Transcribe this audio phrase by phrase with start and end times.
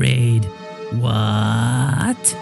[0.00, 0.46] Trade.
[0.92, 2.36] What?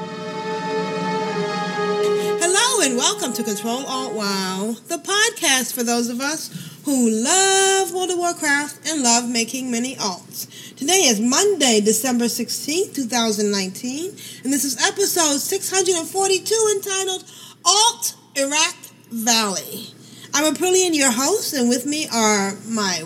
[2.39, 7.93] Hello and welcome to Control Alt WoW, the podcast for those of us who love
[7.93, 10.47] World of Warcraft and love making many alts.
[10.77, 14.11] Today is Monday, December 16th, 2019,
[14.45, 17.25] and this is episode 642 entitled
[17.65, 18.77] Alt Iraq
[19.11, 19.89] Valley.
[20.33, 23.03] I'm Aprillian, your host, and with me are my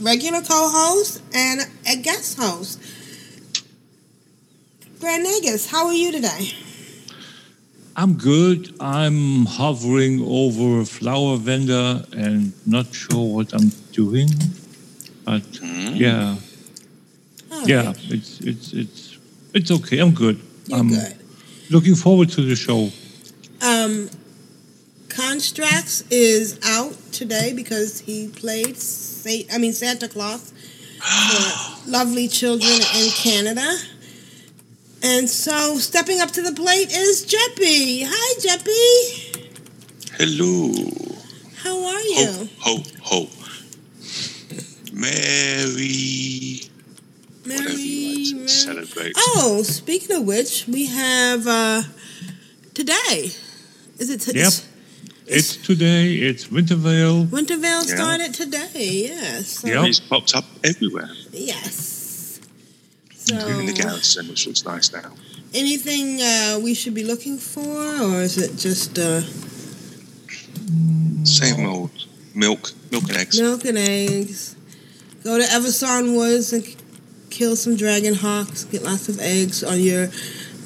[0.00, 2.79] regular co-host and a guest host.
[5.00, 6.52] Grand Nagus, how are you today?
[7.96, 8.74] I'm good.
[8.80, 14.28] I'm hovering over a flower vendor and not sure what I'm doing.
[15.24, 16.36] But yeah,
[17.52, 19.18] Oh, yeah, it's it's it's
[19.52, 19.98] it's okay.
[19.98, 20.40] I'm good.
[20.66, 21.16] You're I'm good.
[21.70, 22.90] looking forward to the show.
[23.60, 24.08] Um,
[25.08, 30.52] Constraxx is out today because he played Saint, I mean Santa Claus
[31.00, 33.68] for lovely children in Canada.
[35.02, 38.04] And so stepping up to the plate is Jeppy.
[38.06, 39.48] Hi, Jeppy.
[40.18, 40.72] Hello.
[41.62, 42.48] How are you?
[42.58, 43.26] ho, ho.
[43.26, 43.28] ho.
[44.92, 46.60] Merry.
[47.44, 49.12] Whatever you like to Merry- celebrate.
[49.16, 51.82] Oh, speaking of which, we have uh,
[52.74, 53.30] today.
[53.98, 54.40] Is it today?
[54.40, 54.52] Yep.
[55.26, 56.14] It's today.
[56.14, 57.24] It's Winter Veil.
[57.26, 57.94] Wintervale Yeah.
[57.96, 59.06] started today.
[59.08, 59.60] Yes.
[59.60, 59.84] So, Yep.
[59.86, 61.89] It's popped up everywhere, Yes.
[63.30, 65.12] So, including the garrison, which looks nice now.
[65.54, 67.62] anything uh, we should be looking for,
[68.02, 69.20] or is it just uh,
[71.24, 71.90] Same old
[72.34, 73.40] milk, milk and eggs.
[73.40, 74.56] milk and eggs?
[75.24, 76.64] Go to Eversong Woods and
[77.30, 78.64] kill some dragon hawks.
[78.64, 80.08] Get lots of eggs on your.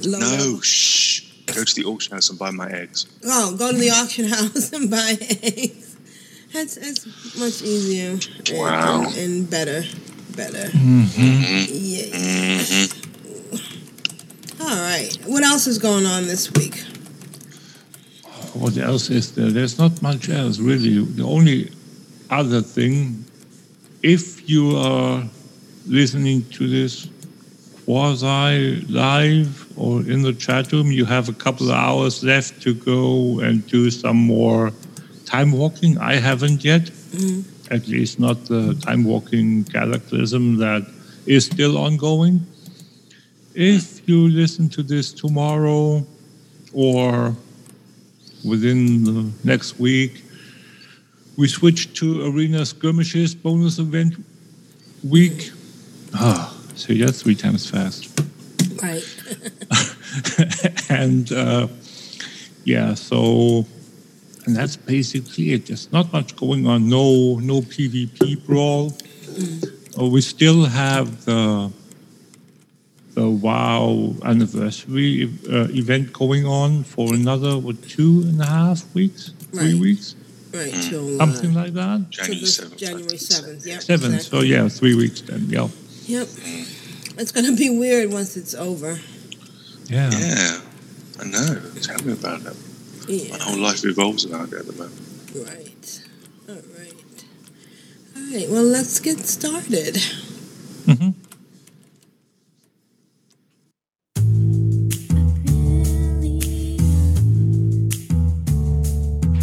[0.07, 1.23] Low No, shh.
[1.47, 3.07] Go to the auction house and buy my eggs.
[3.25, 5.97] Oh, go to the auction house and buy eggs.
[6.53, 7.05] That's that's
[7.39, 8.19] much easier.
[8.57, 9.05] Wow.
[9.07, 9.83] And, and better,
[10.37, 10.69] better.
[10.69, 11.67] Mm-hmm.
[11.71, 12.87] Yeah.
[14.61, 15.19] All right.
[15.27, 16.85] What else is going on this week?
[18.55, 19.51] What else is there?
[19.51, 21.05] There's not much else really.
[21.05, 21.71] The only
[22.31, 23.25] other thing,
[24.03, 25.25] if you are
[25.87, 27.09] listening to this
[27.85, 32.75] quasi live or in the chat room, you have a couple of hours left to
[32.75, 34.73] go and do some more
[35.27, 35.99] time walking.
[35.99, 36.91] I haven't yet,
[37.71, 40.87] at least not the time walking cataclysm that
[41.27, 42.47] is still ongoing.
[43.55, 46.05] If you listen to this tomorrow
[46.73, 47.37] or
[48.45, 50.23] within the next week,
[51.37, 54.15] we switch to Arena Skirmishes bonus event
[55.03, 55.51] week.
[56.15, 58.11] Ah, say that three times fast.
[58.83, 59.05] Right.
[60.91, 61.69] and uh,
[62.65, 63.67] yeah, so
[64.47, 65.67] and that's basically it.
[65.67, 66.89] There's not much going on.
[66.89, 68.93] No, no PvP brawl.
[69.99, 71.71] Uh, we still have the
[73.15, 79.31] the WoW anniversary uh, event going on for another what two and a half weeks,
[79.53, 79.81] three Right.
[79.81, 80.17] weeks,
[80.53, 80.73] Right.
[80.89, 82.11] Till uh, something like that.
[82.11, 82.77] January 7th.
[82.77, 83.45] January think you said.
[83.45, 83.67] seventh.
[83.67, 83.83] Yep.
[83.83, 84.15] Seven.
[84.15, 84.39] exactly.
[84.41, 85.47] So yeah, three weeks then.
[85.49, 85.69] Yeah.
[86.07, 86.29] Yep.
[87.19, 88.99] It's gonna be weird once it's over.
[89.87, 90.11] Yeah.
[90.11, 90.61] Yeah,
[91.21, 91.61] I know.
[91.83, 92.57] Tell me about it.
[93.09, 95.01] My whole life revolves around it at the moment.
[95.35, 96.01] Right.
[96.49, 97.25] All right.
[98.17, 98.49] All right.
[98.49, 99.97] Well, let's get started.
[100.87, 101.11] hmm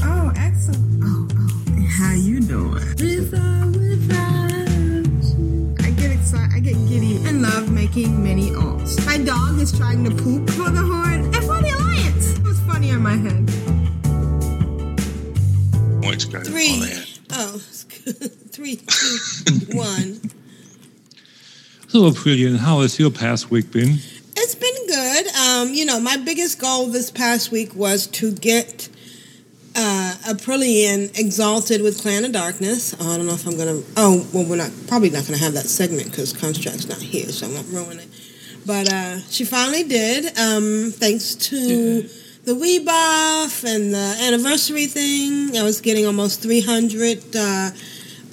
[0.03, 1.03] Oh, excellent.
[1.03, 1.87] Oh, oh.
[1.97, 2.83] How you doing?
[5.79, 6.51] I get excited.
[6.55, 9.03] I get giddy and love making many alts.
[9.05, 11.35] My dog is trying to poop for the Horde
[12.91, 13.49] It was my head.
[16.03, 16.75] I want to Three.
[16.75, 17.07] on ahead.
[17.31, 17.57] Oh,
[18.49, 19.17] three, two,
[19.77, 20.19] one.
[21.87, 23.99] So, Aprillian, how has your past week been?
[24.35, 25.27] It's been good.
[25.37, 28.89] Um, you know, my biggest goal this past week was to get
[29.73, 32.93] uh, Aprillian exalted with Clan of Darkness.
[32.99, 33.81] Oh, I don't know if I'm gonna.
[33.95, 37.47] Oh, well, we're not probably not gonna have that segment because Constraxx's not here, so
[37.47, 38.09] I won't ruin it.
[38.65, 42.09] But uh, she finally did, um, thanks to
[42.43, 45.57] the Wii buff and the anniversary thing.
[45.57, 47.71] I was getting almost 300 uh,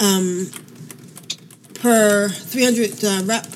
[0.01, 0.51] um,
[1.75, 3.47] per 300 uh, rep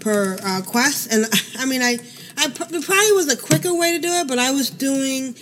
[0.00, 1.26] per uh, quest, and
[1.58, 1.98] I mean, I,
[2.36, 5.34] I probably was a quicker way to do it, but I was doing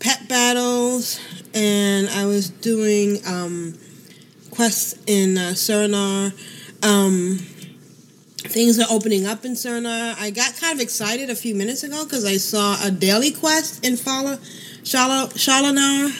[0.00, 1.20] pet battles
[1.54, 3.78] and I was doing um,
[4.50, 6.30] quests in uh.
[6.80, 7.38] Um,
[8.48, 10.14] things are opening up in Suramar.
[10.18, 13.84] I got kind of excited a few minutes ago because I saw a daily quest
[13.84, 14.38] in Fala,
[14.82, 16.10] Shala, Shalanar.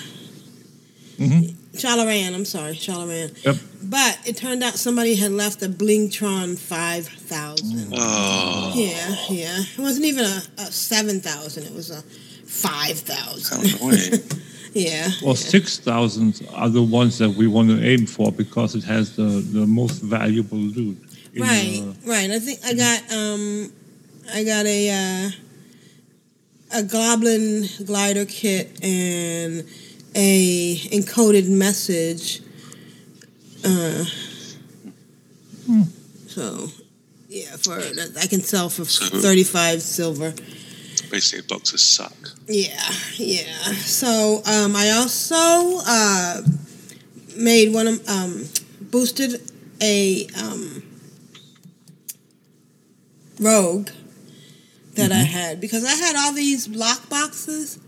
[1.19, 1.59] Mm-hmm.
[1.77, 3.45] Shalaran, I'm sorry, Shalaran.
[3.45, 3.57] Yep.
[3.85, 7.93] But it turned out somebody had left a Blingtron 5000.
[7.95, 9.61] Oh, Yeah, yeah.
[9.61, 13.69] It wasn't even a, a 7,000, it was a 5,000.
[13.71, 14.23] how annoying.
[14.75, 15.09] Yeah.
[15.25, 19.17] Well, six thousand are the ones that we want to aim for because it has
[19.17, 20.99] the, the most valuable loot.
[21.35, 22.31] In, Right, right.
[22.31, 23.73] I think I got um
[24.35, 25.31] I got a uh,
[26.79, 29.65] a goblin glider kit and
[30.15, 32.41] a encoded message.
[33.65, 34.05] Uh,
[36.27, 36.69] so
[37.29, 37.79] yeah, for
[38.21, 40.35] I can sell for So- thirty five silver.
[41.11, 42.13] Basically, boxes suck.
[42.49, 42.69] Yeah,
[43.17, 43.45] yeah.
[43.77, 46.43] So um, I also uh,
[47.37, 48.45] made one of um,
[48.91, 49.41] boosted
[49.81, 50.83] a um,
[53.41, 53.89] rogue
[54.95, 57.79] that I had because I had all these lockboxes,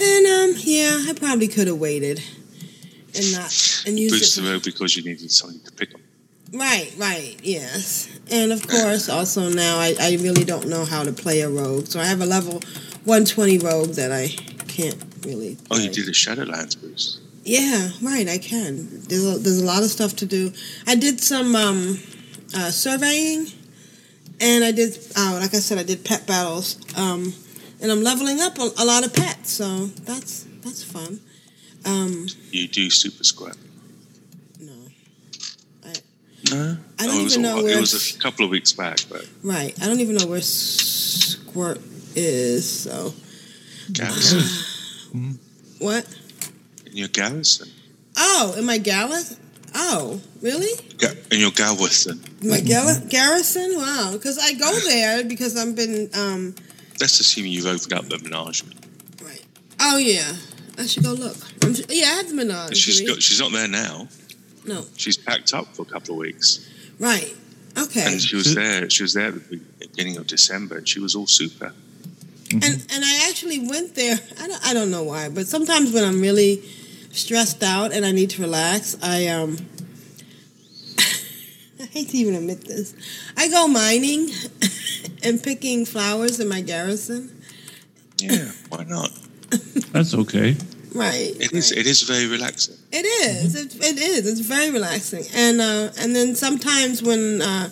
[0.00, 2.22] and um, yeah, I probably could have waited
[3.14, 4.42] and not and used Boost it.
[4.42, 6.02] the road because you needed something to pick them.
[6.52, 8.08] Right, right, yes.
[8.30, 11.86] And of course, also now I, I really don't know how to play a rogue.
[11.86, 12.54] So I have a level
[13.04, 14.28] 120 rogue that I
[14.66, 15.56] can't really.
[15.70, 15.94] Oh, you play.
[15.94, 17.20] did a Shadowlands boost.
[17.44, 18.88] Yeah, right, I can.
[19.08, 20.52] There's a, there's a lot of stuff to do.
[20.86, 21.98] I did some um,
[22.54, 23.46] uh, surveying,
[24.40, 26.76] and I did, uh, like I said, I did pet battles.
[26.96, 27.34] Um,
[27.82, 31.20] and I'm leveling up a, a lot of pets, so that's that's fun.
[31.84, 33.56] Um, You do Super Squirt.
[34.60, 34.74] no,
[36.50, 36.76] No?
[36.98, 39.26] I don't oh, even know while- where It was a couple of weeks back, but
[39.42, 39.74] right.
[39.82, 41.80] I don't even know where Squirt
[42.14, 43.14] is, so.
[43.92, 44.42] Garrison.
[45.78, 46.06] What?
[46.86, 47.68] in your Garrison.
[48.18, 49.36] Oh, in my Gallus?
[49.74, 50.68] Oh, really?
[51.00, 52.20] Yeah, in your Galveston.
[52.42, 53.72] My Gall- Garrison?
[53.76, 54.10] Wow.
[54.12, 56.10] Because I go there because I've been.
[56.14, 56.54] Um,
[56.98, 58.62] That's assuming you've opened up the menage.
[59.22, 59.44] Right.
[59.80, 60.32] Oh, yeah.
[60.78, 61.36] I should go look.
[61.62, 62.76] I'm, s- yeah, I have the menage.
[62.76, 64.08] She's got, she's not there now.
[64.66, 64.84] No.
[64.96, 66.68] She's packed up for a couple of weeks.
[66.98, 67.34] Right.
[67.78, 68.04] Okay.
[68.12, 68.90] And she was there.
[68.90, 71.72] She was there at the beginning of December, and she was all super.
[72.52, 74.18] And and I actually went there.
[74.40, 76.62] I don't, I don't know why, but sometimes when I'm really
[77.20, 79.56] stressed out and I need to relax, I um
[81.80, 82.94] I hate to even admit this.
[83.36, 84.30] I go mining
[85.22, 87.42] and picking flowers in my garrison.
[88.18, 89.10] Yeah, why not?
[89.92, 90.56] That's okay.
[90.94, 91.32] Right.
[91.38, 91.70] It is.
[91.72, 92.76] It is very relaxing.
[92.90, 93.54] It is.
[93.54, 94.26] It, it is.
[94.26, 95.24] It's very relaxing.
[95.34, 97.70] And uh, and then sometimes when uh,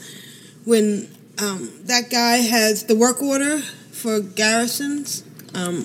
[0.65, 1.09] when
[1.39, 5.25] um, that guy has the work order for garrisons
[5.55, 5.83] um,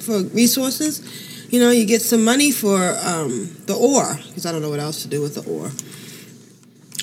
[0.00, 1.00] for resources,
[1.50, 4.80] you know, you get some money for um, the ore because I don't know what
[4.80, 5.70] else to do with the ore.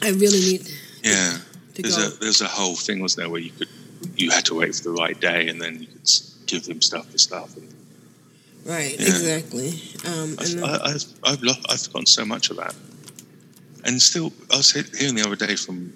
[0.04, 0.70] I really need.
[1.04, 1.38] Yeah.
[1.76, 2.08] To There's go.
[2.08, 3.70] a there's a whole thing was there where you could
[4.16, 6.10] you had to wait for the right day, and then you could
[6.48, 7.56] give them stuff for stuff.
[7.58, 7.68] And
[8.66, 8.96] Right.
[9.00, 9.08] Yeah.
[9.08, 9.70] Exactly.
[10.06, 12.76] Um, I've, then- I, I've I've, lo- I've forgotten so much of that.
[13.86, 15.94] And still, I was hearing the other day from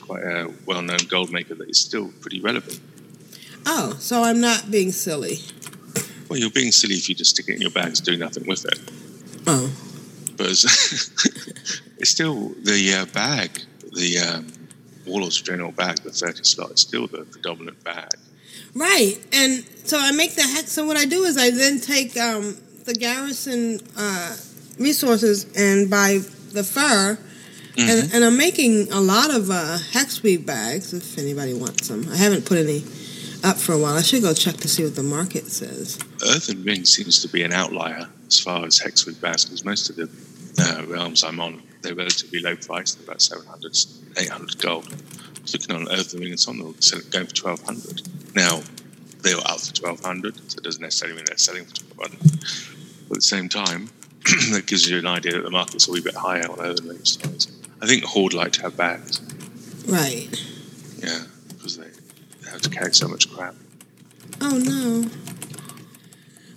[0.00, 2.78] quite a well-known gold maker that is still pretty relevant.
[3.66, 5.38] oh, so I'm not being silly.
[6.28, 8.46] Well, you're being silly if you just stick it in your bags and do nothing
[8.46, 8.78] with it.
[9.46, 9.70] Oh.
[10.36, 10.64] But it's,
[11.98, 13.60] it's still the uh, bag,
[13.92, 14.52] the um,
[15.06, 18.10] Warlords General bag, the 30 slot, is still the predominant bag.
[18.74, 20.72] Right, and so I make the hex.
[20.72, 24.36] So what I do is I then take um, the garrison uh,
[24.78, 26.18] resources and buy
[26.52, 27.18] the fur,
[27.78, 30.92] and, and I'm making a lot of uh, hex weave bags.
[30.92, 32.80] If anybody wants some, I haven't put any
[33.44, 33.96] up for a while.
[33.96, 35.98] I should go check to see what the market says.
[36.24, 39.96] Earthen Ring seems to be an outlier as far as Hexweave bags, because most of
[39.96, 40.08] the
[40.58, 43.76] uh, realms I'm on, they're relatively low priced, they're about 700,
[44.18, 44.88] 800 gold.
[44.92, 48.02] I was looking on Earthen Ring and them are going for 1200.
[48.34, 48.60] Now,
[49.22, 52.40] they were out for 1200, so it doesn't necessarily mean they're selling for 1200.
[53.08, 53.90] But at the same time,
[54.52, 57.04] that gives you an idea that the market's a wee bit higher on Earthen Ring
[57.04, 57.48] stores.
[57.80, 59.20] I think Horde like to have bags,
[59.86, 60.28] Right.
[60.98, 61.35] yeah, because they they
[62.56, 63.54] have to carry so much crap.
[64.40, 65.04] Oh no.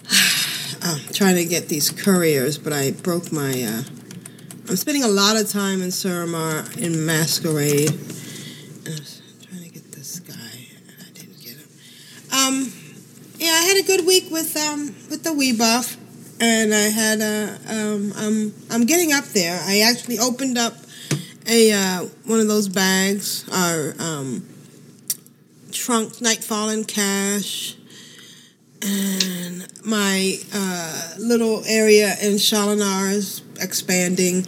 [0.81, 3.51] I'm trying to get these couriers, but I broke my.
[3.63, 3.83] Uh,
[4.69, 7.89] I'm spending a lot of time in Suramar in Masquerade.
[7.89, 11.67] And I was trying to get this guy, and I didn't get him.
[12.31, 12.71] Um,
[13.37, 15.97] yeah, I had a good week with um with the wee buff,
[16.39, 19.59] and I had a um I'm I'm getting up there.
[19.65, 20.75] I actually opened up
[21.45, 24.48] a uh, one of those bags, our um,
[25.79, 27.75] trunk Nightfallen Cache,
[28.81, 34.45] and my uh, little area in Shalinar is expanding.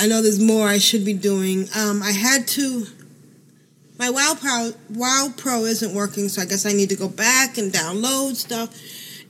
[0.00, 1.68] I know there's more I should be doing.
[1.76, 2.86] Um, I had to.
[3.98, 7.56] My WoW Pro, WoW Pro isn't working, so I guess I need to go back
[7.56, 8.70] and download stuff.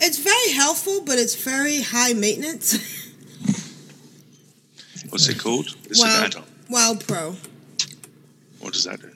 [0.01, 2.73] It's very helpful, but it's very high maintenance.
[5.11, 5.77] What's it called?
[5.85, 6.45] It's WoW, an add-on.
[6.71, 7.37] WoW Pro.
[8.61, 9.11] What does that do?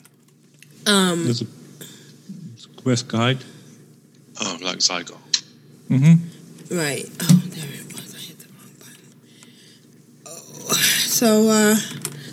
[0.90, 1.46] Um, There's a
[2.82, 3.38] quest guide.
[4.40, 5.18] Oh, like Zygor.
[5.90, 6.76] Mm-hmm.
[6.76, 7.08] Right.
[7.22, 8.14] Oh, there it was.
[8.14, 9.12] I hit the wrong button.
[10.26, 11.76] Oh, so uh,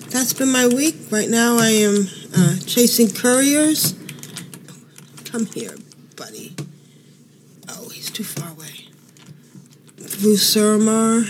[0.09, 0.95] that's been my week.
[1.09, 3.95] Right now, I am uh, chasing couriers.
[5.25, 5.75] Come here,
[6.15, 6.55] buddy.
[7.69, 8.89] Oh, he's too far away.
[9.97, 11.25] Through Suramar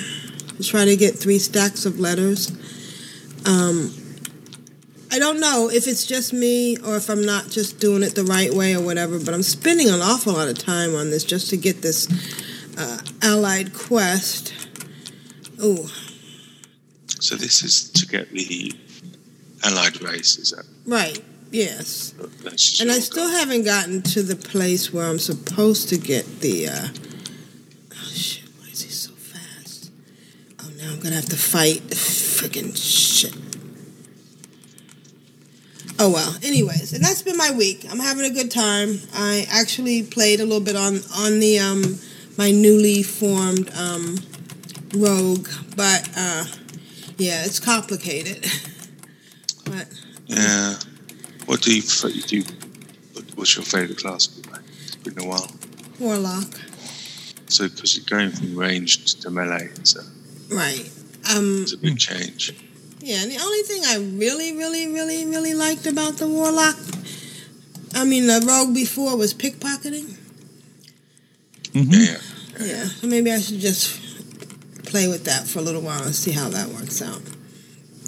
[0.57, 2.51] to try to get three stacks of letters.
[3.45, 3.93] Um,
[5.15, 8.25] I don't know if it's just me or if I'm not just doing it the
[8.25, 11.49] right way or whatever, but I'm spending an awful lot of time on this just
[11.51, 12.09] to get this
[12.77, 14.53] uh, allied quest.
[15.61, 15.89] Oh,
[17.07, 18.73] So this is to get the
[19.63, 20.65] allied race, is that?
[20.85, 21.17] right.
[21.49, 22.13] Yes.
[22.81, 26.67] And I still haven't gotten to the place where I'm supposed to get the.
[26.67, 26.87] Uh,
[27.93, 28.43] oh shit!
[28.59, 29.89] Why is he so fast?
[30.59, 31.83] Oh, now I'm gonna have to fight.
[31.91, 33.33] Freaking shit.
[35.97, 36.35] Oh well.
[36.43, 37.85] Anyways, and that's been my week.
[37.89, 38.99] I'm having a good time.
[39.13, 41.99] I actually played a little bit on on the um
[42.37, 44.17] my newly formed um
[44.93, 46.45] rogue, but uh
[47.17, 48.45] yeah, it's complicated.
[49.65, 49.87] but
[50.27, 50.75] Yeah.
[51.45, 51.81] What do you?
[51.81, 52.43] Do you,
[53.35, 54.27] what's your favourite class?
[54.83, 55.47] It's been a while.
[55.99, 56.59] warlock.
[57.47, 60.89] So because you're going from ranged to melee, a, Right.
[61.33, 62.53] Um it's a big change.
[63.05, 66.75] Yeah, and the only thing I really, really, really, really liked about the Warlock,
[67.93, 70.17] I mean, the Rogue before was pickpocketing.
[71.73, 71.93] Mm-hmm.
[71.93, 72.65] Yeah.
[72.65, 74.01] Yeah, so maybe I should just
[74.85, 77.21] play with that for a little while and see how that works out.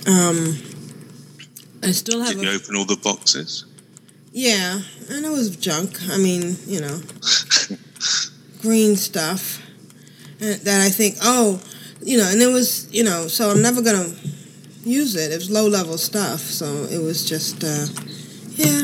[0.07, 0.57] Um,
[1.83, 3.65] I still have Did you a open all the boxes?
[4.31, 4.79] yeah,
[5.11, 5.99] and it was junk.
[6.09, 7.01] I mean, you know,
[8.63, 9.61] green stuff
[10.39, 11.61] and that I think, oh,
[12.01, 14.11] you know, and it was, you know, so I'm never gonna
[14.87, 15.31] use it.
[15.31, 17.87] It was low level stuff, so it was just, uh,
[18.55, 18.83] yeah.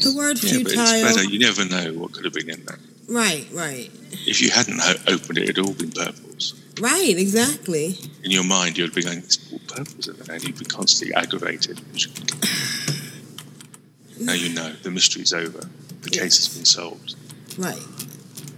[0.00, 1.02] The word Yeah, but it's futile.
[1.02, 1.24] better.
[1.24, 2.78] You never know what could have been in there.
[3.08, 3.90] Right, right,
[4.26, 6.54] If you hadn't ho- opened it, it'd all been purples.
[6.80, 7.16] right.
[7.18, 7.98] Exactly.
[8.22, 11.14] In your mind, you'd be going, "It's all purples," in there," and you'd be constantly
[11.14, 11.80] aggravated.
[14.20, 15.68] now you know the mystery's over.
[16.02, 17.14] The case has been solved.
[17.56, 17.80] Right.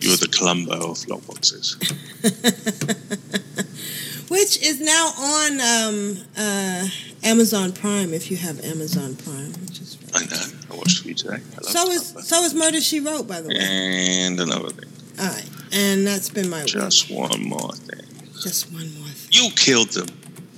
[0.00, 1.76] You're the Columbo of lockboxes.
[4.30, 6.86] Which is now on um, uh,
[7.24, 8.14] Amazon Prime.
[8.14, 10.40] If you have Amazon Prime, which is I know.
[10.72, 11.34] I watched a few today.
[11.58, 12.20] I so is Columbo.
[12.20, 13.56] so is Murder She Wrote, by the way.
[13.58, 14.88] And another thing.
[15.20, 16.68] All right, and that's been my week.
[16.68, 18.06] Just one more thing.
[18.40, 19.08] Just one more.
[19.08, 19.28] Thing.
[19.32, 20.06] You killed them.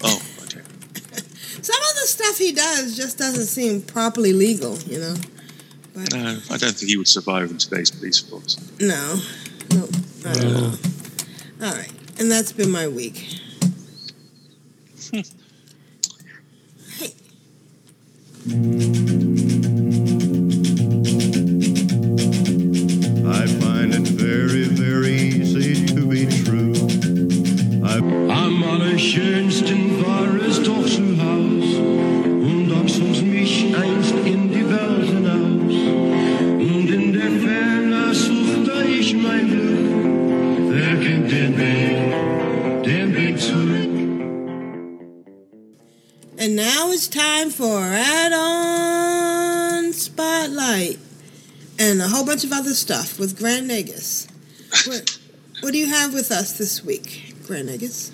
[0.05, 0.61] Oh, okay.
[1.63, 5.15] Some of the stuff he does just doesn't seem properly legal, you know.
[5.95, 8.59] But No, I don't think he would survive in today's police force.
[8.81, 9.17] no,
[9.73, 9.89] no,
[10.25, 10.73] not at all.
[11.63, 13.39] All right, and that's been my week.
[15.13, 15.19] I
[23.61, 26.73] find it very, very easy to be true.
[28.31, 30.52] I'm on a doch zu
[46.93, 48.35] it's time for add-on
[49.95, 50.99] spotlight
[51.79, 54.31] and a whole bunch of other stuff with Grand Nagus.
[54.87, 55.19] What,
[55.63, 58.13] what do you have with us this week, Grand Nagus?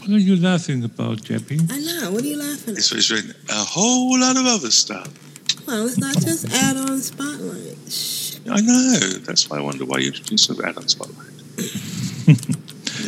[0.00, 1.60] What are you laughing about, Jeppy?
[1.70, 2.10] I know.
[2.10, 2.78] What are you laughing at?
[2.78, 5.12] It's, it's written a whole lot of other stuff.
[5.66, 7.76] Well, it's not just add-on spotlight.
[7.86, 8.38] Shh.
[8.50, 8.98] I know.
[9.26, 11.26] That's why I wonder why you introduced him Adam Spotlight.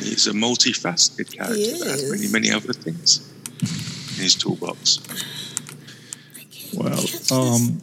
[0.05, 3.25] He's a multifaceted character He that has many, many other things
[4.19, 5.01] in his toolbox.
[6.75, 7.81] Well, um,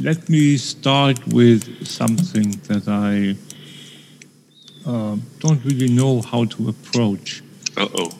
[0.00, 3.36] let me start with something that I
[4.88, 7.42] uh, don't really know how to approach.
[7.76, 8.10] Uh oh.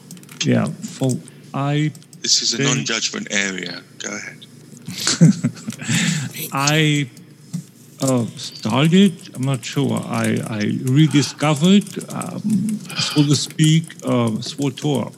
[0.43, 1.11] Yeah, for
[1.53, 3.81] I This is a non judgment area.
[3.99, 4.45] Go ahead.
[6.53, 7.09] I
[8.01, 9.99] uh, started, I'm not sure.
[10.03, 15.13] I, I rediscovered, um, so to speak, uh, SWTOR.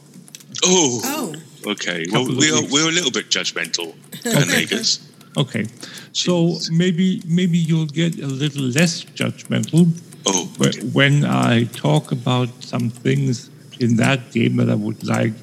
[0.65, 1.01] Oh.
[1.03, 1.34] Oh.
[1.65, 2.05] Okay.
[2.12, 3.93] Well, we are, we're a little bit judgmental,
[4.24, 5.10] Venegas.
[5.36, 5.65] Okay,
[6.12, 9.91] so maybe maybe you'll get a little less judgmental
[10.25, 15.34] Oh, wh- when I talk about some things in that game that I would like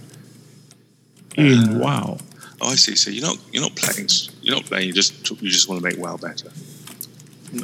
[1.37, 1.79] in ah.
[1.79, 2.19] WoW.
[2.63, 2.97] Oh, I see.
[2.97, 4.09] So you're not you're not playing.
[4.43, 4.89] You're not playing.
[4.89, 6.51] You just you just want to make WoW better.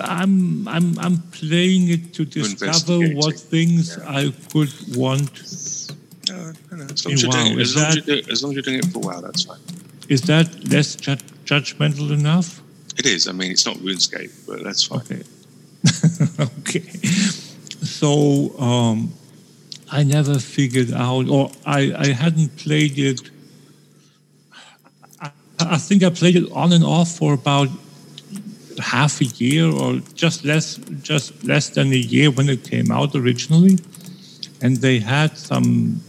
[0.00, 5.30] I'm I'm I'm playing it to discover what things I could want.
[6.28, 6.84] No, no, no.
[6.84, 8.78] As long as, you're WoW, doing, as, long that- you're as long as you're doing
[8.78, 9.60] it for a while, that's fine.
[10.08, 12.60] Is that less ju- judgmental enough?
[12.98, 13.28] It is.
[13.28, 15.00] I mean, it's not RuneScape, but that's fine.
[15.00, 15.22] Okay.
[16.60, 16.82] okay.
[17.82, 19.12] So um,
[19.90, 23.20] I never figured out, or I, I hadn't played it.
[25.20, 25.30] I,
[25.60, 27.68] I think I played it on and off for about
[28.78, 33.14] half a year, or just less, just less than a year when it came out
[33.14, 33.78] originally,
[34.62, 36.00] and they had some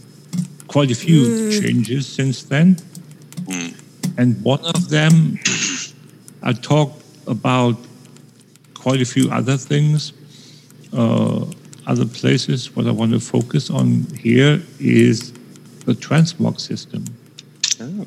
[0.68, 2.76] quite a few changes since then.
[4.16, 5.38] And one of them,
[6.42, 7.76] I talked about
[8.74, 10.12] quite a few other things,
[10.92, 11.44] uh,
[11.86, 12.74] other places.
[12.76, 15.32] What I want to focus on here is
[15.86, 17.04] the transmog system.
[17.80, 18.06] Oh.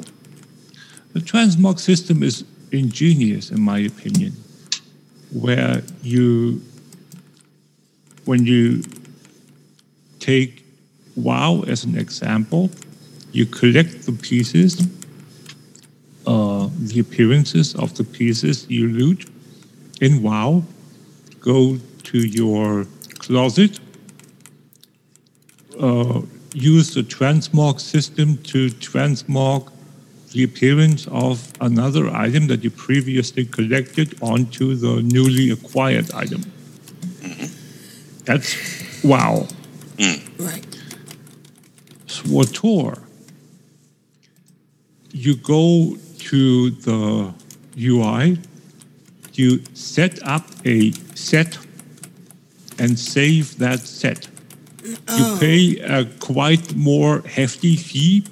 [1.13, 4.33] The transmog system is ingenious, in my opinion,
[5.33, 6.61] where you,
[8.25, 8.83] when you
[10.19, 10.60] take
[11.15, 12.69] WoW as an example,
[13.31, 14.87] you collect the pieces,
[16.25, 19.29] uh, the appearances of the pieces you loot
[20.01, 20.63] in WoW,
[21.39, 22.85] go to your
[23.19, 23.79] closet,
[25.79, 26.21] uh,
[26.53, 29.71] use the transmog system to transmog
[30.31, 36.41] the appearance of another item that you previously collected onto the newly acquired item.
[38.25, 39.47] That's WoW.
[40.39, 40.80] Right.
[42.23, 43.03] SWTOR,
[45.11, 47.33] you go to the
[47.77, 48.37] UI,
[49.33, 51.57] you set up a set
[52.79, 54.27] and save that set.
[54.83, 55.37] You oh.
[55.39, 58.25] pay a quite more hefty fee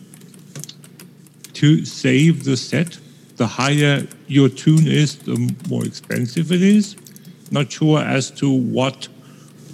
[1.54, 3.00] to save the set.
[3.38, 6.96] The higher your tune is, the more expensive it is.
[7.52, 9.08] Not sure as to what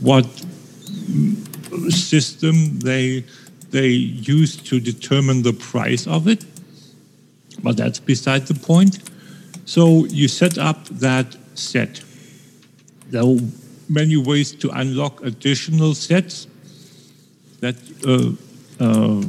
[0.02, 0.26] what
[1.90, 3.24] system they
[3.76, 6.46] they use to determine the price of it,
[7.62, 9.00] but that's beside the point.
[9.66, 12.02] So you set up that set.
[13.10, 13.36] There are
[13.90, 16.48] many ways to unlock additional sets
[17.60, 17.76] that
[18.08, 18.32] uh,
[18.82, 19.24] uh,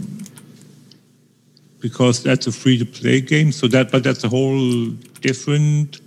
[1.80, 3.50] because that's a free to play game.
[3.50, 4.90] So that, but that's a whole
[5.22, 6.00] different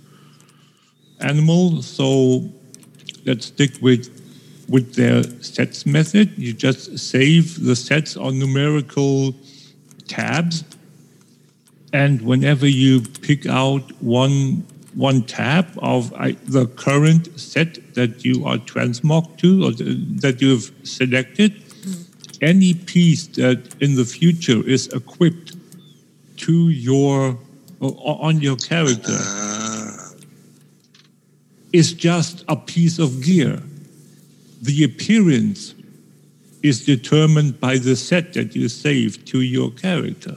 [1.20, 1.82] animal.
[1.82, 2.48] So
[3.26, 4.19] let's stick with
[4.70, 6.30] with their sets method.
[6.38, 9.34] You just save the sets on numerical
[10.08, 10.64] tabs,
[11.92, 18.44] and whenever you pick out one one tab of uh, the current set that you
[18.44, 21.62] are transmog to or th- that you have selected,
[22.40, 25.56] any piece that in the future is equipped
[26.36, 27.38] to your
[27.80, 29.18] on your character
[31.72, 33.62] is just a piece of gear.
[34.60, 35.74] The appearance
[36.62, 40.36] is determined by the set that you save to your character.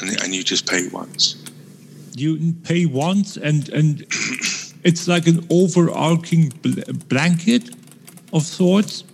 [0.00, 1.44] And, and you just pay once.
[2.16, 4.00] You pay once, and and
[4.84, 7.70] it's like an overarching bl- blanket
[8.32, 9.04] of sorts,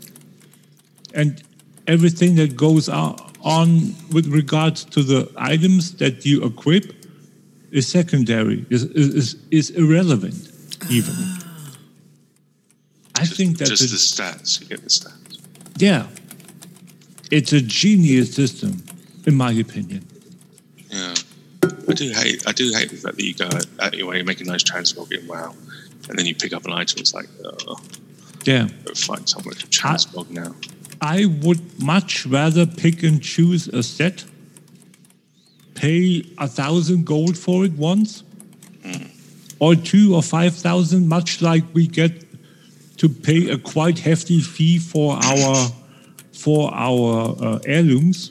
[1.13, 1.43] and
[1.87, 6.95] everything that goes on with regards to the items that you equip
[7.73, 10.51] is secondary, is is, is irrelevant,
[10.91, 11.44] even.
[13.33, 14.61] I think that's just a- the stats.
[14.61, 15.39] You get the stats.
[15.79, 16.07] yeah,
[17.31, 18.83] it's a genius system,
[19.27, 20.07] in my opinion.
[20.91, 21.15] Yeah.
[21.89, 22.47] I do hate.
[22.47, 23.49] I do hate the fact that you go
[23.81, 25.55] out your way, you make a nice transmog in WoW,
[26.09, 26.99] and then you pick up an item.
[27.01, 27.81] It's like, oh,
[28.45, 28.69] Yeah.
[28.85, 30.55] go find somewhere to transmog now.
[31.01, 34.25] I would much rather pick and choose a set,
[35.75, 38.23] pay a thousand gold for it once,
[38.83, 39.11] mm.
[39.59, 42.24] or two or five thousand, much like we get
[42.97, 45.71] to pay a quite hefty fee for our
[46.33, 48.31] for our uh, heirlooms.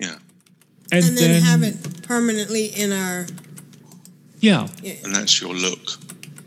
[0.00, 0.16] Yeah.
[0.92, 3.26] And, And, then, then, have it permanently in our.
[4.40, 4.68] yeah,
[5.04, 5.98] And that's your look.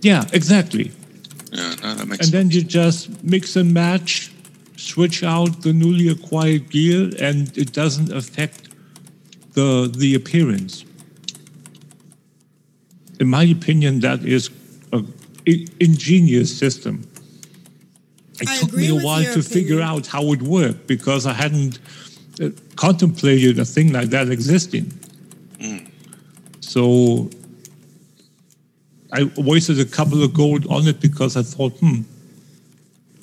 [0.01, 0.91] yeah, exactly.
[1.51, 4.31] Yeah, no, that makes And then you just mix and match,
[4.77, 8.69] switch out the newly acquired gear, and it doesn't affect
[9.53, 10.85] the the appearance.
[13.19, 14.60] In my opinion, that is a i-
[15.45, 17.07] ingenious system.
[18.39, 21.33] It I took me a while your to figure out how it worked because I
[21.33, 21.79] hadn't
[22.41, 24.91] uh, contemplated a thing like that existing.
[26.71, 27.29] So
[29.11, 32.03] I wasted a couple of gold on it because I thought, hmm,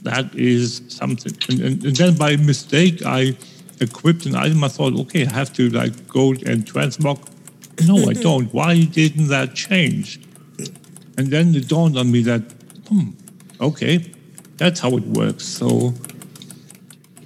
[0.02, 1.32] that is something.
[1.48, 3.38] And, and, and then by mistake, I
[3.80, 4.62] equipped an item.
[4.62, 7.26] I thought, okay, I have to like go and transmog.
[7.86, 8.52] No, I don't.
[8.52, 10.20] Why didn't that change?
[11.18, 12.42] And then it dawned on me that,
[12.88, 13.10] hmm,
[13.60, 13.98] okay,
[14.56, 15.44] that's how it works.
[15.44, 15.92] So,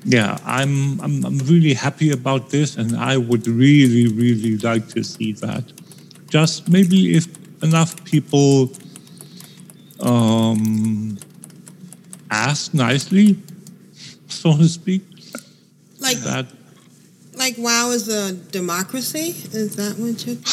[0.05, 5.05] yeah, I'm, I'm, I'm really happy about this, and I would really, really like to
[5.05, 5.65] see that.
[6.31, 7.29] Just maybe if
[7.63, 8.73] enough people
[10.01, 11.19] um,
[12.31, 13.39] ask nicely,
[14.27, 15.03] so to speak,
[16.01, 16.47] Like that
[17.35, 19.35] like WoW is a democracy?
[19.53, 20.33] Is that what you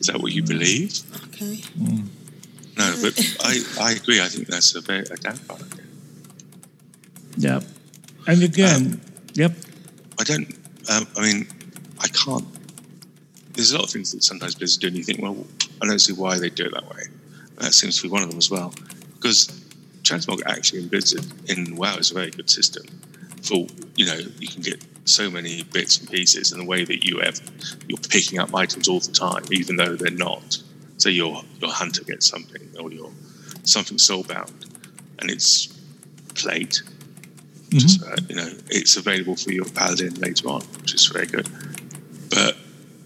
[0.00, 1.00] Is that what you believe?
[1.28, 1.62] okay?
[2.76, 4.20] No, but I, I agree.
[4.20, 5.84] I think that's a very a damn fine idea.
[7.36, 7.60] Yeah.
[8.26, 9.00] And again,
[9.34, 9.52] yep.
[10.18, 10.48] I don't.
[10.90, 11.46] Um, I mean,
[12.00, 12.46] I can't.
[13.52, 15.46] There's a lot of things that sometimes businesses do, and you think, well,
[15.82, 17.02] I don't see why they do it that way.
[17.58, 18.72] That seems to be one of them as well,
[19.14, 19.48] because
[20.02, 22.84] transmog actually in Blizzard in WoW is a very good system.
[23.42, 27.04] For you know, you can get so many bits and pieces, and the way that
[27.04, 27.40] you have,
[27.86, 30.58] you're picking up items all the time, even though they're not.
[31.02, 33.10] So your your hunter gets something, or your
[33.64, 34.52] something soulbound,
[35.18, 35.66] and it's
[36.36, 36.80] plate.
[37.70, 41.48] Just, uh, you know, it's available for your paladin later on, which is very good.
[42.30, 42.56] But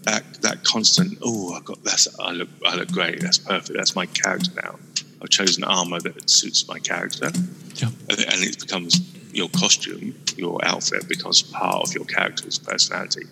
[0.03, 3.19] that that constant, oh, I got that's I look I look great.
[3.19, 3.75] That's perfect.
[3.75, 4.75] That's my character now.
[5.19, 7.31] I've chosen armor that suits my character,
[7.81, 7.89] Yeah.
[8.09, 8.99] and it becomes
[9.37, 13.23] your costume, your outfit becomes part of your character's personality.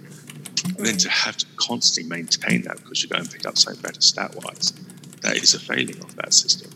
[0.78, 3.82] And then to have to constantly maintain that because you go and pick up something
[3.82, 4.72] better stat wise,
[5.22, 6.72] that is a failing of that system.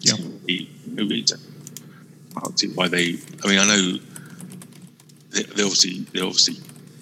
[0.00, 0.14] Yeah.
[2.36, 3.18] I don't see why they.
[3.44, 3.98] I mean, I know
[5.30, 6.56] they, they obviously they obviously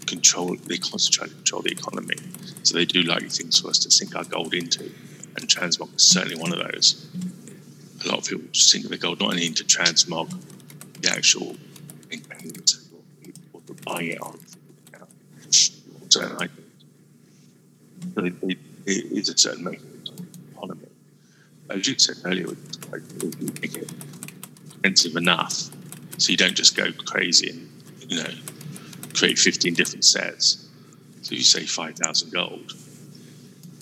[0.06, 0.56] control.
[0.56, 2.16] They concentrate control the economy,
[2.62, 4.84] so they do like things for us to sink our gold into,
[5.36, 7.08] and transmog is certainly one of those.
[8.04, 10.34] A lot of people sink their gold not only into transmog,
[11.02, 11.56] the actual
[13.52, 14.38] or the buying it on
[16.08, 16.58] certain items.
[18.14, 20.86] So it, it, it is a certain mechanism economy.
[21.70, 23.90] As you said earlier, it's like, if you make it
[24.82, 25.70] expensive enough
[26.18, 27.68] so you don't just go crazy and
[28.08, 28.30] you know
[29.14, 30.68] create 15 different sets
[31.22, 32.72] so you say 5000 gold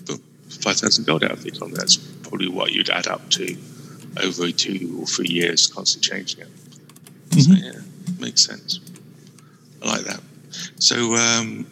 [0.07, 3.57] but 5000 gold out of the economy that's probably what you'd add up to
[4.23, 6.49] over two or three years constantly changing it
[8.31, 8.81] makes sense
[9.83, 10.21] i like that
[10.79, 11.67] so um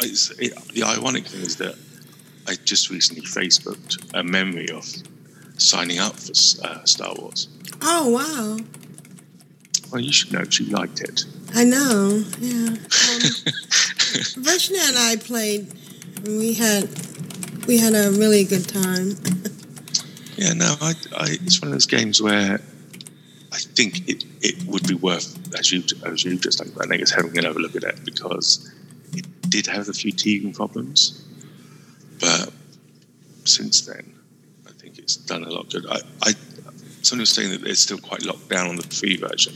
[0.00, 1.76] it's, it, the ironic thing is that
[2.46, 4.84] i just recently facebooked a memory of
[5.60, 6.32] signing up for
[6.64, 7.48] uh, Star Wars.
[7.82, 8.64] Oh wow.
[9.92, 11.24] Well, you should know she liked it.
[11.54, 12.24] I know.
[12.38, 12.76] Yeah.
[14.10, 15.72] Um, Varshna and I played.
[16.24, 16.88] and We had
[17.68, 19.16] we had a really good time.
[20.36, 22.62] Yeah, no, I, I, it's one of those games where
[23.52, 27.02] I think it, it would be worth, as you as you just like, I think
[27.02, 28.72] it's having an look at it because
[29.12, 31.24] it did have a few teething problems,
[32.20, 32.52] but
[33.44, 34.14] since then,
[34.68, 35.84] I think it's done a lot good.
[35.86, 36.34] I, I
[37.02, 39.54] somebody was saying that it's still quite locked down on the free version.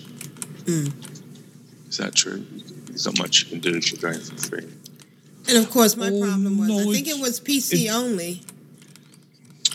[0.65, 1.89] Mm.
[1.89, 2.45] Is that true?
[2.87, 4.69] There's not much you can do if you're going for free.
[5.47, 8.43] And of course, my problem was no, I think it was PC only.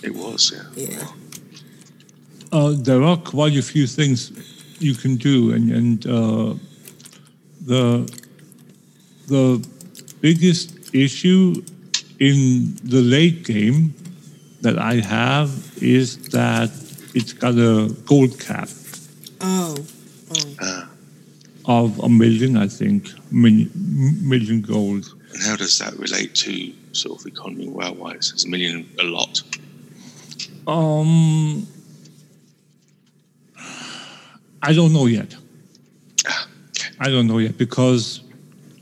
[0.04, 0.88] It was, yeah.
[0.88, 1.08] Yeah.
[2.52, 4.32] Uh, there are quite a few things
[4.80, 6.54] you can do, and, and uh,
[7.66, 8.10] the
[9.28, 9.68] the
[10.22, 11.62] biggest issue
[12.20, 13.94] in the late game
[14.62, 16.72] that I have is that
[17.14, 18.68] it's got a gold cap
[19.42, 19.76] Oh.
[20.62, 20.90] Ah,
[21.66, 23.72] of a million, I think, min,
[24.22, 25.14] million gold.
[25.34, 28.34] and how does that relate to sort of economy WoW-wise?
[28.36, 29.42] Is a million a lot?
[30.68, 31.66] Um,
[34.62, 35.36] I don't know yet.
[37.00, 38.22] I don't know yet because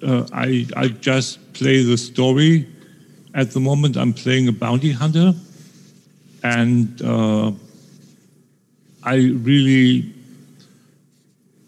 [0.03, 2.67] uh, I I just play the story.
[3.33, 5.33] At the moment, I'm playing a bounty hunter,
[6.43, 7.51] and uh,
[9.03, 10.13] I really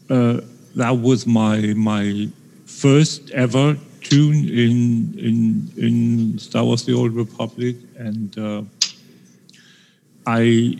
[0.09, 0.41] uh,
[0.75, 2.29] that was my my
[2.65, 8.63] first ever tune in in in Star Wars: The Old Republic, and uh,
[10.25, 10.79] I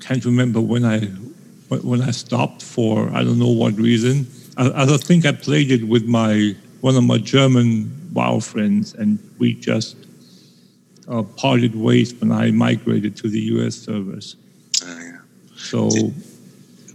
[0.00, 1.08] can't remember when I
[1.68, 4.26] when I stopped for I don't know what reason.
[4.56, 9.18] I, I think I played it with my one of my German WoW friends, and
[9.38, 9.96] we just
[11.08, 14.36] uh, parted ways when I migrated to the US servers.
[14.84, 15.18] Oh, yeah.
[15.56, 15.90] So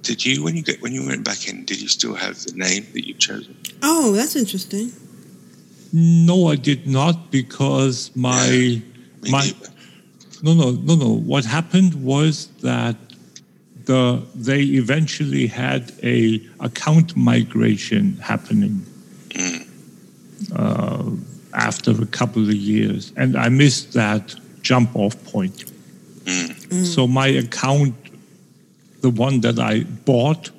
[0.01, 1.65] Did you when you get when you went back in?
[1.65, 3.55] Did you still have the name that you'd chosen?
[3.83, 4.91] Oh, that's interesting.
[5.93, 8.81] no, I did not because my Me
[9.29, 9.67] my neither.
[10.41, 11.09] no no no no.
[11.09, 12.95] What happened was that
[13.85, 18.85] the they eventually had a account migration happening
[20.55, 21.03] uh,
[21.53, 25.65] after a couple of years, and I missed that jump off point.
[26.85, 27.93] So my account,
[29.01, 30.49] the one that I bought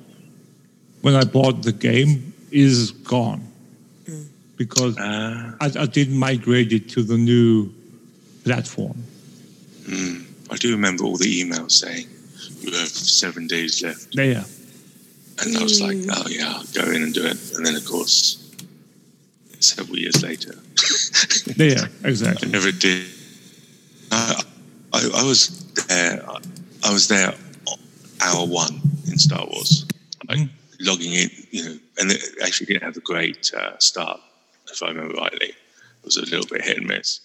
[1.01, 3.41] when I bought the game, is gone
[4.57, 7.71] because Ah, I, I didn't migrate it to the new
[8.43, 9.03] platform.
[9.89, 10.23] mm.
[10.51, 12.07] I do remember all the emails saying
[12.63, 14.43] you have seven days left, Yeah,
[15.41, 17.37] and I was like, oh yeah, I'll go in and do it.
[17.55, 18.37] And then of course,
[19.59, 20.55] several years later,
[21.59, 22.49] I exactly.
[22.49, 23.05] never did.
[24.11, 24.41] I,
[24.93, 26.23] I, I was there.
[26.83, 27.33] I was there
[28.21, 29.85] hour one in Star Wars,
[30.29, 30.49] Mm.
[30.79, 34.19] logging in, you know, and it actually didn't have a great uh, start,
[34.71, 35.47] if I remember rightly.
[35.49, 37.19] It was a little bit hit and miss.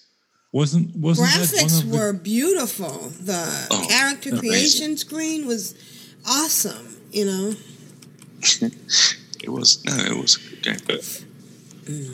[0.53, 3.11] Wasn't wasn't that one Graphics of the, were beautiful.
[3.21, 4.49] The Oh, character amazing.
[4.49, 5.75] creation screen was
[6.27, 6.97] awesome.
[7.13, 7.55] You know.
[9.41, 11.25] It was no, it was a good game, but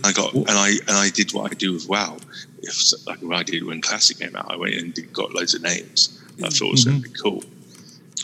[0.05, 2.18] I got and I and I did what I do with WoW.
[2.62, 5.55] If like what I did when Classic came out, I went and did, got loads
[5.55, 6.23] of names.
[6.38, 7.23] I thought it was going to be mm-hmm.
[7.23, 7.42] cool,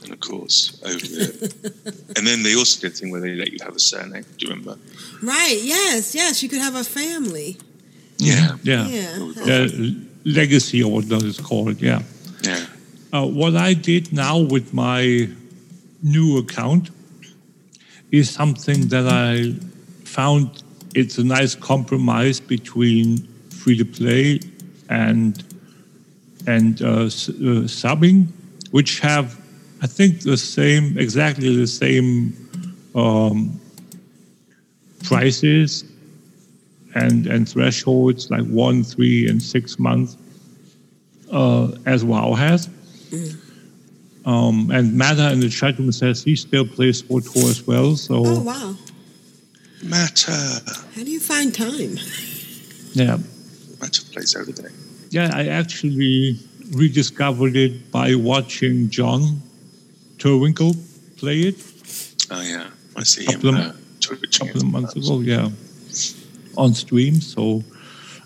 [0.02, 3.52] and of course over the and then they also did a thing where they let
[3.52, 4.24] you have a surname.
[4.36, 4.78] Do you remember?
[5.22, 5.58] Right.
[5.62, 6.14] Yes.
[6.14, 6.42] Yes.
[6.42, 7.56] You could have a family.
[8.20, 9.18] Yeah, yeah, Yeah.
[9.44, 11.80] the legacy or what it's called.
[11.80, 12.02] Yeah.
[12.42, 12.66] yeah.
[13.12, 15.28] Uh, what I did now with my
[16.02, 16.90] new account
[18.12, 19.54] is something that I
[20.04, 20.62] found
[20.94, 24.40] it's a nice compromise between free to play
[24.88, 25.42] and
[26.46, 27.08] and uh, uh,
[27.68, 28.26] subbing,
[28.70, 29.40] which have
[29.82, 32.34] I think the same exactly the same
[32.94, 33.60] um,
[35.04, 35.84] prices
[36.94, 40.16] and and thresholds like one, three, and six months
[41.32, 42.68] uh, as WoW has.
[44.26, 47.96] Um, and Mata in the chat room says he still plays SWTOR as well.
[47.96, 48.76] So Oh wow.
[49.82, 50.32] Matter,
[50.94, 51.96] How do you find time?
[52.92, 53.16] yeah,
[53.80, 54.72] Matter plays over there.
[55.10, 56.38] yeah, I actually
[56.72, 59.40] rediscovered it by watching John
[60.18, 60.76] Turwinkle
[61.16, 61.56] play it
[62.30, 65.20] Oh yeah, I see Couple him of- uh, a couple of months ago.
[65.20, 65.48] Yeah,
[66.60, 67.20] on stream.
[67.20, 67.64] So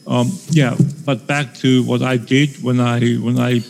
[0.06, 3.60] um, yeah, but back to what I did when I when I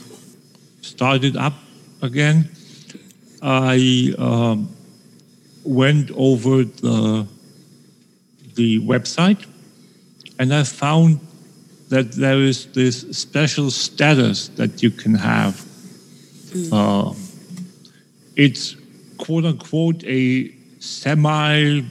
[0.81, 1.55] started up
[2.03, 2.49] again.
[3.43, 4.69] I um,
[5.65, 7.27] went over the
[8.55, 9.45] the website,
[10.39, 11.21] and I found
[11.89, 15.65] that there is this special status that you can have.
[16.73, 17.13] Uh,
[18.37, 18.77] it's
[19.19, 20.51] quote unquote a
[20.81, 21.83] semi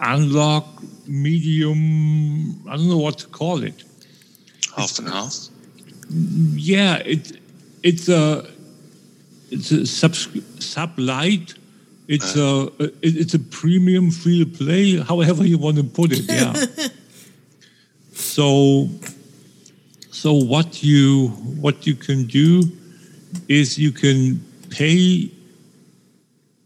[0.00, 0.66] unlock
[1.08, 2.62] medium.
[2.68, 3.82] I don't know what to call it.
[4.76, 5.34] half and half.
[6.54, 7.40] Yeah, it
[7.82, 8.46] it's a
[9.50, 11.54] it's a sub sub light.
[12.06, 12.68] It's uh.
[12.78, 14.96] a it, it's a premium free to play.
[14.96, 16.52] However you want to put it, yeah.
[18.12, 18.88] so
[20.10, 21.28] so what you
[21.60, 22.62] what you can do
[23.48, 25.30] is you can pay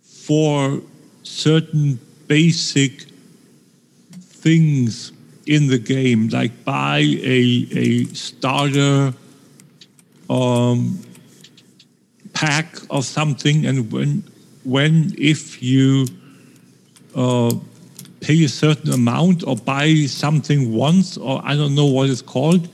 [0.03, 0.81] for
[1.23, 3.12] certain basic
[4.43, 5.13] things
[5.47, 9.15] in the game, like buy a, a starter
[10.29, 10.99] um,
[12.33, 14.25] pack of something, and when
[14.65, 16.07] when if you
[17.15, 17.55] uh,
[18.21, 22.69] pay a certain amount or buy something once, or I don't know what it's called,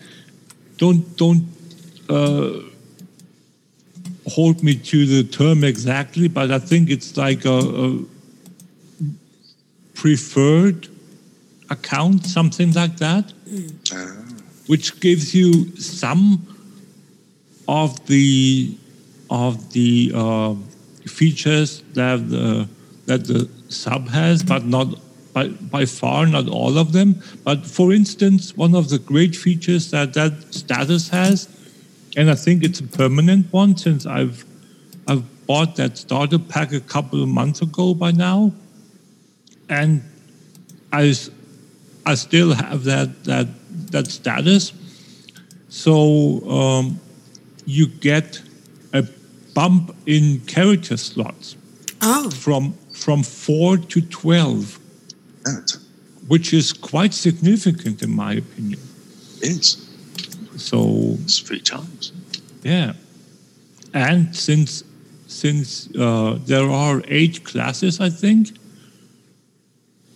[0.77, 1.47] don't don't
[2.09, 2.61] uh,
[4.29, 8.05] hold me to the term exactly, but I think it's like a, a
[9.95, 10.89] preferred
[11.71, 13.33] account, something like that,
[14.67, 16.47] which gives you some
[17.67, 18.77] of the
[19.31, 20.55] of the uh,
[21.07, 22.69] features that the
[23.07, 24.89] that the sub has, but not
[25.35, 27.21] by, by far not all of them.
[27.45, 31.49] But for instance, one of the great features that that status has,
[32.17, 34.45] and I think it's a permanent one since I've
[35.07, 38.53] I've bought that starter pack a couple of months ago by now,
[39.69, 40.03] and
[40.93, 41.31] I s-
[42.13, 43.47] I still have that that
[43.93, 44.73] that status.
[45.69, 45.95] So
[46.49, 46.99] um,
[47.67, 48.43] you get
[48.93, 49.03] a
[49.55, 51.57] bump in character slots
[52.01, 52.31] Oh.
[52.31, 54.79] from from four to twelve,
[56.29, 58.81] which is quite significant in my opinion.
[59.43, 59.77] It is.
[60.57, 60.79] So
[61.25, 62.13] It's three times.
[62.65, 62.93] yeah,
[63.95, 64.83] and since
[65.27, 68.49] since uh, there are eight classes, I think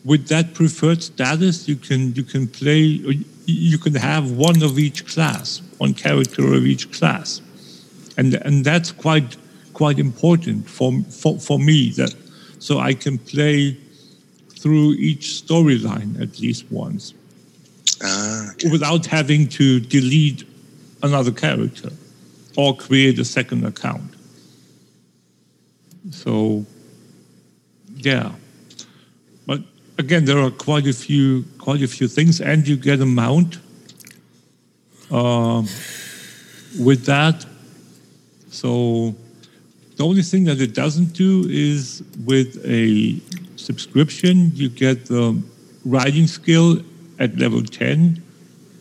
[0.04, 5.06] with that preferred status, you can you can play you can have one of each
[5.06, 7.40] class, one character of each class,
[8.16, 9.36] and and that's quite
[9.72, 12.14] quite important for for, for me that
[12.58, 13.76] so I can play
[14.58, 17.14] through each storyline at least once
[18.04, 20.44] Ah, without having to delete
[21.02, 21.90] another character
[22.56, 24.14] or create a second account.
[26.10, 26.66] So,
[27.94, 28.32] yeah.
[29.98, 33.58] Again, there are quite a few, quite a few things, and you get a mount
[35.10, 35.62] uh,
[36.80, 37.44] with that.
[38.48, 39.14] So,
[39.96, 43.20] the only thing that it doesn't do is with a
[43.56, 45.40] subscription, you get the
[45.84, 46.82] writing skill
[47.18, 48.22] at level 10,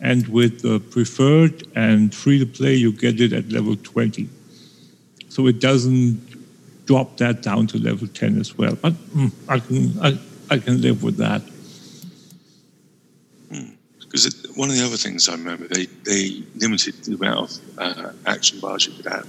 [0.00, 4.28] and with the preferred and free to play, you get it at level 20.
[5.28, 8.74] So it doesn't drop that down to level 10 as well.
[8.74, 10.18] But mm, I, can, I,
[10.52, 11.42] I can live with that.
[14.00, 18.12] because one of the other things I remember, they, they limited the amount of uh,
[18.26, 19.26] action bars you could have.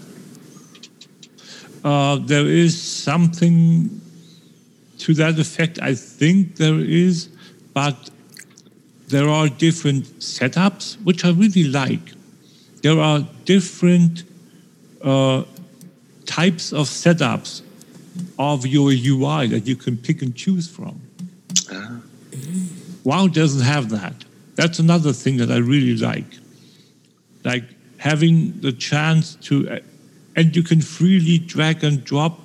[1.82, 4.02] Uh, there is something
[4.98, 5.80] to that effect.
[5.82, 7.30] I think there is,
[7.74, 8.10] but
[9.08, 12.12] there are different setups, which I really like.
[12.82, 14.24] There are different
[15.02, 15.46] uh,
[16.26, 17.62] types of setups
[18.38, 21.03] of your UI that you can pick and choose from.
[23.04, 24.26] WoW doesn't have that.
[24.56, 26.26] That's another thing that I really like.
[27.44, 27.64] Like
[27.98, 29.80] having the chance to, uh,
[30.36, 32.40] and you can freely drag and drop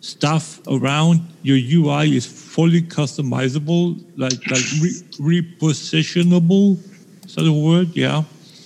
[0.00, 1.20] stuff around.
[1.42, 6.78] Your UI is fully customizable, like like re- repositionable.
[7.24, 7.88] Is that a word?
[7.94, 8.24] Yeah.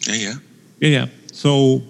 [0.08, 0.34] Yeah, yeah.
[0.80, 1.06] Yeah, yeah.
[1.32, 1.82] So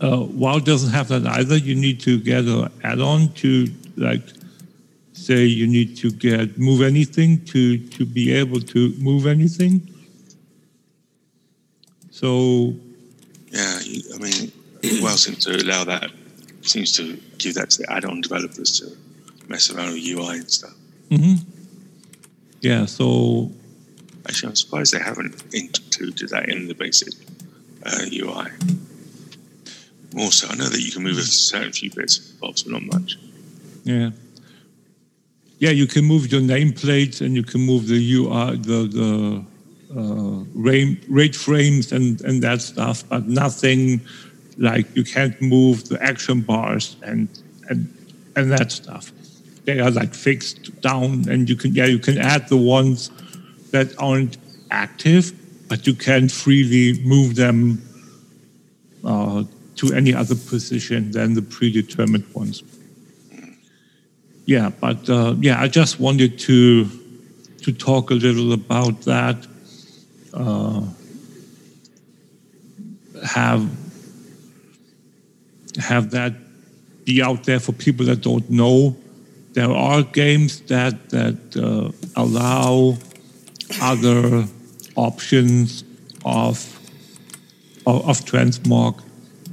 [0.00, 1.56] uh, WoW doesn't have that either.
[1.56, 4.22] You need to get an add-on to like
[5.24, 9.80] say you need to get move anything to to be able to move anything.
[12.10, 12.74] So
[13.50, 14.52] Yeah, you, I mean,
[15.02, 16.10] well seems to allow that,
[16.62, 18.86] seems to give that to the add on developers to
[19.48, 20.74] mess around with UI and stuff.
[21.10, 21.44] mhm.
[22.60, 23.50] yeah, so
[24.26, 27.12] Actually, I'm surprised they haven't included that in the basic
[27.84, 28.46] uh, UI.
[30.16, 32.82] Also, I know that you can move a certain few bits and bobs, but not
[32.84, 33.18] much.
[33.84, 34.10] Yeah.
[35.64, 39.10] Yeah, you can move your nameplates and you can move the UI, the the
[39.98, 44.02] uh, raid, raid frames and and that stuff, but nothing
[44.58, 47.28] like you can't move the action bars and
[47.70, 47.80] and
[48.36, 49.10] and that stuff.
[49.64, 53.10] They are like fixed down, and you can yeah you can add the ones
[53.70, 54.36] that aren't
[54.70, 55.32] active,
[55.70, 57.80] but you can't freely move them
[59.02, 59.44] uh,
[59.76, 62.62] to any other position than the predetermined ones.
[64.46, 66.86] Yeah, but uh, yeah, I just wanted to
[67.62, 69.46] to talk a little about that.
[70.34, 70.82] Uh,
[73.24, 73.70] have
[75.78, 76.34] have that
[77.04, 78.96] be out there for people that don't know.
[79.52, 82.98] There are games that that uh, allow
[83.80, 84.46] other
[84.94, 85.84] options
[86.26, 86.58] of
[87.86, 89.02] of, of transmog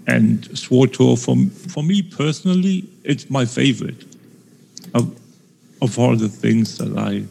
[0.06, 1.18] and SWTOR.
[1.18, 1.38] For
[1.70, 4.11] for me personally, it's my favorite
[4.94, 5.18] of
[5.82, 7.26] of all the things that I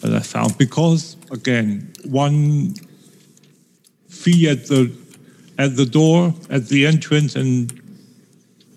[0.00, 2.74] that I found because again, one
[4.08, 4.92] fee at the
[5.58, 7.72] at the door at the entrance and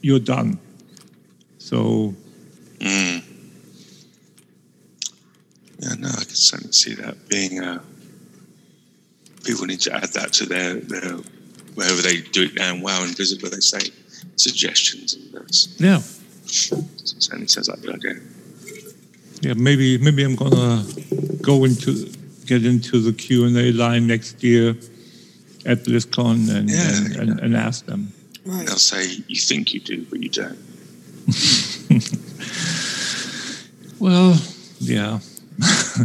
[0.01, 0.59] you're done.
[1.59, 2.15] So
[2.81, 3.23] Mm.
[5.79, 7.63] Yeah, no, I can certainly see that being.
[7.63, 7.81] Uh,
[9.43, 11.17] people need to add that to their, their
[11.75, 13.79] wherever they do it now in WoW and visit where they say
[14.35, 16.01] suggestions and that's yeah,
[16.51, 18.15] certainly sounds like a good idea.
[19.41, 19.53] yeah.
[19.53, 20.83] Maybe maybe I'm gonna
[21.41, 22.11] go into
[22.45, 24.75] get into the Q and A line next year
[25.65, 28.11] at BlizzCon and Yeah, and, and, and ask them.
[28.45, 30.57] They'll say you think you do, but you don't.
[33.99, 34.35] Well,
[34.79, 35.19] yeah.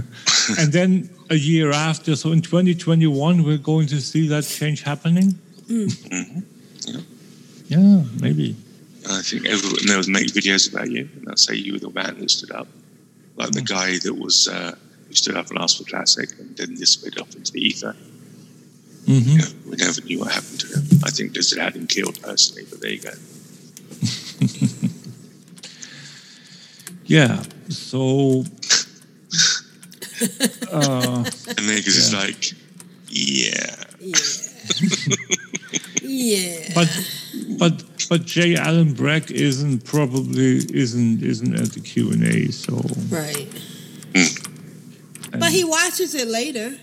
[0.58, 5.30] and then a year after, so in 2021, we're going to see that change happening.
[5.66, 5.86] hmm
[7.68, 8.54] Yeah, maybe.
[9.08, 12.16] I think everyone they'll make videos about you, and they'll say you were the man
[12.16, 12.68] who stood up,
[13.36, 14.74] like the guy that was uh,
[15.08, 17.94] who stood up and asked for classic and then disappeared off into the ether.
[19.06, 19.30] Mm-hmm.
[19.30, 20.82] You know, we never knew what happened to him.
[21.04, 23.10] I think Blizzard had him killed personally, but there you go.
[27.08, 27.42] Yeah.
[27.68, 28.44] So.
[30.72, 32.18] Uh, And then because it's Yeah.
[32.18, 32.52] like,
[33.10, 33.84] yeah,
[36.02, 36.68] Yeah.
[36.74, 36.88] But
[37.58, 38.56] but but J.
[38.56, 42.52] Allen Brack isn't probably isn't isn't at the Q and A.
[42.52, 42.74] So
[43.10, 43.48] Right.
[45.32, 46.78] But he watches it later.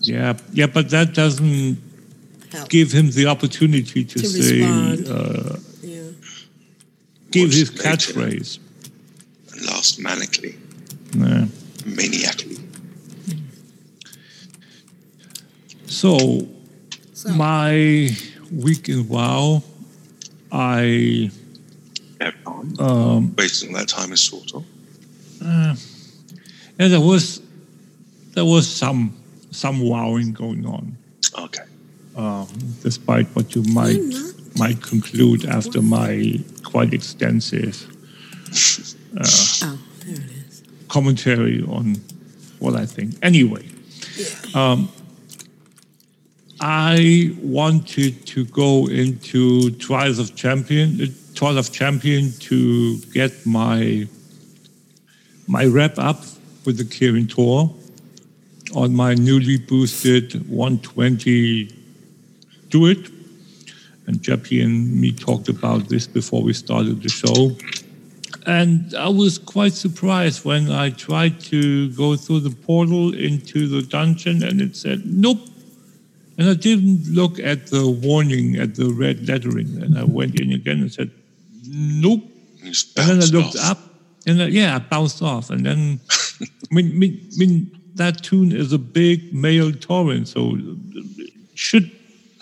[0.00, 1.78] yeah yeah, but that doesn't
[2.52, 2.68] Help.
[2.68, 5.08] give him the opportunity to, To say respond.
[5.08, 6.00] uh, Yeah.
[7.30, 8.58] give Watch his catchphrase.
[9.52, 10.54] And last manically,
[11.16, 11.46] Yeah.
[11.84, 12.58] maniacally.
[15.86, 16.46] So,
[17.34, 18.10] my
[18.52, 19.62] week in WoW,
[20.58, 21.30] I
[22.20, 22.80] Have time.
[22.80, 24.64] um, Wasting that time is sort of.
[25.44, 25.74] uh,
[26.78, 27.42] yeah, there was
[28.32, 29.12] there was some
[29.50, 30.96] some wowing going on.
[31.38, 31.64] Okay.
[32.16, 32.48] um,
[32.82, 34.00] despite what you might
[34.58, 37.76] might conclude after my quite extensive
[39.18, 39.24] uh,
[39.62, 40.62] Oh, there it is.
[40.88, 41.96] commentary on
[42.58, 43.14] what I think.
[43.22, 43.68] Anyway,
[44.54, 44.88] um,
[46.60, 54.08] I wanted to go into Trials of Champion, uh, Trials of Champion to get my
[55.46, 56.22] my wrap up
[56.64, 57.72] with the Kirin Tor
[58.74, 61.68] on my newly boosted 120
[62.68, 63.10] do it.
[64.06, 67.56] And Jeppy and me talked about this before we started the show.
[68.46, 73.82] And I was quite surprised when I tried to go through the portal into the
[73.82, 75.40] dungeon and it said, nope.
[76.38, 79.82] And I didn't look at the warning at the red lettering.
[79.82, 81.10] And I went in again and said,
[81.66, 82.22] nope.
[82.62, 83.70] And then I looked off.
[83.70, 83.78] up
[84.26, 85.50] and I, yeah, I bounced off.
[85.50, 86.00] And then,
[86.40, 91.90] I mean, mean, mean, that tune is a big male Tauren, so it should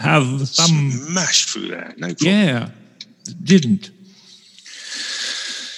[0.01, 0.91] have some.
[0.91, 1.95] Smash through there.
[1.97, 2.31] No problem.
[2.31, 2.71] Yeah,
[3.45, 3.91] didn't.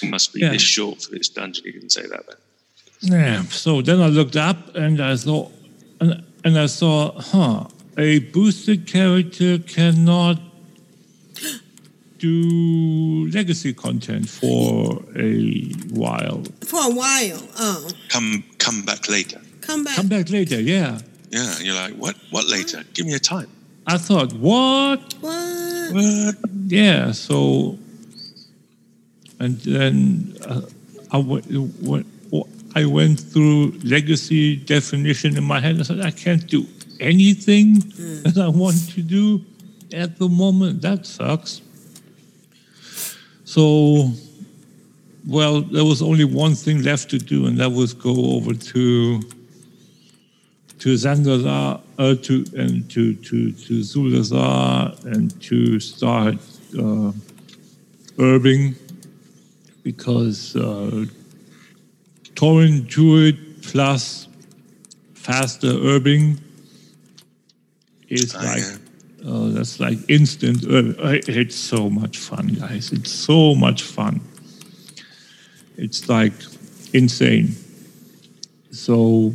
[0.01, 0.49] It must be Yeah.
[0.49, 1.65] this short for this dungeon.
[1.65, 2.37] You can say that then.
[3.01, 3.43] Yeah.
[3.43, 5.51] So then I looked up and I saw,
[5.99, 10.39] and, and I saw, huh, a boosted character cannot
[12.19, 16.43] do legacy content for a while.
[16.65, 17.41] For a while.
[17.59, 17.87] Oh.
[18.09, 19.41] Come come back later.
[19.61, 19.95] Come back.
[19.95, 20.99] Come back later, yeah.
[21.29, 21.55] Yeah.
[21.57, 22.15] And you're like, what?
[22.31, 22.83] What later?
[22.93, 23.49] Give me a time.
[23.85, 25.13] I thought, what?
[25.21, 25.93] What?
[25.93, 26.35] What?
[26.65, 27.77] Yeah, so,
[29.39, 30.61] and then uh,
[31.11, 31.45] I, went,
[31.81, 32.05] went,
[32.75, 35.79] went through legacy definition in my head.
[35.79, 36.65] I said, I can't do
[36.99, 37.79] anything
[38.23, 39.43] that I want to do
[39.93, 40.81] at the moment.
[40.81, 41.61] That sucks.
[43.45, 44.11] So,
[45.25, 49.21] well, there was only one thing left to do, and that was go over to
[50.79, 56.35] to Zangazar, uh, to and to to to Zuldazar, and to start
[56.77, 57.11] uh,
[58.17, 58.75] herbing
[59.83, 61.05] because uh,
[62.35, 64.27] Tauren Druid plus
[65.13, 66.39] faster herbing
[68.09, 68.63] is like
[69.25, 70.63] uh, that's like instant.
[70.63, 72.91] Uh, It's so much fun, guys!
[72.91, 74.21] It's so much fun.
[75.77, 76.33] It's like
[76.93, 77.55] insane.
[78.71, 79.33] So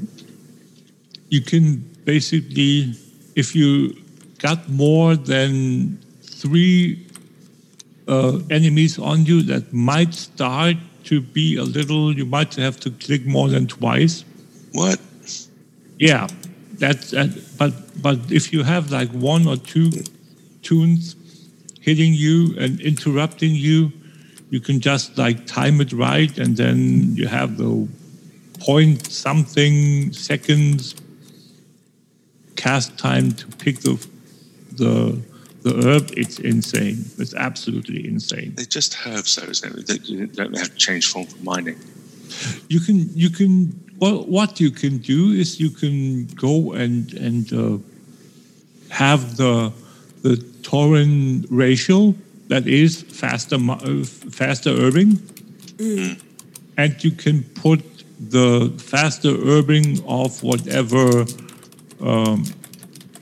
[1.28, 2.94] you can basically,
[3.36, 3.96] if you
[4.38, 7.06] got more than three
[8.08, 12.90] uh, enemies on you that might start to be a little, you might have to
[12.90, 14.24] click more than twice.
[14.72, 15.00] What?
[15.98, 16.26] Yeah,
[16.82, 17.30] that's that.
[17.56, 17.72] But
[18.02, 19.90] but if you have like one or two
[20.62, 21.14] tunes
[21.80, 23.92] hitting you and interrupting you,
[24.50, 27.88] you can just like time it right, and then you have the
[28.58, 30.94] point something seconds
[32.56, 33.94] cast time to pick the
[34.72, 35.22] the
[35.62, 36.10] the herb.
[36.16, 37.04] It's insane.
[37.18, 38.54] It's absolutely insane.
[38.56, 39.86] They're just herbs, though, isn't it?
[39.86, 41.78] That You don't have to change form for mining.
[42.68, 47.52] you can you can well, what you can do is you can go and and
[47.52, 47.78] uh,
[48.90, 49.72] have the
[50.22, 52.14] the Tauren ratio
[52.48, 54.04] that is faster uh,
[54.40, 55.18] faster herbing,
[56.76, 57.80] and you can put
[58.18, 61.24] the faster herbing of whatever
[62.00, 62.44] um,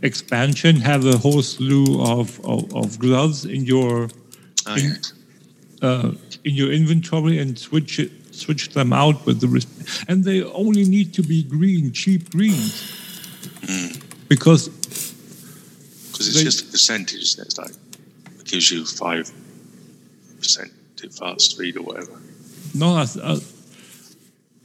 [0.03, 4.09] expansion have a whole slew of, of, of gloves in your
[4.66, 4.97] Oh, in,
[5.83, 5.89] yeah.
[5.89, 6.12] uh,
[6.45, 8.11] in your inventory and switch it
[8.45, 12.74] switch them out with the res- and they only need to be green cheap greens
[13.66, 13.88] hmm.
[14.28, 14.62] because
[16.12, 17.47] Because it's They- just a percentage, isn't?
[17.47, 17.74] It's like,
[18.41, 19.32] it gives you 5%
[20.97, 22.14] to fast speed or whatever.
[22.74, 23.32] no I, I,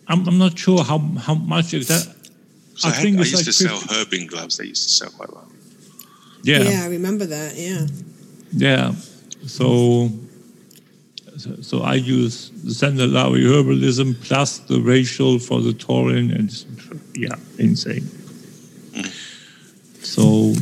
[0.07, 2.09] I'm, I'm not sure how how much exact
[2.75, 4.57] So I, I had, think I it's used like to sell herbing gloves.
[4.57, 5.47] They used to sell quite well.
[6.43, 7.51] yeah Yeah, I remember that.
[7.55, 7.87] Yeah.
[8.67, 8.93] Yeah.
[9.57, 10.09] So,
[11.37, 16.49] so, so I use the Zandalari herbalism plus the racial for the Tauren, and
[17.15, 18.09] yeah, insane.
[20.01, 20.53] So,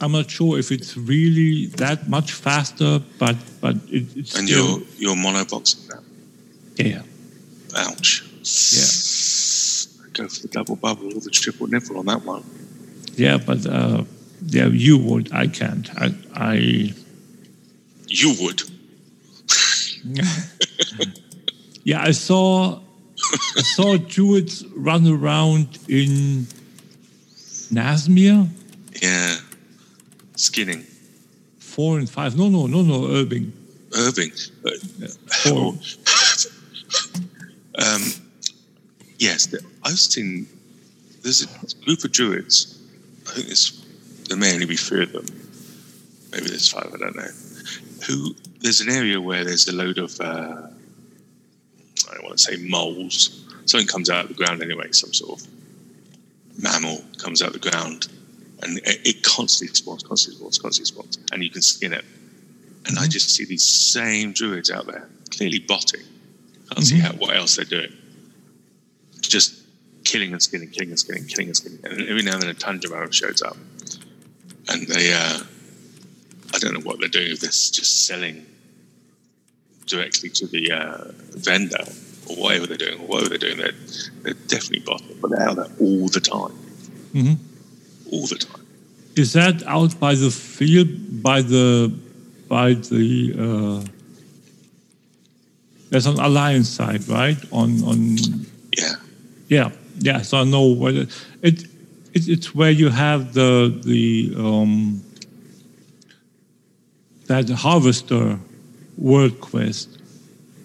[0.00, 4.78] I'm not sure if it's really that much faster, but but it, it's And still,
[4.78, 6.02] you're you're monoboxing now.
[6.76, 7.02] yeah
[7.76, 8.22] Ouch.
[8.72, 8.90] yeah
[10.12, 12.42] Go for the double bubble or the triple nipple on that one.
[13.16, 14.04] yeah, but uh,
[14.46, 15.30] yeah, you would.
[15.32, 15.88] I can't.
[15.96, 16.94] I I
[18.08, 18.62] You would.
[21.84, 22.80] yeah, I saw
[23.56, 26.46] I saw Druids run around in
[27.72, 28.48] Nazmir
[29.02, 29.36] Yeah.
[30.36, 30.84] Skinning.
[31.58, 32.36] four and five.
[32.36, 33.52] No, no, no, no, Irving.
[33.96, 34.32] Irving.
[34.64, 34.70] Uh,
[35.44, 35.72] Four.
[37.78, 38.02] um,
[39.18, 40.46] yes, the, I've seen.
[41.22, 42.78] There's a group of druids.
[43.26, 43.84] I think there's,
[44.28, 45.26] there may only be three of them.
[46.32, 46.90] Maybe there's five.
[46.94, 47.28] I don't know.
[48.06, 48.34] Who?
[48.60, 50.20] There's an area where there's a load of.
[50.20, 50.68] Uh,
[52.08, 53.44] I don't want to say moles.
[53.64, 54.92] Something comes out of the ground anyway.
[54.92, 55.48] Some sort of
[56.62, 58.08] mammal comes out of the ground,
[58.62, 62.04] and it, it constantly spawns, constantly spawns, constantly spawns, and you can skin it.
[62.86, 66.02] And I just see these same druids out there, clearly botting.
[66.70, 67.92] Can't see how, what else they're doing.
[69.20, 69.60] Just
[70.04, 71.80] killing and skinning, killing and skinning, killing and skinning.
[71.82, 73.56] And every now and then a tundra arrow shows up.
[74.68, 75.40] And they, uh,
[76.54, 78.46] I don't know what they're doing, if they're just selling
[79.86, 81.04] directly to the uh,
[81.38, 81.84] vendor
[82.28, 83.72] or whatever they're doing, or whatever they're doing, they're,
[84.22, 86.52] they're definitely botting, but they're out there all the time.
[87.12, 87.34] hmm
[88.10, 88.66] All the time.
[89.16, 91.94] Is that out by the field, by the,
[92.48, 93.88] by the, uh,
[95.90, 97.38] there's an alliance side, right?
[97.52, 98.16] On, on,
[98.72, 98.94] Yeah.
[99.48, 99.70] yeah,
[100.00, 100.22] yeah.
[100.22, 101.08] So I know where it,
[101.42, 101.62] it,
[102.12, 105.02] it it's where you have the, the, um,
[107.26, 108.38] that harvester
[108.96, 109.88] world quest.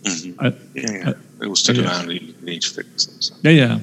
[0.03, 0.35] Mhm.
[0.39, 1.13] I- Yeah, yeah.
[1.39, 1.83] They all stood yeah.
[1.85, 3.15] around and you need to fix them.
[3.19, 3.33] So.
[3.43, 3.79] Yeah, yeah.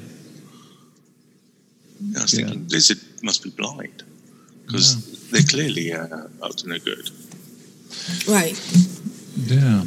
[2.16, 2.47] I was Yeah.
[2.47, 4.03] thinking, this it must be blind
[4.66, 4.97] because
[5.31, 7.11] they're clearly uh, up to no good.
[8.29, 8.57] Right.
[9.47, 9.85] Yeah.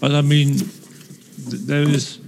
[0.00, 2.18] But I mean, th- there is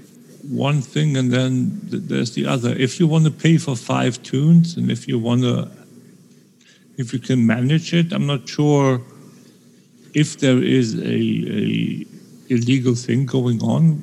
[0.43, 2.73] one thing and then th- there's the other.
[2.77, 5.71] If you want to pay for five tunes and if you want to,
[6.97, 9.03] if you can manage it, I'm not sure
[10.15, 12.07] if there is a, a
[12.49, 14.03] illegal thing going on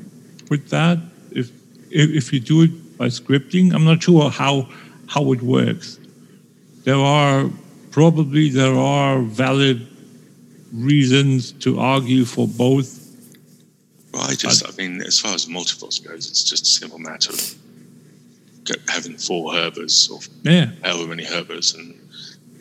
[0.49, 0.99] with that.
[1.31, 1.49] If,
[1.89, 4.69] if, if you do it by scripting, I'm not sure how,
[5.07, 5.99] how it works.
[6.83, 7.49] There are
[7.91, 9.87] probably there are valid
[10.73, 12.99] reasons to argue for both.
[14.13, 17.31] Well, I just, I mean, as far as multiverse goes, it's just a simple matter
[17.31, 17.55] of
[18.89, 21.95] having four herbers or Yeah, however many herbers and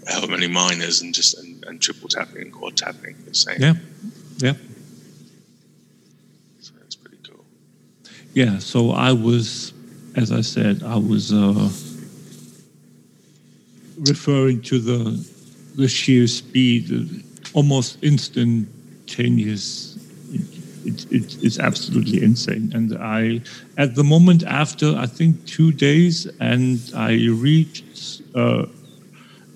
[0.08, 3.60] however many miners and just and, and triple tapping and quad tapping the same.
[3.60, 3.74] yeah,
[4.38, 4.54] yeah,
[6.60, 7.44] So it's pretty cool.
[8.34, 8.58] yeah.
[8.58, 9.72] So I was,
[10.16, 11.68] as I said, I was uh,
[13.98, 15.28] referring to the
[15.76, 17.22] the sheer speed, the
[17.54, 19.96] almost instantaneous.
[20.32, 20.40] It,
[20.84, 22.72] it, it, it's absolutely insane.
[22.74, 23.42] And I,
[23.76, 28.66] at the moment, after I think two days, and I reached uh,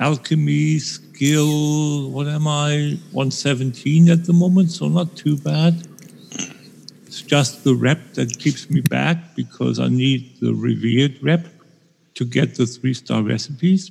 [0.00, 2.10] alchemy skill.
[2.10, 2.98] What am I?
[3.12, 5.86] 117 at the moment, so not too bad.
[7.06, 11.46] It's just the rep that keeps me back because I need the revered rep
[12.14, 13.90] to get the three star recipes.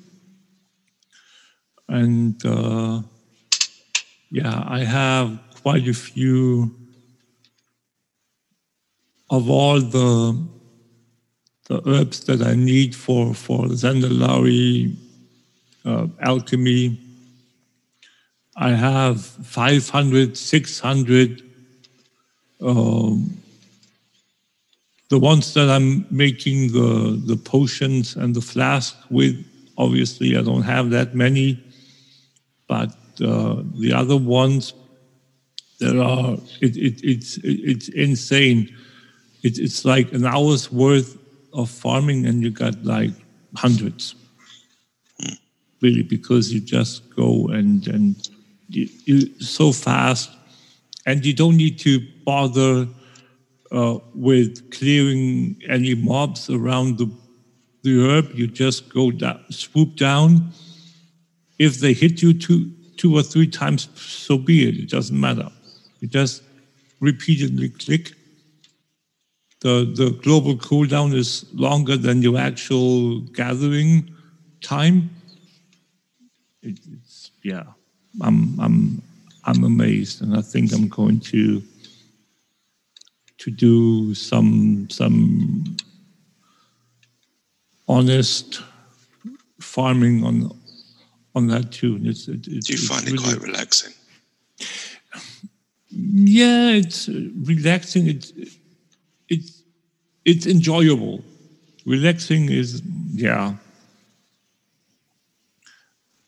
[1.88, 3.02] And uh,
[4.30, 6.76] yeah, I have quite a few
[9.30, 10.38] of all the
[11.66, 14.96] the herbs that I need for for Zandalari
[15.86, 17.00] uh, alchemy.
[18.56, 21.44] I have 500, 600
[22.62, 23.38] um,
[25.10, 29.46] the ones that I'm making the the potions and the flask with,
[29.78, 31.64] obviously I don't have that many,
[32.68, 34.74] but uh, the other ones,
[35.80, 38.76] there are it, it, it's it, it's insane.
[39.44, 41.18] It, it's like an hour's worth
[41.54, 43.14] of farming, and you got like
[43.56, 44.16] hundreds,
[45.84, 48.30] really, because you just go and and
[48.70, 50.32] you, you so fast
[51.06, 52.88] and you don't need to bother
[53.72, 57.12] uh, with clearing any mobs around the,
[57.84, 58.32] the herb.
[58.34, 60.52] You just go down, swoop down.
[61.60, 64.78] If they hit you two, two or three times, so be it.
[64.78, 65.50] It doesn't matter.
[66.00, 66.44] You just
[67.00, 68.14] repeatedly click.
[69.62, 74.14] The, the global cooldown is longer than your actual gathering
[74.62, 75.10] time.
[77.44, 77.64] It, yeah,
[78.22, 79.02] I'm, I'm,
[79.46, 81.62] I'm amazed, and I think I'm going to
[83.40, 85.76] to do some some
[87.88, 88.62] honest
[89.60, 90.52] farming on
[91.36, 92.06] on that tune.
[92.06, 93.94] It's, it, it's, Do you it's find it really- quite relaxing?
[95.96, 98.08] Yeah, it's uh, relaxing.
[98.08, 98.34] It's
[99.30, 99.64] it's
[100.26, 101.24] it's enjoyable.
[101.86, 102.82] Relaxing is
[103.12, 103.56] yeah.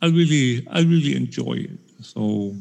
[0.06, 1.80] I really I really enjoy it.
[2.02, 2.54] So,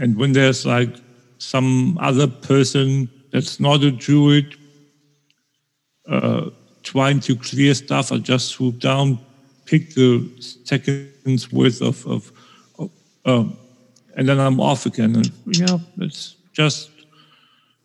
[0.00, 0.96] and when there's like
[1.38, 4.56] some other person that's not a druid
[6.08, 6.50] uh,
[6.82, 9.20] trying to clear stuff, I just swoop down,
[9.64, 10.28] pick the
[10.64, 12.32] seconds worth of of,
[12.78, 12.90] of
[13.24, 13.56] um,
[14.16, 15.14] and then I'm off again.
[15.14, 16.90] And yeah, it's just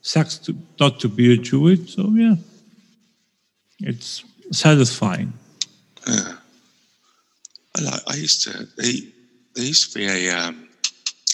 [0.01, 1.87] sucks to, not to be a druid.
[1.87, 2.33] So yeah,
[3.81, 5.33] it's satisfying.
[6.07, 6.38] Yeah.
[7.79, 8.01] I like.
[8.07, 8.67] I used to.
[8.77, 9.11] They
[9.55, 10.69] there used to be a um,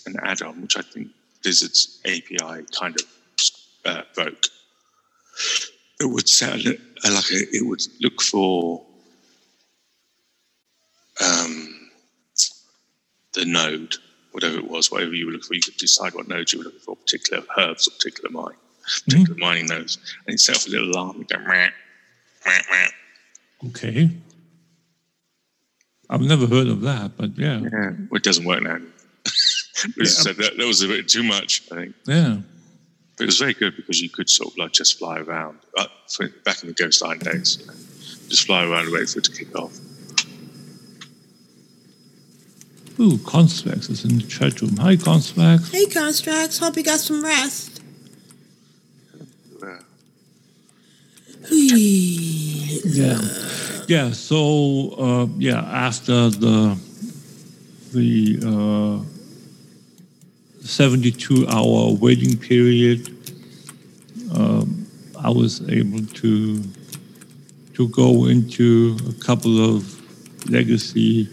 [0.05, 1.09] an add-on which I think
[1.43, 3.05] Blizzard's API kind of
[3.85, 4.45] uh, broke.
[5.99, 8.83] It would set a, li- a, like a, it would look for
[11.25, 11.89] um,
[13.33, 13.95] the node,
[14.31, 15.53] whatever it was, whatever you were looking for.
[15.55, 18.55] You could decide what nodes you were looking for, particular herbs or particular mine,
[19.05, 21.69] particular mining nodes, and it set off a little alarm and go meh,
[22.45, 23.69] meh, meh.
[23.69, 24.09] Okay.
[26.09, 27.59] I've never heard of that, but yeah.
[27.59, 28.77] Yeah, well, it doesn't work now.
[29.95, 31.95] Blizzard said that, that was a bit too much, I think.
[32.05, 32.37] Yeah.
[33.17, 35.59] But it was very good because you could sort of like just fly around.
[35.77, 37.73] Uh, for, back in the Ghost Island days, you know,
[38.29, 39.77] just fly around and wait for it to kick off.
[42.97, 44.77] Ooh, Constraxx is in the chat room.
[44.77, 45.71] Hi, Constraxx.
[45.71, 46.59] Hey, Constraxx.
[46.59, 47.74] Hope you got some rest.
[51.51, 53.21] Yeah.
[53.87, 54.11] Yeah.
[54.11, 56.77] So uh, yeah, after the
[57.93, 58.99] the uh,
[60.61, 63.09] seventy-two hour waiting period,
[64.33, 64.87] um,
[65.19, 66.63] I was able to
[67.75, 71.27] to go into a couple of legacy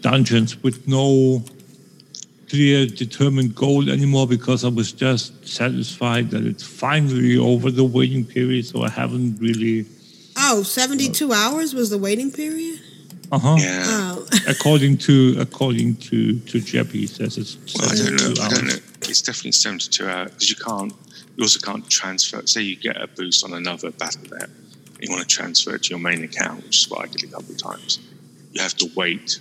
[0.00, 1.42] dungeons with no
[2.48, 8.24] clear determined goal anymore because I was just satisfied that it's finally over the waiting
[8.24, 9.86] period so I haven't really
[10.36, 12.80] Oh, 72 hours was the waiting period?
[13.32, 13.84] uh-huh Yeah.
[13.88, 14.26] Oh.
[14.48, 18.42] according to according to to Jeppy he says it's Well, I don't 72 know.
[18.44, 18.74] I don't know.
[19.08, 20.92] It's definitely 72 hours because you can't,
[21.36, 22.46] you also can't transfer.
[22.46, 24.48] Say you get a boost on another battle net,
[25.00, 27.26] you want to transfer it to your main account, which is what I did a
[27.34, 27.98] couple of times.
[28.52, 29.40] You have to wait.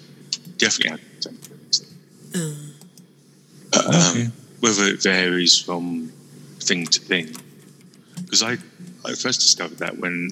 [0.57, 2.62] Definitely have to take
[3.73, 6.11] But, um, whether it varies from
[6.59, 7.35] thing to thing.
[8.15, 8.53] Because I,
[9.05, 10.29] I first discovered that when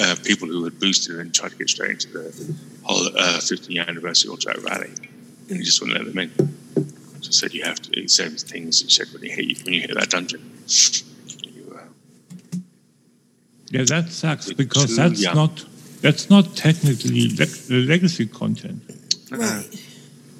[0.00, 3.70] uh, people who had boosted and tried to get straight into the whole uh, 15
[3.70, 4.92] year anniversary Ultra Rally,
[5.48, 6.30] and you just wouldn't let them in.
[7.22, 9.74] So it said you have to, it said things it said when you hit, when
[9.74, 10.42] you hit that dungeon.
[11.42, 12.58] You, uh,
[13.70, 15.34] yeah that sucks because that's young.
[15.34, 15.64] not
[16.00, 18.82] that's not technically leg- the legacy content
[19.32, 19.62] uh,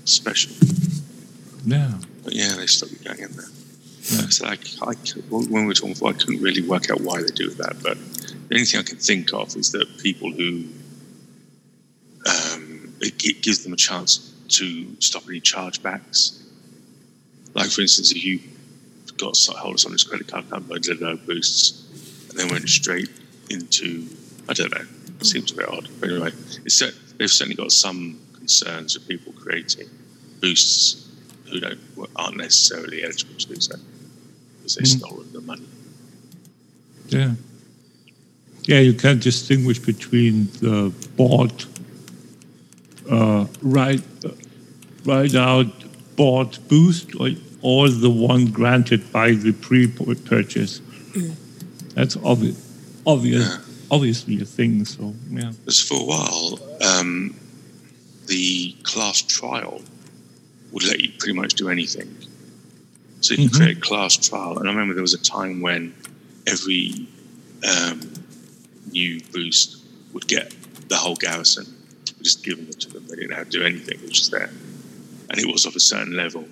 [0.04, 0.52] special.
[1.64, 1.92] yeah
[2.24, 3.46] But yeah, they stopped me going in there.
[4.30, 4.94] So I, I,
[5.30, 7.82] when we were talking before, I couldn't really work out why they do that.
[7.82, 7.96] But
[8.48, 10.64] the only thing I can think of is that people who
[12.26, 16.42] um, it gi- gives them a chance to stop any chargebacks.
[17.54, 18.40] Like for instance, if you
[19.16, 23.10] got hold of someone's credit card number, did no boosts, and then went straight
[23.48, 24.06] into
[24.48, 24.84] I don't know.
[25.20, 25.88] It seems a bit odd.
[26.00, 26.30] But anyway,
[26.62, 29.88] they've certainly got some concerns with people creating
[30.40, 31.03] boosts
[31.50, 31.78] who don't
[32.16, 33.76] aren't necessarily eligible to do so
[34.58, 34.98] because they've Mhm.
[34.98, 35.66] stolen the money.
[37.08, 37.34] Yeah.
[38.66, 41.66] Yeah, you can distinguish between the bought,
[43.10, 44.30] uh, right, uh,
[45.04, 45.66] right out
[46.16, 47.30] bought boost or,
[47.60, 50.80] or the one granted by the pre-purchase.
[51.94, 52.56] That's obvious,
[53.06, 53.58] obvious,
[53.90, 54.84] obviously a thing.
[54.86, 55.52] So yeah.
[55.64, 57.34] Because for a while, um,
[58.26, 59.82] the class trial
[60.74, 62.14] would let you pretty much do anything.
[63.20, 63.56] So you can Mhm.
[63.56, 64.58] create a class trial.
[64.58, 65.94] And I remember there was a time when
[66.46, 67.06] every
[67.66, 68.00] um,
[68.92, 69.78] new boost
[70.12, 70.52] would get
[70.88, 71.64] the whole garrison.
[72.18, 73.06] We just given it to them.
[73.08, 73.94] They didn't have to do anything.
[74.00, 74.50] It was just there.
[75.30, 76.46] And it was of a certain level.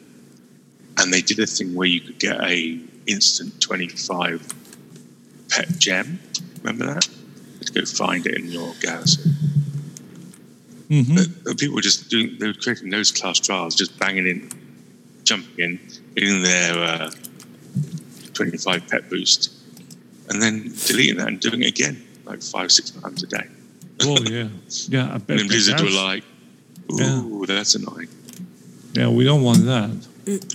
[0.97, 4.47] And they did a thing where you could get a instant 25
[5.51, 6.19] pet gem.
[6.63, 7.07] Remember that?
[7.09, 9.35] You had to go find it in your garrison.
[10.93, 11.43] Mm-hmm.
[11.45, 14.51] But, people were just doing, they were creating those class trials, just banging in,
[15.25, 15.81] jumping in,
[16.15, 17.11] getting their uh,
[18.35, 19.55] 25 pet boost,
[20.29, 23.47] and then deleting that and doing it again, like five, six times a day.
[24.03, 24.49] Oh yeah,
[24.89, 25.15] yeah.
[25.15, 26.25] I bet And then Blizzard were like,
[26.93, 28.09] ooh, that's annoying.
[28.93, 29.91] yeah, we don't want that.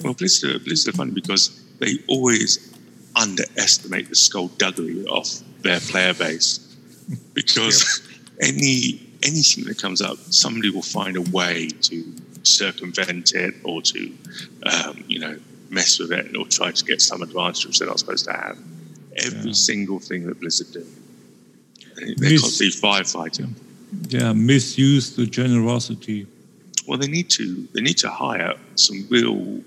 [0.04, 2.78] Well, Blizzard, Blizzard are funny because they always
[3.16, 5.28] underestimate the skullduggery of
[5.64, 6.64] their player base.
[7.34, 8.02] Because
[8.42, 12.04] any anything that comes up, somebody will find a way to
[12.44, 14.14] circumvent it or to,
[14.64, 15.38] um, you know,
[15.70, 18.58] mess with it or try to get some advantage which they're not supposed to have.
[19.18, 20.86] Every single thing that Blizzard do,
[21.96, 23.50] they- they're Mis- constantly firefighting.
[24.10, 26.28] Yeah, misuse the generosity.
[26.86, 29.62] Well, they need to they need to hire some real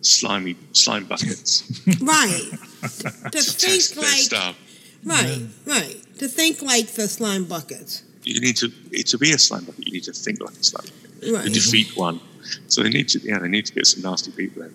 [0.00, 1.62] slimy slime buckets
[2.00, 2.42] Right.
[2.82, 2.88] to
[3.30, 4.56] to think their like stuff.
[5.04, 5.96] right, right.
[6.18, 8.02] To think like the slime buckets.
[8.28, 9.86] You need to to be a slime bucket.
[9.86, 11.32] You need to think like a slime bucket.
[11.34, 11.44] Right.
[11.44, 12.20] To defeat one.
[12.68, 14.74] So they need to yeah they need to get some nasty people in.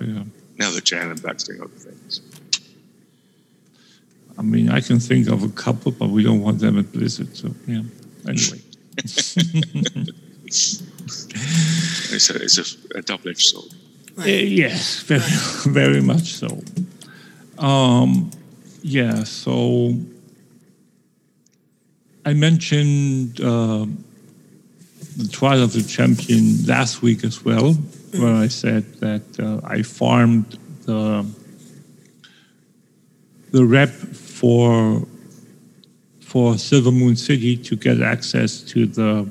[0.00, 0.24] Yeah.
[0.58, 0.98] Now that J.
[0.98, 2.20] Allen Brack's doing other things.
[4.36, 7.36] I mean, I can think of a couple, but we don't want them at Blizzard.
[7.36, 7.82] So, yeah.
[8.28, 8.60] Anyway.
[12.14, 13.72] It's a it's a, a double edged sword.
[14.18, 15.20] Uh, yes, very,
[15.66, 16.62] very much so.
[17.58, 18.30] Um,
[18.82, 19.94] yeah, so
[22.26, 23.86] I mentioned uh,
[25.16, 27.74] the Trial of the Champion last week as well,
[28.18, 31.26] where I said that uh, I farmed the
[33.50, 35.06] the rep for
[36.20, 39.28] for Silvermoon City to get access to the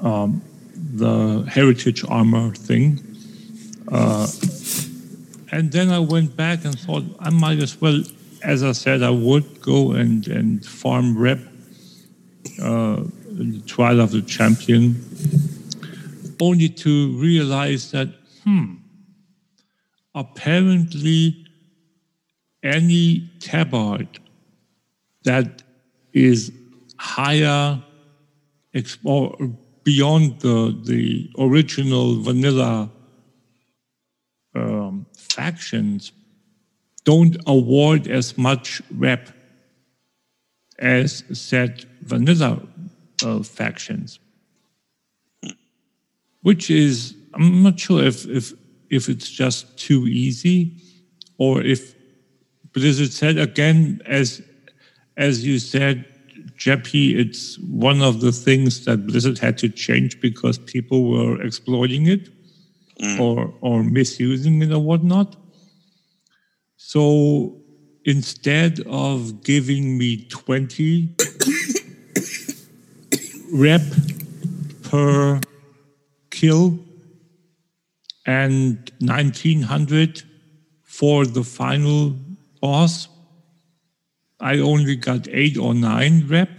[0.00, 0.42] um,
[0.94, 3.00] the heritage armor thing.
[3.90, 4.26] Uh,
[5.50, 8.02] and then I went back and thought I might as well,
[8.42, 11.38] as I said, I would go and, and farm rep
[12.60, 15.04] uh, the Trial of the Champion,
[16.40, 18.08] only to realize that,
[18.44, 18.74] hmm,
[20.14, 21.46] apparently
[22.62, 24.08] any tabard
[25.24, 25.62] that
[26.12, 26.52] is
[26.98, 27.82] higher
[29.84, 32.90] beyond the, the original vanilla
[34.54, 36.12] um, factions
[37.04, 39.30] don't award as much rep
[40.78, 42.60] as said vanilla
[43.24, 44.18] uh, factions,
[46.42, 48.52] which is I'm not sure if if
[48.90, 50.76] if it's just too easy
[51.38, 51.94] or if
[52.72, 54.42] Blizzard said again as
[55.16, 56.04] as you said,
[56.56, 62.06] Jeppy, it's one of the things that Blizzard had to change because people were exploiting
[62.06, 62.28] it
[63.18, 65.36] or or misusing it or whatnot.
[66.84, 67.56] So
[68.04, 71.14] instead of giving me 20
[73.52, 73.80] rep
[74.82, 75.40] per
[76.30, 76.78] kill
[78.26, 80.22] and 1900
[80.82, 82.14] for the final
[82.60, 83.08] boss,
[84.40, 86.50] I only got eight or nine rep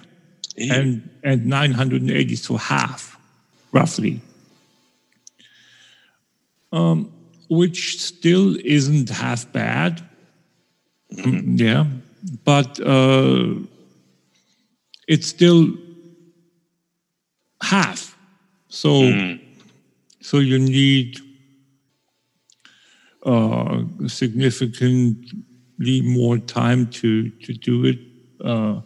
[0.58, 3.20] and, and 980, so half,
[3.72, 4.22] roughly.
[6.72, 7.12] Um,
[7.50, 10.02] which still isn't half bad.
[11.16, 11.86] Mm, yeah,
[12.44, 13.56] but uh,
[15.08, 15.70] it's still
[17.62, 18.18] half.
[18.70, 19.02] So,
[20.22, 21.20] so you need
[23.26, 28.00] uh, significantly more time to to do it.
[28.44, 28.82] Uh,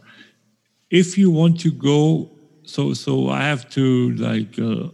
[0.90, 2.30] if you want to go,
[2.64, 4.90] so so I have to like uh,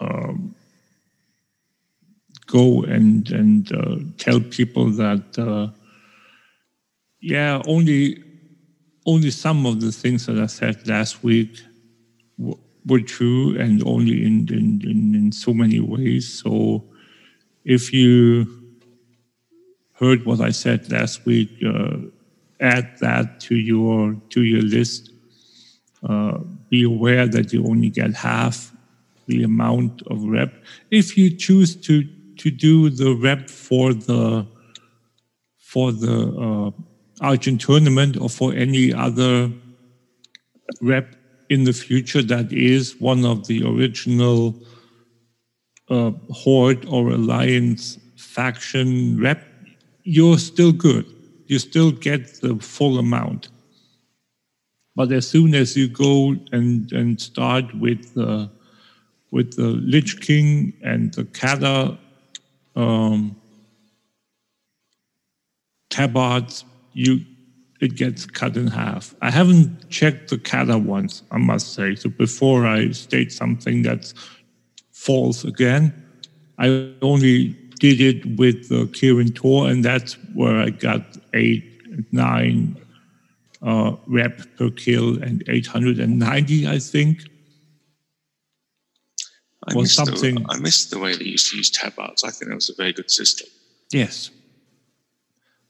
[0.00, 0.53] um,
[2.58, 5.66] go and and uh, tell people that uh,
[7.20, 8.22] yeah, only
[9.06, 11.52] only some of the things that I said last week
[12.38, 16.42] w- were true, and only in in, in in so many ways.
[16.42, 16.84] So
[17.64, 18.46] if you
[19.94, 21.96] heard what I said last week, uh,
[22.60, 25.10] add that to your to your list.
[26.08, 26.38] Uh,
[26.68, 28.70] be aware that you only get half
[29.26, 30.52] the amount of rep.
[30.90, 32.04] If you choose to
[32.44, 34.46] to do the rep for the
[35.56, 36.70] for the uh,
[37.24, 39.50] Argent tournament or for any other
[40.82, 41.16] rep
[41.48, 44.54] in the future that is one of the original
[45.88, 49.42] uh, horde or alliance faction rep,
[50.02, 51.06] you're still good.
[51.46, 53.48] You still get the full amount.
[54.94, 58.50] But as soon as you go and, and start with the
[59.30, 61.98] with the Lich King and the Kata
[62.76, 63.36] um,
[65.90, 67.20] tabards, you
[67.80, 69.14] it gets cut in half.
[69.20, 71.94] I haven't checked the Kata ones, I must say.
[71.96, 74.14] So before I state something that's
[74.92, 75.92] false again,
[76.58, 77.48] I only
[77.80, 81.02] did it with the Kirin Tor, and that's where I got
[81.34, 81.64] eight,
[82.12, 82.80] nine
[83.60, 87.28] uh, rep per kill and 890, I think.
[89.68, 90.36] I something.
[90.36, 92.24] the, I missed the way they used to use tabards.
[92.24, 93.48] I think that was a very good system.
[93.90, 94.30] Yes.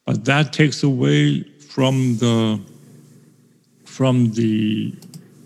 [0.06, 2.60] But that takes away from the
[3.84, 4.92] from the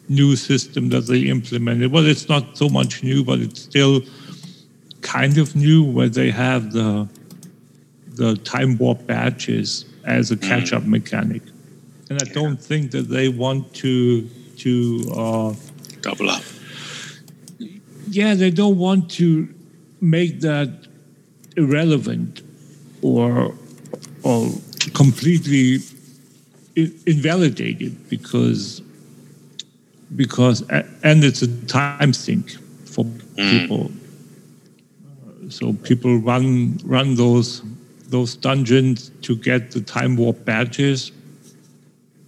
[0.09, 1.93] new system that they implemented.
[1.93, 4.01] Well, it's not so much new, but it's still
[5.03, 7.09] kind of new where they have the
[8.09, 11.43] the time warp badges as a catch up mechanic.
[12.11, 14.29] And I don't think that they want to
[14.59, 15.55] to uh,
[16.01, 16.43] double up.
[18.11, 19.49] Yeah, they don't want to
[20.01, 20.87] make that
[21.57, 22.43] irrelevant
[23.03, 23.55] or
[24.23, 24.51] or
[24.95, 25.79] completely
[27.07, 28.83] invalidated because
[30.17, 30.63] because
[31.03, 32.51] and it's a time sink
[32.85, 33.05] for
[33.37, 33.91] people.
[33.91, 37.63] Uh, So people run run those
[38.11, 41.13] those dungeons to get the time warp badges,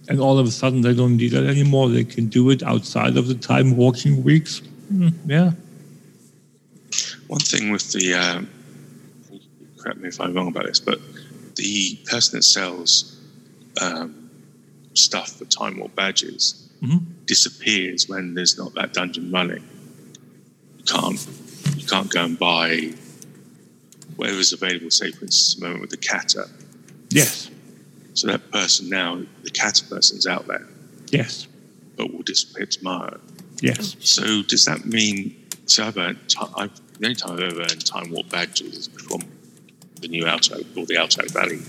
[0.09, 1.89] and all of a sudden they don't need that anymore.
[1.89, 4.61] They can do it outside of the time walking weeks.
[4.93, 5.51] Mm, yeah.
[7.31, 8.49] One thing with the, um,
[9.77, 10.99] correct me if I'm wrong about this, but
[11.55, 13.17] the person that sells
[13.81, 14.29] um,
[14.95, 17.03] stuff for Time Warp badges Mhm.
[17.27, 19.63] disappears when there's not that dungeon running.
[20.79, 21.25] You can't,
[21.77, 22.95] you can't go and buy
[24.17, 24.91] whatever's available.
[24.91, 26.49] Say, for instance, a moment with the Kata.
[27.11, 27.49] Yes.
[28.13, 30.67] So that person now, the Kata person's out there,
[31.11, 31.47] Yes.
[31.95, 33.21] but will disappear tomorrow.
[33.61, 33.95] Yes.
[34.01, 35.37] So does that mean?
[35.65, 35.95] So I've
[36.27, 39.21] ti- I've, the only time I've ever earned time warp badges is from
[40.01, 41.61] the new Alto or the Alterac Valley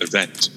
[0.00, 0.50] event.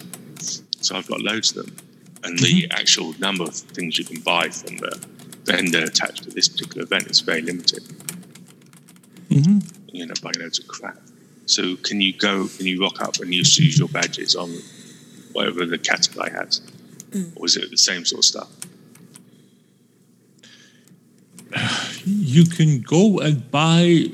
[0.82, 1.76] So I've got loads of them,
[2.24, 5.06] and the actual number of things you can buy from the
[5.46, 7.84] vendor attached to this particular event is very limited.
[9.30, 9.60] hmm
[9.92, 10.98] You end up buying loads of crap.
[11.46, 12.48] So can you go?
[12.48, 14.52] Can you rock up and you just use your badges on
[15.34, 16.62] whatever the cat guy has,
[17.36, 18.50] or is it the same sort of stuff?
[22.06, 24.12] You can go and buy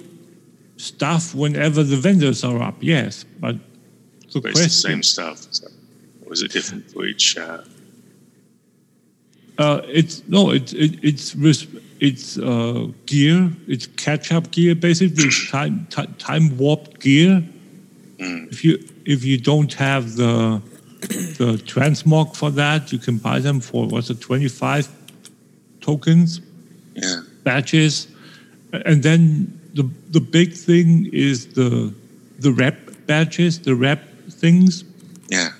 [0.77, 2.77] stuff whenever the vendors are up.
[2.81, 3.55] Yes, but
[4.33, 5.47] the But it's the same stuff.
[5.51, 5.67] So,
[6.25, 7.37] or is it different for each?
[7.37, 7.63] Uh,
[9.57, 11.35] Uh, it's no, it's it, it's
[11.99, 13.51] it's uh, gear.
[13.67, 15.25] It's catch-up gear, basically.
[15.25, 17.43] It's time ti time warped gear.
[18.51, 20.61] If you if you don't have the
[21.37, 24.87] the transmog for that, you can buy them for what's it, twenty five
[25.81, 26.41] tokens,
[26.95, 27.21] yeah.
[27.43, 28.07] badges,
[28.85, 31.93] and then the the big thing is the
[32.39, 32.77] the rep
[33.07, 34.83] badges, the rep things
[35.29, 35.51] Yeah.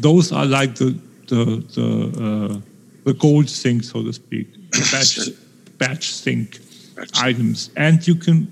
[0.00, 1.42] those are like the the
[1.74, 1.88] the
[2.26, 2.60] uh,
[3.04, 5.18] the gold sink, so to speak, the batch
[5.78, 6.58] batch sink
[7.20, 8.48] items, and you can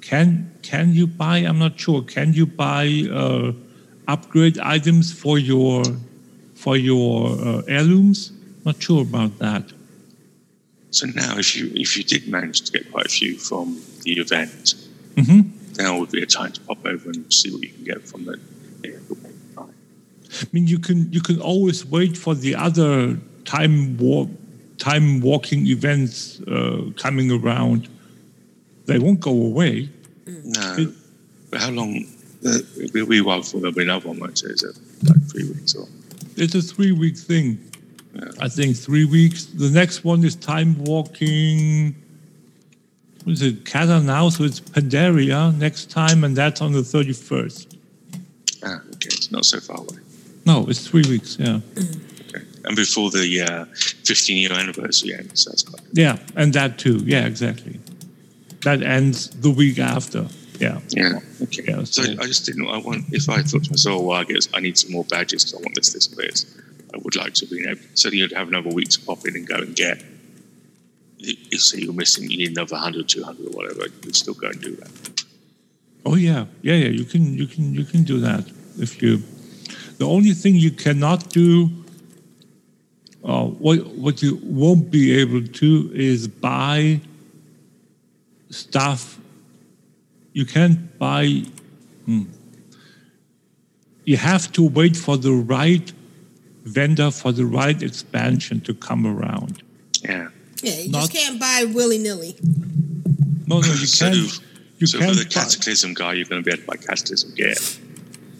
[0.00, 1.38] can can you buy?
[1.38, 2.02] I'm not sure.
[2.02, 3.52] Can you buy uh,
[4.08, 5.82] upgrade items for your
[6.54, 8.32] for your uh, heirlooms?
[8.64, 9.72] Not sure about that.
[10.94, 14.12] So now, if you if you did manage to get quite a few from the
[14.12, 14.74] event,
[15.18, 15.40] hmm
[15.76, 18.26] now would be a time to pop over and see what you can get from
[18.26, 18.38] the.
[18.86, 24.28] I mean, you can you can always wait for the other time war
[24.78, 27.88] time walking events uh, coming around.
[28.86, 29.88] They won't go away.
[30.26, 30.92] No,
[31.50, 32.04] but how long?
[32.46, 34.20] Uh, it'll be a wee while before there'll be another one.
[34.20, 34.50] Won't it?
[34.50, 35.88] Is it like three weeks or?
[36.36, 37.58] It's a three week thing.
[38.40, 39.44] I think three weeks.
[39.46, 41.94] The next one is time walking.
[43.24, 43.64] What is it?
[43.64, 47.76] Kata now, so it's Pandaria next time, and that's on the 31st.
[48.64, 49.98] Ah, okay, it's not so far away.
[50.46, 51.60] No, it's three weeks, yeah.
[51.76, 53.64] Okay, and before the uh,
[54.04, 55.82] 15 year anniversary ends, that's quite.
[55.92, 56.98] Yeah, and that too.
[57.04, 57.80] Yeah, exactly.
[58.62, 60.26] That ends the week after.
[60.60, 60.80] Yeah.
[60.90, 61.18] Yeah.
[61.42, 61.64] Okay.
[61.66, 62.68] Yeah, So I just didn't.
[62.68, 63.04] I want.
[63.10, 65.62] If I thought to myself, well, I guess I need some more badges because I
[65.62, 66.46] want this, this, and this.
[66.94, 67.80] I would like to be able.
[67.94, 70.02] So you'd have another week to pop in and go and get.
[71.18, 73.84] If see, you're missing, you need another 100, 200 or whatever.
[73.84, 75.24] You could still go and do that.
[76.06, 76.88] Oh yeah, yeah, yeah.
[76.88, 78.44] You can, you can, you can do that
[78.78, 79.22] if you.
[79.98, 81.70] The only thing you cannot do,
[83.24, 87.00] uh, what what you won't be able to is buy
[88.50, 89.18] stuff.
[90.32, 91.44] You can't buy.
[92.04, 92.24] Hmm.
[94.04, 95.90] You have to wait for the right
[96.64, 99.62] vendor for the right expansion to come around.
[100.02, 100.28] Yeah.
[100.62, 102.36] Yeah, you Not- just can't buy willy nilly.
[103.46, 104.40] No, no, you So, can't.
[104.78, 106.76] You so for can't the buy- Cataclysm guy, you're going to be able to buy
[106.76, 107.54] Cataclysm gear.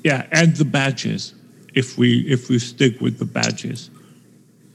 [0.02, 1.34] Yeah, and the badges.
[1.74, 3.90] If we if we stick with the badges,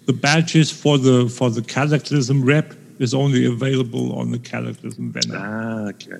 [0.05, 5.37] the badges for the for the Cataclysm rep is only available on the Cataclysm vendor.
[5.37, 6.17] Ah, okay.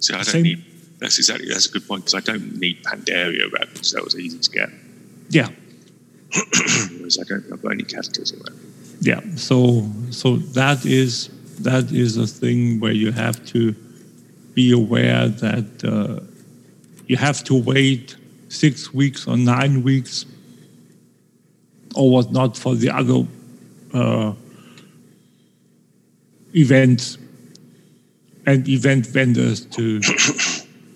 [0.00, 0.64] So I don't Same- need.
[1.00, 1.48] That's exactly.
[1.48, 4.50] That's a good point because I don't need Pandaria rep because that was easy to
[4.50, 4.70] get.
[5.30, 5.48] Yeah,
[6.98, 7.44] Whereas I don't.
[7.52, 8.42] I've got any Cataclysm
[9.00, 9.20] yeah.
[9.36, 11.28] So so that is
[11.60, 13.74] that is a thing where you have to
[14.54, 16.24] be aware that uh,
[17.06, 18.16] you have to wait
[18.48, 20.26] six weeks or nine weeks
[21.94, 23.26] or whatnot for the other
[23.92, 24.32] uh,
[26.54, 27.18] events
[28.46, 30.00] and event vendors to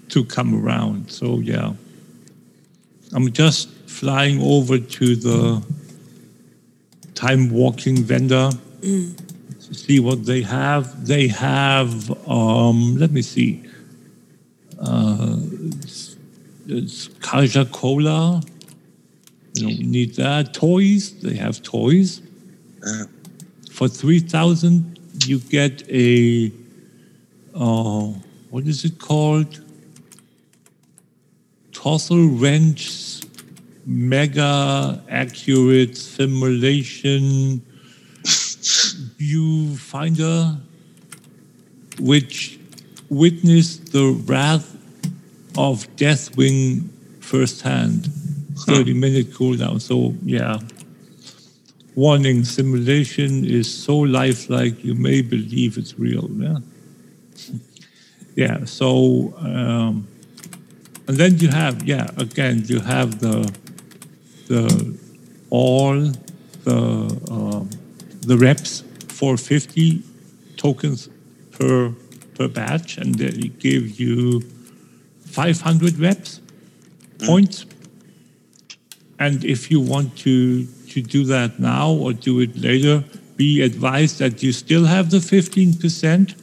[0.08, 1.10] to come around.
[1.10, 1.74] So yeah,
[3.12, 3.68] I'm just
[3.98, 5.62] flying over to the
[7.14, 9.16] time walking vendor Mm.
[9.66, 11.04] to see what they have.
[11.04, 11.90] They have
[12.28, 13.64] um, let me see.
[14.80, 15.36] Uh,
[15.80, 16.16] it's,
[16.68, 18.46] it's Kaja'Cola.
[19.54, 20.54] You don't need that.
[20.54, 21.18] Toys.
[21.20, 22.22] They have toys.
[23.72, 26.52] For three thousand, you get a.
[27.52, 28.12] Uh,
[28.50, 29.60] what is it called?
[31.72, 33.17] Tossle wrench,
[33.88, 37.62] mega accurate simulation
[39.16, 40.60] viewfinder,
[41.98, 42.60] which
[43.08, 44.76] witnessed the wrath
[45.56, 46.88] of Deathwing
[47.20, 48.12] firsthand.
[48.66, 49.80] 30 minute cooldown.
[49.80, 50.58] So, yeah.
[51.94, 56.28] Warning simulation is so lifelike you may believe it's real.
[56.30, 56.58] Yeah.
[58.36, 58.64] Yeah.
[58.66, 60.06] So, um,
[61.06, 63.50] and then you have, yeah, again, you have the,
[64.48, 64.98] the,
[65.50, 65.94] all
[66.64, 67.70] the, um,
[68.22, 70.02] the reps 450
[70.56, 71.08] tokens
[71.52, 71.94] per,
[72.34, 74.40] per batch, and they give you
[75.26, 76.40] 500 reps
[77.24, 77.66] points.
[79.18, 83.04] And if you want to, to do that now or do it later,
[83.36, 86.34] be advised that you still have the 15%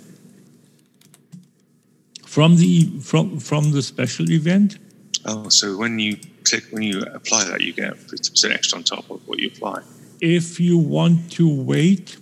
[2.26, 4.78] from the from from the special event.
[5.24, 8.84] Oh, so when you click when you apply that, you get fifty percent extra on
[8.84, 9.82] top of what you apply.
[10.22, 12.18] If you want to wait,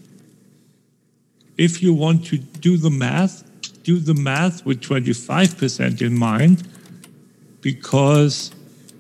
[1.58, 3.44] if you want to do the math,
[3.84, 6.68] do the math with 25% in mind
[7.62, 8.52] because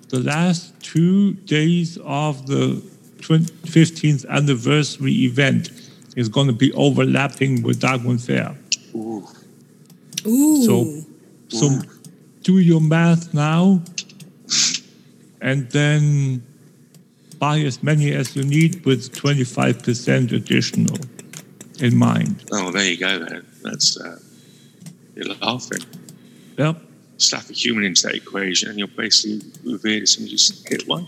[0.10, 2.84] the last two days of the
[3.22, 5.72] 20 15th anniversary event
[6.16, 8.56] is going to be overlapping with Darkmoon Faire.
[8.94, 9.28] Ooh.
[10.28, 10.64] Ooh.
[10.64, 11.06] So,
[11.48, 11.82] so
[12.44, 13.82] do your math now,
[15.44, 16.42] and then
[17.38, 20.98] buy as many as you need with 25% additional
[21.80, 22.46] in mind.
[22.52, 23.20] Oh, there you go.
[23.20, 24.18] Then that's uh,
[25.16, 25.84] you're laughing.
[26.58, 26.78] Yep.
[27.18, 30.68] Slap a human into that equation, and you're basically revered as soon as you just
[30.68, 31.06] hit one.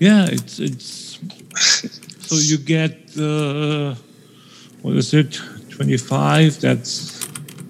[0.00, 1.18] Yeah, it's it's
[2.26, 3.94] so you get uh,
[4.82, 5.40] what is it?
[5.70, 6.60] 25.
[6.60, 7.24] That's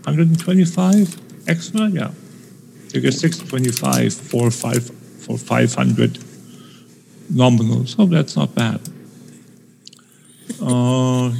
[0.05, 1.88] 125 extra.
[1.88, 2.12] Yeah,
[2.95, 4.84] you get 625 for five
[5.20, 6.18] for 500
[7.30, 7.86] nominal.
[7.86, 8.80] So that's not bad.
[10.61, 11.32] Uh,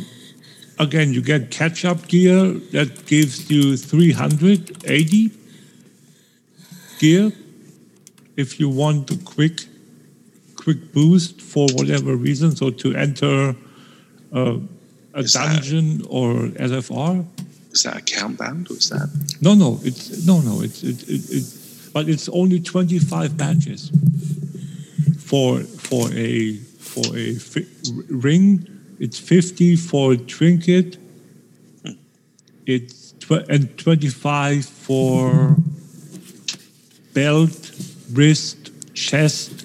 [0.79, 5.31] again, you get catch-up gear that gives you 380
[6.99, 7.33] gear
[8.37, 9.67] if you want a quick
[10.57, 12.55] quick boost for whatever reason.
[12.55, 13.57] So to enter
[14.33, 14.59] uh,
[15.15, 16.35] a dungeon or
[16.71, 17.27] LFR.
[17.73, 19.09] Is that account bound or is that?
[19.41, 23.91] No, no, it's no, no, it's it, it, it but it's only 25 badges
[25.19, 27.67] for for a for a fi-
[28.09, 28.67] ring.
[28.99, 30.99] It's 50 for a trinket.
[32.67, 35.57] It's tw- and 25 for
[37.15, 37.73] belt,
[38.13, 39.65] wrist, chest.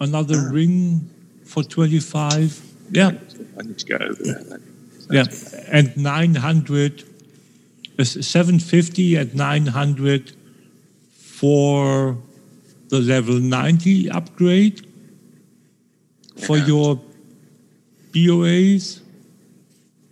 [0.00, 0.50] Another ah.
[0.52, 1.10] ring
[1.44, 2.60] for 25.
[2.90, 3.12] Yeah.
[3.58, 4.60] I need to go over there.
[5.10, 5.26] Yeah,
[5.68, 7.04] and 900,
[7.98, 10.32] uh, 750 and 900
[11.12, 12.18] for
[12.88, 14.86] the level 90 upgrade
[16.36, 17.00] for your
[18.12, 19.00] BOAs,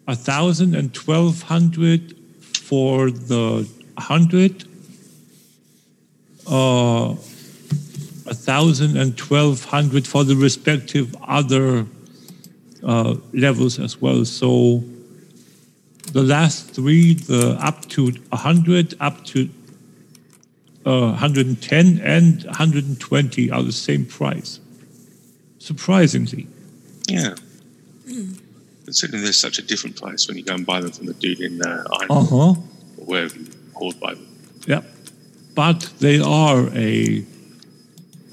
[0.04, 4.64] 1,000 and 1,200 for the 100,
[6.46, 11.86] uh, 1,000 and 1,200 for the respective other
[12.84, 14.24] uh, levels as well.
[14.24, 14.84] So
[16.12, 19.48] the last three, the up to 100, up to
[20.86, 24.60] uh, 110, and 120 are the same price.
[25.58, 26.46] Surprisingly.
[27.08, 27.34] Yeah.
[28.84, 31.40] Considering there's such a different price when you go and buy them from the dude
[31.40, 32.36] in uh, Iron Uh huh.
[32.36, 32.54] or
[33.06, 34.28] wherever you hoard buy them.
[34.66, 34.84] Yep.
[35.54, 37.24] But they are a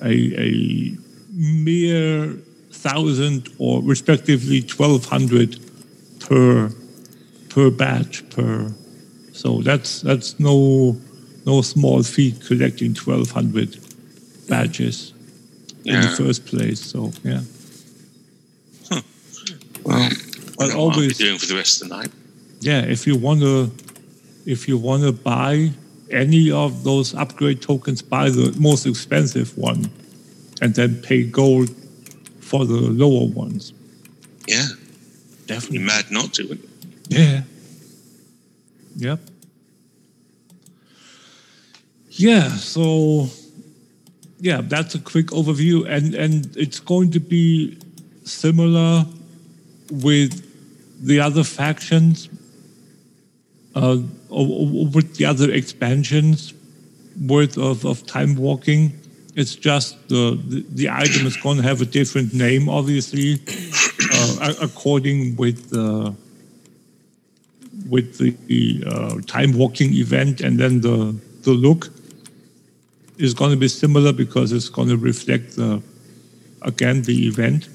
[0.04, 0.14] a,
[0.48, 0.98] a
[1.32, 2.36] mere
[2.82, 5.60] thousand or respectively twelve hundred
[6.20, 6.72] per
[7.50, 8.74] per batch per.
[9.34, 10.98] So that's that's no
[11.46, 13.78] no small feat collecting twelve hundred
[14.48, 15.14] badges
[15.86, 16.80] in the first place.
[16.80, 17.42] So yeah.
[18.92, 19.02] Well,
[19.84, 20.16] But I know
[20.56, 22.12] what I'll be always- doing for the rest of the night.
[22.60, 23.72] Yeah, if you want to,
[24.46, 25.72] if you want to buy
[26.12, 29.90] any of those upgrade tokens, buy the most expensive one,
[30.62, 31.70] and then pay gold
[32.52, 33.72] for the lower ones.
[34.46, 34.68] Yeah.
[35.48, 35.80] Definitely.
[35.80, 36.58] Mad not to?
[37.08, 37.44] Yeah.
[38.98, 39.20] Yep.
[42.12, 43.28] Yeah, so
[44.42, 47.78] yeah, that's a quick overview and and it's going to be
[48.26, 49.06] similar
[49.90, 50.34] with
[51.08, 52.28] the other factions
[53.76, 53.98] uh,
[54.30, 56.54] o- o- with the other expansions
[57.28, 58.92] worth of, of time walking.
[59.42, 63.40] It's just the, the, the item is going to have a different name, obviously,
[64.14, 66.14] uh, according with the
[67.90, 71.90] with the, the uh, time walking event, and then the the look
[73.18, 75.82] is going to be similar because it's going to reflect the
[76.62, 77.68] again the event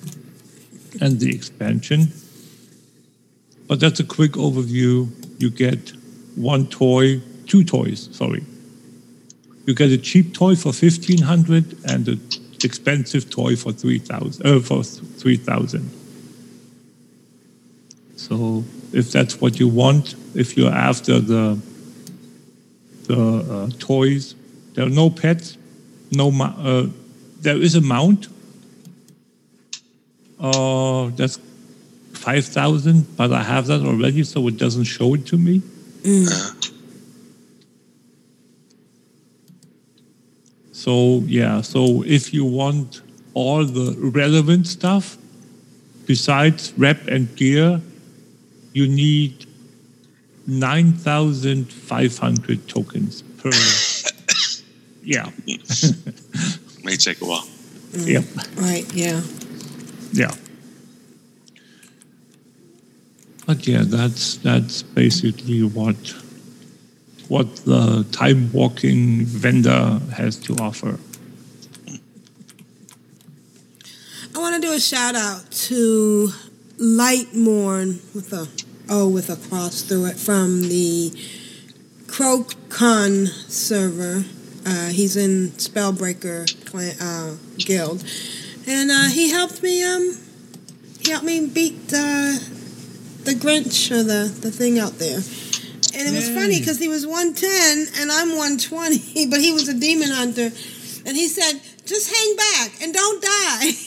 [1.01, 2.13] and the expansion.
[3.67, 5.09] But that's a quick overview.
[5.43, 5.93] You get
[6.37, 8.45] one toy, two toys, sorry.
[9.67, 12.21] You get a cheap toy for fifteen hundred and an
[12.63, 14.47] expensive toy for three thousand.
[14.47, 15.91] Uh, for three thousand.
[18.17, 21.59] So if that's what you want, if you're after the
[23.09, 24.37] the uh, toys,
[24.75, 25.59] there are no pets,
[26.13, 26.31] no.
[26.31, 26.87] Uh,
[27.41, 28.29] there is a mount.
[30.39, 31.41] Uh, that's
[32.13, 35.63] five thousand, but I have that already, so it doesn't show it to me.
[40.87, 43.03] So yeah, so if you want
[43.35, 45.19] all the relevant stuff
[46.07, 47.81] besides rep and gear,
[48.73, 49.47] you need
[50.47, 53.51] nine thousand five hundred tokens per.
[55.03, 55.29] yeah.
[56.85, 57.49] May take a while.
[57.91, 58.07] Mm.
[58.07, 58.25] Yep.
[58.57, 59.23] Right, yeah.
[60.13, 60.31] Yeah.
[63.45, 66.15] But yeah, that's that's basically what
[67.29, 70.99] what the time walking vendor has to offer.
[74.35, 76.31] I want to do a shout out to
[76.79, 78.49] Lightmorn with a
[78.89, 81.11] O with a cross through it from the
[82.07, 84.25] Crocon server.
[84.65, 88.05] Uh, he's in Spellbreaker clan, uh, guild,
[88.67, 89.83] and uh, he helped me.
[89.83, 90.19] Um,
[91.01, 92.39] he helped me beat uh,
[93.25, 95.21] the Grinch or the the thing out there.
[95.97, 99.75] And it was funny because he was 110 and I'm 120, but he was a
[99.75, 100.51] demon hunter.
[101.07, 103.71] And he said, just hang back and don't die.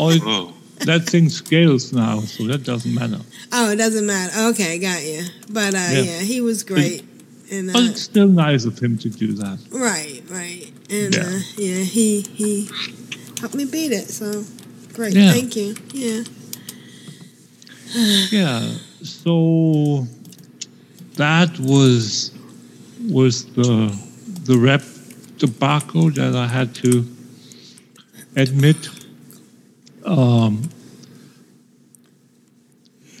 [0.00, 3.18] Oh, it- that thing scales now, so that doesn't matter.
[3.52, 4.32] Oh, it doesn't matter.
[4.50, 5.24] Okay, got you.
[5.50, 6.00] But uh, Yeah.
[6.02, 6.18] yeah.
[6.20, 7.02] he was great.
[7.50, 9.58] And But uh, it's still nice of him to do that.
[9.72, 10.70] right, right.
[10.90, 11.22] And Yeah.
[11.22, 12.68] uh, yeah, he he
[13.40, 14.08] helped me beat it.
[14.10, 14.44] So
[14.92, 15.14] great.
[15.14, 15.32] Yeah.
[15.32, 15.74] Thank you.
[15.92, 16.22] Yeah.
[18.30, 18.70] yeah
[19.02, 20.06] so
[21.18, 22.32] that was
[23.10, 23.94] was the
[24.44, 24.82] the rep
[25.36, 27.04] debacle that i had to
[28.36, 28.88] admit.
[30.04, 30.70] Um,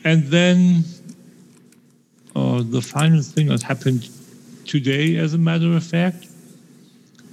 [0.04, 0.84] and then
[2.36, 4.08] uh, the final thing that happened
[4.64, 6.26] today as a matter of fact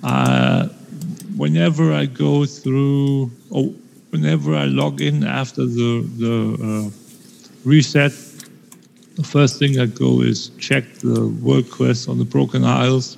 [0.04, 0.68] uh,
[1.38, 3.64] whenever i go through or
[4.10, 6.36] whenever i log in after the the
[6.68, 7.06] uh,
[7.66, 8.14] reset,
[9.16, 13.18] the first thing I go is check the world quest on the Broken Isles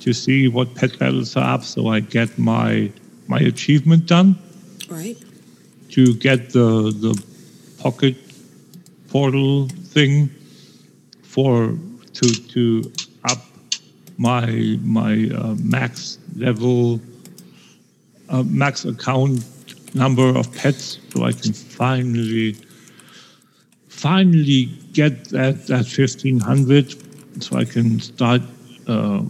[0.00, 2.90] to see what pet battles are up, so I get my
[3.28, 4.36] my achievement done
[4.88, 5.16] Right.
[5.90, 7.14] to get the the
[7.78, 8.16] pocket
[9.08, 10.28] portal thing
[11.22, 11.76] for
[12.14, 12.92] to to
[13.24, 13.38] up
[14.18, 17.00] my my uh, max level
[18.28, 19.44] uh, max account
[19.94, 22.56] number of pets so I can finally
[24.00, 26.94] finally get that that 1500
[27.42, 28.42] so I can start
[28.86, 29.22] uh,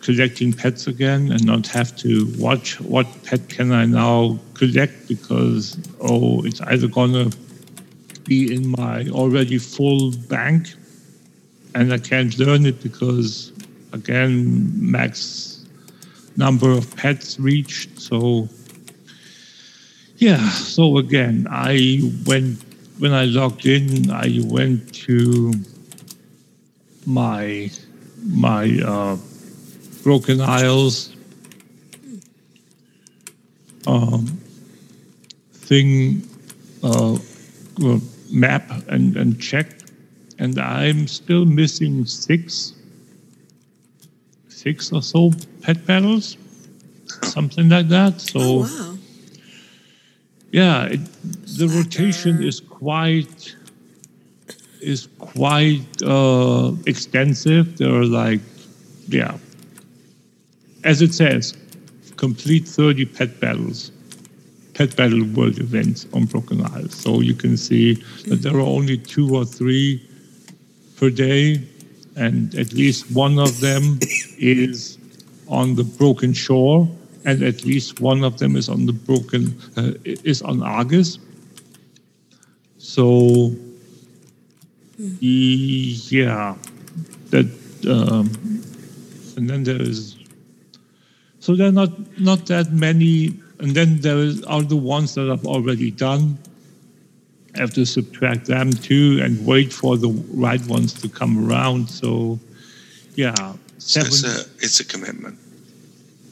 [0.00, 5.78] collecting pets again and not have to watch what pet can I now collect because
[6.00, 7.30] oh it's either gonna
[8.24, 10.74] be in my already full bank
[11.74, 13.52] and I can't learn it because
[13.92, 15.66] again max
[16.36, 17.98] number of pets reached.
[17.98, 18.48] So
[20.16, 22.67] yeah so again I went
[22.98, 25.52] when I logged in I went to
[27.06, 27.70] my
[28.26, 29.16] my uh,
[30.02, 31.14] Broken Isles
[33.86, 34.26] um,
[35.52, 36.22] thing
[36.82, 37.18] uh,
[38.30, 39.90] map and, and checked,
[40.38, 42.74] and I'm still missing six,
[44.48, 46.36] six or so pet battles,
[47.22, 48.20] something like that.
[48.20, 48.97] So, Oh, wow.
[50.50, 51.00] Yeah, it,
[51.58, 53.54] the rotation is quite
[54.80, 57.78] is quite uh, extensive.
[57.78, 58.40] There are like,
[59.08, 59.36] yeah,
[60.84, 61.56] as it says,
[62.16, 63.90] complete 30 pet battles
[64.78, 66.94] Pet Battle World events on Broken Isles.
[66.94, 67.94] So you can see
[68.28, 70.00] that there are only two or three
[70.96, 71.60] per day,
[72.14, 73.98] and at least one of them
[74.38, 74.96] is
[75.48, 76.88] on the Broken Shore,
[77.24, 81.18] and at least one of them is on the Broken uh, is on Argus.
[82.78, 83.52] So
[85.20, 86.56] yeah,
[87.30, 87.46] that
[87.88, 88.30] um,
[89.36, 90.16] and then there is
[91.40, 95.30] so there are not not that many, and then there is, are the ones that
[95.30, 96.38] I've already done.
[97.54, 101.88] I have to subtract them too and wait for the right ones to come around.
[101.88, 102.38] So
[103.14, 105.38] yeah, So it's a, it's a commitment.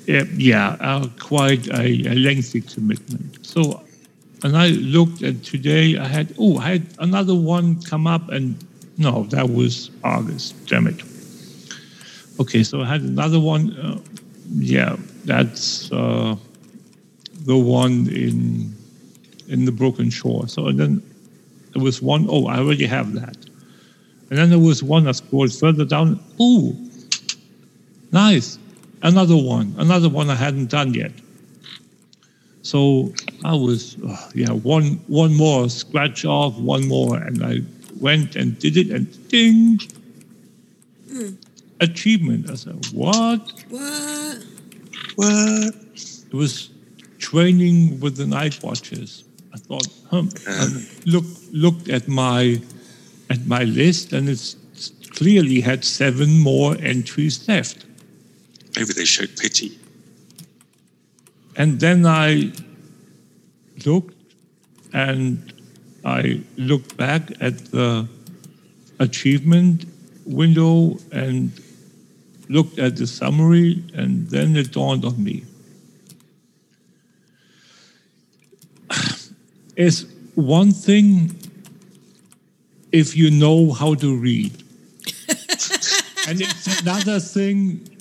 [0.07, 3.45] Yeah, yeah uh, quite a, a lengthy commitment.
[3.45, 3.83] So,
[4.43, 8.57] and I looked at today, I had, oh, I had another one come up, and
[8.99, 11.03] no, that was Argus, damn it.
[12.39, 13.73] Okay, so I had another one.
[13.77, 13.99] Uh,
[14.55, 16.37] yeah, that's uh,
[17.45, 18.75] the one in
[19.49, 20.49] in the Broken Shore.
[20.49, 21.03] So, and then
[21.73, 23.37] there was one, oh, I already have that.
[24.29, 26.21] And then there was one I scrolled further down.
[26.41, 26.77] Ooh,
[28.13, 28.59] nice.
[29.07, 31.13] Another one, another one I hadn't done yet.
[32.63, 33.15] So
[33.45, 37.61] I was, uh, yeah, one one more scratch off, one more, and I
[38.01, 39.79] went and did it, and ding,
[41.81, 42.51] achievement.
[42.51, 43.41] I said, what?
[43.69, 44.45] What?
[45.15, 45.75] What?
[46.33, 46.71] It was
[47.19, 49.23] training with the night watches.
[49.55, 50.25] I thought, huh.
[50.49, 52.61] I looked looked at my
[53.31, 54.57] at my list, and it's
[55.13, 57.86] clearly had seven more entries left.
[58.77, 59.79] Maybe they showed pity.
[61.57, 62.53] And then I
[63.87, 64.15] looked
[64.93, 65.53] and
[66.05, 68.07] I looked back at the
[68.99, 69.87] achievement
[70.27, 71.53] window and
[72.49, 75.45] looked at the summary, and then it dawned on me.
[79.77, 81.37] It's one thing
[82.93, 84.53] if you know how to read,
[86.29, 87.96] and it's another thing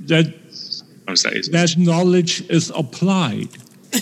[0.00, 0.82] that is
[1.22, 3.48] that that knowledge is applied.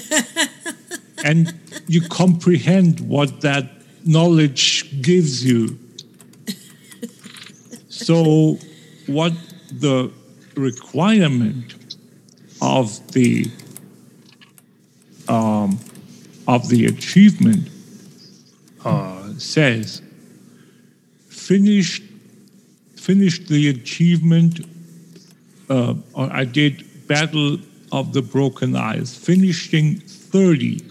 [1.25, 1.53] And
[1.89, 3.69] you comprehend what that
[4.05, 5.79] knowledge gives you.
[7.89, 8.59] So
[9.07, 9.33] what
[9.73, 10.13] the
[10.55, 11.75] requirement
[12.63, 13.51] of the
[15.29, 15.79] um,
[16.47, 17.69] of the achievement
[18.85, 20.01] uh, says
[21.29, 22.03] finished
[22.97, 24.61] finished the achievement
[25.71, 27.59] uh, I did Battle
[27.93, 30.83] of the Broken Isles, finishing 30.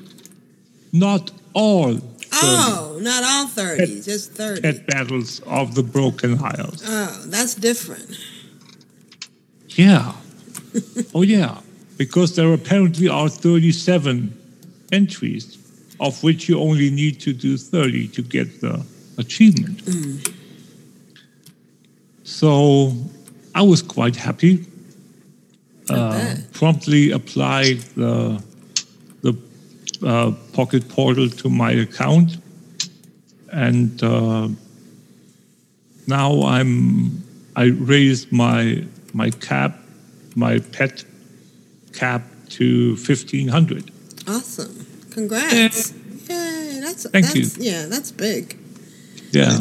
[0.93, 2.03] Not all 30
[2.39, 4.61] Oh, not all 30, just 30.
[4.61, 6.83] pet battles of the Broken Isles.
[6.85, 8.17] Oh, that's different.
[9.69, 10.13] Yeah.
[11.15, 11.59] oh, yeah.
[11.97, 14.33] Because there apparently are 37
[14.91, 15.57] entries,
[15.99, 18.85] of which you only need to do 30 to get the
[19.17, 19.81] achievement.
[22.23, 22.93] So
[23.57, 24.65] I was quite happy.
[25.89, 28.43] Uh, promptly applied the
[29.21, 29.33] the
[30.05, 32.37] uh, pocket portal to my account,
[33.51, 34.49] and uh,
[36.05, 37.23] now I'm
[37.55, 39.79] I raised my my cap,
[40.35, 41.03] my pet
[41.93, 42.21] cap
[42.57, 43.89] to fifteen hundred.
[44.27, 44.85] Awesome.
[45.09, 45.93] Congrats.
[46.29, 47.71] Yay, that's Thank that's you.
[47.71, 48.55] yeah, that's big.
[49.31, 49.57] Yeah.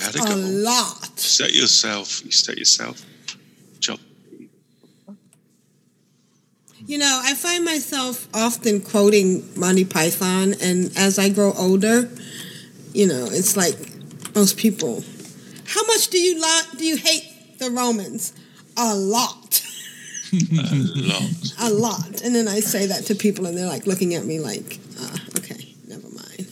[0.00, 1.18] That's had a a lot.
[1.18, 2.24] Set yourself.
[2.24, 3.04] You set yourself.
[3.80, 3.98] Job.
[6.86, 12.10] You know, I find myself often quoting Monty Python, and as I grow older,
[12.92, 13.78] you know, it's like
[14.34, 15.02] most people.
[15.66, 18.32] How much do you lo- do you hate the Romans?
[18.76, 19.64] A lot,
[20.32, 21.54] A lot.
[21.60, 22.20] a lot.
[22.22, 25.16] And then I say that to people, and they're like looking at me like, uh,
[25.38, 26.48] "Okay, never mind."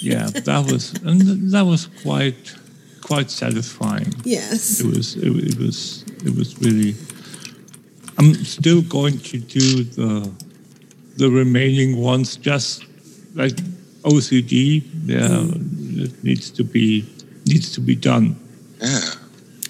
[0.00, 2.54] Yeah, that was and that was quite
[3.02, 4.12] quite satisfying.
[4.24, 4.80] Yes.
[4.80, 6.94] It was it, it was it was really.
[8.18, 10.30] I'm still going to do the
[11.16, 12.84] the remaining ones just
[13.34, 13.54] like
[14.02, 14.82] OCD.
[15.06, 17.06] Yeah, it needs to be
[17.46, 18.36] needs to be done.
[18.80, 19.00] Yeah.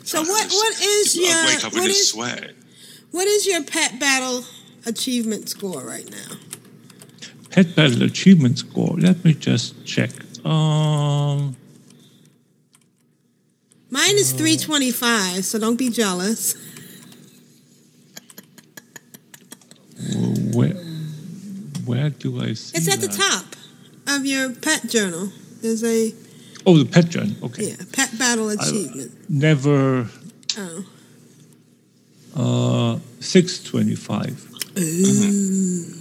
[0.04, 2.50] So what what is your I wake up in what a is sweat.
[3.10, 4.44] what is your pet battle
[4.86, 6.36] achievement score right now?
[7.58, 8.94] Pet Battle achievement score.
[8.96, 10.10] Let me just check.
[10.46, 11.56] Um,
[13.90, 16.54] Mine is 325, so don't be jealous.
[20.54, 20.74] where
[21.84, 22.78] where do I see?
[22.78, 23.56] It's at the top
[24.06, 25.32] of your pet journal.
[25.60, 26.14] There's a
[26.64, 27.34] Oh, the pet journal.
[27.46, 27.70] Okay.
[27.70, 29.10] yeah, pet battle achievement.
[29.28, 30.06] Never
[30.56, 30.84] Oh.
[32.36, 34.46] uh, six twenty five.
[34.78, 35.94] Ooh.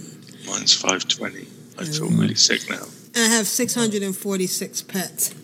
[0.46, 1.46] Mine's 520.
[1.78, 2.84] I feel really sick now.
[3.14, 5.34] I have 646 pets.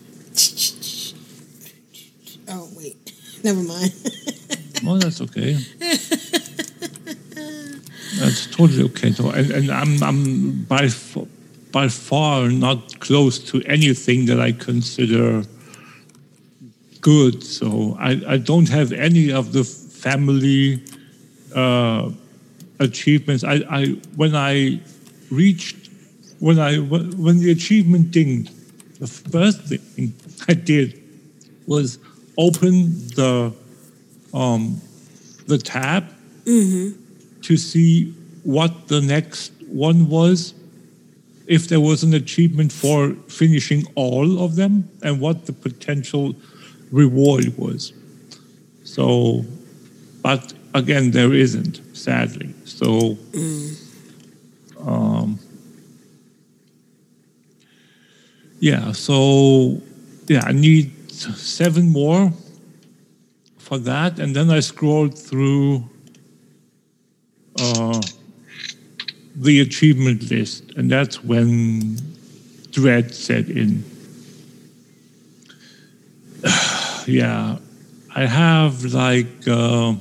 [2.47, 3.13] Oh, wait.
[3.43, 3.93] Never mind.
[4.83, 5.57] Well, that's okay.
[8.19, 9.09] That's totally okay.
[9.09, 9.31] Though.
[9.31, 10.89] And, and I'm, I'm by,
[11.71, 15.43] by far not close to anything that I consider
[17.01, 17.43] good.
[17.43, 20.83] So I, I don't have any of the family
[21.55, 22.11] uh,
[22.79, 23.43] achievements.
[23.43, 23.85] I, I
[24.15, 24.81] when I
[25.31, 25.84] reached
[26.39, 28.51] when I when the achievement dinged,
[28.99, 30.13] the first thing
[30.47, 31.01] I did
[31.67, 31.99] was
[32.37, 33.53] open the
[34.33, 34.81] um,
[35.47, 36.03] the tab
[37.41, 38.13] to see
[38.43, 40.53] what the next one was,
[41.47, 46.35] if there was an achievement for finishing all of them, and what the potential
[46.91, 47.93] reward was.
[48.83, 49.45] So,
[50.21, 52.53] but again, there isn't, sadly.
[52.65, 53.17] So,
[54.79, 55.39] um,
[58.59, 59.81] yeah, so
[60.27, 62.31] yeah, I need seven more
[63.57, 65.83] for that, and then I scrolled through
[67.59, 68.01] uh,
[69.35, 71.97] the achievement list, and that's when
[72.71, 73.83] dread set in.
[77.05, 77.57] yeah,
[78.15, 79.95] I have like uh,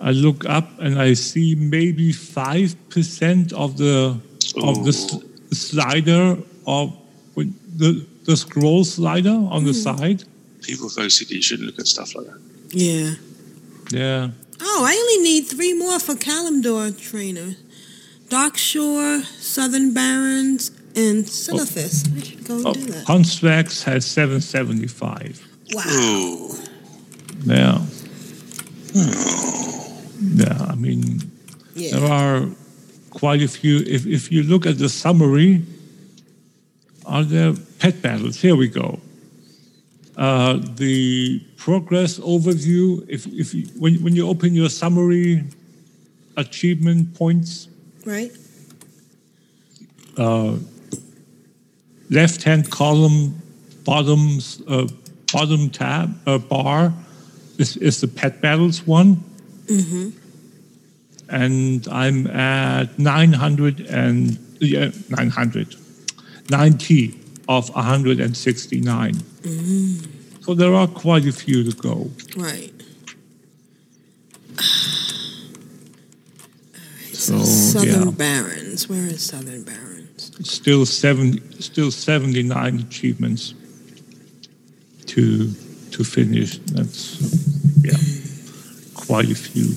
[0.00, 4.18] I look up and I see maybe five percent of the
[4.56, 6.96] of the slider of
[7.36, 9.96] the the scroll slider on the hmm.
[9.98, 10.24] side.
[10.62, 12.40] People with OCD shouldn't look at stuff like that.
[12.70, 13.14] yeah.
[13.90, 14.30] Yeah.
[14.62, 17.56] Oh, I only need three more for Kalimdor trainer.
[18.28, 22.06] Darkshore, Southern Barrens, and Silithus.
[22.06, 22.16] Oh.
[22.16, 23.06] I should go Oh, do that.
[23.06, 25.48] Huntsvax has 775.
[25.72, 25.82] Wow.
[25.88, 26.54] Ooh.
[27.44, 27.78] Yeah.
[28.92, 29.60] Hmm.
[30.36, 31.30] Yeah, I mean,
[31.74, 31.98] Yeah.
[31.98, 32.48] there are
[33.10, 33.78] quite a few.
[33.86, 35.62] If, if you look at the summary,
[37.06, 38.36] are there pet battles?
[38.40, 39.00] Here we go.
[40.16, 45.44] Uh, the progress overview, if, if you, when, when you open your summary
[46.36, 47.68] achievement points,
[48.04, 48.30] Right?
[50.16, 50.56] uh,
[52.10, 53.40] left hand column,
[53.84, 54.86] bottoms, uh,
[55.32, 56.92] bottom tab uh, bar
[57.58, 59.16] is, is the pet battles one.
[59.66, 60.10] Mm-hmm.
[61.30, 65.76] And I'm at 900 and yeah, 900,
[66.50, 69.14] 90 of 169.
[69.14, 70.44] Mm.
[70.44, 72.10] So there are quite a few to go.
[72.36, 72.72] Right.
[77.12, 78.88] So Southern yeah, Barrens.
[78.88, 79.90] Where is Southern Barrens?
[80.42, 83.54] still seven, still 79 achievements
[85.06, 85.52] to
[85.92, 86.58] to finish.
[86.58, 87.20] That's
[87.82, 87.98] yeah,
[88.94, 89.74] quite a few.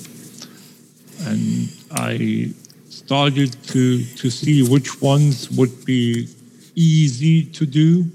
[1.26, 2.52] And I
[2.90, 6.28] started to to see which ones would be
[6.76, 8.06] easy to do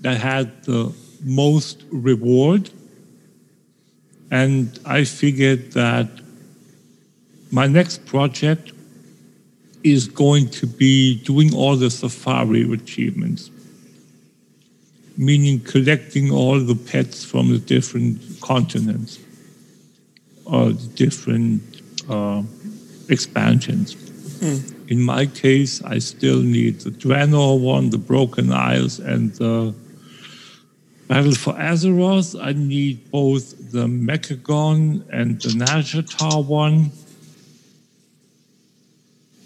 [0.00, 0.92] that had the
[1.24, 2.70] most reward.
[4.30, 6.08] And I figured that
[7.50, 8.72] my next project
[9.82, 13.50] is going to be doing all the safari achievements,
[15.16, 19.18] meaning collecting all the pets from the different continents
[20.44, 21.79] or the different
[22.10, 22.42] uh,
[23.08, 23.96] expansions.
[24.88, 29.74] In my case, I still need the Draenor one, the Broken Isles, and the
[31.08, 32.40] Battle for Azeroth.
[32.40, 36.90] I need both the Mechagon and the Nazjatar one.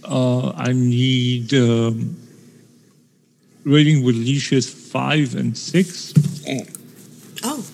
[0.05, 2.17] Uh, I need um,
[3.65, 6.15] Raiding with Leashes 5 and 6.
[7.43, 7.65] Oh.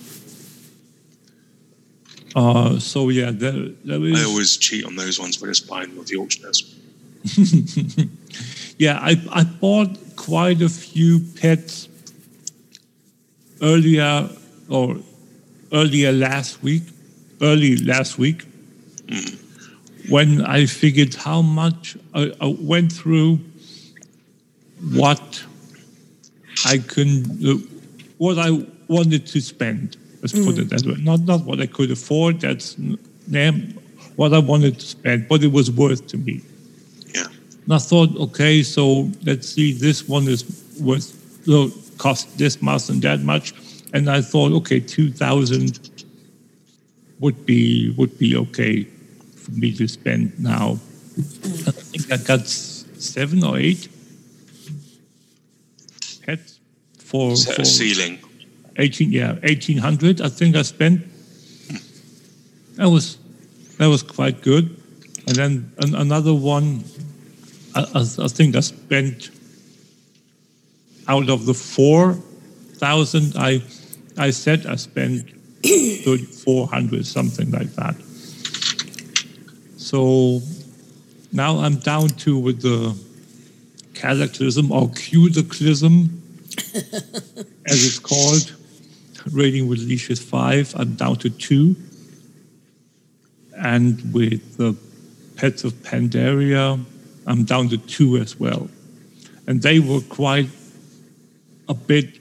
[2.35, 4.23] Uh, so, yeah, there, there is.
[4.23, 6.77] I always cheat on those ones by just buying them with the auctioneers.
[8.79, 11.89] yeah, I, I bought quite a few pets
[13.63, 14.29] earlier
[14.69, 14.97] or
[15.73, 16.83] earlier last week,
[17.41, 18.45] early last week,
[20.09, 23.41] when I figured how much I, I went through
[24.93, 25.45] what
[26.67, 27.55] I can, uh,
[28.19, 29.97] what I wanted to spend.
[30.23, 30.97] Let's put it that way.
[30.99, 32.41] Not not what I could afford.
[32.41, 32.77] That's
[34.17, 36.43] what I wanted to spend, but it was worth to me.
[37.15, 37.27] Yeah.
[37.65, 40.45] And I thought, okay, so let's see, this one is
[40.81, 43.55] worth so cost this much and that much,
[43.95, 45.91] and I thought, okay, two thousand
[47.19, 48.85] would be would be okay
[49.37, 50.79] for me to spend now.
[51.67, 53.89] I think I got seven or eight
[56.23, 56.61] pets
[56.99, 58.19] for, for a ceiling.
[58.77, 60.21] Eighteen, yeah, eighteen hundred.
[60.21, 61.07] I think I spent.
[62.77, 63.19] That was
[63.79, 64.77] that was quite good.
[65.27, 66.85] And then an, another one,
[67.75, 69.31] I, I, I think I spent
[71.09, 73.63] out of the 4,000 I,
[74.19, 75.31] I said, I spent
[75.65, 77.97] 3,400, something like that.
[79.77, 80.41] So
[81.33, 82.97] now I'm down to with the
[83.95, 86.11] cataclysm or cutaclysm,
[87.67, 88.60] as it's called.
[89.33, 91.77] Raiding with leashes five, I'm down to two.
[93.57, 94.77] And with the
[95.37, 96.83] Pets of Pandaria,
[97.27, 98.69] I'm down to two as well.
[99.47, 100.49] And they were quite
[101.69, 102.19] a bit,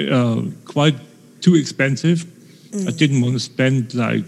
[0.00, 0.96] uh, quite
[1.40, 2.26] too expensive.
[2.86, 4.24] I didn't want to spend like,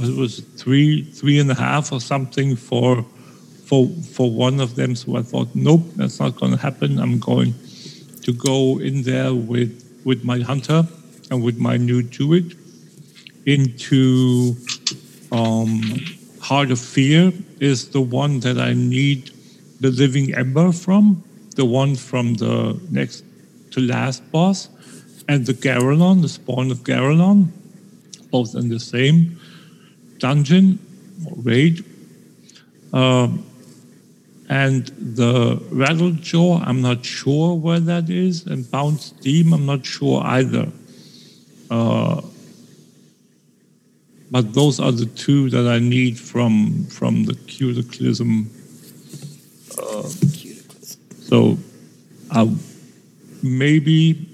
[0.00, 3.04] it was three, three and a half or something for,
[3.66, 4.96] for, for one of them.
[4.96, 6.98] So I thought, nope, that's not going to happen.
[6.98, 7.54] I'm going
[8.22, 10.80] to go in there with, with my hunter
[11.30, 12.56] and with my new druid
[13.44, 14.56] into
[15.30, 15.82] um,
[16.40, 19.30] Heart of Fear is the one that I need
[19.80, 21.22] the Living Amber from,
[21.56, 23.22] the one from the next
[23.72, 24.70] to last boss,
[25.28, 27.48] and the Garalon, the spawn of Garalon,
[28.30, 29.38] both in the same
[30.16, 30.78] dungeon
[31.26, 31.84] or raid.
[32.94, 33.44] Um,
[34.48, 40.22] and the Rattlejaw, I'm not sure where that is, and Bounce Steam, I'm not sure
[40.24, 40.72] either.
[41.70, 42.22] Uh,
[44.30, 48.46] but those are the two that I need from from the Cutaclysm.
[49.78, 50.08] Uh,
[51.28, 51.58] so,
[52.30, 52.46] uh,
[53.42, 54.26] maybe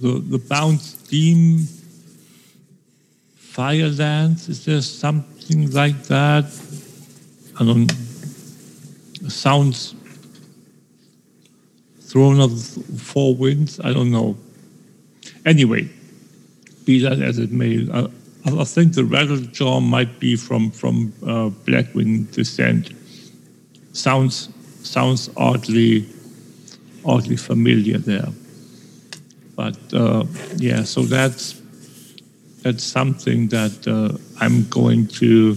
[0.00, 1.68] the the Bounce Steam
[3.36, 4.48] Firelands.
[4.48, 6.46] Is there something like that?
[7.60, 7.92] I don't.
[9.28, 9.94] Sounds
[12.14, 12.62] Throne of
[13.00, 13.80] four winds.
[13.80, 14.36] I don't know.
[15.44, 15.88] Anyway,
[16.84, 18.06] be that as it may, I,
[18.46, 21.50] I think the Rattlejaw might be from from uh,
[22.30, 22.92] descent.
[23.92, 24.48] Sounds
[24.84, 26.06] sounds oddly
[27.04, 28.28] oddly familiar there.
[29.56, 30.24] But uh,
[30.56, 31.60] yeah, so that's
[32.62, 35.56] that's something that uh, I'm going to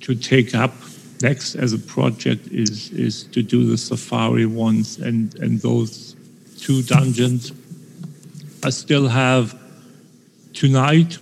[0.00, 0.74] to take up
[1.22, 6.16] next as a project is is to do the safari ones and and those
[6.58, 7.52] two dungeons.
[8.62, 9.58] I still have
[10.52, 11.18] tonight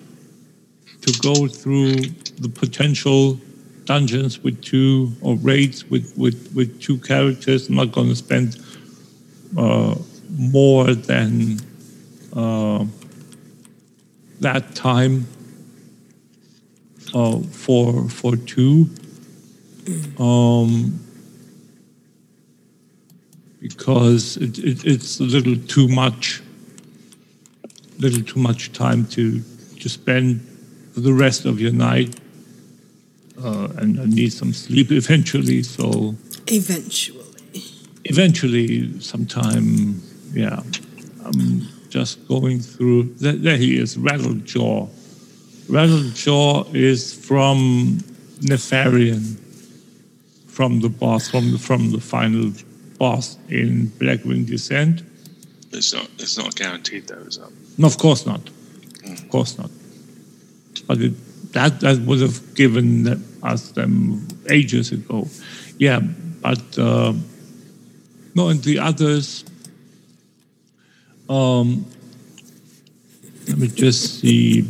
[1.02, 1.94] to go through
[2.40, 3.38] the potential
[3.84, 7.68] dungeons with two or raids with with with two characters.
[7.68, 8.58] I'm not going to spend
[9.56, 9.94] uh,
[10.36, 11.58] more than
[12.34, 12.84] uh,
[14.40, 15.26] that time
[17.14, 18.90] uh, for for two.
[20.18, 21.00] Um,
[23.60, 26.42] because it, it, it's a little too much,
[27.98, 29.40] little too much time to
[29.80, 30.40] to spend
[30.96, 32.18] the rest of your night,
[33.42, 35.62] uh, and I need some sleep eventually.
[35.62, 36.16] So
[36.46, 37.24] Eventually.
[38.04, 40.00] eventually, sometime,
[40.32, 40.62] yeah,
[41.24, 43.14] I'm just going through.
[43.14, 44.88] There, there he is, Rattlejaw.
[45.68, 47.98] Rattlejaw is from
[48.40, 49.36] Nefarian,
[50.58, 52.50] from the boss, from the, from the final
[52.98, 55.04] boss in Blackwing Descent.
[55.70, 56.08] It's not.
[56.18, 57.44] It's not guaranteed though, is it?
[57.78, 58.40] No, of course not.
[59.08, 59.70] Of course not.
[60.88, 61.12] But it,
[61.52, 65.28] that that would have given them- us them ages ago.
[65.78, 66.00] Yeah,
[66.42, 67.12] but uh,
[68.34, 69.44] no, and the others.
[71.28, 71.86] Um,
[73.46, 74.62] let me just see.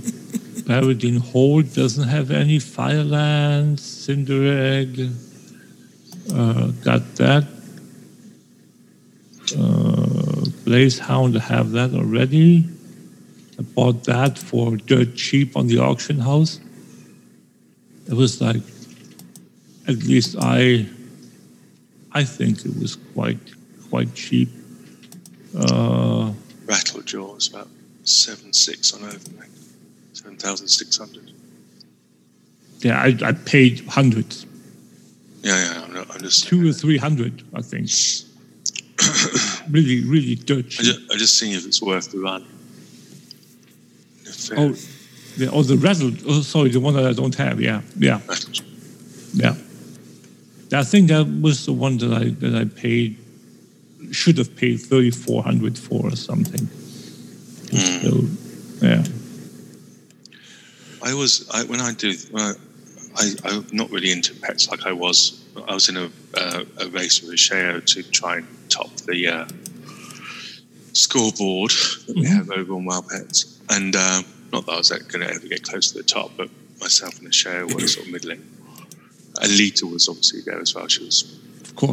[0.69, 3.81] Baradin Hold doesn't have any Firelands.
[3.81, 5.09] Cinder Egg.
[6.33, 7.47] Uh, got that.
[9.57, 12.65] Uh, Blaze Hound, I have that already.
[13.59, 16.61] I bought that for dirt cheap on the auction house.
[18.07, 18.63] It was like,
[19.87, 20.87] at least I,
[22.13, 23.39] I think it was quite,
[23.89, 24.51] quite cheap.
[25.57, 26.33] Uh,
[26.67, 27.69] Rattlejaw about
[28.05, 29.51] seven six on Overmake,
[30.13, 31.33] seven thousand six hundred.
[32.81, 34.45] yeah, I, I paid hundreds,
[35.43, 36.05] Yeah, yeah.
[36.11, 36.47] I'm just.
[36.47, 37.91] two or three hundred, I think.
[39.71, 42.45] really, really dirt I just, I just seeing if it's worth the run.
[44.57, 44.73] Oh,
[45.37, 46.13] the, oh, the rattle.
[46.27, 47.61] Oh, sorry, the one that I don't have.
[47.61, 48.21] Yeah, yeah,
[49.35, 49.55] yeah.
[50.73, 53.17] I think that was the one that I that I paid.
[54.11, 56.67] Should have paid thirty four hundred for or something.
[57.71, 58.03] Hmm.
[58.03, 58.25] So,
[58.87, 59.05] yeah.
[61.03, 62.53] I was I, when I do when I,
[63.19, 65.45] I I'm not really into pets like I was.
[65.69, 69.27] I was in a uh, a race with a Sheo to try and top the
[69.27, 69.47] uh,
[70.93, 71.73] scoreboard
[72.07, 74.23] that we have over on Wild Pets, and uh,
[74.53, 76.49] not that I was going to ever get close to the top, but
[76.81, 78.45] myself and the show were sort of middling.
[79.35, 80.87] Alita was obviously there as well.
[80.89, 81.23] She was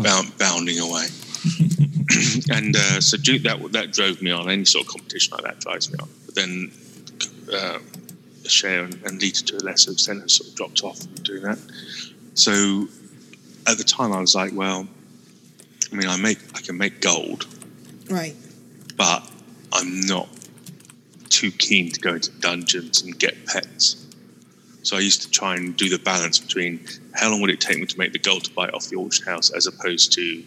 [0.03, 1.07] bound, bounding away.
[2.52, 4.49] and uh, so that that drove me on.
[4.49, 6.10] Any sort of competition like that drives me on.
[6.26, 6.72] But then
[8.49, 11.43] Cher and, and Lita to a lesser extent has sort of dropped off from doing
[11.43, 11.59] that.
[12.34, 12.88] So
[13.67, 14.88] at the time, I was like, well,
[15.91, 17.47] I mean, I make I can make gold,
[18.09, 18.35] Right.
[18.97, 19.30] but
[19.73, 20.27] I'm not
[21.30, 24.01] too keen to go into dungeons and get pets.
[24.84, 26.85] So I used to try and do the balance between
[27.15, 29.26] how long would it take me to make the gold to buy off the auction
[29.26, 30.43] house, as opposed to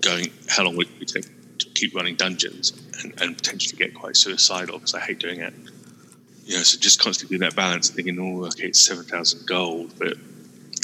[0.00, 1.24] going how long would it take
[1.58, 2.72] to keep running dungeons
[3.02, 5.54] and, and potentially get quite suicidal because I hate doing it.
[6.50, 9.94] You know, so just constantly doing that balance, thinking, oh, okay, it's seven thousand gold,
[9.98, 10.14] but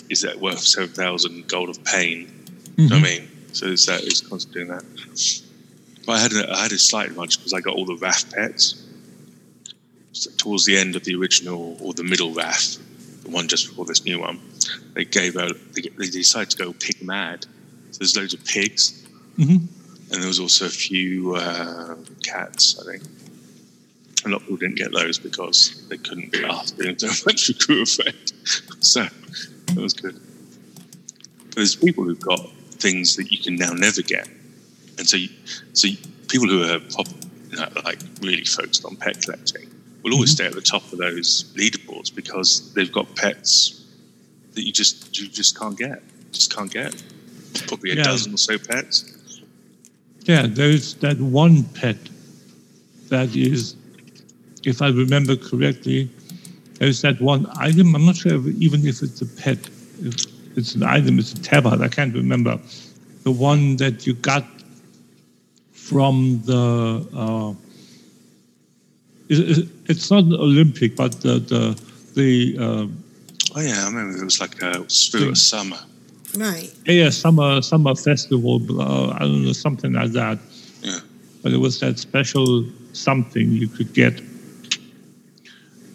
[0.08, 2.30] is that worth seven thousand gold of pain?
[2.76, 3.28] You know what I mean?
[3.52, 4.84] So it's that it's constantly doing that.
[6.06, 8.30] But I had a, I had a slight advantage because I got all the RAF
[8.32, 8.80] pets
[10.12, 12.76] so towards the end of the original or the middle RAF,
[13.24, 14.40] the one just before this new one.
[14.94, 15.56] They gave out.
[15.74, 17.44] They, they decided to go pig mad.
[17.90, 19.04] So there's loads of pigs,
[19.36, 19.66] Mhm.
[20.12, 22.78] and there was also a few uh, cats.
[22.80, 23.02] I think
[24.26, 27.48] a lot of people didn't get those because they couldn't be asked doing so much
[27.48, 28.32] recruit effect.
[28.80, 30.20] So that was good.
[31.46, 34.28] But there's people who've got things that you can now never get,
[34.98, 35.28] and so you,
[35.72, 35.96] so you,
[36.28, 37.06] people who are pop,
[37.50, 39.68] you know, like really focused on pet collecting
[40.02, 40.36] will always mm-hmm.
[40.36, 43.84] stay at the top of those leaderboards because they've got pets
[44.52, 46.94] that you just you just can't get, just can't get.
[47.66, 48.04] Probably a Yeah.
[48.04, 49.40] dozen or so pets.
[50.24, 51.96] Yeah, there's that one pet
[53.08, 53.76] that is,
[54.66, 56.10] if I remember correctly,
[56.78, 57.94] there's that one item.
[57.94, 59.58] I'm not sure if, even if it's a pet.
[60.02, 60.14] If
[60.58, 61.80] it's an item, it's a tabard.
[61.80, 62.58] I can't remember.
[63.22, 64.44] The one that you got
[65.72, 67.06] from the.
[67.14, 67.54] Uh,
[69.28, 71.62] it- it- it's not an Olympic, but the the
[72.14, 72.86] the uh,
[73.54, 75.78] Oh yeah, I remember it was like a spirit of summer.
[76.36, 76.70] Right.
[76.84, 78.54] yeah summer summer festival.
[78.80, 80.38] Uh, I don't know something like that.
[80.82, 81.00] Yeah.
[81.42, 84.14] but it was that special something you could get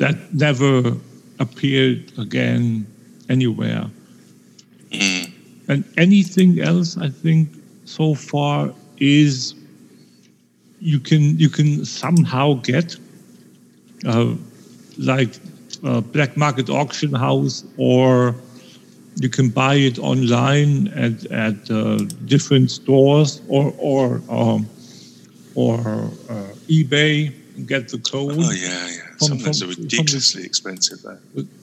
[0.02, 0.98] that never
[1.40, 2.88] appeared again
[3.30, 3.86] anywhere.
[4.90, 5.32] Mm.
[5.68, 7.50] And anything else, I think,
[7.86, 9.54] so far is
[10.80, 12.98] you can you can somehow get
[14.08, 14.34] uh,
[14.98, 15.34] like
[15.84, 18.36] a black market auction house or
[19.18, 24.66] you can buy it online at at uh, different stores or or um,
[25.54, 25.78] or
[26.30, 28.36] uh, eBay and get the code.
[28.40, 29.11] Oh yeah, yeah.
[29.28, 31.20] From- Sometimes from- they're from the- ridiculously expensive though.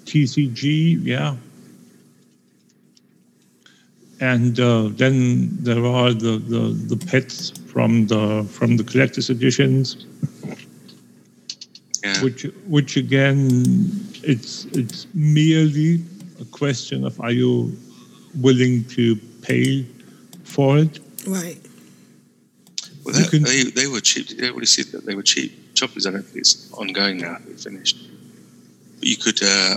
[0.06, 1.36] TCG, yeah.
[4.20, 10.06] And uh, then there are the, the, the pets from the from the collector's editions,
[12.02, 12.20] Yeah.
[12.22, 13.48] which which again
[14.24, 16.02] it's it's merely
[16.40, 17.76] a question of are you
[18.36, 19.86] willing to pay
[20.44, 20.98] for it?
[21.26, 21.58] Right.
[23.04, 24.26] Well, that, can- they they were cheap.
[24.28, 25.52] Did everybody see that they were cheap?
[25.78, 27.38] Chopper's I don't think it's ongoing now.
[27.46, 27.96] They finished.
[28.98, 29.76] But you could uh,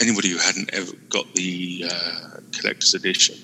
[0.00, 3.36] anybody who hadn't ever got the uh, collector's edition.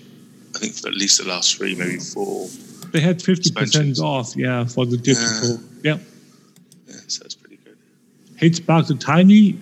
[0.54, 2.48] I think for at least the last three, maybe four.
[2.92, 5.60] They had fifty percent off, yeah, for the digital.
[5.84, 5.98] yeah.
[6.86, 7.76] Yeah, so that's pretty good.
[8.36, 9.58] Hatespark the Tiny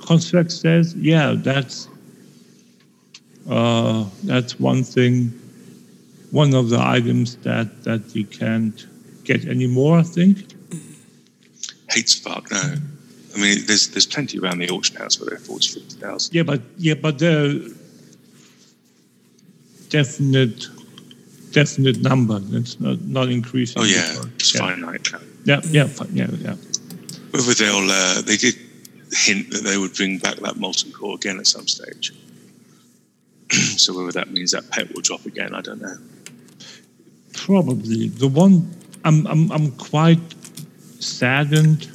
[0.00, 1.88] construct says, yeah, that's
[3.48, 5.28] uh, that's one thing,
[6.30, 8.86] one of the items that that you can't
[9.24, 9.98] get anymore.
[9.98, 10.53] I think.
[11.94, 12.76] Hatespark, no.
[13.34, 16.34] I mean, there's there's plenty around the auction house where they're forty fifty thousand.
[16.34, 17.54] Yeah, but yeah, but there
[19.88, 20.66] definite
[21.52, 22.40] definite number.
[22.52, 23.82] It's not not increasing.
[23.82, 24.60] Oh yeah, it's yeah.
[24.60, 25.08] finite.
[25.44, 26.56] Yeah, yeah, yeah, yeah.
[27.30, 28.54] Whether they'll, uh, they did
[29.12, 32.12] hint that they would bring back that molten core again at some stage.
[33.52, 35.96] so whether that means that pet will drop again, I don't know.
[37.34, 38.70] Probably the one
[39.04, 40.20] I'm I'm I'm quite
[41.04, 41.88] saddened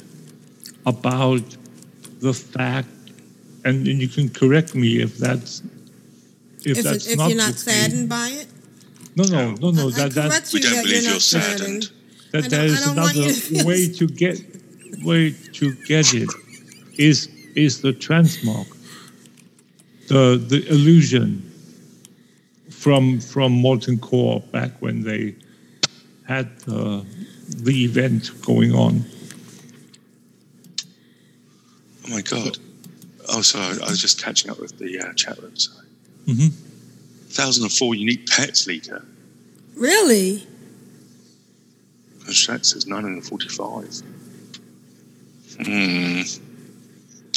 [0.86, 1.42] about
[2.20, 2.88] the fact,
[3.64, 5.62] and, and you can correct me if that's
[6.64, 7.62] if, If, that's it, if not you're not the case.
[7.62, 8.46] saddened by it,
[9.16, 9.88] No, no, no, no.
[9.88, 11.90] I That that correct We you don't that believe you're you're not saddened.
[12.32, 14.36] that I don't- there I is don't want another you to feel way to get
[15.04, 16.28] way to get it
[16.98, 18.66] is is the transmog
[20.08, 20.22] the
[20.52, 21.42] the illusion
[22.70, 25.34] from from molten core back when they
[26.24, 27.02] had uh,
[27.50, 29.04] the event going on
[32.10, 32.58] Oh my god.
[33.28, 35.56] Oh, sorry, I was just catching up with the uh, chat room.
[35.56, 35.86] Sorry.
[36.26, 36.48] hmm
[37.28, 39.02] 1,004 unique pets, Lita.
[39.76, 40.44] really?
[42.26, 44.02] The chat says 945.
[45.64, 46.22] Hmm.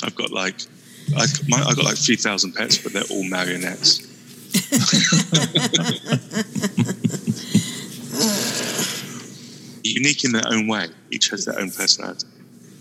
[0.03, 0.55] I've got like
[1.15, 3.99] I, my, I got like three thousand pets, but they're all marionettes.
[9.93, 10.87] Unique in their own way.
[11.11, 12.27] Each has their own personality.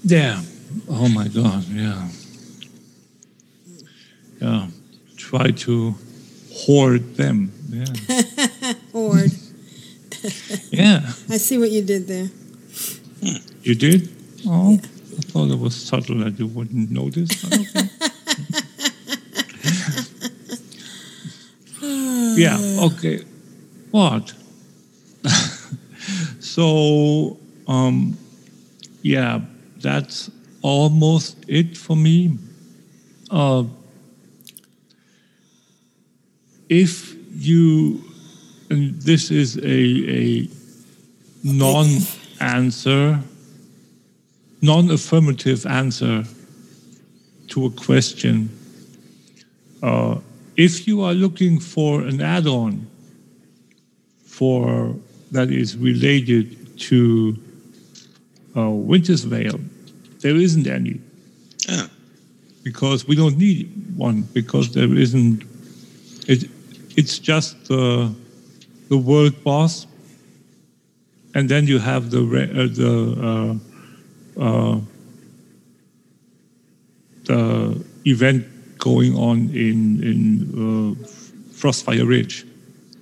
[0.05, 0.43] Yeah.
[0.89, 1.65] Oh my God.
[1.69, 2.09] Yeah.
[4.41, 4.67] Yeah.
[5.17, 5.95] Try to
[6.53, 7.53] hoard them.
[7.69, 8.73] Yeah.
[8.93, 9.33] Horde.
[10.71, 11.01] Yeah.
[11.29, 12.27] I see what you did there.
[13.23, 13.43] Hmm.
[13.63, 14.09] You did?
[14.47, 17.31] Oh, I thought it was subtle that you wouldn't notice.
[22.37, 22.59] Yeah.
[22.81, 23.25] Okay.
[23.91, 24.33] What?
[26.55, 28.19] So, um,
[29.01, 29.41] yeah,
[29.79, 30.31] that's
[30.61, 32.37] almost it for me.
[33.31, 33.65] Uh,
[36.69, 38.05] if you,
[38.69, 40.49] and this is a, a
[41.43, 41.87] non
[42.39, 43.19] answer,
[44.61, 46.25] non affirmative answer
[47.49, 48.51] to a question.
[49.83, 50.19] Uh,
[50.59, 52.87] if you are looking for an add on
[54.27, 54.95] for
[55.33, 57.37] that is related to
[58.57, 59.59] uh, Winter's Veil,
[60.21, 61.01] there isn't any.
[61.69, 61.87] Yeah.
[62.63, 65.43] Because we don't need one, because there isn't.
[66.29, 66.49] It,
[66.97, 68.15] it's just the,
[68.89, 69.87] the world boss
[71.35, 73.61] and then you have the uh, the
[74.39, 74.81] uh, uh,
[77.25, 78.47] the event
[78.79, 80.19] going on in in
[80.55, 81.07] uh,
[81.55, 82.45] Frostfire Ridge,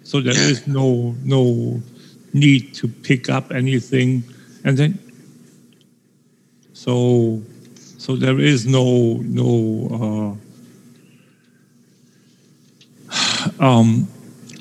[0.03, 1.83] so there is no no
[2.33, 4.23] need to pick up anything,
[4.65, 4.99] and then
[6.73, 7.43] so
[7.99, 10.39] so there is no no
[13.11, 14.07] uh, um,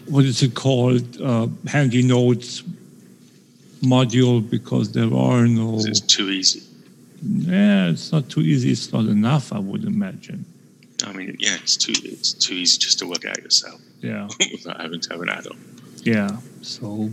[0.08, 2.64] what is it called uh, handy notes
[3.82, 5.78] module because there are no.
[5.80, 6.64] It's too easy.
[7.22, 8.72] Yeah, it's not too easy.
[8.72, 10.46] It's not enough, I would imagine.
[11.06, 14.82] I mean, yeah, it's too it's too easy just to work out yourself Yeah, without
[14.82, 15.58] having to have an add-on.
[16.04, 16.38] yeah.
[16.62, 17.10] So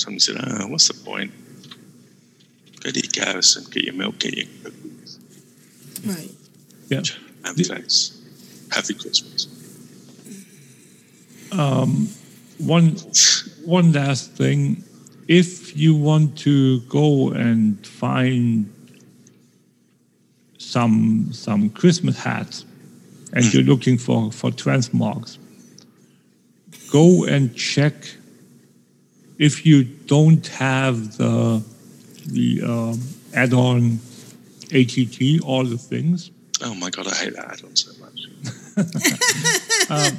[0.00, 1.32] Somebody said, "Oh, what's the point?
[2.82, 5.18] Go to your garrison, get your milk, get your cookies,
[6.04, 6.30] Right.
[6.88, 7.02] yeah.
[7.44, 8.18] and thanks.
[8.70, 9.46] Happy Christmas."
[11.52, 12.08] Um,
[12.58, 12.96] one
[13.64, 14.84] one last thing.
[15.28, 18.72] If you want to go and find
[20.58, 22.64] some some Christmas hats
[23.32, 25.38] and you're looking for, for transmogs,
[26.90, 27.94] go and check
[29.40, 31.62] if you don't have the
[32.26, 33.00] the um,
[33.34, 33.98] add-on
[34.72, 36.30] ATT, all the things.
[36.62, 38.18] Oh my god, I hate that add-on so much.
[39.90, 40.12] um,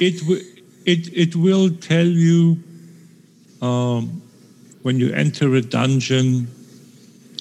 [0.00, 0.46] it wi-
[0.86, 2.62] it it will tell you
[3.60, 4.22] um,
[4.82, 6.46] when you enter a dungeon.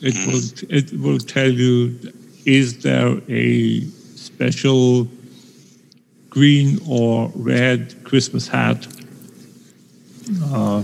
[0.02, 2.00] It will it will tell you
[2.46, 3.82] is there a
[4.16, 5.08] special
[6.30, 8.86] green or red Christmas hat
[10.44, 10.84] uh,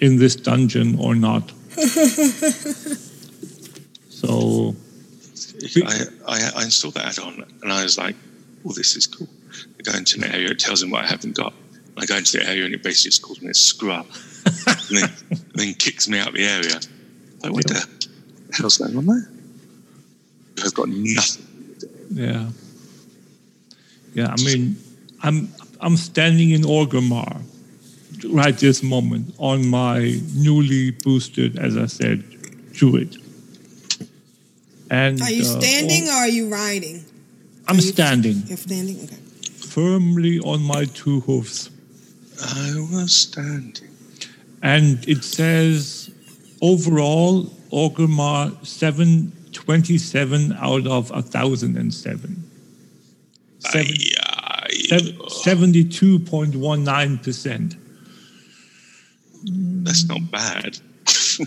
[0.00, 1.52] in this dungeon or not.
[4.20, 4.76] So
[5.86, 8.14] I, I, I installed that add-on and I was like,
[8.66, 9.28] "Oh, this is cool."
[9.78, 11.54] I go into an area, it tells me what I haven't got.
[11.96, 14.06] I go into the area and it basically just calls me a scrub,
[14.66, 16.80] and then, and then kicks me out of the area.
[17.42, 17.86] Like, what the
[18.52, 19.30] hell's going on there?
[20.64, 21.46] I've got nothing.
[22.10, 22.50] Yeah.
[24.12, 24.76] Yeah, I mean,
[25.22, 25.48] I'm
[25.80, 27.40] I'm standing in Orgrimmar
[28.24, 32.24] right this moment on my newly boosted, as I said,
[32.72, 33.16] Druid.
[34.90, 37.04] And are you uh, standing uh, or are you riding?
[37.68, 38.42] I'm you standing.
[38.46, 39.04] You're standing.
[39.04, 39.16] Okay.
[39.16, 41.70] Firmly on my two hoofs.
[42.42, 43.88] I was standing.
[44.62, 46.10] And it says
[46.60, 52.50] overall, Orgrimmar 727 out of thousand and seven.
[53.72, 53.82] Oh.
[55.28, 57.76] Seventy-two point one nine percent.
[59.44, 60.78] That's not bad.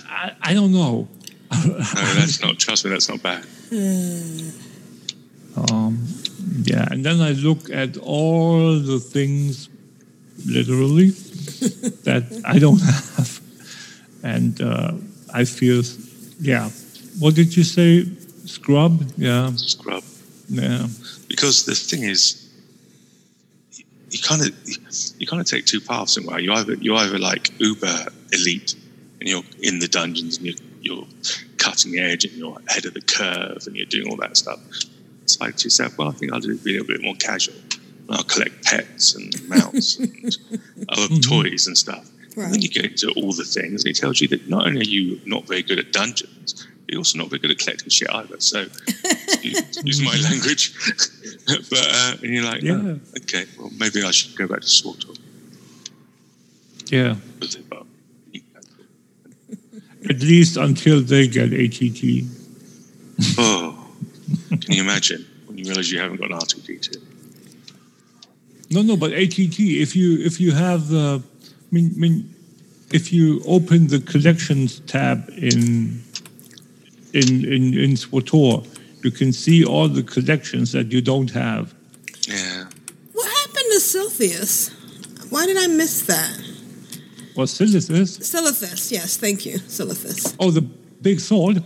[0.09, 1.07] I, I don't know.
[1.65, 1.77] No,
[2.15, 2.57] that's not.
[2.57, 3.45] Trust me, that's not bad.
[5.55, 6.07] Um,
[6.63, 9.69] yeah, and then I look at all the things,
[10.47, 11.09] literally,
[12.05, 13.39] that I don't have,
[14.23, 14.93] and uh,
[15.31, 15.83] I feel,
[16.39, 16.69] yeah.
[17.19, 18.07] What did you say?
[18.45, 19.11] Scrub?
[19.17, 19.51] Yeah.
[19.55, 20.03] Scrub.
[20.49, 20.87] Yeah.
[21.27, 22.42] Because the thing is,
[24.14, 24.53] you kind of
[25.19, 26.41] you kind of take two paths in a way.
[26.41, 28.76] You either you either like uber elite,
[29.19, 31.07] and you're in the dungeons and you're, you're
[31.57, 34.60] cutting edge and you're ahead of the curve and you're doing all that stuff.
[35.22, 37.56] It's like to yourself, well, I think I'll do be a little bit more casual.
[38.07, 40.38] And I'll collect pets and mounts and
[40.90, 41.19] other mm-hmm.
[41.22, 42.10] toys and stuff.
[42.35, 44.81] And then you get into all the things, and it tells you that not only
[44.81, 48.09] are you not very good at dungeons, you're also not very good at collecting shit
[48.13, 48.39] either.
[48.39, 48.65] So,
[49.41, 50.73] use, my language.
[51.69, 52.73] but uh, and you're like, Yeah.
[52.73, 55.17] oh, okay, well maybe I should go back to SWTOR.
[56.91, 57.15] Yeah.
[57.39, 57.85] But, but
[60.09, 62.25] At least until they get ATT.
[63.37, 63.87] oh,
[64.49, 67.01] can you imagine when you realise you haven't got an R2D2?
[68.69, 69.59] No, no, but ATT.
[69.59, 72.35] If you if you have the, I mean, I mean,
[72.91, 76.01] if you open the collections tab in
[77.14, 78.65] in in in SWTOR,
[79.03, 81.73] you can see all the collections that you don't have.
[82.27, 82.65] Yeah.
[83.14, 84.72] What happened to Sylphius?
[85.30, 86.40] Why did I miss that?
[87.35, 88.19] What Silithus?
[88.19, 90.35] Silithus, yes, thank you, Silithus.
[90.40, 91.64] Oh, the big sword.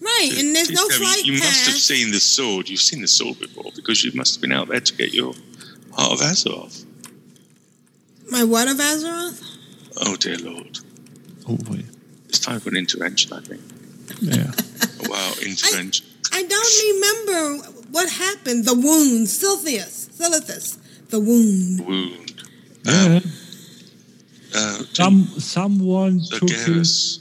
[0.00, 2.68] Right, and there's no Please tell flight You must have seen the sword.
[2.68, 5.32] You've seen the sword before because you must have been out there to get your
[5.92, 6.84] Heart of Azeroth.
[8.30, 9.42] My what of Azeroth?
[10.02, 10.78] Oh dear lord.
[11.48, 11.84] Oh boy.
[12.28, 13.62] It's time for an intervention, I think.
[14.20, 14.50] Yeah.
[15.08, 16.06] Wow, intervention.
[16.32, 18.64] I don't remember what happened.
[18.64, 20.78] The wound, Silphius, Silithus,
[21.10, 21.86] the wound.
[21.86, 22.42] Wound.
[22.84, 23.20] Yeah.
[24.54, 27.20] Uh, Some someone took his.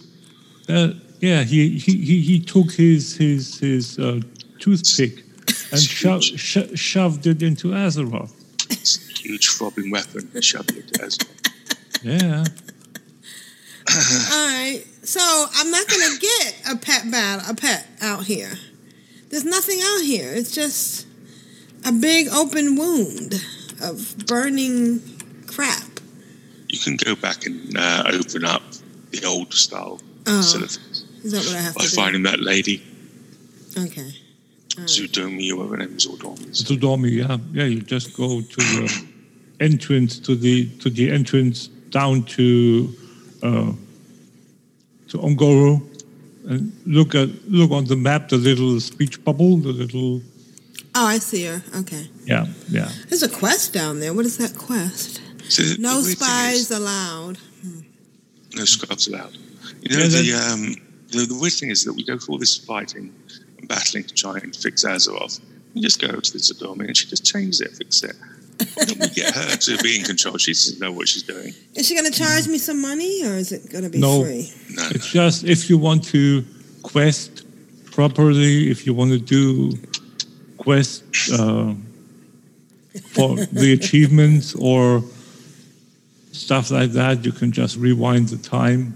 [0.70, 4.20] Uh, yeah, he, he, he, he took his his his uh,
[4.60, 5.24] toothpick
[5.72, 8.32] and sho- sho- shoved it into Azeroth.
[8.70, 11.18] It's a huge throbbing weapon shoved it as
[12.04, 12.44] Yeah.
[13.90, 15.20] All right, so
[15.56, 18.52] I'm not gonna get a pet battle, a pet out here.
[19.30, 20.32] There's nothing out here.
[20.34, 21.08] It's just
[21.86, 23.34] a big open wound
[23.82, 25.02] of burning
[25.48, 26.00] crap.
[26.70, 28.64] You can go back and uh, open up
[29.12, 30.38] the old style Oh.
[30.38, 31.96] facilities Is that what I have by to do?
[31.96, 32.82] finding that lady,
[33.78, 34.12] Okay.
[34.70, 36.50] Zidormi, or whatever her name is, or Dormi.
[36.52, 37.38] Zidormi, yeah.
[37.52, 39.06] Yeah, you just go to the
[39.60, 42.94] entrance to the to the entrance down to
[43.44, 43.72] uh,
[45.14, 45.82] to Un'Goro
[46.50, 50.22] and look at look on the map the little speech bubble, the little
[50.96, 51.64] Oh, I see her.
[51.80, 52.08] Okay.
[52.26, 52.90] yeah, yeah.
[53.10, 54.14] There's a quest down there.
[54.14, 55.22] What is that quest?
[55.50, 57.38] So the- No the weird thing spies allowed.
[58.56, 59.36] no scrubs allowed.
[59.82, 60.76] You know, Yeah, the, um,
[61.10, 63.14] the, the weird thing is that we go through all this fighting
[63.58, 65.40] and battling to try and fix Azeroth.
[65.74, 68.16] We just go to the Zidormi and she just changes it, fix it.
[68.76, 70.38] Why don't we get her to be in control?
[70.38, 71.54] She doesn't know what she's doing.
[71.76, 74.24] Is she gonna charge me some money or is it gonna be No.
[74.24, 74.52] free?
[74.72, 76.44] No, It's just if you want to
[76.84, 77.44] quest
[77.92, 79.78] properly, if you want to do
[80.58, 81.04] quest
[81.34, 81.74] uh,
[83.12, 85.04] for the achievements or
[86.32, 88.96] stuff like that, you can just rewind the time,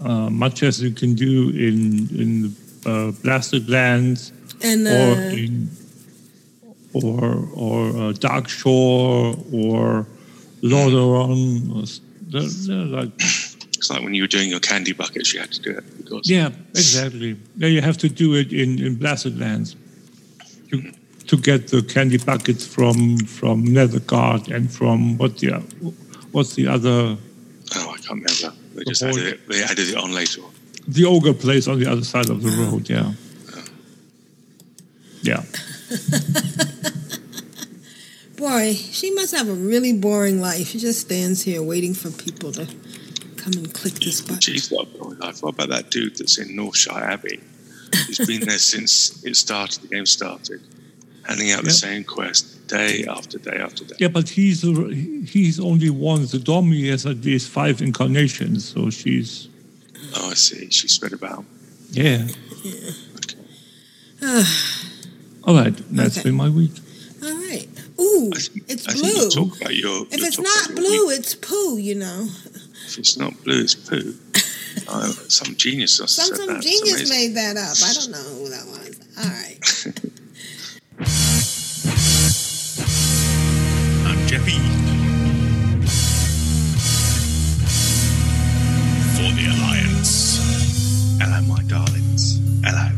[0.00, 4.32] uh, much as you can do in in uh, Blasted Lands
[4.62, 5.68] And or uh, in
[7.04, 10.06] or or uh, Darkshore or
[10.62, 11.76] Lordaeron.
[11.76, 15.40] Or, s- they're, they're like it's like when you were doing your candy buckets, you
[15.40, 17.36] had to do it because Yeah, exactly.
[17.56, 19.76] Yeah, you have to do it in in Blasted Lands
[20.70, 20.92] to,
[21.28, 25.50] to get the candy buckets from from Nethergarde and from what the
[26.32, 27.16] what's the other
[27.76, 28.52] oh, I can't remember.
[28.74, 29.48] They The just whole- added it.
[29.48, 30.50] They added it on later on.
[30.88, 32.88] the ogre place on the other side of the road.
[32.90, 33.12] Yeah,
[35.22, 35.42] yeah.
[38.36, 40.68] boy, she must have a really boring life.
[40.68, 42.66] She just stands here waiting for people to
[43.36, 44.40] come and click this button.
[44.40, 45.42] She's got a boring life.
[45.42, 47.40] What about that dude that's in Northshire Abbey?
[48.06, 49.82] He's been there since it started.
[49.82, 50.60] The game started,
[51.26, 53.94] handing out the same quest day after day after day.
[53.98, 54.62] Yeah, but he's
[55.30, 56.26] he's only one.
[56.26, 59.48] The Domi has at least five incarnations, so she's
[60.14, 60.70] Oh, I see.
[60.70, 61.44] She's spread about.
[61.90, 62.26] yeah.
[64.22, 64.82] Ah.
[65.46, 66.28] All right, that's Okay.
[66.30, 66.72] been my week.
[67.22, 67.68] All right.
[68.00, 68.50] Ooh, it's
[68.88, 69.30] I think you blue.
[69.30, 70.06] talk about your.
[70.10, 71.18] If you it's not blue, week.
[71.18, 71.78] it's poo.
[71.78, 72.28] You know,
[72.86, 74.14] If it's not blue, it's poo.
[74.88, 76.62] oh, some genius must have some said some that.
[76.62, 77.76] Genius made that up.
[77.82, 78.96] I don't know who that was.
[79.18, 79.58] All right.
[84.08, 84.58] I'm Jeppy.
[89.16, 90.38] For the Alliance.
[91.20, 92.38] Hello, my darlings.
[92.64, 92.88] Hello.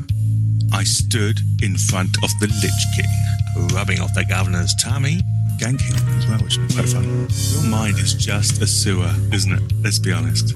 [0.79, 5.21] I stood in front of the Lich King, rubbing off the governor's tummy,
[5.59, 7.29] ganking him as well, which is quite fun.
[7.53, 9.73] Your mind is just a sewer, isn't it?
[9.83, 10.55] Let's be honest.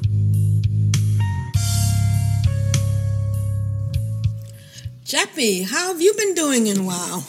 [5.04, 7.24] Jeppy, how have you been doing in WoW?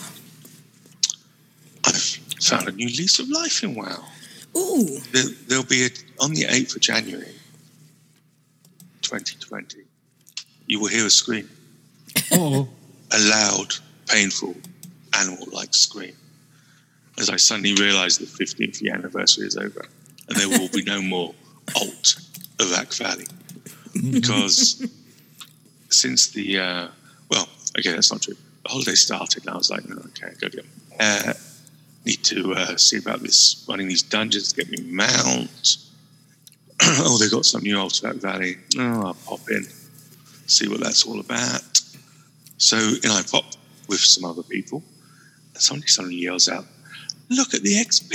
[1.85, 1.95] I've
[2.41, 4.05] found a new lease of life in WoW.
[4.55, 5.89] Ooh, There, there'll be a,
[6.19, 7.33] on the 8th of January,
[9.01, 9.79] 2020.
[10.67, 11.49] You will hear a scream,
[12.31, 12.69] Oh,
[13.13, 13.73] a loud,
[14.07, 14.55] painful,
[15.19, 16.15] animal-like scream.
[17.19, 19.85] As I suddenly realise the 15th year anniversary is over,
[20.27, 21.33] and there will be no more
[21.75, 22.15] alt
[22.59, 23.25] Iraq Valley
[24.11, 24.87] because
[25.89, 26.87] since the uh,
[27.29, 28.35] well, okay, that's not true.
[28.63, 30.65] The holiday started, and I was like, no, okay, go get
[30.99, 31.33] uh,
[32.05, 35.77] need to uh, see about this running these dungeons, get me mount.
[36.81, 38.57] oh, they've got some new Alterac Valley.
[38.77, 39.65] Oh, I'll pop in,
[40.47, 41.79] see what that's all about.
[42.63, 43.43] So, you know, I pop
[43.89, 44.81] with some other people,
[45.53, 46.65] and somebody suddenly yells out,
[47.29, 48.07] "Look at the XP!"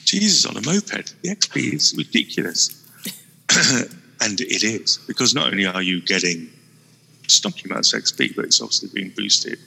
[0.06, 1.14] Jesus on a moped.
[1.20, 2.70] The XP is ridiculous.
[4.22, 6.48] and it is, because not only are you getting
[7.26, 9.58] stonking amounts of XP, but it's obviously being boosted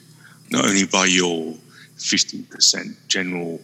[0.50, 1.54] not only by your
[1.98, 3.60] 15% general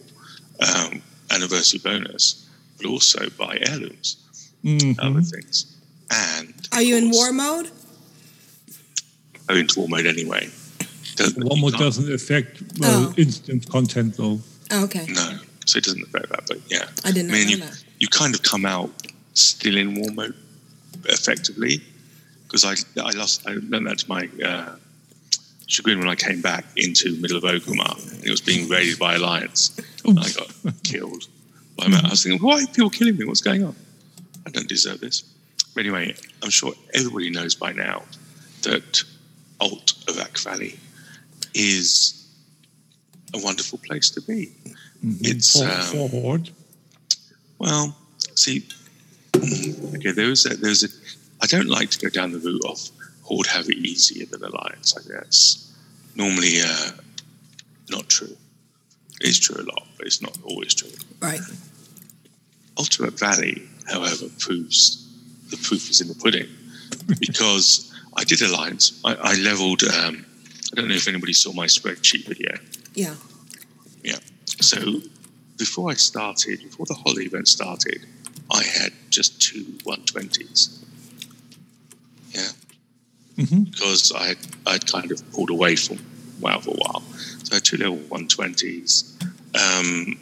[0.61, 2.47] um, anniversary bonus,
[2.77, 4.15] but also by heirlooms,
[4.63, 4.95] Mhm.
[4.99, 5.65] other things.
[6.11, 7.71] And Are you in war mode?
[9.49, 10.49] I'm in war mode anyway.
[11.15, 13.13] Doesn't- One you more can't- doesn't affect well, Oh.
[13.17, 14.41] instant content though.
[14.71, 15.05] Oh, okay.
[15.07, 16.87] No, so it doesn't affect that, but yeah.
[17.03, 17.83] I did not I mean, know you, that.
[17.99, 18.89] you kind of come out
[19.33, 20.35] still in war mode
[21.05, 21.81] effectively
[22.47, 24.75] because I, I lost, I learned that to my uh,
[25.67, 29.15] chagrin when I came back into middle of Orgrimmar and it was being raided by
[29.15, 29.71] Alliance.
[30.05, 30.51] And I got
[30.83, 31.27] killed.
[31.77, 33.25] By I was thinking, why are people killing me?
[33.25, 33.75] What's going on?
[34.45, 35.23] I don't deserve this.
[35.73, 38.03] But anyway, I'm sure everybody knows by now
[38.63, 39.03] that
[39.59, 40.77] Alt of Ak Valley
[41.53, 42.27] is
[43.33, 44.51] a wonderful place to be.
[45.21, 46.49] It's for, um, for Horde.
[47.59, 47.95] well,
[48.35, 48.67] see,
[49.33, 50.87] mm, okay, there is a, there's a.
[51.41, 52.79] I don't like to go down the route of
[53.23, 54.95] Horde have it easier than Alliance.
[54.97, 55.73] I guess
[56.15, 56.91] normally uh,
[57.89, 58.35] not true.
[59.21, 60.91] It's true a lot, but it's not always true.
[61.19, 61.39] Right.
[62.75, 65.07] Alterac Valley, however, proves
[65.51, 66.47] the proof is in the pudding
[67.19, 68.99] because I did Alliance.
[69.05, 69.83] I, I leveled.
[69.83, 70.25] Um,
[70.71, 72.55] I don't know if anybody saw my spreadsheet video.
[72.93, 73.15] Yeah.
[74.03, 74.19] Yeah.
[74.45, 75.01] So
[75.57, 78.05] before I started, before the holiday event started,
[78.51, 80.83] I had just two 120s.
[82.31, 82.47] Yeah.
[83.35, 85.99] Because I had, I'd kind of pulled away from
[86.39, 87.01] WoW for a while.
[87.43, 89.23] So I had two level 120s.
[89.55, 90.17] Um,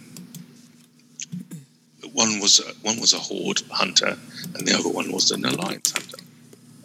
[2.13, 4.17] one was a, one was a horde hunter,
[4.55, 6.17] and the other one was an alliance hunter.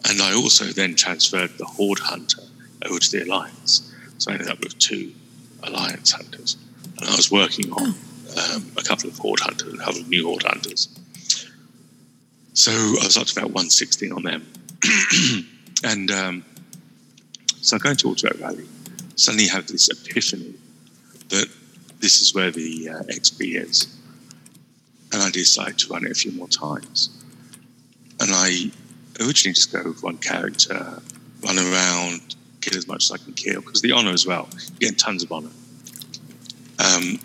[0.09, 2.41] And I also then transferred the horde hunter
[2.85, 5.13] over to the alliance, so I ended up with two
[5.63, 6.57] alliance hunters.
[6.97, 10.27] And I was working on um, a couple of horde hunters, a couple of new
[10.27, 10.87] horde hunters.
[12.53, 14.45] So I was up to about 116 on them.
[15.83, 16.45] and um,
[17.61, 18.65] so I go into Alterac Valley,
[19.15, 20.53] suddenly have this epiphany
[21.29, 21.49] that
[21.99, 23.99] this is where the uh, XP is.
[25.11, 27.09] And I decide to run it a few more times.
[28.19, 28.71] And I
[29.19, 31.01] originally just go with one character,
[31.41, 34.79] run around, kill as much as I can kill, because the honor as well, you're
[34.79, 35.51] getting tons of honor.
[36.79, 37.19] Um,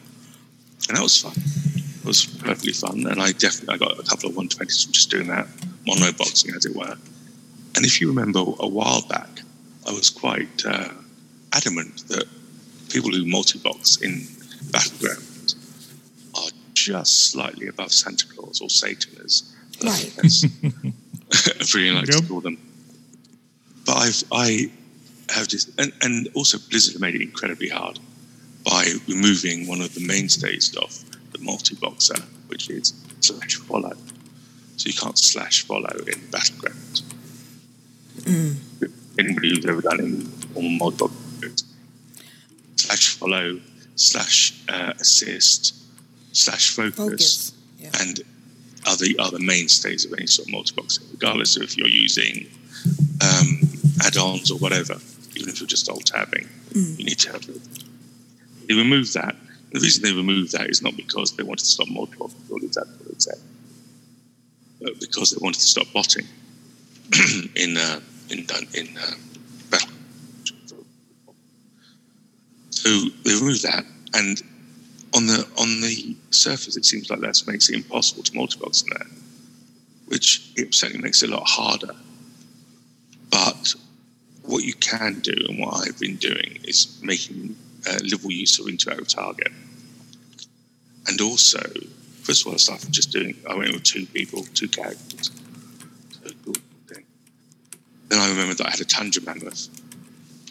[0.89, 1.33] and that was fun.
[1.37, 3.07] It was perfectly fun.
[3.07, 5.47] And I definitely I got a couple of 120s from just doing that,
[5.87, 6.97] mono boxing, as it were.
[7.77, 9.29] And if you remember a while back,
[9.87, 10.89] I was quite uh,
[11.53, 12.25] adamant that
[12.91, 14.27] people who multi box in
[14.71, 15.55] Battlegrounds
[16.35, 20.13] are just slightly above Santa Claus or Satan, as, Right.
[21.33, 22.59] as everyone likes to call them.
[23.87, 24.71] But I've, I
[25.31, 27.99] have just, and, and also Blizzard have made it incredibly hard
[28.65, 33.93] by removing one of the mainstays of the multi boxer, which is slash follow.
[34.77, 37.03] So you can't slash follow in Battlegrounds.
[39.19, 40.21] Anybody who's ever done any
[40.53, 41.21] formal multi boxer
[42.77, 43.61] slash follow,
[43.97, 45.75] slash uh, assist,
[46.33, 47.53] slash focus, Focus,
[48.01, 48.21] and
[48.87, 51.89] are the are the mainstays of any sort of multi boxing, regardless of if you're
[51.89, 52.47] using
[53.23, 53.61] um,
[54.05, 54.95] add-ons or whatever.
[55.37, 57.61] Even if you're just alt tabbing, you need to have it.
[58.69, 59.37] They removed that.
[59.73, 62.59] The reason they removed that is not because they wanted to stop multi boxing, or
[62.63, 63.39] exactly what it said,
[64.81, 66.27] but because they wanted to stop botting
[67.57, 68.01] in uh,
[68.31, 69.13] in in uh,
[69.71, 69.95] battle.
[72.71, 72.89] So
[73.25, 73.85] they removed that,
[74.15, 74.43] and
[75.15, 78.91] on the on the surface, it seems like that makes it impossible to multibox in
[78.97, 79.07] there,
[80.07, 81.95] which it certainly makes it a lot harder.
[83.31, 83.75] But
[84.43, 87.57] what you can do, and what I've been doing, is making
[87.89, 89.49] uh, liberal use of interactive target,
[91.07, 91.61] and also,
[92.23, 93.35] first of all, I started just doing.
[93.49, 95.31] I went with two people, two characters.
[96.23, 96.55] So cool
[96.87, 97.05] thing.
[98.09, 99.69] Then I remembered that I had a tundra mammoth,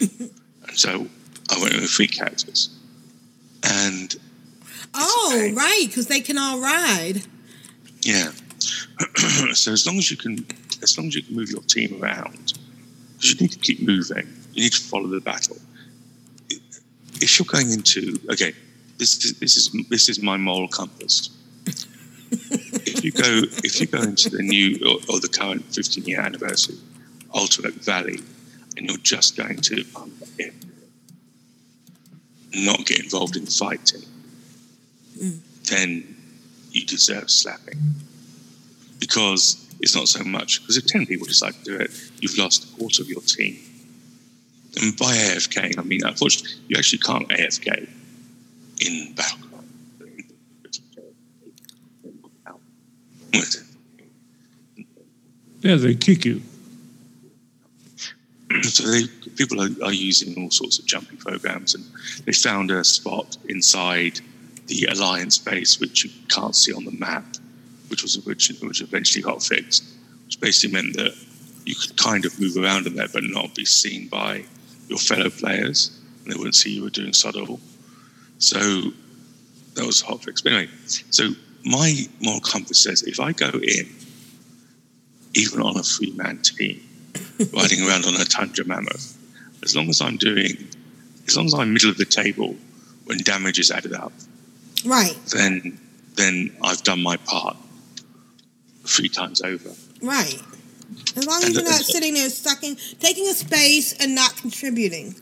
[0.00, 1.06] and so
[1.50, 2.76] I went with three characters,
[3.62, 4.16] and
[4.94, 7.22] Oh, right, because they can all ride.
[8.02, 8.32] Yeah.
[9.52, 10.46] so as long as you can,
[10.82, 12.54] as long as you can move your team around,
[13.14, 15.56] because you need to keep moving, you need to follow the battle.
[17.20, 18.52] If you're going into okay,
[18.98, 21.30] this is this is this is my moral compass.
[22.30, 26.20] if you go if you go into the new or, or the current 15 year
[26.20, 26.76] anniversary
[27.34, 28.20] Alterac Valley,
[28.76, 30.12] and you're just going to um,
[32.54, 34.02] not get involved in fighting,
[35.20, 35.40] Mm.
[35.68, 36.16] then
[36.70, 37.78] you deserve slapping
[38.98, 41.90] because it's not so much because if 10 people decide to do it,
[42.20, 43.58] you've lost a quarter of your team.
[44.80, 47.88] And by AFK, I mean, unfortunately, you actually can't AFK
[48.80, 49.50] in Battleground.
[55.62, 56.40] Yeah, they kick you.
[58.62, 59.06] so they,
[59.36, 61.84] people are, are using all sorts of jumping programs, and
[62.24, 64.20] they found a spot inside
[64.70, 67.24] the Alliance base which you can't see on the map,
[67.88, 69.84] which was which, which eventually got fixed,
[70.24, 71.12] which basically meant that
[71.64, 74.44] you could kind of move around in there but not be seen by
[74.88, 77.58] your fellow players, and they wouldn't see you were doing sod all.
[78.38, 78.92] So
[79.74, 80.40] that was a hot fix.
[80.40, 81.30] But anyway, so
[81.64, 83.88] my moral compass says if I go in,
[85.34, 86.80] even on a three man team,
[87.52, 89.18] riding around on a tundra mammoth,
[89.64, 90.68] as long as I'm doing,
[91.26, 92.54] as long as I'm middle of the table
[93.06, 94.12] when damage is added up,
[94.84, 95.78] Right, then
[96.14, 97.56] then I've done my part
[98.84, 99.70] three times over.
[100.02, 100.40] right.
[101.16, 105.14] As long as And you're not sitting there sucking, taking a space and not contributing.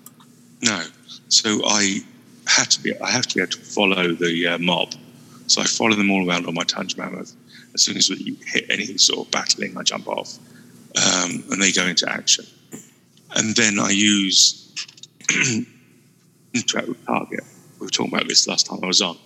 [0.62, 0.82] No,
[1.28, 2.00] so I
[2.46, 2.98] had to be.
[3.00, 4.94] I have to be able to follow the uh, mob.
[5.46, 7.34] So I follow them all around on my tundra mammoth.
[7.74, 10.38] As soon as we hit any sort of battling, I jump off,
[10.96, 12.46] um, and they go into action.
[13.36, 14.74] And then I use
[16.54, 17.44] interact with target.
[17.78, 19.16] We were talking about this last time I was on.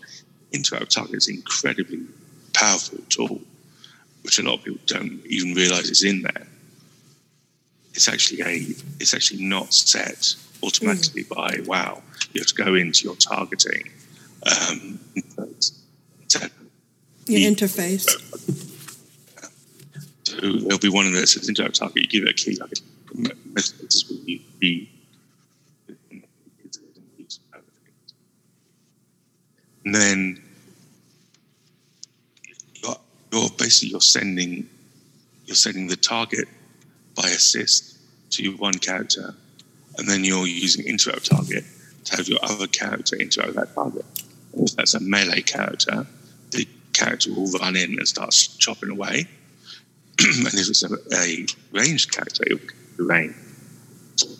[0.60, 2.00] Target is an incredibly
[2.52, 3.40] powerful tool,
[4.22, 6.46] which a lot of people don't even realize is in there.
[7.94, 8.74] It's actually a.
[9.00, 12.02] It's actually not set automatically by WoW.
[12.32, 13.90] You have to go into your targeting.
[14.44, 14.98] Um,
[17.26, 18.08] Your interface.
[20.24, 22.02] So there'll be one that says interact target.
[22.02, 22.82] You give it a key, like a
[24.08, 24.24] will
[24.58, 24.90] be.
[29.84, 30.42] Then
[32.82, 32.96] you're,
[33.32, 34.68] you're basically you're sending
[35.46, 36.48] you're sending the target
[37.16, 37.96] by assist
[38.30, 39.34] to your one character,
[39.98, 41.64] and then you're using interrupt target
[42.04, 44.04] to have your other character interrupt that target.
[44.54, 46.06] And if that's a melee character,
[46.50, 49.26] the character will run in and start chopping away.
[50.18, 52.60] and if it's a, a ranged character, it
[52.98, 53.06] will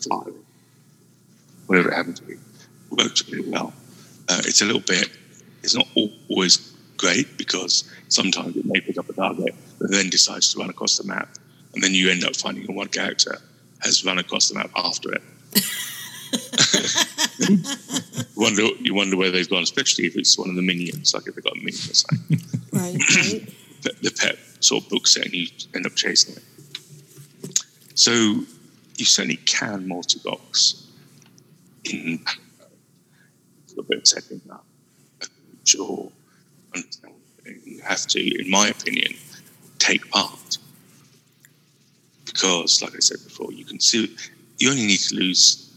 [0.09, 0.33] fire,
[1.67, 2.35] whatever it happens to be,
[2.89, 3.73] works really well.
[4.29, 5.09] Uh, it's a little bit,
[5.63, 5.87] it's not
[6.29, 10.69] always great because sometimes it may pick up a target, but then decides to run
[10.69, 11.29] across the map,
[11.73, 13.37] and then you end up finding a one character
[13.81, 15.21] has run across the map after it.
[18.37, 21.35] wonder you wonder where they've gone, especially if it's one of the minions, like if
[21.35, 22.39] they've got a minion or something.
[22.71, 23.53] Right, right.
[23.81, 26.43] the, the pet sort of books it and you end up chasing it.
[27.95, 28.11] So
[28.97, 30.87] you certainly can multi-box
[31.83, 32.23] in
[33.77, 34.65] a bit of setting up.
[35.63, 36.11] Sure.
[37.65, 39.13] You have to, in my opinion,
[39.79, 40.57] take part
[42.25, 44.15] because, like I said before, you can see
[44.57, 45.71] you only need to lose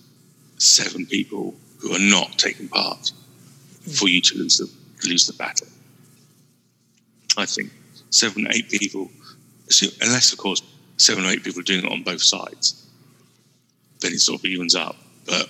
[0.58, 3.12] seven people who are not taking part
[3.98, 4.70] for you to lose the
[5.08, 5.68] lose the battle.
[7.36, 7.70] I think
[8.10, 9.10] seven, eight people,
[10.00, 10.62] unless of course
[10.96, 12.88] seven or eight people are doing it on both sides,
[14.00, 14.96] then it sort of evens up.
[15.26, 15.48] But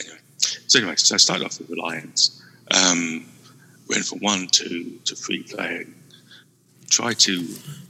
[0.00, 0.18] anyway,
[0.66, 2.42] so anyway, so I started off with Alliance,
[2.72, 3.26] um,
[3.88, 5.94] went from one to to three playing,
[6.90, 7.46] tried to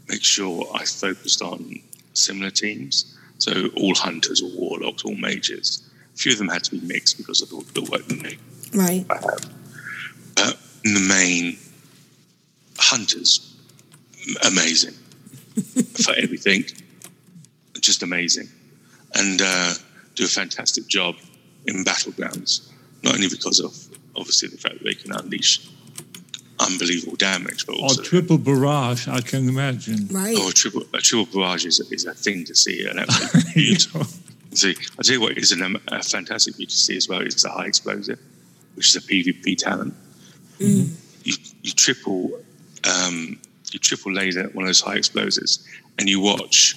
[0.09, 1.74] make sure I focused on
[2.14, 5.82] similar teams, so all hunters, all warlocks, all mages.
[6.14, 8.36] A few of them had to be mixed because of the, the work that
[8.74, 9.05] Right.
[9.10, 9.51] I have.
[10.35, 11.59] But in the main,
[12.78, 13.55] hunters,
[14.47, 14.93] amazing
[16.05, 16.64] for everything,
[17.81, 18.48] just amazing,
[19.14, 19.74] and uh,
[20.14, 21.16] do a fantastic job
[21.66, 22.70] in battlegrounds.
[23.02, 23.74] Not only because of
[24.16, 25.68] obviously the fact that they can unleash
[26.60, 30.08] unbelievable damage, but Or also triple barrage, I can imagine.
[30.08, 30.36] Right.
[30.38, 32.86] Oh, a triple, a triple barrage is, is a thing to see.
[32.86, 34.04] An absolute beauty.
[34.52, 37.20] see, I'll tell you what is an, um, a fantastic beauty to see as well
[37.20, 38.18] is the high explosive,
[38.74, 39.94] which is a PvP talent.
[40.58, 40.86] You,
[41.62, 42.40] you triple
[42.86, 43.38] um,
[43.72, 45.66] you triple laser one of those high explosives,
[45.98, 46.76] and you watch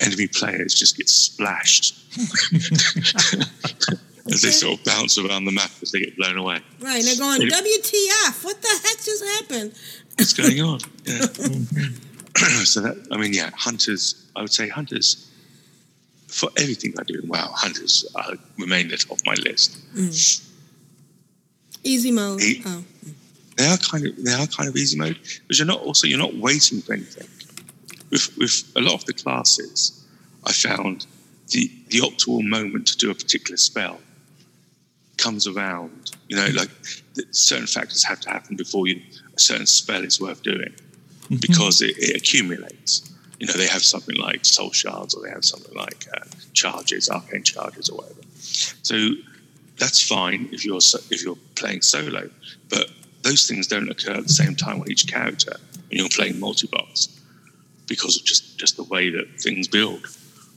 [0.00, 1.96] enemy players just get splashed
[4.30, 6.60] as they sort of bounce around the map as they get blown away.
[6.80, 7.02] Right.
[7.02, 8.44] They're going, WTF?
[8.44, 9.74] What the heck just happened?
[10.16, 10.80] What's going on?
[11.04, 11.26] Yeah.
[12.64, 14.26] so that I mean, yeah, hunters.
[14.36, 15.30] I would say hunters
[16.28, 17.50] for everything I do in WoW.
[17.54, 19.76] Hunters uh, remain at the top of my list.
[19.94, 20.48] Mm.
[21.84, 22.40] Easy mode.
[22.40, 22.84] He- Oh.
[23.56, 26.18] they are kind of they are kind of easy mode because you're not also you're
[26.18, 27.28] not waiting for anything.
[28.10, 30.04] With with a lot of the classes,
[30.44, 31.06] I found
[31.48, 34.00] the the optimal moment to do a particular spell
[35.16, 36.12] comes around.
[36.28, 36.70] You know, like
[37.30, 39.00] certain factors have to happen before you
[39.36, 40.74] a certain spell is worth doing
[41.40, 43.08] because it, it accumulates.
[43.38, 47.08] You know, they have something like soul shards, or they have something like uh, charges,
[47.08, 48.20] arcane charges, or whatever.
[48.32, 49.10] So
[49.78, 52.30] that's fine if you're so- if you're playing solo,
[52.68, 52.90] but
[53.22, 55.56] those things don't occur at the same time on each character
[55.88, 57.08] when you're playing multi-box
[57.86, 60.06] because of just just the way that things build.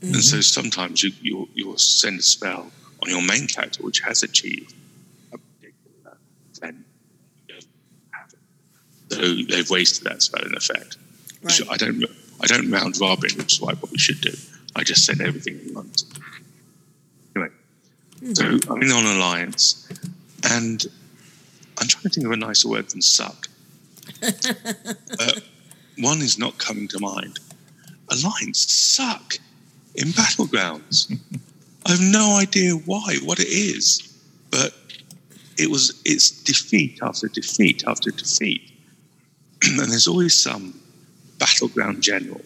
[0.01, 2.71] And so sometimes you you'll, you'll send a spell
[3.05, 4.73] on your main character which has achieved
[5.33, 6.17] a particular
[6.61, 6.85] then
[7.47, 7.67] you don't
[8.11, 9.13] have it.
[9.13, 10.97] So they've wasted that spell in effect.
[11.41, 12.03] Which I don't
[12.41, 14.33] I don't round robin, which is what we should do.
[14.75, 16.05] I just send everything at once.
[17.35, 17.51] Anyway,
[18.33, 19.87] so I'm in on alliance,
[20.43, 20.85] and
[21.77, 23.47] I'm trying to think of a nicer word than suck.
[24.23, 25.31] uh,
[25.97, 27.39] one is not coming to mind.
[28.09, 29.35] Alliance suck
[29.95, 31.17] in battlegrounds.
[31.85, 34.01] I have no idea why, what it is,
[34.49, 34.73] but
[35.57, 38.71] it was it's defeat after defeat after defeat,
[39.63, 40.79] and there's always some
[41.37, 42.41] battleground general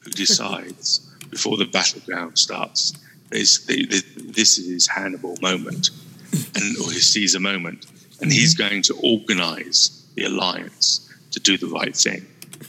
[0.00, 2.94] who decides before the battleground starts.
[3.30, 5.90] There's, the, the, this is his Hannibal moment,
[6.32, 7.86] and or his Caesar moment,
[8.20, 8.68] and he's mm-hmm.
[8.68, 12.24] going to organize the alliance to do the right thing.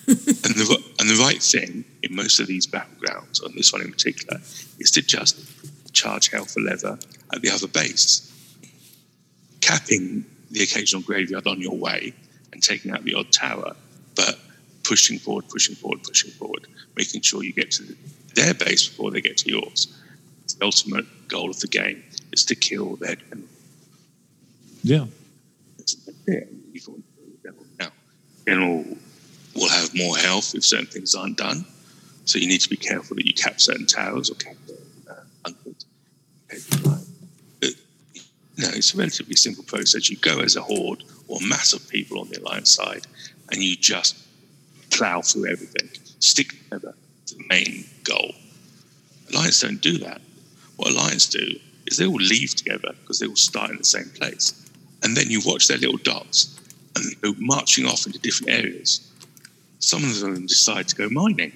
[0.08, 3.92] And the and the right thing in most of these battlegrounds, on this one in
[3.92, 4.40] particular,
[4.80, 5.38] is to just
[5.94, 6.98] charge hell for leather
[7.34, 8.32] at the other base,
[9.62, 12.14] capping the occasional graveyard on your way
[12.54, 13.76] and taking out the odd tower,
[14.16, 14.40] but
[14.84, 17.96] pushing forward, pushing forward, pushing forward, making sure you get to
[18.36, 19.88] their base before they get to yours.
[20.58, 23.48] The ultimate goal of the game is to kill their general.
[24.84, 25.06] Yeah.
[27.80, 27.90] Now,
[28.48, 28.95] general
[29.96, 31.66] more health if certain things aren't done.
[32.26, 34.56] So you need to be careful that you cap certain towers or cap
[35.10, 35.16] uh,
[38.58, 40.10] know, it's a relatively simple process.
[40.10, 43.06] You go as a horde or mass of people on the alliance side,
[43.52, 44.18] and you just
[44.92, 45.90] plow through everything,
[46.20, 46.96] stick together
[47.28, 48.32] to the main goal.
[49.32, 50.22] Alliance don't do that.
[50.78, 54.10] What Alliance do is they all leave together because they all start in the same
[54.10, 54.70] place.
[55.04, 56.60] And then you watch their little dots
[56.96, 59.12] and they go marching off into different areas.
[59.80, 61.52] Some of them decide to go mining.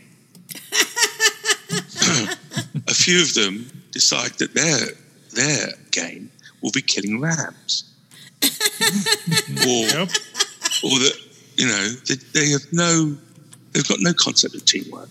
[2.88, 4.80] a few of them decide that their
[5.32, 6.32] their game
[6.62, 7.84] will be killing rams,
[8.42, 10.08] or
[10.84, 11.18] or that
[11.56, 13.16] you know they, they have no
[13.74, 15.10] they've got no concept of teamwork.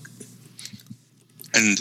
[1.55, 1.79] And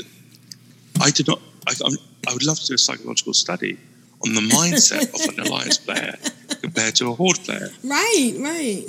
[1.02, 1.41] I did not.
[1.68, 1.98] I, I'm,
[2.28, 3.78] I would love to do a psychological study
[4.26, 6.16] on the mindset of an alliance player
[6.62, 7.70] compared to a horde player.
[7.84, 8.86] Right, right.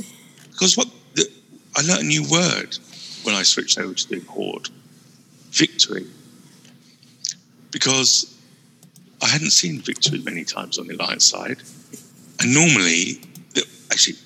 [0.50, 0.97] Because what the,
[1.78, 2.76] I learned a new word
[3.22, 4.68] when I switched over to doing horde,
[5.52, 6.06] victory.
[7.70, 8.34] Because
[9.22, 11.62] I hadn't seen victory many times on the alliance side,
[12.40, 13.20] and normally,
[13.92, 14.16] actually,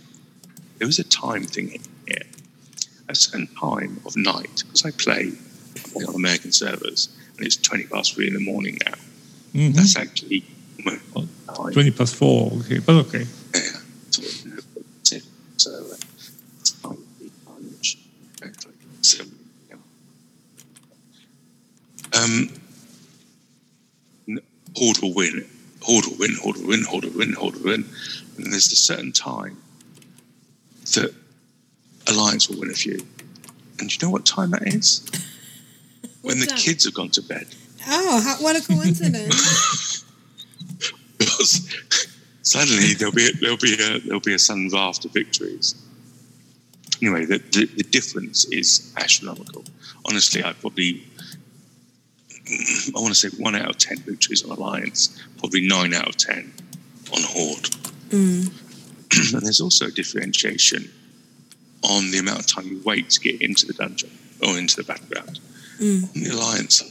[0.79, 2.23] there was a time thing here.
[3.09, 5.33] A certain time of night, because I play,
[5.77, 8.95] I play on American servers, and it's twenty past three in the morning now.
[9.55, 9.74] Mhm.
[9.74, 10.45] That's actually
[10.85, 10.99] my
[11.73, 13.27] 20 past 4, okay, but okay.
[15.59, 15.97] So uh,
[16.61, 17.31] it's not really
[17.77, 17.99] much.
[19.03, 19.24] So,
[19.69, 19.77] yeah.
[22.20, 22.51] Um,
[24.29, 24.41] n-
[24.83, 25.49] Horde will win.
[25.83, 26.35] Horde will win.
[26.43, 26.83] Horde will win.
[26.83, 27.33] Horde will win.
[27.35, 27.85] Horde will win.
[28.37, 29.59] And there's a certain time
[30.95, 31.15] that
[32.09, 33.07] Alliance will win a few.
[33.79, 35.09] And do you know what time that is?
[36.23, 36.59] when the time?
[36.59, 37.47] kids have gone to bed.
[37.87, 40.05] Oh, how, what a coincidence.
[41.19, 41.69] because
[42.43, 45.77] suddenly there'll be there'll be a there'll be a sudden raft of victories.
[47.01, 49.65] Anyway, the, the, the difference is astronomical.
[50.05, 51.05] Honestly, I probably
[52.48, 56.16] I want to say one out of ten victories on Alliance, probably nine out of
[56.16, 56.52] ten
[57.12, 57.70] on Horde.
[58.10, 59.35] Mm.
[59.35, 60.90] and there's also a differentiation
[61.82, 64.10] on the amount of time you wait to get into the dungeon
[64.43, 65.40] or into the battleground.
[65.78, 66.14] Mm.
[66.14, 66.82] On the Alliance,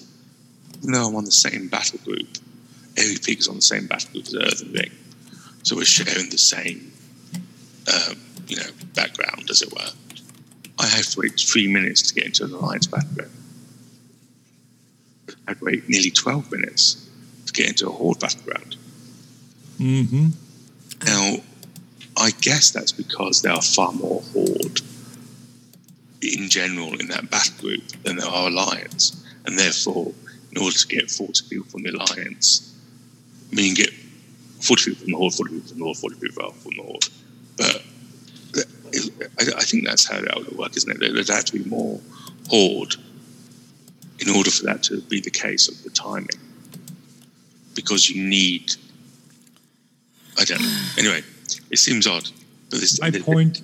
[0.82, 2.28] though I'm on the same battle group,
[2.98, 4.92] every pig is on the same battle group as Earthen Ring.
[5.64, 6.92] So we're sharing the same,
[7.94, 8.18] um,
[8.48, 9.92] you know, background, as it were.
[10.80, 13.32] I have to wait three minutes to get into an Alliance battleground.
[15.48, 17.10] I'd wait nearly 12 minutes
[17.48, 18.76] to get into a Horde battleground.
[19.80, 20.28] Mm-hmm.
[21.06, 21.38] Now,
[22.18, 24.82] I guess that's because there are far more Horde
[26.22, 29.26] in general in that battle group than there are Alliance.
[29.46, 30.14] And therefore,
[30.52, 32.76] in order to get 40 people from the Alliance,
[33.52, 33.90] I mean, get
[34.60, 37.06] 40 people from the Horde, 40 people from the Horde, 40 people from the Horde.
[37.58, 37.84] But
[39.58, 41.00] I, think that's how that would work, isn't it?
[41.00, 42.00] There- There'd have to be more
[42.50, 42.96] horde
[44.22, 46.28] in order for that to be the case of the timing,
[47.76, 48.72] because you need.
[50.40, 50.78] I don't know.
[50.98, 51.22] Anyway,
[51.70, 52.30] it seems odd.
[52.70, 53.62] But this, My the- point,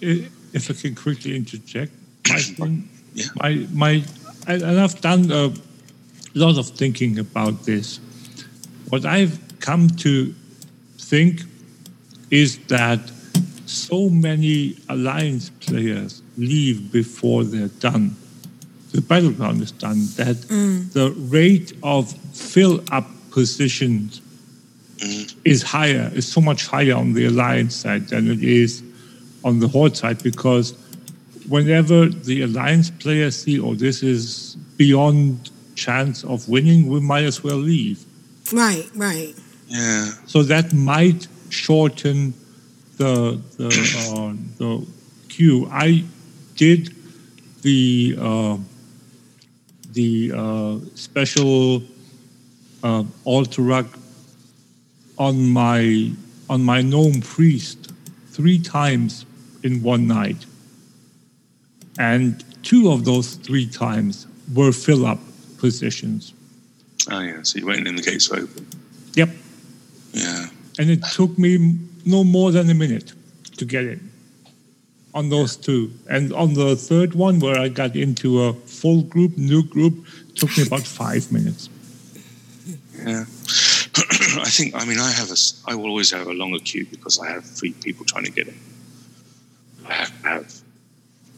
[0.00, 1.92] if I can quickly interject,
[2.28, 3.26] my thing, Yeah.
[3.36, 4.04] my my,
[4.46, 5.52] and I've done a
[6.34, 8.00] lot of thinking about this.
[8.88, 10.34] What I've come to
[10.98, 11.42] think
[12.30, 13.00] is that
[13.66, 18.16] so many alliance players leave before they're done.
[18.92, 20.06] The battleground is done.
[20.16, 20.36] That
[20.92, 24.20] the rate of fill up positions
[25.44, 28.82] is higher, is so much higher on the alliance side than it is
[29.44, 30.74] on the horde side because
[31.48, 37.42] whenever the alliance players see, oh, this is beyond chance of winning, we might as
[37.42, 38.04] well leave.
[38.52, 39.34] Right, right.
[39.68, 40.10] yeah.
[40.26, 42.34] So that might shorten
[42.96, 44.86] the the uh, the
[45.28, 45.68] queue.
[45.70, 46.04] I
[46.56, 46.94] did
[47.62, 48.56] the uh,
[49.92, 51.82] the uh, special
[52.82, 53.86] uh, Alterac
[55.18, 56.12] on my
[56.48, 57.92] on my gnome priest
[58.28, 59.26] three times
[59.62, 60.46] in one night,
[61.98, 65.18] and two of those three times were fill up
[65.58, 66.32] positions.
[67.10, 67.42] Oh yeah.
[67.42, 68.66] So you went in the gates open.
[69.14, 69.30] Yep.
[70.12, 70.46] Yeah.
[70.78, 73.12] and it took me no more than a minute
[73.58, 74.10] to get in
[75.14, 75.92] on those two.
[76.08, 80.56] And on the third one, where I got into a full group, new group, took
[80.56, 81.68] me about five minutes.
[82.96, 83.24] Yeah.
[84.46, 85.36] I think, I mean, I have a,
[85.66, 88.48] I will always have a longer queue because I have three people trying to get
[88.48, 88.58] in.
[89.86, 90.54] I have to have,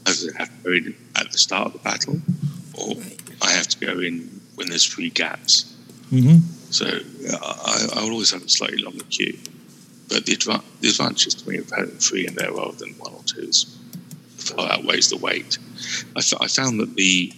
[0.07, 2.21] either have to go in at the start of the battle,
[2.79, 2.97] or
[3.41, 5.75] I have to go in when there's three gaps.
[6.11, 6.39] Mm-hmm.
[6.71, 6.87] So
[7.21, 9.39] yeah, I, I will always have a slightly longer queue.
[10.09, 13.15] But the, adva- the advantages to me of having three in there rather than one
[13.15, 13.79] or two is
[14.43, 15.59] far outweighs the weight.
[16.17, 17.33] I, f- I found that the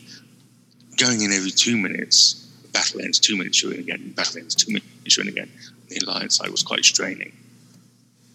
[0.97, 2.35] going in every two minutes,
[2.73, 5.51] battle ends two minutes, you're in again, battle ends two minutes, you're in again.
[5.89, 7.33] The alliance side was quite straining,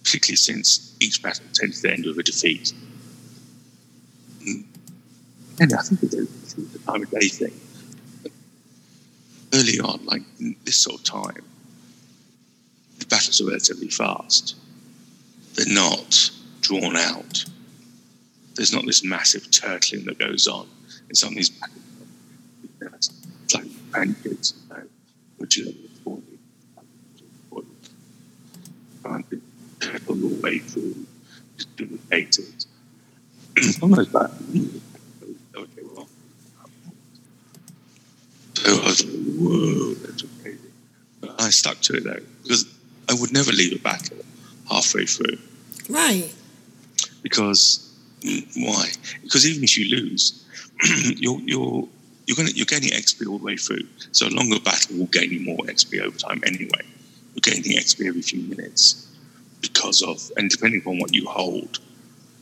[0.04, 2.74] particularly since each battle tends to end with a defeat.
[4.42, 4.64] Mm.
[5.62, 7.54] And I think it's a, a time of day thing.
[9.54, 10.22] Early on, like
[10.64, 11.44] this sort of time,
[13.00, 14.56] the battles are relatively fast.
[15.56, 16.30] They're not
[16.62, 17.46] drawn out.
[18.60, 20.68] There's not this massive turtling that goes on
[21.08, 21.50] in some of these.
[22.82, 23.64] It's like
[23.94, 24.54] pancakes,
[25.38, 25.74] which is
[29.80, 31.06] turtle your way through,
[31.56, 32.68] just do the cases.
[33.82, 34.30] Almost like,
[35.56, 36.10] okay, well.
[38.56, 40.60] So I was like, whoa, that's crazy.
[41.22, 42.66] But I stuck to it though, because
[43.08, 44.18] I would never leave a battle
[44.70, 45.38] halfway through.
[45.88, 46.30] Right.
[47.24, 47.86] Because
[48.56, 48.90] why?
[49.24, 50.46] Because even if you lose,
[51.18, 51.88] you're you're
[52.26, 53.88] you're going you're gaining XP all the way through.
[54.12, 56.84] So a longer battle will gain you more XP over time anyway.
[57.34, 59.08] You're gaining XP every few minutes
[59.62, 61.80] because of, and depending on what you hold,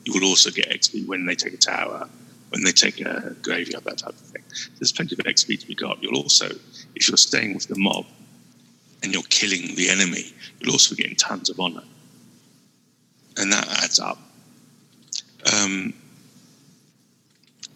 [0.06, 2.08] you will also get XP when they take a tower,
[2.49, 4.44] when they take a graveyard, that type of thing.
[4.80, 6.02] There's plenty of XP to be got.
[6.02, 6.48] You'll also,
[6.95, 8.06] if you're staying with the mob
[9.04, 11.84] and you're killing the enemy, you'll also be getting tons of honor,
[13.38, 14.20] and that adds up.
[15.53, 15.93] Um,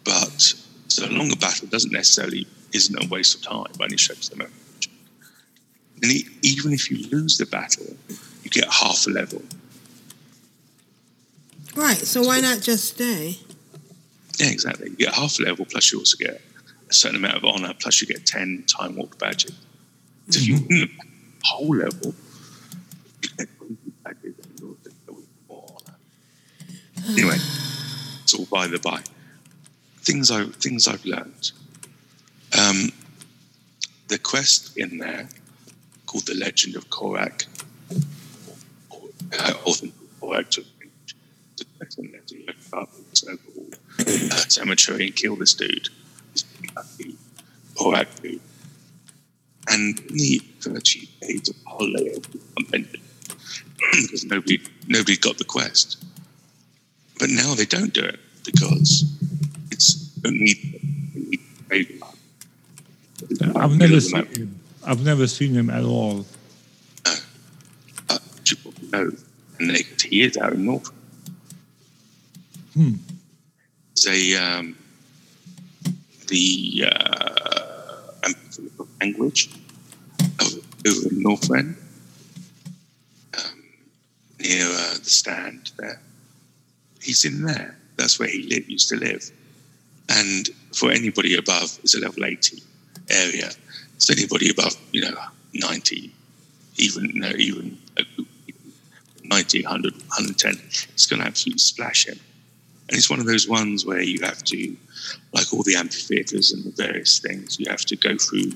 [0.04, 0.54] but
[0.88, 4.30] so a longer battle doesn't necessarily isn't a waste of time by any stretch of
[4.30, 4.92] the imagination.
[6.02, 6.12] And
[6.42, 7.96] even if you lose the battle,
[8.42, 9.42] you get half a level.
[11.74, 11.96] Right.
[11.96, 13.38] So why not just stay?
[14.38, 14.90] Yeah, exactly.
[14.90, 16.40] You get half a level, plus you also get
[16.90, 19.56] a certain amount of honor, plus you get 10 time walk badges.
[20.30, 20.88] So if you win the
[21.44, 22.14] whole level,
[23.22, 25.96] you get 20 badges and you also get more honor.
[27.08, 27.36] Anyway,
[28.22, 29.02] it's all by the by.
[29.98, 31.52] Things, I, things I've learned.
[32.58, 32.92] Um,
[34.08, 35.28] the quest in there,
[36.06, 37.46] called The Legend of Korrak,
[39.38, 39.86] uh, author
[40.20, 40.66] Korrak took
[42.26, 45.88] to look up the uh, cemetery and kill this dude,
[46.32, 46.44] this
[47.74, 48.40] Korrak dude.
[49.68, 52.18] And he virtually paid a holiday
[53.78, 56.02] because nobody nobody got the quest.
[57.22, 59.04] But now they don't do it because
[59.70, 60.58] it's don't need,
[61.70, 62.02] need.
[63.54, 64.60] I've never seen him.
[64.84, 66.26] I've never seen him at all.
[67.06, 69.12] Uh, you probably know,
[69.60, 70.90] and they, he is out in North.
[72.74, 72.94] Hmm.
[74.08, 74.76] A um,
[76.26, 78.32] the uh,
[79.00, 79.48] language
[80.40, 80.54] of,
[80.88, 81.76] over in Northrend,
[83.38, 83.62] um,
[84.40, 86.00] near uh, the stand there.
[87.02, 87.76] He's in there.
[87.96, 89.30] that's where he li- used to live.
[90.08, 92.62] And for anybody above, it's a level 80
[93.10, 93.50] area.
[93.98, 95.14] So anybody above, you know,
[95.54, 96.12] 90,
[96.76, 98.02] even, you know, even uh,
[99.24, 100.54] 90, 100, 110,
[100.94, 102.18] it's going to absolutely splash him.
[102.88, 104.76] And it's one of those ones where you have to,
[105.32, 108.52] like all the amphitheaters and the various things, you have to go through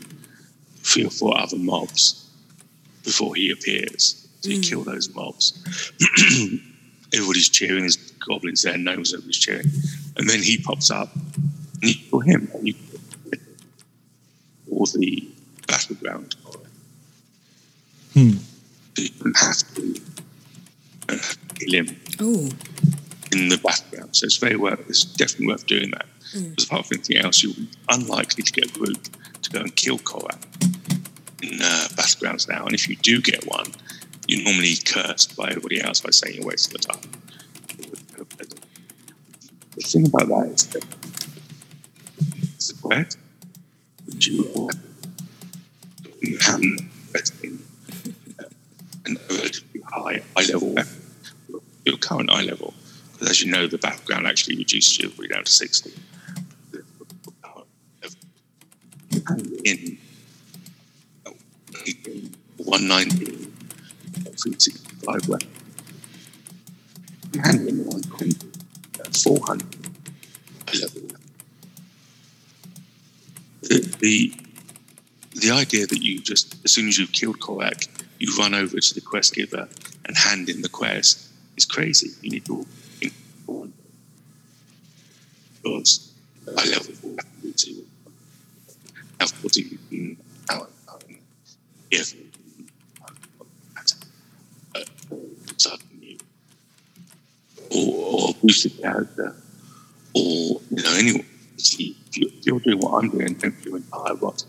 [0.78, 2.28] three or four other mobs
[3.04, 4.28] before he appears.
[4.40, 5.62] So you kill those mobs.
[7.14, 9.66] Everybody's cheering, there's goblins there, no knows was cheering.
[10.16, 12.50] And then he pops up and you kill him.
[12.54, 12.74] And you
[14.70, 15.28] or the
[15.66, 16.34] battleground.
[18.12, 18.30] Hmm.
[18.96, 20.00] So you don't have to
[21.08, 21.18] uh,
[21.54, 22.48] kill him Oh,
[23.32, 24.16] in the battleground.
[24.16, 24.80] So it's very worth.
[24.88, 26.06] It's definitely worth doing that.
[26.32, 27.54] Because apart from anything else, you're
[27.88, 29.02] unlikely to get a group
[29.42, 30.42] to go and kill Korrak
[31.42, 32.64] in uh, battlegrounds now.
[32.64, 33.66] And if you do get one,
[34.26, 37.10] you're normally cursed by everybody else by saying you're wasting the time.
[39.76, 40.84] The thing about that is that
[42.54, 43.18] it's a quest
[44.06, 44.70] which you
[46.22, 46.88] you have in
[49.04, 50.74] an relatively uh, high eye level.
[51.84, 52.74] Your current eye level,
[53.12, 55.92] because as you know, the background actually reduces your everybody down to 60.
[59.64, 59.98] In
[61.26, 61.30] uh,
[62.56, 63.52] 119,
[64.36, 65.48] 365 weapon.
[67.32, 68.55] You hand in 120,
[69.22, 69.66] 400
[70.68, 71.20] eye level weapon.
[73.62, 74.32] The, the
[75.34, 77.88] the idea that you just, as soon as you've killed Korrak,
[78.18, 79.68] you run over to the quest giver
[80.06, 81.28] and hand in the quest
[81.58, 82.10] is crazy.
[82.22, 82.66] You need to
[85.62, 86.12] because
[86.48, 86.94] I level
[87.56, 87.84] to
[89.20, 90.16] have 40 in
[90.50, 90.68] our
[91.90, 92.14] if
[95.56, 96.18] suddenly
[97.74, 99.34] or, boosted character
[100.14, 101.24] or you know anyway
[101.56, 104.44] see if you're, doing what I'm doing don't do entire bot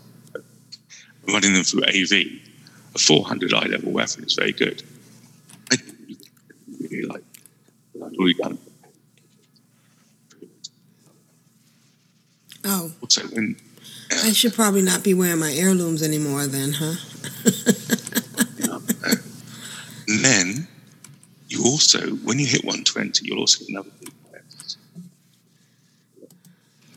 [1.26, 2.12] running them through AV
[2.94, 4.82] a 400 eye level weapon is very good
[5.70, 5.76] I
[12.64, 12.92] oh.
[14.10, 16.94] I should probably not be wearing my heirlooms anymore then, huh?
[20.06, 20.66] Then
[21.48, 24.78] you also, when you hit 120, you'll also get another big quest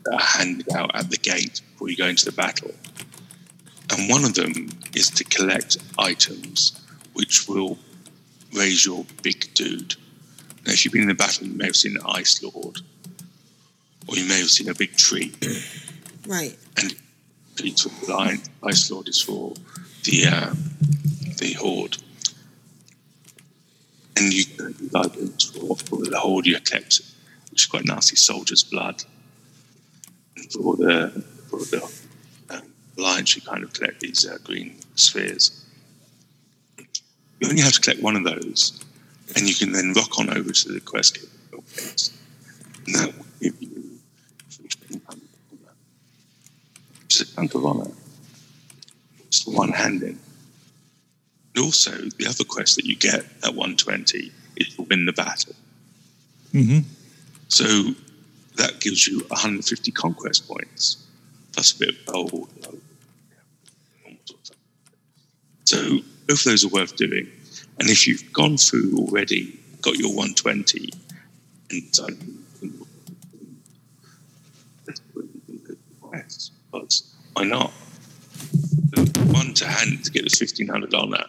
[0.04, 2.70] that are handed out at the gate before you go into the battle.
[3.90, 6.78] And one of them is to collect items
[7.14, 7.78] which will
[8.54, 9.94] raise your big dude.
[10.66, 12.78] Now, if you've been in the battle, you may have seen an Ice Lord,
[14.06, 15.32] or you may have seen a big tree.
[16.24, 16.56] Right.
[16.76, 16.94] And
[17.56, 19.54] Peter Line, Ice Lord is for
[20.04, 20.54] the uh,
[21.38, 21.96] the Horde.
[24.16, 24.44] And you
[24.94, 27.00] items for, the Horde you collect,
[27.50, 29.04] which is quite nasty, soldier's blood.
[30.36, 31.82] And for the for the
[32.50, 32.62] um,
[32.98, 35.64] Alliance, you kind of collect these uh, green spheres.
[37.40, 38.78] You only have to collect one of those,
[39.34, 41.62] and you can then rock on over to the quest giver.
[42.86, 43.82] And that will give you
[47.04, 47.90] it's a chunk of honor.
[49.26, 50.18] It's one handing.
[51.62, 55.54] Also, the other quest that you get at 120 is to win the battle.
[56.52, 56.80] Mm-hmm.
[57.48, 57.94] So
[58.56, 61.06] that gives you 150 conquest points,
[61.52, 62.48] plus a bit of gold.
[65.64, 67.30] So both of those are worth doing.
[67.78, 70.92] And if you've gone through already, got your 120,
[71.70, 72.44] and
[76.70, 77.02] but
[77.32, 77.72] why not?
[78.90, 81.24] The one to hand to get the 1500 honor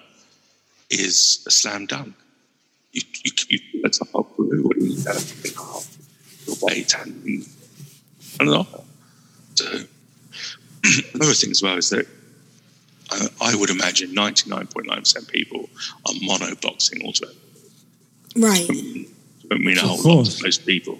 [0.89, 2.15] is a slam dunk.
[2.91, 5.83] You, you, you that's a whole crew, what do you have to pick up
[6.45, 7.45] your weight and,
[8.39, 8.81] and an offer.
[9.55, 9.65] So,
[11.13, 12.07] another thing as well is that
[13.11, 15.69] I, I would imagine 99.9% people
[16.05, 17.27] are mono boxing also.
[18.35, 18.67] Right.
[19.51, 20.37] I mean, a whole lot course.
[20.37, 20.99] to most people.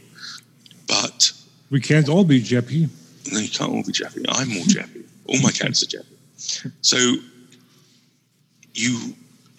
[0.88, 1.32] But
[1.72, 2.90] We can't all be Jeppy.
[3.32, 4.24] no, you can't all be Jeffy.
[4.30, 5.04] I'm all Jeffy.
[5.28, 6.72] All my cats are Jeffy.
[6.82, 6.98] So
[8.76, 9.16] you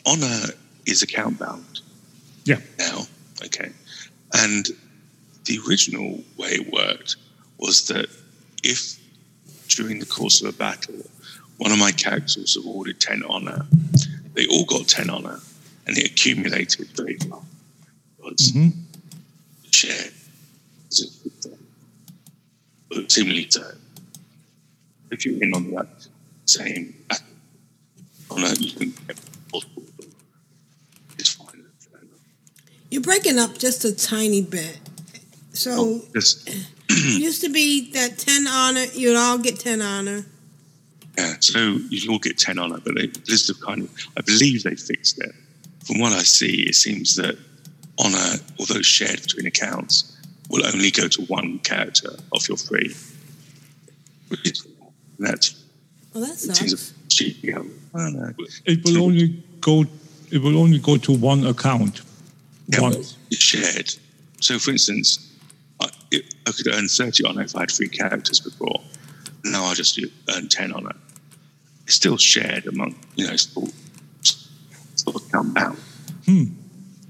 [0.06, 0.46] honor
[0.86, 1.80] is account bound.
[2.44, 2.60] Yeah.
[2.78, 3.02] Now,
[3.44, 3.70] okay.
[4.34, 4.66] And
[5.44, 7.16] the original way it worked
[7.58, 8.06] was that
[8.62, 8.98] if
[9.68, 10.94] during the course of a battle,
[11.58, 13.66] one of my characters was awarded 10 honor,
[14.34, 15.40] they all got 10 honor
[15.86, 17.46] and it accumulated very well.
[18.16, 18.72] Because Mhm.
[19.70, 20.12] shared.
[22.88, 23.76] But similarly to
[25.10, 26.06] if you're in on that
[26.46, 26.94] same
[28.30, 29.18] honor, you can get
[29.52, 29.82] multiple.
[31.18, 31.64] It's fine.
[32.94, 34.78] You're breaking up just a tiny bit.
[35.52, 40.24] So oh, Just, it used to be that 10 honor, you'd all get 10 honor.
[41.18, 41.58] yeah, so
[41.90, 45.32] you'd all get 10 honor, but they, this kind of, I believe they fixed it.
[45.84, 47.36] From what I see, it seems that
[47.98, 50.16] honor, although shared between accounts,
[50.48, 52.94] will only go to one character of your free.
[54.28, 54.68] Which is,
[55.18, 55.64] that's
[56.14, 56.92] Well, that it sucks.
[56.92, 57.52] a cheeky.
[57.52, 58.36] I don't.
[58.66, 59.84] It will only go.
[60.30, 62.00] It will only go to one account.
[63.30, 63.94] It's shared.
[64.40, 65.32] So, for instance,
[65.80, 68.80] I, it, I could earn 30 honor if I had three characters before.
[69.44, 69.98] Now I just
[70.34, 70.96] earn 10 on it.
[71.86, 73.68] It's still shared among, you know, still,
[74.22, 75.76] still come out.
[76.26, 76.44] Hmm.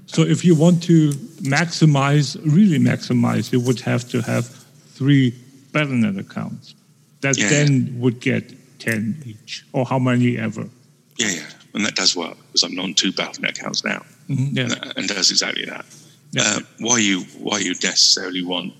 [0.07, 1.11] So if you want to
[1.41, 4.47] maximize, really maximize, you would have to have
[4.93, 5.33] three
[5.71, 6.73] Battle.net accounts
[7.21, 7.49] that Yeah.
[7.49, 10.69] then would get 10 each, or how many ever.
[11.17, 11.41] Yeah, yeah.
[11.73, 14.05] And that does work because I'm on two Battle.net accounts now.
[14.29, 14.63] Mhm, yeah.
[14.63, 15.85] And, and does exactly that.
[16.31, 16.43] Yeah.
[16.43, 18.73] Uh, why you why you necessarily want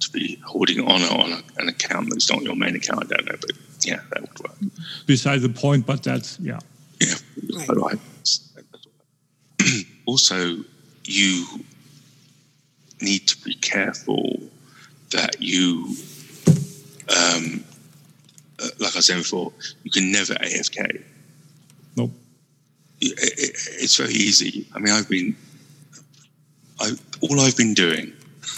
[0.00, 3.26] to be holding honor on a, an account that's not your main account, I don't
[3.26, 3.36] know.
[3.40, 3.52] But
[3.84, 4.56] yeah, that would work.
[5.06, 6.60] Beside the point, but that's, yeah.
[7.00, 7.14] Yeah,
[7.66, 7.98] quite right.
[10.06, 10.56] also,
[11.04, 11.46] you
[13.00, 14.40] need to be careful
[15.10, 15.96] that you,
[17.08, 17.64] um,
[18.62, 19.52] uh, like I said before,
[19.82, 21.02] you can never AFK.
[23.04, 23.18] Nope.
[23.18, 24.66] It, it, it's very easy.
[24.74, 25.36] I mean, I've been,
[26.80, 28.12] I all I've been doing,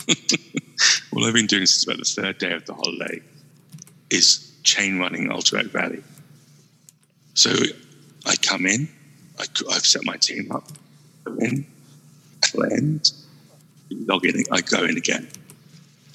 [1.13, 3.21] all I've been doing since about the third day of the holiday,
[4.11, 6.03] is chain running Alterac Valley.
[7.35, 7.51] So
[8.25, 8.89] I come in,
[9.39, 10.65] I, have set my team up,
[11.25, 11.67] go in,
[12.73, 13.13] end,
[13.91, 15.29] log in, I go in again,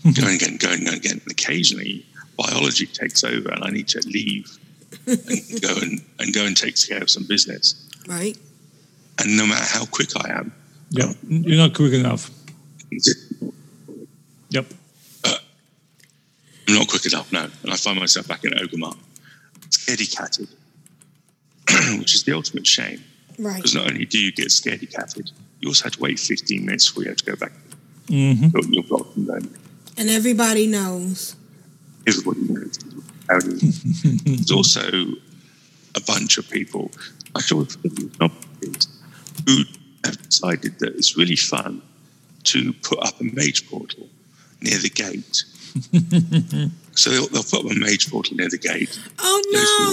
[0.03, 0.11] hmm.
[0.11, 1.21] go in again, go in again.
[1.23, 2.05] And occasionally
[2.37, 4.57] biology takes over and I need to leave
[5.07, 7.90] and go and, and go and take care of some business.
[8.07, 8.37] Right?
[9.19, 10.53] And no matter how quick I am,
[10.89, 12.29] Yeah, you're not quick enough.
[14.49, 14.65] Yep.
[16.67, 17.47] I'm not quick enough, no.
[17.63, 18.95] And I find myself back in Orgrimmar,
[19.69, 20.47] scaredy catted,
[21.99, 23.03] which is the ultimate shame.
[23.39, 23.55] Right.
[23.57, 26.87] Because not only do you get scaredy catted, you also have to wait 15 minutes
[26.89, 27.51] before you have to go back.
[28.07, 28.49] Mm-hmm.
[28.57, 29.53] Your, your block and then
[29.97, 31.35] And everybody knows.
[32.07, 32.77] everybody knows.
[33.29, 33.83] it is.
[34.23, 34.81] There's also
[35.95, 36.91] a bunch of people,
[37.35, 37.65] I feel
[39.47, 39.63] who
[40.03, 41.81] have decided that it's really fun
[42.45, 44.07] to put up a mage portal
[44.61, 45.43] near the gate.
[46.93, 48.99] So they'll, they'll put up a mage portal near the gate.
[49.17, 49.41] Oh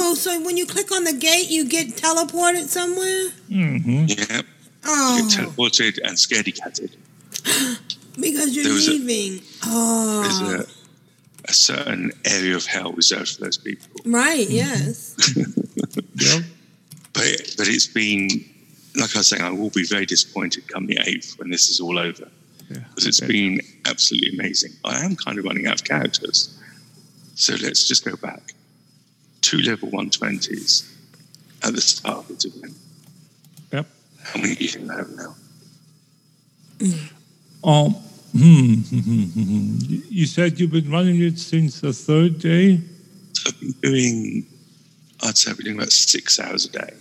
[0.08, 0.14] no!
[0.14, 3.30] So when you click on the gate, you get teleported somewhere?
[3.48, 4.06] Mm-hmm.
[4.08, 4.42] Yeah.
[4.84, 6.96] Oh, Get teleported and scaredy catted.
[8.20, 9.44] because you're there was a- leaving.
[9.64, 10.22] oh,
[10.52, 10.77] There's
[11.48, 13.88] a, a certain area of hell reserved for those people.
[14.06, 14.48] right?
[14.50, 15.14] Yes.
[16.16, 16.42] Yep.
[17.12, 18.28] But but it's been
[18.96, 21.80] like I was saying, I will be very disappointed come the eighth when this is
[21.80, 22.28] all over.
[22.68, 24.72] Because it's been absolutely amazing.
[24.84, 26.54] I am kind of running out of characters.
[27.34, 28.52] So let's just go back.
[29.40, 30.84] Two level one twenties
[31.62, 32.74] at the start of the event.
[33.72, 33.86] Yep.
[34.22, 35.34] How many do you think I have now?
[37.64, 37.96] Um,
[38.38, 39.76] hmm.
[40.10, 42.80] You said you've been running it since the third day?
[43.46, 44.46] I've been doing
[45.22, 46.94] I'd say I've been doing about six hours a day.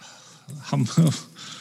[0.62, 0.84] How mu-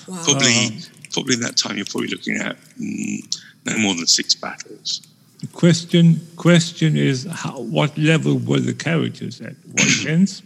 [0.06, 0.80] Probably
[1.12, 5.08] probably in that time you're probably looking at mm, no more than six battles.
[5.40, 9.56] The question question is how, what level were the characters at?
[9.72, 10.44] What tens?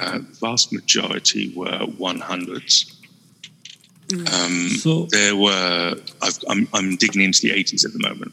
[0.00, 2.96] Uh, vast majority were 100s.
[4.12, 5.94] Um, So- there were.
[6.22, 8.32] I've, I'm, I'm digging into the 80s at the moment.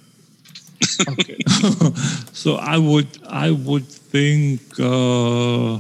[1.10, 1.38] Okay.
[2.34, 5.80] so I would I would think uh,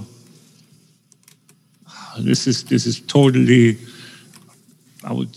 [2.20, 3.78] this is this is totally.
[5.04, 5.36] I would.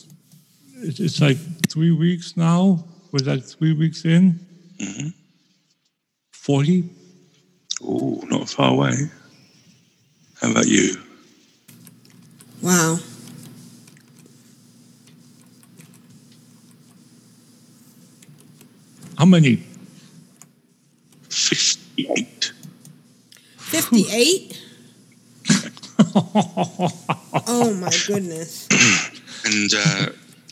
[0.82, 1.37] It's like
[1.69, 2.85] three weeks now.
[3.12, 4.41] Was that three weeks in?
[4.78, 5.09] Mm-hmm.
[6.32, 6.89] Forty.
[7.82, 8.95] Oh, not far away.
[10.41, 10.97] How about you?
[12.62, 12.99] Wow.
[19.20, 19.62] How many?
[21.28, 22.52] 58.
[23.59, 24.62] 58?
[26.14, 28.66] oh my goodness.
[29.44, 30.06] And uh,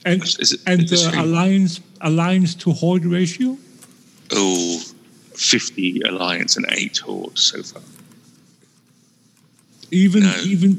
[0.05, 1.19] And is it, and is it the stream?
[1.19, 3.57] alliance alliance to horde ratio.
[4.32, 4.82] oh,
[5.32, 7.81] 50 alliance and 8 horde so far.
[9.90, 10.35] Even No.
[10.45, 10.78] even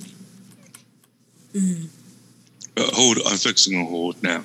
[2.76, 4.44] But horde, I'm focusing on horde now.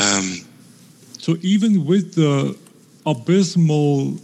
[0.00, 0.40] Um,
[1.28, 2.56] So even with the
[3.04, 4.16] abysmal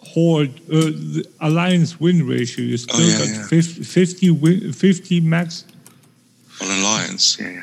[0.00, 3.46] horde, uh, the alliance win ratio, you still Oh, yeah, got yeah.
[3.46, 5.64] 50, 50, win, 50 max.
[6.60, 7.50] on alliance, yeah.
[7.52, 7.62] yeah.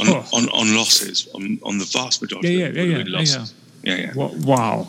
[0.00, 3.54] on, on, on losses, on, on the vast majority Yeah, of yeah, yeah, yeah, losses.
[3.82, 4.14] Yeah, yeah.
[4.14, 4.86] Wa- Wow.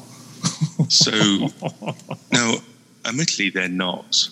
[0.88, 1.12] So
[2.32, 2.54] now,
[3.04, 4.30] admittedly, they're not.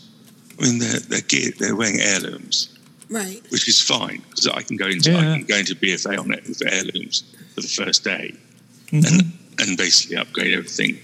[0.57, 2.69] I mean, they're they're, geared, they're wearing heirlooms,
[3.09, 3.41] Right.
[3.49, 5.19] which is fine because I can go into Yeah.
[5.33, 7.23] I can go into BFA on it with heirlooms
[7.53, 8.33] for the first day,
[8.91, 9.05] Mhm.
[9.07, 10.99] and and basically upgrade everything.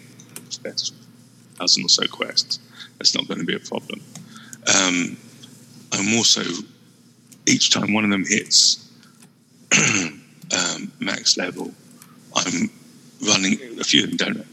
[0.64, 0.92] That's
[1.58, 2.60] thousand or so quests.
[2.98, 4.02] That's not going to be a problem.
[4.76, 5.18] Um,
[5.92, 6.44] I'm also
[7.48, 8.78] each time one of them hits
[9.78, 11.74] um, max level,
[12.36, 12.70] I'm
[13.26, 13.60] running.
[13.80, 14.46] A few of them don't.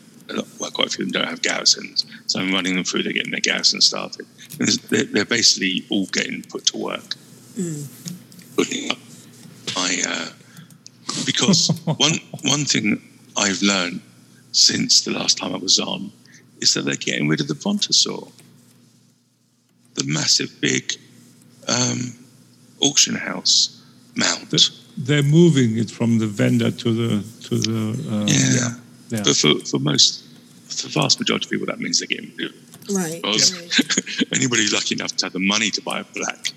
[0.60, 3.02] Well, quite a few of them don't have garrisons, so I'm running them through.
[3.02, 4.26] They're getting their garrison started.
[4.60, 7.14] And They're, they're basically all getting put to work,
[8.56, 8.98] putting up
[9.74, 10.02] my.
[10.06, 10.28] Uh,
[11.26, 13.00] because one one thing
[13.36, 14.00] I've learned
[14.52, 16.10] since the last time I was on
[16.60, 18.30] is that they're getting rid of the Brontosaur,
[19.94, 20.92] the massive big
[21.68, 22.14] um,
[22.80, 23.82] auction house
[24.16, 24.50] mount.
[24.96, 28.12] They're moving it from the vendor to the to the.
[28.12, 28.74] Uh, Yeah.
[29.10, 29.22] yeah.
[29.24, 30.24] But for, for most,
[30.68, 32.92] for the vast majority of people, that means they're getting rid of it.
[32.92, 33.22] Right.
[33.22, 33.52] Because
[34.32, 36.52] anybody who's lucky enough to have the money to buy a black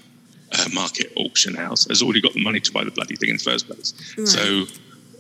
[0.53, 3.38] uh, market auction house has already got the money to buy the bloody thing in
[3.38, 3.94] the first place.
[4.18, 4.28] Right.
[4.28, 4.65] So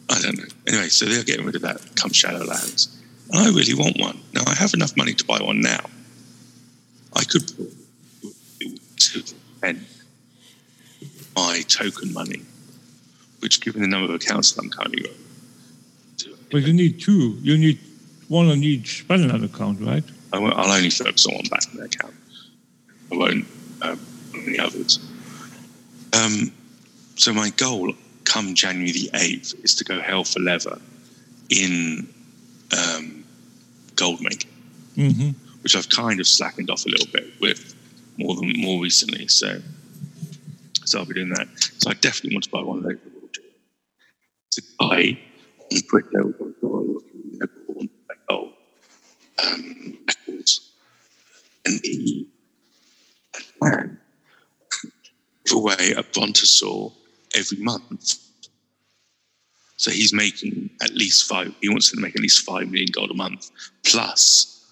[0.09, 0.45] I don't know.
[0.67, 2.97] Anyway, so they're getting rid of that come Shadowlands.
[3.31, 4.19] And I really want one.
[4.33, 5.85] Now I have enough money to buy one now.
[7.15, 7.73] I could put
[8.59, 9.85] it to spend
[11.35, 12.41] my token money,
[13.39, 17.37] which given the number of accounts that I'm currently got, But you need two.
[17.41, 17.79] You need
[18.27, 20.03] one on each Battle.net account, right?
[20.33, 22.13] I won't, I'll only focus on one back in the account.
[23.11, 23.45] I won't
[23.81, 23.99] um,
[24.33, 24.99] on the others.
[26.13, 26.51] Um,
[27.15, 27.93] so my goal
[28.23, 30.79] come January the 8th is to go hell for leather
[31.49, 32.07] in
[32.77, 33.23] um,
[33.95, 34.49] gold making,
[34.97, 35.29] Mm-hmm.
[35.63, 37.75] which I've kind of slackened off a little bit with
[38.17, 39.27] more than more recently.
[39.27, 39.61] So,
[40.85, 41.47] so I'll be doing that.
[41.77, 42.97] So I definitely want to buy one of those.
[44.47, 45.19] It's a guy
[45.71, 46.23] on Twitter
[48.27, 48.53] gold
[49.43, 50.71] um, records,
[51.65, 52.27] and he
[53.63, 53.97] had
[55.51, 56.91] away a brontosaur
[57.35, 58.17] every month.
[59.77, 61.53] So he's making at least five.
[61.61, 63.49] He wants to make at least five million gold a month,
[63.83, 64.63] plus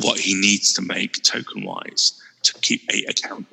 [0.00, 3.52] what he needs to make token wise to keep eight accounts.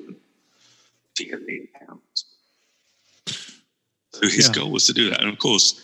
[1.16, 2.24] To get eight accounts.
[4.12, 4.52] So his Yeah.
[4.54, 5.80] goal was to do that, and of course,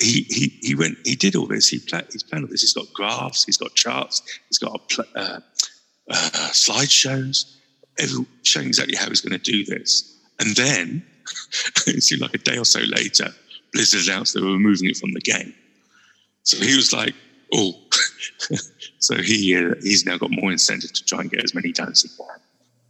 [0.00, 0.98] he he he went.
[1.04, 1.68] He did all this.
[1.68, 2.60] He pla- he's planned all this.
[2.62, 3.44] He's got graphs.
[3.44, 4.22] He's got charts.
[4.48, 5.40] He's got a pl- uh,
[6.10, 7.54] uh, slideshows,
[8.42, 10.16] showing exactly how he's going to do this.
[10.40, 11.04] And then
[11.86, 13.28] it seemed like a day or so later,
[13.72, 15.54] Blizzard announced they were removing it from the game.
[16.42, 17.14] So he was like,
[17.52, 17.74] "Oh."
[18.98, 21.90] so he uh, he's now got more incentive to try and get as many done
[21.90, 22.26] as he can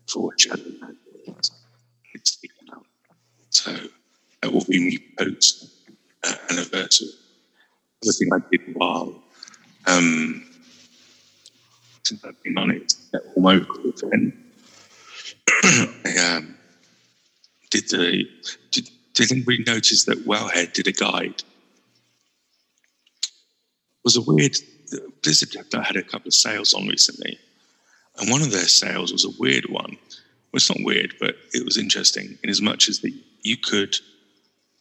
[0.06, 0.32] for.
[2.14, 2.38] It's
[2.72, 2.84] out.
[3.50, 3.76] So
[4.42, 5.70] that will be me post
[6.24, 7.08] uh, anniversary.
[8.02, 9.20] The thing I did while
[9.86, 10.44] um,
[12.02, 13.60] since I've been on it, at all I
[16.20, 16.56] um,
[17.70, 18.24] did the
[18.70, 21.42] did, did anybody notice that Wowhead did a guide?
[23.22, 24.56] It was a weird
[25.22, 27.38] Blizzard had a couple of sales on recently,
[28.16, 29.96] and one of their sales was a weird one.
[30.50, 33.12] Well, it's not weird, but it was interesting in as much as that
[33.42, 33.96] you could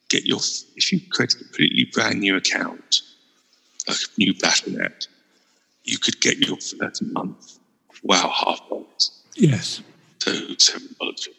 [0.09, 0.39] get your
[0.75, 3.01] if you created a completely brand new account,
[3.87, 5.07] a new BattleNet,
[5.83, 7.59] you could get your first month
[8.03, 9.23] WoW half price.
[9.35, 9.81] Yes.
[10.33, 11.29] Dollars.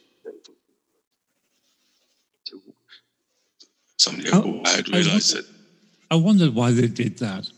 [3.96, 5.44] Somebody Oh, I had realised that
[6.10, 7.48] I wondered why they did that.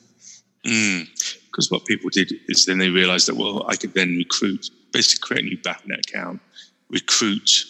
[0.63, 5.21] because what people did is then they realised that well, I could then recruit, basically
[5.27, 6.41] create a new BattleNet account,
[6.91, 7.65] recruit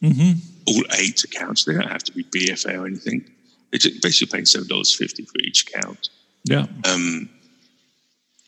[0.00, 0.38] Mm-hmm.
[0.68, 1.64] all eight accounts.
[1.64, 3.28] They don't have to be BFA or anything.
[3.72, 6.10] They just basically paying seven dollars fifty for each account.
[6.44, 6.66] Yeah.
[6.84, 7.28] um,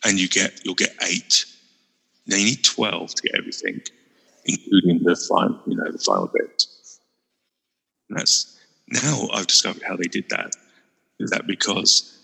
[0.04, 1.44] and you get you'll get eight.
[2.28, 3.80] Now you need twelve to get everything,
[4.44, 6.64] including the final, you know, the final bit.
[8.08, 8.58] And that's
[8.88, 10.54] now I've discovered how they did that.
[11.18, 12.18] Is that because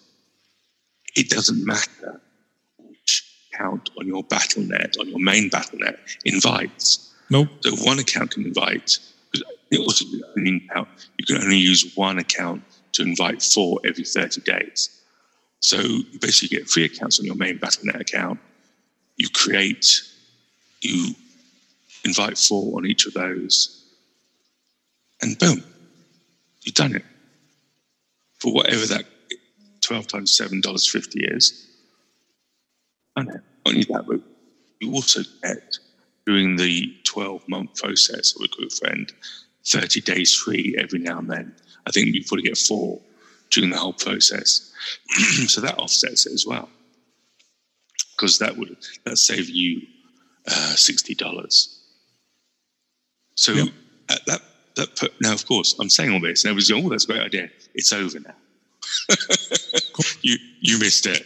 [1.15, 2.21] it doesn't matter
[2.79, 7.15] which account on your BattleNet, on your main BattleNet, invites.
[7.31, 7.49] Nope.
[7.61, 8.99] So one account can invite.
[9.31, 10.05] because It also
[10.39, 10.61] you
[11.27, 12.63] can only use one account
[12.93, 14.91] to invite four every thirty days.
[15.61, 18.39] So you basically get three accounts on your main BattleNet account.
[19.17, 20.03] You create,
[20.83, 21.15] you
[22.07, 23.85] invite four on each of those,
[25.21, 25.63] and boom,
[26.63, 27.05] you've done it.
[28.41, 29.05] For whatever that
[29.81, 31.69] 12 times $7.50 is.
[33.15, 34.21] And only that, but
[34.81, 35.79] you also get,
[36.27, 39.11] during the 12 month process of a group friend,
[39.65, 41.55] 30 days free every now and then.
[41.87, 43.01] I think you probably get four
[43.51, 44.73] during the whole process.
[45.47, 46.69] so that offsets it as well.
[48.17, 49.83] Because that would that save you
[50.49, 51.76] uh, sixty dollars.
[53.37, 53.69] So Yep.
[54.11, 54.41] at that
[54.77, 57.07] that put, now, of course, I'm saying all this, and everybody's going, "Oh, that's a
[57.07, 58.35] great idea." It's over now.
[60.23, 61.25] you you missed it.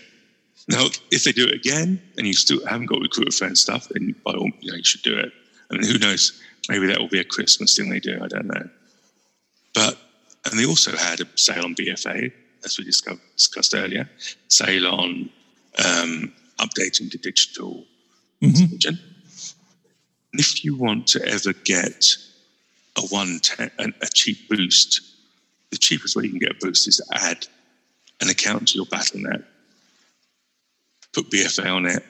[0.69, 4.15] Now, if they do it again and you still haven't got recruiter friend stuff, then
[4.24, 5.32] by all you know you should do it.
[5.70, 6.41] And who knows?
[6.69, 8.20] Maybe that will be a Christmas thing they do.
[8.23, 8.69] I don't know.
[9.74, 9.99] But
[10.45, 12.32] and they also had a sale on BFA,
[12.65, 14.09] as we discussed, discussed earlier,
[14.49, 15.31] sale on
[15.85, 17.85] um, updating to digital
[18.41, 18.99] intelligence.
[20.32, 22.05] If you want to ever get
[22.97, 25.01] a one ten, a, cheap boost,
[25.70, 27.47] the cheapest way you can get a boost is to add
[28.20, 29.44] an account to your BattleNet,
[31.12, 32.05] put BFA on it.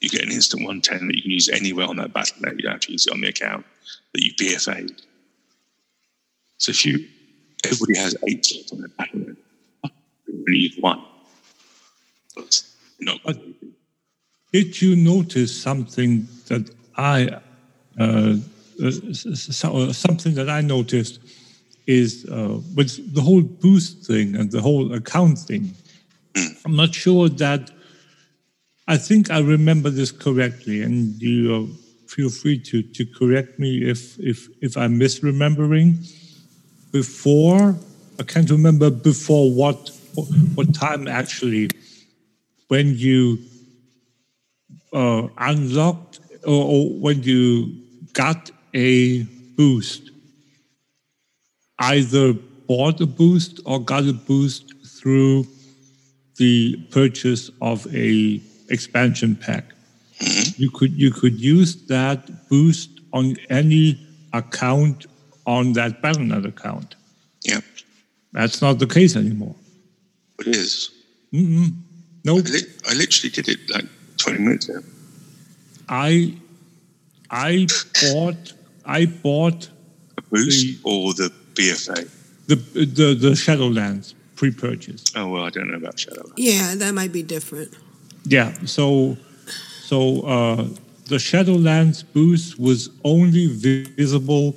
[0.00, 2.52] You get an instant 110 that you can use anywhere on that BattleNet.
[2.56, 3.64] You don't have to use it on the account
[4.12, 5.02] that you BFA'd.
[6.58, 7.06] So if you,
[7.64, 9.36] everybody has eight slots on their BattleNet,
[9.84, 9.90] you
[10.46, 11.02] only use one.
[12.34, 12.62] But
[13.00, 13.20] not
[14.52, 17.40] Did you notice something that I,
[17.98, 18.34] uh,
[18.82, 21.20] s- s- so- something that I noticed
[21.86, 25.74] is uh, with the whole boost thing and the whole account thing.
[26.64, 27.70] I'm not sure that.
[28.86, 31.74] I think I remember this correctly, and you uh,
[32.06, 35.96] feel free to to correct me if if if I'm misremembering.
[36.92, 37.76] Before,
[38.20, 39.90] I can't remember before what
[40.54, 41.70] what time actually
[42.68, 43.38] when you
[44.92, 47.83] uh, unlocked or, or when you
[48.14, 49.22] got a
[49.56, 50.10] boost,
[51.78, 52.32] either
[52.66, 55.46] bought a boost or got a boost through
[56.36, 59.64] the purchase of a expansion pack.
[60.18, 60.62] Mm-hmm.
[60.62, 64.00] You could you could use that boost on any
[64.32, 65.06] account
[65.46, 66.96] on that BattleNet account.
[67.42, 67.60] Yeah.
[68.32, 69.54] That's not the case anymore.
[70.40, 70.90] It is.
[71.32, 71.74] Mm-mm.
[72.24, 73.84] No, I, li- I literally did it like
[74.18, 74.80] 20 minutes ago.
[75.88, 76.34] I
[77.34, 77.66] I
[78.02, 78.52] bought
[78.86, 79.68] I bought
[80.18, 82.08] A boost or the BFA?
[82.46, 85.04] the the the Shadowlands pre-purchase.
[85.16, 86.24] Oh, well, I don't know about Shadow.
[86.36, 87.72] Yeah, that might be different.
[88.24, 89.16] Yeah, so
[89.82, 90.62] so uh,
[91.06, 94.54] the Shadowlands boost was only visible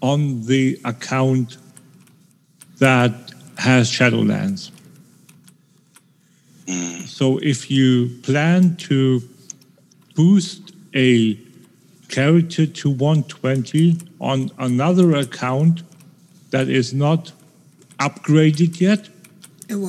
[0.00, 1.58] on the account
[2.78, 3.12] that
[3.58, 4.70] has Shadowlands.
[7.06, 9.22] So if you plan to
[10.14, 11.34] boost a
[12.08, 15.82] character to 120 on another account
[16.50, 17.32] that is not
[17.98, 19.08] upgraded yet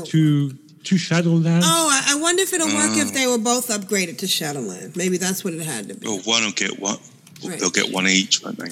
[0.06, 0.52] to
[0.84, 4.28] to Shadowlands, Oh, I, I wonder if it'll work if they were both upgraded to
[4.28, 4.96] Shadowland.
[4.96, 6.08] Maybe that's what it had to be.
[6.08, 6.98] Well, one will get one.
[7.46, 7.60] Right.
[7.60, 8.70] They'll get one each, won't they?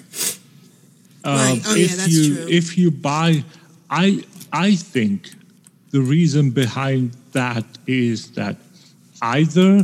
[1.25, 1.61] Um, Right.
[1.65, 2.47] Oh, yeah, if that's you true.
[2.49, 3.43] if you buy,
[3.89, 5.29] I I think
[5.91, 8.55] the reason behind that is that
[9.21, 9.83] either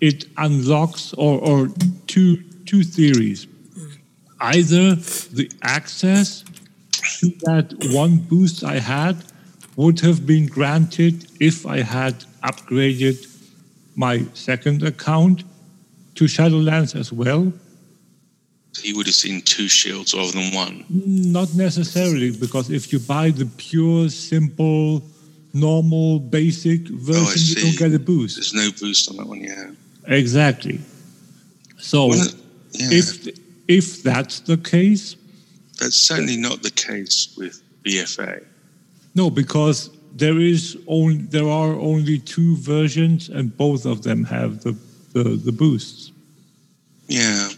[0.00, 1.68] it unlocks or or
[2.06, 2.42] two
[2.72, 3.46] two theories,
[4.40, 4.94] either
[5.38, 6.42] the access
[7.18, 9.16] to that one boost I had
[9.76, 13.18] would have been granted if I had upgraded
[13.94, 15.44] my second account
[16.14, 17.52] to Shadowlands as well.
[18.80, 20.84] He would have seen two shields rather than one.
[20.88, 25.02] Not necessarily, because if you buy the pure, simple,
[25.52, 28.36] normal, basic Oh, version, you don't get a boost.
[28.36, 29.70] There's no boost on that one, yeah.
[30.06, 30.80] Exactly.
[31.78, 32.28] So, Well,
[32.72, 32.88] yeah.
[32.90, 33.28] if
[33.68, 35.16] if that's the case,
[35.80, 38.44] That's certainly not the case with BFA.
[39.14, 44.62] no, because there is only there are only two versions, and both of them have
[44.62, 44.74] the
[45.12, 46.12] the, the boosts.
[47.08, 47.48] Yeah.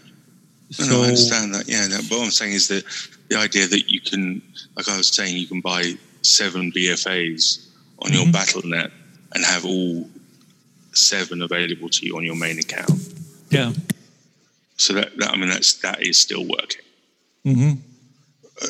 [0.70, 1.68] So no, I understand that.
[1.68, 2.84] Yeah, no, but what I'm saying is that
[3.28, 4.42] the idea that you can,
[4.76, 7.66] like I was saying, you can buy seven BFAs
[8.00, 8.32] on your Mhm.
[8.32, 8.90] BattleNet
[9.34, 10.08] and have all
[10.92, 12.90] seven available to you on your main account.
[13.50, 13.72] yeah.
[14.76, 16.82] So that, that I mean, that's that is still working.
[17.44, 17.72] hmm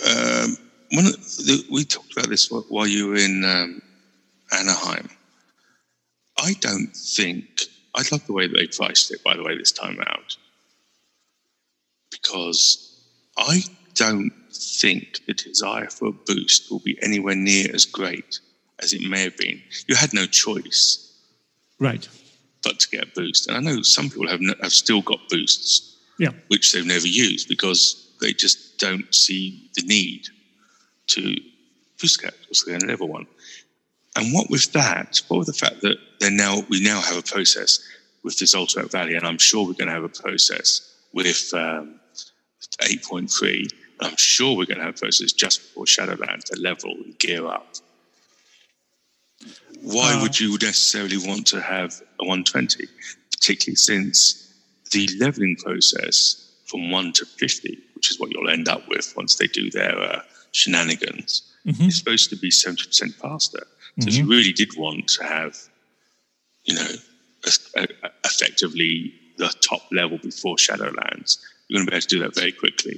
[0.06, 0.56] Um,
[0.92, 3.82] one the, we talked about this while you were in um,
[4.52, 5.08] Anaheim.
[6.38, 7.44] I don't think
[7.94, 9.22] I love the way they priced it.
[9.24, 10.36] By the way, this time out,
[12.10, 13.00] because
[13.36, 13.62] I
[13.94, 18.40] don't think the desire for a boost will be anywhere near as great
[18.80, 19.62] as it may have been.
[19.88, 21.00] You had no choice
[21.78, 22.08] Right.
[22.62, 25.28] but to get a boost, and I know some people have n- have still got
[25.28, 26.30] boosts Yeah.
[26.48, 30.28] which they've never used because they just don't see the need
[31.08, 31.36] to
[32.20, 32.64] characters.
[32.64, 33.26] So they never one.
[34.16, 37.22] And what with that, what with the fact that they now we now have a
[37.22, 37.80] process
[38.22, 42.00] with this Alterac Valley, and I'm sure we're going to have a process with um,
[42.80, 43.68] 8.3
[44.00, 47.74] I'm sure we're going to have process just before Shadowlands to level and gear up.
[49.82, 52.86] Why Uh, would you necessarily want to have a 120,
[53.30, 54.43] particularly since
[54.94, 56.16] the leveling process
[56.66, 59.96] from 1 to 50, which is what you'll end up with once they do their
[60.00, 61.88] uh, shenanigans, Mhm.
[61.88, 63.64] is supposed to be 70% faster.
[64.00, 65.56] So if you really did want to have,
[66.68, 66.90] you know,
[67.50, 68.94] a- a- effectively
[69.38, 71.30] the top level before Shadowlands,
[71.68, 72.96] you're going to be able to do that very quickly.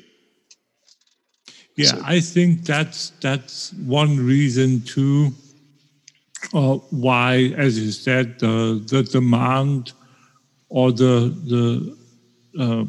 [1.76, 5.34] Yeah, I think that's that's one reason too.
[6.55, 6.76] Uh,
[7.07, 9.92] why, as you said, the the demand
[10.68, 11.96] or the the
[12.62, 12.84] uh,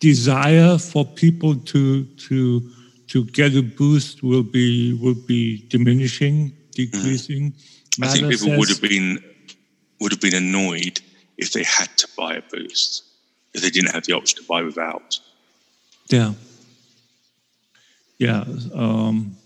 [0.00, 2.70] desire for people to to
[3.08, 7.52] to get a boost will be will be diminishing, decreasing.
[7.52, 8.04] Mm-hmm.
[8.04, 9.22] I think people would have been
[10.00, 11.00] would have been annoyed
[11.36, 13.04] if they had to buy a boost,
[13.54, 15.18] if they didn't have the option to buy without.
[16.08, 16.34] Yeah.
[18.18, 18.44] Yeah.
[18.74, 19.36] Um,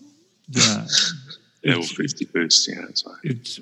[0.48, 0.86] yeah.
[1.64, 3.16] Level 50 boost, yeah, that's right.
[3.22, 3.60] it's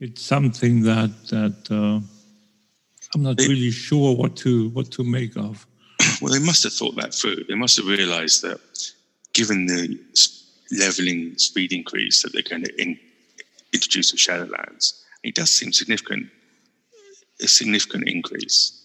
[0.00, 2.00] it's something that that uh,
[3.14, 5.66] I'm not really sure what to what to make of.
[6.22, 7.44] Well, they must have thought that through.
[7.48, 8.60] They must have realised that
[9.32, 9.98] given the
[10.70, 12.98] levelling speed increase that they're going to in,
[13.72, 16.26] introduce with Shadowlands, it does seem significant,
[17.42, 18.76] a significant increase.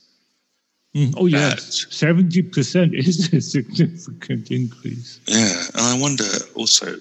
[0.95, 5.19] Mm, oh yes, seventy percent is a significant increase.
[5.27, 6.95] Yeah, and I wonder also,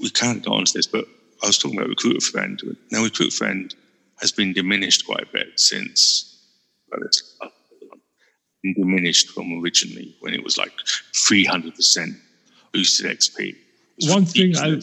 [0.00, 1.06] we can't go on to this, but
[1.44, 2.76] I was talking about Recruit-a-Friend.
[2.90, 3.74] Now, Recruit-a-Friend
[4.20, 6.40] has been diminished quite a bit since,
[6.90, 7.52] well, it's up-
[8.62, 10.72] been diminished from originally when it was like
[11.14, 12.16] 300%
[12.72, 13.54] boosted XP.
[14.04, 14.80] One thing I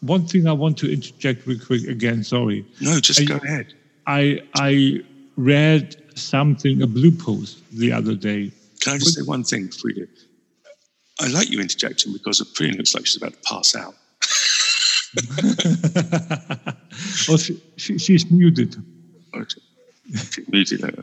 [0.00, 2.24] one thing I want to interject real quick again.
[2.24, 2.64] Sorry.
[2.80, 3.74] No, just I- go ahead.
[4.06, 5.00] I I
[5.36, 8.50] read something a blue post the other day.
[8.80, 10.08] Can I just say one thing you?
[11.20, 13.94] I like you interjecting because April looks like she's about to pass out.
[17.28, 18.76] Oh, she, she, she's muted.
[19.34, 19.62] She's.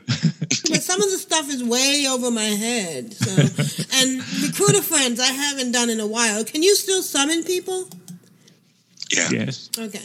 [0.69, 3.13] But some of the stuff is way over my head.
[3.13, 3.31] So,
[3.97, 6.43] and recruiter friends, I haven't done in a while.
[6.45, 7.89] Can you still summon people?
[9.11, 9.29] Yeah.
[9.29, 9.69] Yes.
[9.77, 10.01] Okay.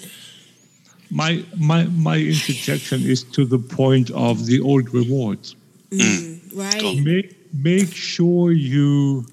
[1.11, 5.55] My my my interjection is to the point of the old rewards.
[5.91, 7.05] Mm, right.
[7.05, 9.25] Make make sure you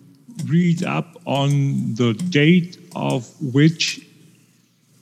[0.46, 4.05] read up on the date of which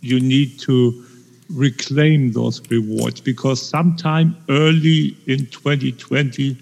[0.03, 1.03] you need to
[1.49, 6.57] reclaim those rewards because sometime early in 2020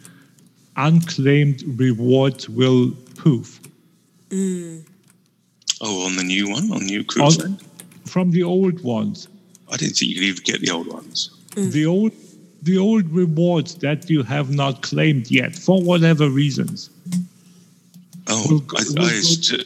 [0.78, 3.60] unclaimed rewards will poof
[4.30, 4.84] Mm.
[5.82, 7.60] Oh, on the new one, on new On- cruise Friend?
[8.06, 9.28] from the old ones
[9.70, 11.30] I didn't think you could even get the old ones.
[11.56, 12.12] the old
[12.64, 16.90] the old rewards that you have not claimed yet for whatever reasons
[18.28, 19.20] Oh, We'll I, we'll I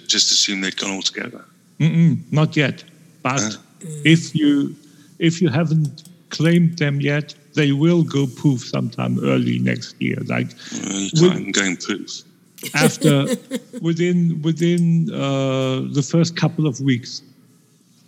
[0.07, 1.43] just assumed they'd gone all together.
[1.79, 2.83] Mm-mm, not yet.
[3.21, 3.57] But
[4.03, 4.75] if you
[5.19, 10.17] if you haven't claimed them yet, they will go poof sometime early next year.
[10.25, 12.23] Like Uh, you With- can't go and poof.
[12.73, 13.25] after
[13.81, 17.21] within within uh, the first couple of weeks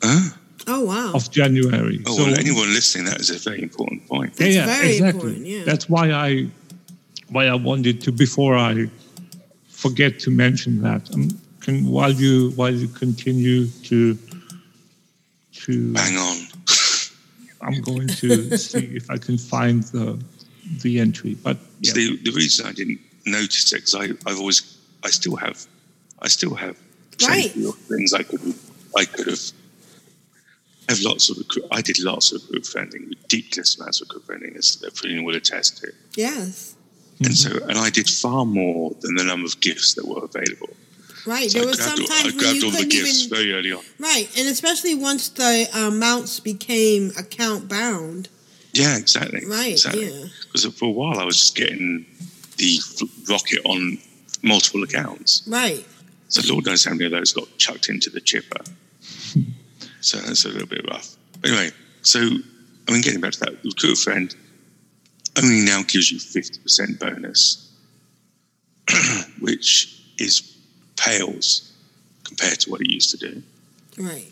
[0.02, 0.30] Huh?
[0.68, 1.12] Oh wow.
[1.14, 2.02] of January.
[2.06, 4.34] Oh, so well, anyone listening, that is a very important point.
[4.40, 5.20] yeah, yeah, very exactly.
[5.30, 5.64] important, yeah.
[5.64, 6.48] That's why I
[7.30, 8.90] why I wanted to before I
[9.70, 11.14] forget to mention that.
[11.14, 11.30] Um,
[11.62, 14.18] can while you while you continue to
[15.68, 16.38] to Bang on.
[17.62, 20.20] I'm going to see if I can find the
[20.82, 21.36] the entry.
[21.36, 25.66] But yeah, The, the reason I didn't notice it because I've always, I still have,
[26.22, 26.78] I still have
[27.28, 27.52] Right.
[27.52, 28.42] things I could,
[28.96, 29.40] I could have.
[30.90, 31.66] I have lots of recruit.
[31.72, 35.80] I did lots of recruit friending, ridiculous amounts of recruit friending, as Freen will attest
[35.80, 35.92] to.
[36.16, 36.76] Yes.
[37.24, 37.70] And so, mm-hmm.
[37.70, 40.70] and I did far more than the number of gifts that were available.
[41.28, 41.52] Right.
[41.52, 43.84] So there I was sometimes when you couldn't even very early on.
[44.00, 48.30] right, and especially once the uh, mounts became account bound.
[48.74, 49.46] Yeah, exactly.
[49.46, 50.06] Right, Exactly.
[50.10, 50.26] yeah.
[50.44, 52.06] Because for a while I was just getting
[52.58, 52.80] the
[53.30, 53.98] rocket on
[54.44, 55.44] multiple accounts.
[55.48, 55.86] Right.
[56.30, 58.62] So Lord knows how many of those got chucked into the chipper.
[60.02, 61.16] so that's a little bit rough.
[61.42, 61.72] But anyway,
[62.04, 64.34] so I mean, getting back to that, recruit friend
[65.42, 67.72] only now gives you fifty percent bonus,
[69.40, 70.57] which is
[70.98, 71.72] pales
[72.24, 73.44] compared to what it used to do.
[73.98, 74.32] Right.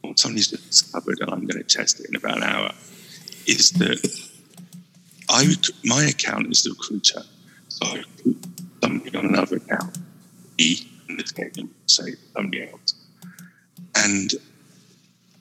[0.00, 2.72] What somebody's discovered, and I'm going to test it in about an hour,
[3.46, 3.98] is that
[5.28, 5.54] I
[5.84, 7.22] my account is the recruiter,
[7.68, 8.46] so I recruit
[8.82, 9.98] somebody on another account,
[10.58, 12.94] E in this case, and say somebody else,
[13.96, 14.32] and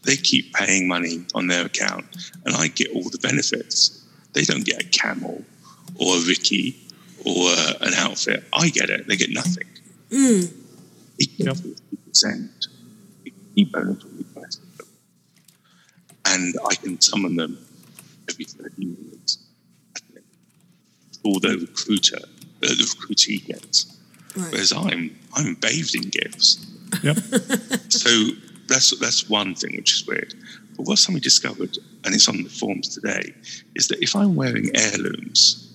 [0.03, 2.05] they keep paying money on their account,
[2.45, 4.05] and I get all the benefits.
[4.33, 5.43] They don't get a camel
[5.99, 6.77] or a Ricky
[7.25, 7.49] or
[7.81, 9.07] an outfit, I get it.
[9.07, 9.67] They get nothing.
[10.09, 10.53] Mm.
[11.19, 12.67] Equal fifty percent.
[13.55, 14.61] Keep bonus requests,
[16.25, 17.57] and I can summon them
[18.29, 19.39] every thirty minutes.
[21.23, 23.97] All the recruiter, uh, the recruitee gets.
[24.35, 24.51] Right.
[24.51, 26.65] Whereas I'm I'm bathed in gifts.
[27.03, 27.17] Yep.
[27.89, 28.09] so
[28.67, 30.33] that's that's one thing which is weird.
[30.75, 33.33] But what somebody discovered, and it's on the forums today,
[33.75, 35.73] is that if I'm wearing heirlooms,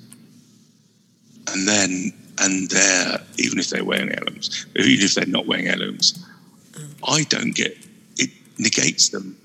[1.48, 6.24] and then and they're even if they're wearing heirlooms, even if they're not wearing heirlooms,
[6.72, 6.94] mm.
[7.06, 7.76] I don't get
[8.16, 9.36] it negates them.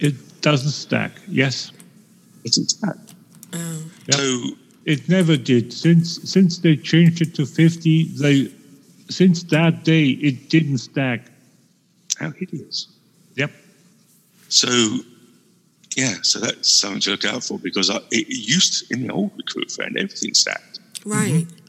[0.00, 1.12] It doesn't stack.
[1.28, 1.72] Yes.
[2.44, 2.96] It's stack.
[3.52, 3.84] Oh.
[4.06, 4.14] Yep.
[4.14, 4.44] So
[4.84, 5.72] it never did.
[5.72, 8.52] Since since they changed it to fifty, they
[9.08, 11.22] since that day it didn't stack.
[12.18, 12.88] How hideous.
[13.34, 13.50] Yep.
[14.48, 14.68] So,
[15.96, 19.12] yeah, so that's something to look out for because I, it used to, in the
[19.12, 20.78] old recruit friend, everything stacked.
[21.04, 21.32] Right.
[21.32, 21.63] Mm-hmm.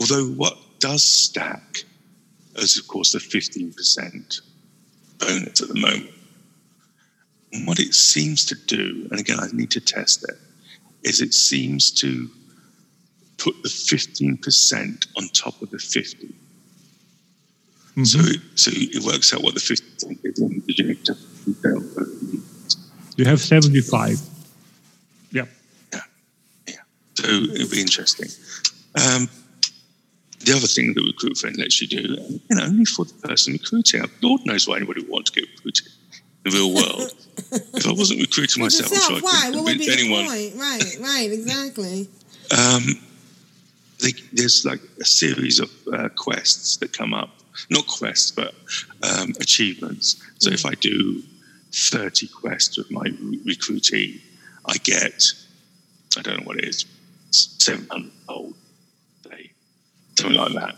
[0.00, 1.84] Although what does stack
[2.56, 4.40] is, of course, the 15%
[5.18, 6.10] bonus at the moment.
[7.52, 10.36] And what it seems to do, and again, I need to test it,
[11.02, 12.28] is it seems to
[13.38, 16.34] put the 15% on top of the 50.
[18.04, 21.08] So, it, so it works out what the 15% is in the unit
[23.16, 24.20] You have seventy-five.
[25.30, 25.46] Yeah.
[25.90, 26.00] Yeah.
[26.68, 26.74] yeah.
[27.14, 28.28] So it'll be interesting.
[28.96, 29.30] Um,
[30.46, 33.54] the other thing that Recruit Friend lets you do, you know, only for the person
[33.54, 34.02] recruiting.
[34.22, 35.86] Lord knows why anybody would want to get recruited
[36.44, 37.12] in the real world.
[37.74, 39.40] if I wasn't recruiting myself, I'm sure I why?
[39.46, 40.24] could What would be anyone.
[40.24, 40.54] the point?
[40.56, 42.08] Right, right, exactly.
[42.56, 42.82] Um,
[44.00, 47.30] they, there's like a series of uh, quests that come up.
[47.70, 48.54] Not quests, but
[49.02, 50.22] um, achievements.
[50.38, 51.22] So if I do
[51.72, 54.20] 30 quests with my re- recruitee,
[54.66, 55.24] I get,
[56.16, 56.84] I don't know what it is,
[57.30, 58.54] 700 gold
[60.16, 60.76] something like that.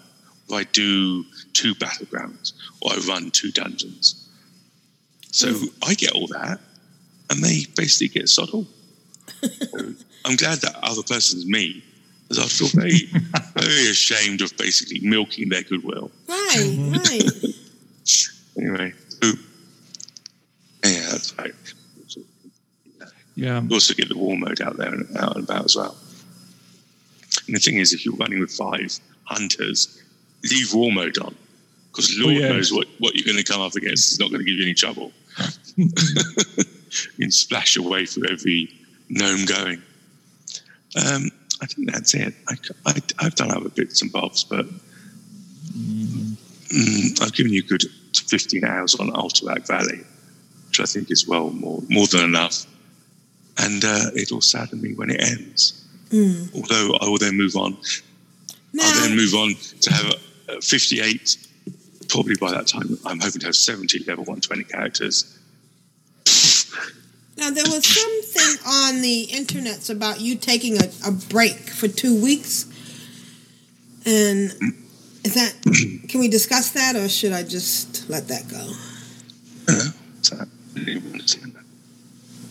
[0.48, 4.28] If I do two battlegrounds or I run two dungeons.
[5.30, 5.66] So hmm.
[5.82, 6.58] I get all that,
[7.30, 8.66] and they basically get sod all.
[9.42, 9.78] So
[10.24, 11.84] I'm glad that other person's me,
[12.28, 12.98] because I feel very,
[13.56, 16.10] very ashamed of basically milking their goodwill.
[16.28, 17.22] Right, right.
[18.58, 19.28] Anyway, so,
[20.84, 21.54] yeah, that's right.
[23.36, 23.62] Yeah.
[23.62, 25.96] You also get the war mode out there and out and about as well.
[27.46, 30.02] And the thing is, if you're running with five hunters,
[30.42, 31.34] leave war mode on
[31.98, 32.48] because Lord yeah.
[32.50, 34.12] knows what, what you're going to come up against.
[34.12, 35.10] It's not going to give you any trouble.
[35.76, 35.88] you
[37.18, 38.72] can splash away through every
[39.08, 39.82] gnome going.
[41.04, 42.34] Um, I think that's it.
[42.48, 42.54] I,
[42.86, 44.66] I, have done other bits and bobs, but
[45.76, 47.82] mm, I've given you a good
[48.16, 50.04] 15 hours on Alterac Valley,
[50.68, 52.64] which I think is well more, more than enough.
[53.58, 55.84] And uh, it'll sadden me when it ends.
[56.10, 56.54] Mm.
[56.54, 57.76] Although I will then move on.
[58.80, 60.14] I'll then move on to have
[60.48, 61.36] a, a 58.
[62.08, 65.38] Probably by that time, I'm hoping to have 70 level 120 characters.
[67.36, 72.20] Now there was something on the internets about you taking a, a break for two
[72.20, 72.64] weeks,
[74.04, 74.50] and
[75.24, 75.54] is that?
[76.08, 78.72] Can we discuss that, or should I just let that go?
[79.68, 79.90] Uh,
[80.22, 81.64] so I didn't even understand that.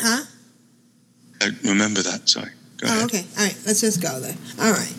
[0.01, 0.23] Huh?
[1.41, 2.29] I remember that.
[2.29, 2.51] Sorry.
[2.77, 3.03] Go Oh, ahead.
[3.05, 3.25] okay.
[3.37, 3.57] All right.
[3.65, 4.35] Let's just go there.
[4.61, 4.93] All right.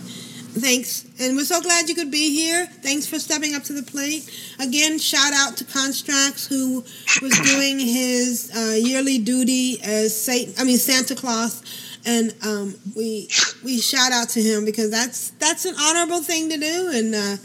[0.60, 1.04] Thanks.
[1.20, 2.66] And we're so glad you could be here.
[2.66, 4.28] Thanks for stepping up to the plate.
[4.60, 6.84] Again, shout out to Constraxx, who
[7.22, 11.62] was doing his uh, yearly duty as Satan, I mean Santa Claus.
[12.06, 13.28] And um, we
[13.64, 16.90] we shout out to him because that's that's an honorable thing to do.
[16.94, 17.36] And uh,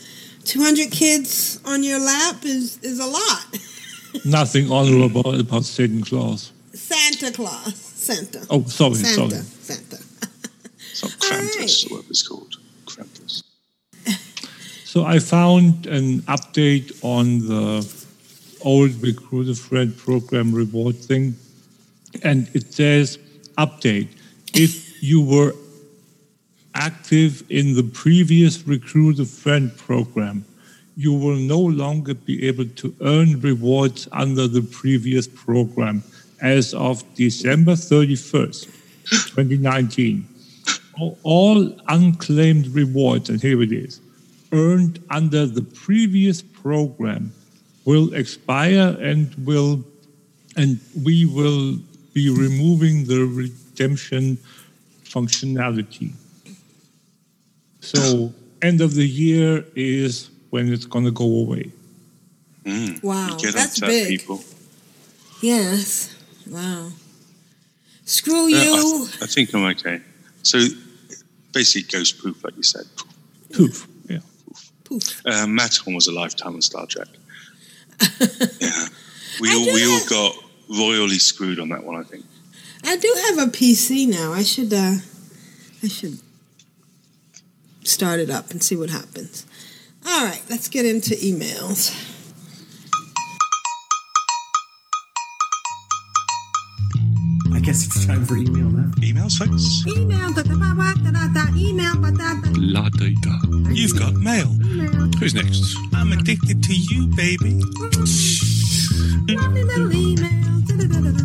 [0.46, 3.46] 200 kids on your lap is, is a lot.
[4.26, 6.52] Nothing honorable about Satan Claus.
[6.74, 7.76] Santa Claus.
[7.76, 8.46] Santa.
[8.50, 9.30] Oh, sorry, Santa.
[9.30, 9.44] sorry.
[9.44, 9.98] Santa.
[10.94, 12.56] So Krampus, what it was called.
[14.94, 17.84] So I found an update on the
[18.62, 21.36] old Recruit-a-Friend program reward thing,
[22.22, 23.18] and it says
[23.58, 24.10] update.
[24.54, 25.56] If you were
[26.76, 30.46] active in the previous Recruit-a-Friend program,
[30.96, 36.04] you will no longer be able to earn rewards under the previous program
[36.40, 38.68] as of December 31st,
[39.10, 40.28] 2019.
[41.00, 44.00] All- All unclaimed rewards, and here it is,
[44.54, 47.34] earned under the previous program
[47.86, 49.84] will expire and will
[50.56, 51.78] and we will
[52.14, 54.38] be removing the redemption
[55.04, 56.12] functionality.
[57.82, 61.72] So end of the year is when it's going to go away.
[62.64, 63.04] Mm.
[63.04, 64.20] Wow, You get that's upset, big.
[64.20, 64.42] people.
[65.42, 66.16] Yes.
[66.48, 66.90] Wow.
[68.06, 69.08] Screw Yeah, I, you.
[69.22, 70.02] I think I'm okay.
[70.44, 70.60] So
[71.52, 72.86] basically, ghost proof, like you said.
[73.52, 73.88] Poof.
[75.26, 77.08] Uh, Maton was a lifetime of Star Trek.
[78.60, 78.88] yeah,
[79.40, 80.36] we all we all got
[80.70, 82.00] royally screwed on that one.
[82.00, 82.26] I think.
[82.84, 84.34] I do have a PC now.
[84.34, 84.96] I should uh
[85.82, 86.20] I should
[87.84, 89.46] start it up and see what happens.
[90.06, 92.13] All right, let's get into emails.
[97.64, 98.92] Guess it's time for email now.
[99.00, 99.88] Emails, folks?
[99.88, 102.50] Email da da ba ba da da da email ba da da.
[102.58, 103.40] La data.
[103.72, 104.48] You've got mail.
[105.20, 105.78] Who's next?
[105.94, 107.62] I'm addicted to you, baby.
[109.32, 110.60] Lovely little email.
[110.68, 111.24] Da da da da da.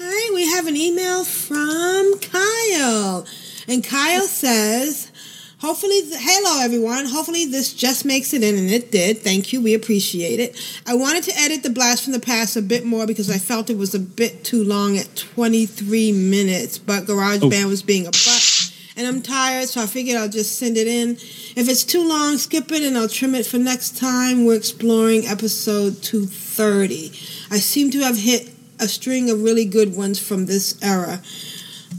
[0.00, 3.26] All right, we have an email from Kyle.
[3.68, 5.10] And Kyle says,
[5.58, 7.06] hopefully, th- hello everyone.
[7.06, 9.18] Hopefully, this just makes it in, and it did.
[9.18, 9.60] Thank you.
[9.60, 10.56] We appreciate it.
[10.86, 13.70] I wanted to edit the blast from the past a bit more because I felt
[13.70, 17.68] it was a bit too long at 23 minutes, but GarageBand oh.
[17.68, 18.72] was being a butt.
[18.98, 21.10] And I'm tired, so I figured I'll just send it in.
[21.10, 24.46] If it's too long, skip it and I'll trim it for next time.
[24.46, 27.08] We're exploring episode 230.
[27.50, 31.20] I seem to have hit a string of really good ones from this era.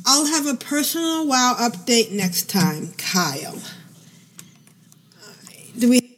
[0.09, 3.61] I'll have a personal wow update next time, Kyle.
[5.21, 6.17] Alright, Do we?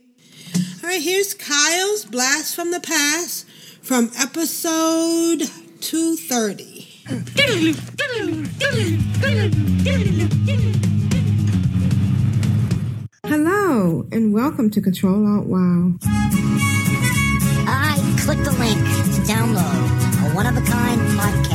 [0.83, 3.49] All right, here's Kyle's blast from the past
[3.81, 5.49] from episode
[5.81, 6.85] 230.
[13.25, 15.93] Hello, and welcome to Control Alt Wow.
[17.65, 18.77] I clicked the link
[19.15, 21.48] to download a one of a kind podcast.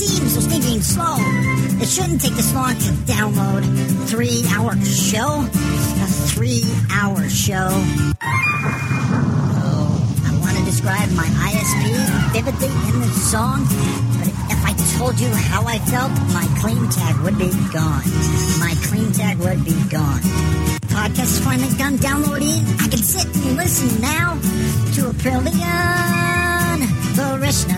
[0.00, 1.16] seems was being slow.
[1.76, 3.62] It shouldn't take this long to download
[4.08, 5.44] three hour show.
[5.44, 7.68] A three hour show.
[9.60, 9.92] Oh,
[10.24, 11.84] I want to describe my ISP
[12.32, 13.66] vividly in this song,
[14.16, 18.08] but if I told you how I felt, my clean tag would be gone.
[18.58, 20.22] My clean tag would be gone.
[20.88, 22.64] Podcast finally done downloading.
[22.80, 24.38] I can sit and listen now
[24.94, 25.60] to a brilliant
[27.16, 27.76] Varishna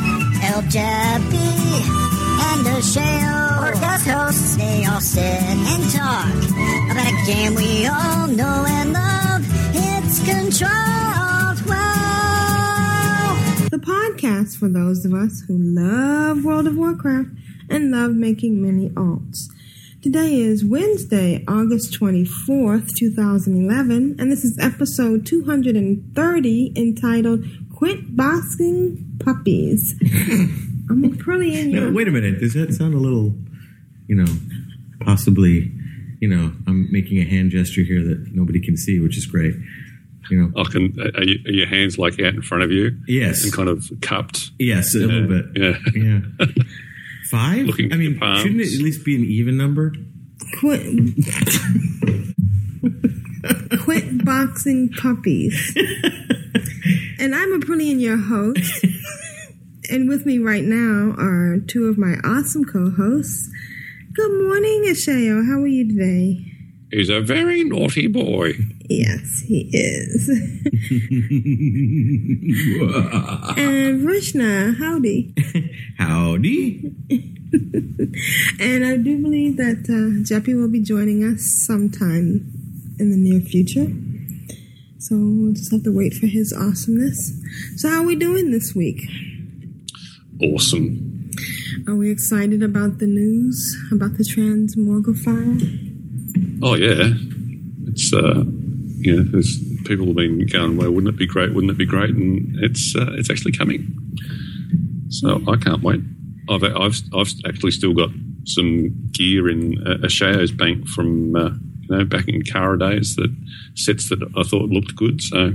[0.00, 0.03] 2.
[0.54, 0.70] Well, and
[2.62, 4.56] Michelle are guest hosts.
[4.56, 6.32] They all sit and talk
[6.92, 9.42] about a game we all know and love.
[9.74, 10.20] It's
[13.68, 17.30] The podcast for those of us who love World of Warcraft
[17.68, 19.48] and love making mini alts.
[20.04, 27.44] Today is Wednesday, August 24th, 2011, and this is episode 230 entitled
[27.84, 29.94] Quit Boxing Puppies.
[30.88, 31.92] I'm pretty in No, your.
[31.92, 32.40] wait a minute.
[32.40, 33.34] Does that sound a little,
[34.06, 34.24] you know,
[35.00, 35.70] possibly,
[36.18, 39.52] you know, I'm making a hand gesture here that nobody can see, which is great.
[40.30, 40.98] You know, I can.
[40.98, 42.96] Are, you, are your hands like out in front of you?
[43.06, 43.44] Yes.
[43.44, 44.52] and kind of cupped.
[44.58, 45.44] yes, a Yeah, little bit.
[45.54, 46.20] Yeah, Yeah.
[47.30, 47.66] Five?
[47.66, 48.40] Looking I mean, your palms.
[48.40, 49.92] shouldn't it at least be an even number?
[50.58, 50.86] Quit.
[53.82, 55.76] Quit boxing puppies.
[57.24, 58.84] And I'm Aprillian, your host.
[59.90, 63.50] and with me right now are two of my awesome co-hosts.
[64.12, 65.46] Good morning, Ashayo.
[65.46, 66.44] How are you today?
[66.90, 68.52] He's a very naughty boy.
[68.90, 70.28] Yes, he is.
[73.56, 75.32] and Vrishna, howdy.
[75.96, 76.92] Howdy.
[78.60, 82.52] and I do believe that uh, Jeppy will be joining us sometime
[82.98, 83.86] in the near future.
[85.04, 87.30] So we'll just have to wait for his awesomeness.
[87.76, 89.02] So how are we doing this week?
[90.40, 91.30] Awesome.
[91.86, 95.60] Are we excited about the news about the transmogrifier?
[96.62, 97.12] Oh yeah,
[97.86, 98.44] it's uh,
[98.96, 101.52] you know, there's people have been going, well, wouldn't it be great?
[101.52, 102.08] Wouldn't it be great?
[102.08, 103.94] And it's uh, it's actually coming.
[105.10, 106.00] So I can't wait.
[106.48, 108.08] I've I've I've actually still got
[108.46, 111.50] some gear in a, a Shao's bank from uh,
[111.88, 113.34] you know back in Kara days that
[113.74, 115.22] sets that I thought looked good.
[115.22, 115.52] So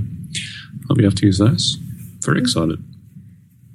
[0.88, 1.76] I'll be able to use those.
[2.24, 2.42] Very mm.
[2.42, 2.84] excited.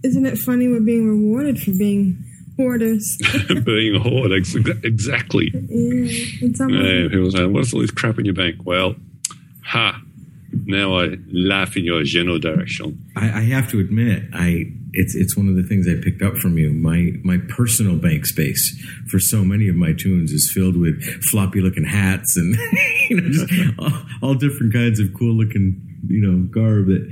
[0.04, 2.24] Isn't it funny we're being rewarded for being
[2.58, 3.18] hoarders?
[3.66, 5.52] Being a hoard, ex- exactly.
[5.54, 5.60] yeah,
[6.42, 8.96] it's Yeah, people say, "What's all this crap in your bank?" Well,
[9.64, 10.02] ha!
[10.66, 13.12] Now I laugh in your general direction.
[13.16, 16.36] I, I have to admit, I it's it's one of the things I picked up
[16.38, 16.72] from you.
[16.72, 18.76] My my personal bank space
[19.10, 22.56] for so many of my tunes is filled with floppy looking hats and
[23.10, 27.12] you know just all, all different kinds of cool looking you know garb that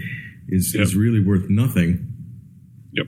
[0.50, 2.08] is is really worth nothing.
[2.94, 3.08] Yep.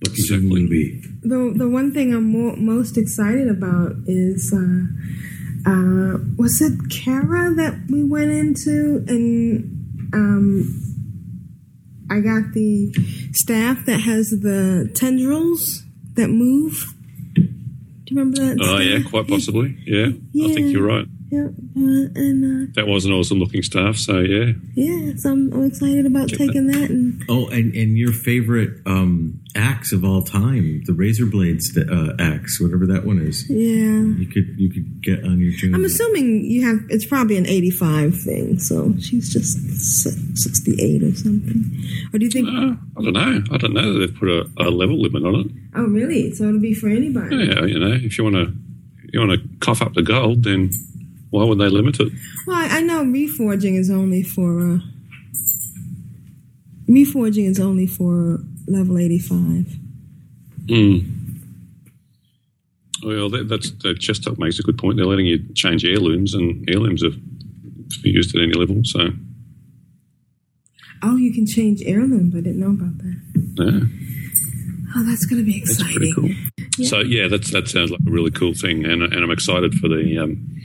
[0.00, 1.02] But soon will be.
[1.22, 7.52] The the one thing I'm mo- most excited about is uh, uh, was it Kara
[7.54, 10.87] that we went into and um,
[12.10, 12.92] I got the
[13.32, 15.82] staff that has the tendrils
[16.14, 16.94] that move.
[17.34, 17.42] Do
[18.14, 18.58] you remember that?
[18.60, 18.82] Oh, staff?
[18.82, 19.76] yeah, quite possibly.
[19.86, 20.06] Yeah,
[20.46, 21.06] I think you're right.
[21.30, 24.52] Yeah, uh, and uh, That was an awesome looking staff, so yeah.
[24.74, 26.88] yeah, so I'm, I'm excited about taking that.
[26.88, 32.14] And Oh, and, and your favorite um, axe of all time, the razor blades uh,
[32.18, 33.48] axe, whatever that one is.
[33.48, 33.56] yeah,
[34.20, 35.74] You could you could get on your tune.
[35.74, 36.80] I'm assuming you have.
[36.90, 39.58] It's probably an 85 thing, so she's just
[40.36, 41.64] 68 or something.
[42.12, 42.48] Or do you think?
[42.48, 43.42] I don't know.
[43.50, 45.46] I don't know they've put a, a level limit on it.
[45.74, 46.32] Oh, really?
[46.34, 47.36] So it'll be for anybody.
[47.36, 48.52] Yeah, you know, if you want to,
[49.12, 50.70] you want to cough up the gold, then
[51.30, 52.12] why would they limit it?
[52.46, 54.78] Well, I, I know reforging is only for uh,
[56.88, 58.38] reforging is only for
[58.70, 59.66] level 85.
[60.68, 60.98] Hmm.
[63.04, 64.96] Well, that, that's chest just makes a good point.
[64.96, 67.10] They're letting you change heirlooms, and heirlooms are
[68.02, 68.80] be used at any level.
[68.84, 69.10] So,
[71.02, 72.34] Oh, you can change heirlooms.
[72.34, 73.20] I didn't know about that.
[73.56, 75.86] yeah, Oh, that's going to be exciting.
[75.86, 76.30] that's pretty cool.
[76.76, 76.88] Yeah.
[76.88, 79.86] So, yeah, that's that sounds like a really cool thing, and and I'm excited for
[79.88, 80.56] the um,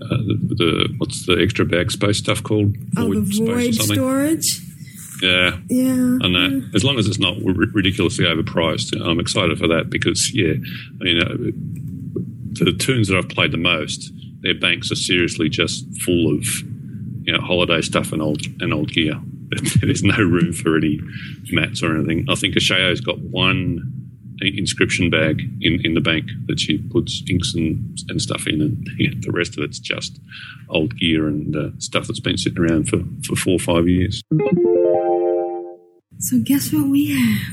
[0.00, 2.74] uh, the, the what's the extra bag space stuff called?
[2.96, 4.60] Oh, the void storage.
[5.22, 6.18] Yeah, Yeah.
[6.22, 6.62] I know.
[6.74, 10.52] As long as it's not r- ridiculously overpriced, I'm excited for that because, yeah,
[11.00, 11.36] I mean, uh,
[12.64, 16.44] the tunes that I've played the most, their banks are seriously just full of,
[17.22, 19.14] you know, holiday stuff and old and old gear.
[19.80, 20.98] There's no room for any
[21.52, 22.26] mats or anything.
[22.28, 23.92] I think Ashayo's got one
[24.40, 28.86] inscription bag in, in the bank that she puts inks and, and stuff in, and
[28.98, 30.18] yeah, the rest of it's just
[30.68, 34.22] old gear and uh, stuff that's been sitting around for, for four or five years.
[36.18, 37.46] So guess what we have?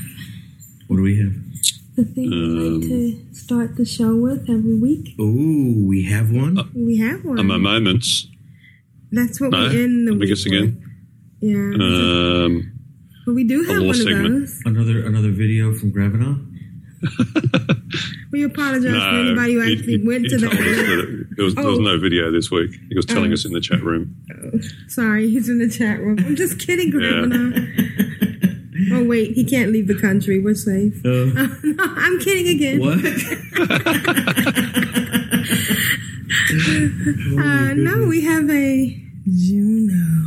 [0.88, 1.34] What do we have?
[1.96, 5.14] The thing we Um, like to start the show with every week.
[5.18, 6.58] Oh, we have one.
[6.74, 7.38] We have one.
[7.38, 8.26] And my moments.
[9.12, 10.80] That's what No, we end the let me week guess again.
[11.40, 11.50] with.
[11.52, 12.44] Yeah.
[12.44, 12.72] Um,
[13.26, 14.26] but we do a have little one segment.
[14.26, 14.62] of those.
[14.64, 16.40] Another another video from Gravina.
[18.34, 20.46] We apologize for no, anybody who actually he- went he to the.
[20.48, 21.82] told that it- there was, there was Oh.
[21.82, 22.72] no video this week.
[22.88, 23.34] He was telling Oh.
[23.34, 24.16] us in the chat room.
[24.88, 26.18] Sorry, he's in the chat room.
[26.18, 27.56] I'm just kidding, Grandma.
[28.92, 30.40] oh wait, he can't leave the country.
[30.40, 30.96] We're safe.
[31.06, 31.26] Uh,
[31.62, 32.82] no, I'm kidding again.
[37.38, 40.24] uh, no, we have a Juno.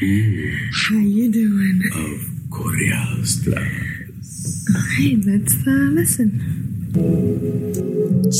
[0.00, 1.82] How you doing?
[1.94, 3.68] Of Coriastra.
[4.74, 6.30] All right, let's uh, listen.
[6.92, 8.34] Juno's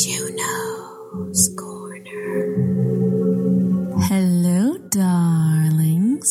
[1.56, 2.56] Corner.
[4.08, 6.26] Hello, darlings.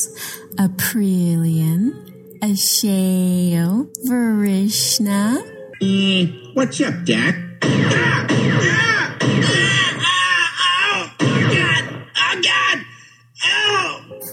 [0.58, 1.94] Aprillian,
[2.42, 5.38] Asheo, Varishna.
[5.82, 7.36] Eh, what's up, Doc?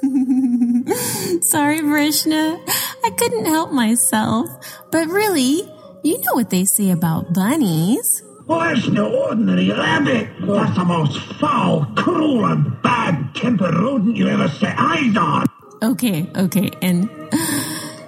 [1.43, 2.59] Sorry, Varishna.
[3.05, 4.49] I couldn't help myself.
[4.91, 5.63] But really,
[6.07, 8.23] you know what they say about bunnies.
[8.49, 10.29] Oh, that's no ordinary rabbit.
[10.41, 15.47] That's the most foul, cruel, and bad-tempered rodent you ever set eyes on.
[15.83, 17.11] Okay, okay, and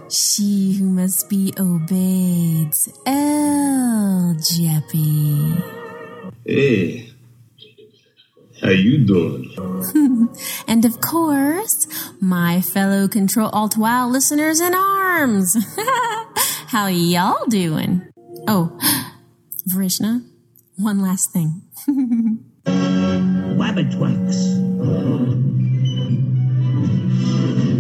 [0.08, 5.60] she who must be obeyed's El Jeppy.
[6.46, 7.07] Hey, eh.
[8.60, 9.54] How you doing?
[10.68, 11.86] and of course,
[12.20, 15.56] my fellow Control Alt Wow listeners in arms.
[16.68, 18.02] How y'all doing?
[18.46, 18.76] Oh,
[19.70, 20.22] Vrishna,
[20.76, 21.62] one last thing.
[22.66, 24.36] Wabbit wax.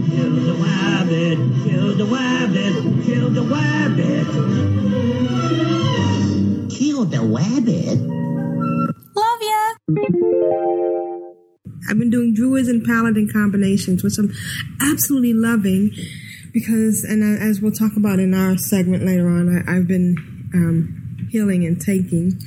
[0.08, 4.28] Kill the wabbit, kill the wabbit, kill the wabbit.
[6.70, 8.17] Kill the wabbit?
[11.88, 14.30] I've been doing druids and paladin combinations, which I'm
[14.82, 15.92] absolutely loving
[16.52, 20.16] because, and as we'll talk about in our segment later on, I, I've been
[20.54, 22.38] um, healing and taking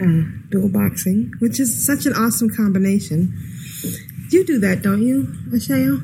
[0.00, 3.36] uh, dual boxing, which is such an awesome combination.
[4.30, 6.00] You do that, don't you, Ashayo?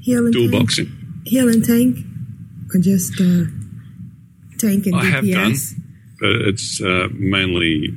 [0.00, 0.62] Heal and Dual tank?
[0.62, 1.22] boxing.
[1.26, 1.98] Heal and tank,
[2.74, 3.44] or just uh,
[4.58, 5.54] tank and I have done,
[6.20, 7.94] but it's uh, mainly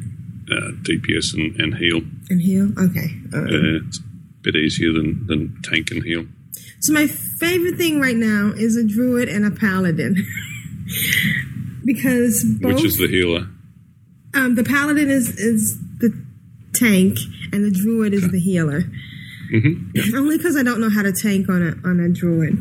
[0.51, 2.01] uh, DPS and, and heal.
[2.29, 2.71] and heal?
[2.77, 3.15] Okay.
[3.31, 3.53] right.
[3.53, 4.03] Uh, it's a
[4.41, 6.25] bit easier than, than tank and heal.
[6.81, 10.15] So my favorite thing right now is a druid and a paladin.
[11.85, 13.47] because both Which is the healer?
[14.35, 16.11] um, the paladin is is the
[16.73, 17.17] tank
[17.51, 18.83] and the druid is the healer.
[19.51, 20.15] Mm-hmm.
[20.15, 22.53] Only because I don't know how to tank on a on a druid.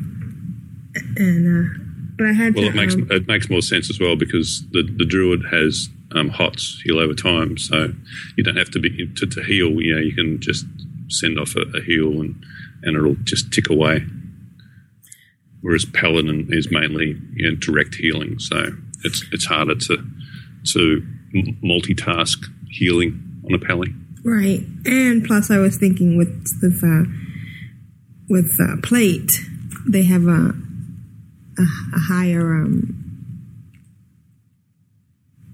[1.17, 1.85] And uh
[2.17, 4.65] but I had Well, to it makes um, it makes more sense as well because
[4.73, 7.93] the, the druid has um, hots heal over time, so
[8.37, 9.81] you don't have to be to, to heal.
[9.81, 10.65] You know, you can just
[11.09, 12.43] send off a, a heal and
[12.83, 14.05] and it'll just tick away.
[15.61, 18.39] whereas Paladin is mainly you know, direct healing.
[18.39, 18.71] So
[19.05, 19.99] it's it's harder to
[20.73, 21.07] to
[21.63, 22.37] multitask
[22.71, 23.95] healing on a pally.
[24.25, 26.29] Right, and plus I was thinking with
[26.63, 27.05] with uh,
[28.29, 29.41] with uh, plate,
[29.87, 30.55] they have a
[31.59, 31.63] a,
[31.95, 32.95] a higher um,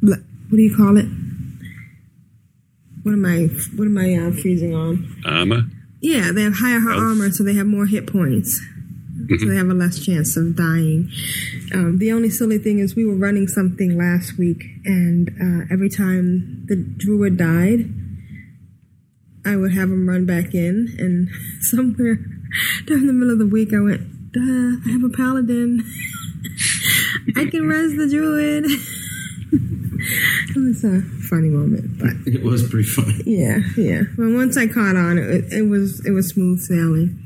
[0.03, 0.15] bl-
[0.55, 1.07] what do you call it?
[3.03, 5.21] What am I what am I uh, freezing on?
[5.27, 5.65] Armor.
[6.01, 8.61] Yeah, they have higher armor, so they have more hit points.
[9.41, 11.11] So they have a less chance of dying.
[11.75, 15.89] Um, the only silly thing is, we were running something last week, and uh, every
[15.89, 17.93] time the druid died,
[19.45, 21.31] I would have him run back in, and
[21.63, 22.25] somewhere
[22.87, 25.83] during the middle of the week, I went, "Duh, I have a paladin.
[27.37, 28.67] I can res the druid."
[30.57, 33.23] it was a funny moment, but It was pretty funny.
[33.27, 34.03] yeah, yeah.
[34.17, 37.21] But once I caught on, it, it was it was smooth sailing.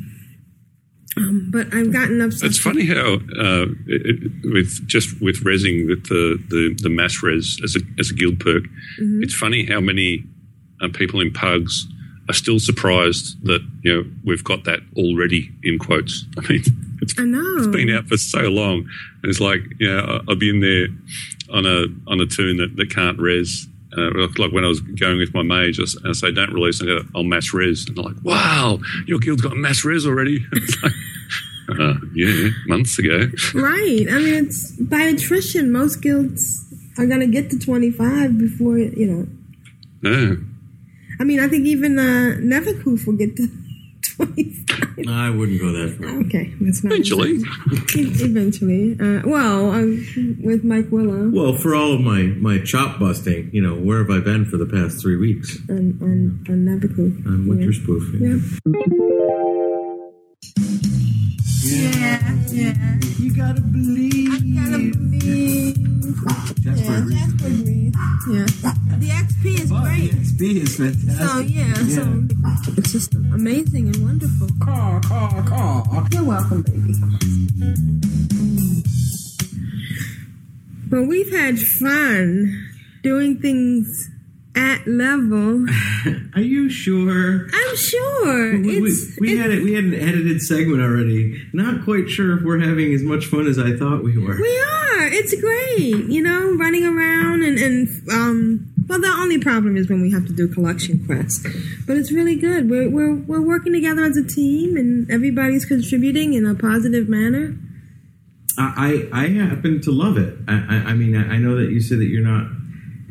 [1.17, 2.49] Um, but I've gotten upset.
[2.49, 7.23] It's funny how uh, it, it, with just with resing with the, the, the mass
[7.23, 8.65] res as a as a guild perk,
[9.01, 9.23] Mhm.
[9.25, 10.25] it's funny how many
[10.81, 11.87] uh, people in pugs
[12.29, 16.25] are still surprised that you know we've got that already in quotes.
[16.39, 16.63] I mean,
[17.03, 17.57] it's, I know.
[17.57, 18.87] it's been out for so long,
[19.23, 20.87] and it's like you know I- I'll be in there
[21.53, 23.67] on a on a tune that, that can't res.
[23.97, 26.99] Uh, like when I was going with my mage, I say don't release, and I
[26.99, 30.45] go, I'll mass res, and they're like, "Wow, your guild's got mass res already."
[31.71, 33.27] Like, uh, yeah, months ago.
[33.55, 34.07] Right.
[34.11, 35.71] I mean, it's by attrition.
[35.71, 36.65] Most guilds
[36.97, 39.27] are going to get to 25 before, you know.
[40.01, 40.39] No.
[41.21, 43.49] I mean, I think even uh, Nevercoof will get to
[45.05, 45.15] 25.
[45.15, 46.09] I wouldn't go that far.
[46.27, 46.55] Okay.
[46.61, 47.39] That's not Eventually.
[47.95, 48.97] Eventually.
[49.01, 53.63] Uh, well, um, with Mike Willow Well, for all of my, my chop busting, you
[53.63, 55.59] know, where have I been for the past three weeks?
[55.69, 57.27] and, and, and Nevercoof.
[57.27, 58.21] On Winterhoof.
[58.21, 58.39] Yeah.
[61.61, 62.99] Yeah, yeah.
[63.19, 64.33] You gotta believe.
[64.33, 65.88] I gotta believe.
[66.15, 67.21] Jasper yeah, agrees.
[67.21, 67.95] Jasper agrees.
[68.29, 68.47] Yeah.
[68.99, 70.11] The XP is great.
[70.13, 71.27] XP is fantastic.
[71.29, 72.03] So yeah, so
[72.77, 74.49] it's just amazing and wonderful.
[74.61, 76.07] Caw, caw, caw.
[76.13, 76.95] You're welcome, baby.
[80.91, 82.71] Well, we've had fun
[83.03, 84.09] doing things
[84.59, 85.67] at level.
[86.35, 87.49] Are you sure?
[87.53, 88.59] I'm sure.
[88.59, 89.63] We, we, we had it.
[89.63, 91.41] We had an edited segment already.
[91.53, 94.37] Not quite sure if we're having as much fun as I thought we were.
[94.37, 95.07] we are.
[95.07, 96.07] It's great.
[96.11, 98.75] You know, running around and and um.
[98.89, 101.47] Well, the only problem is when we have to do collection quests,
[101.87, 102.71] but it's really good.
[102.71, 107.55] We're we're we're working together as a team, and everybody's contributing in a positive manner.
[108.57, 110.35] I, I I happen to love it.
[110.49, 112.47] I, I, I mean, I I know that you said that you're not,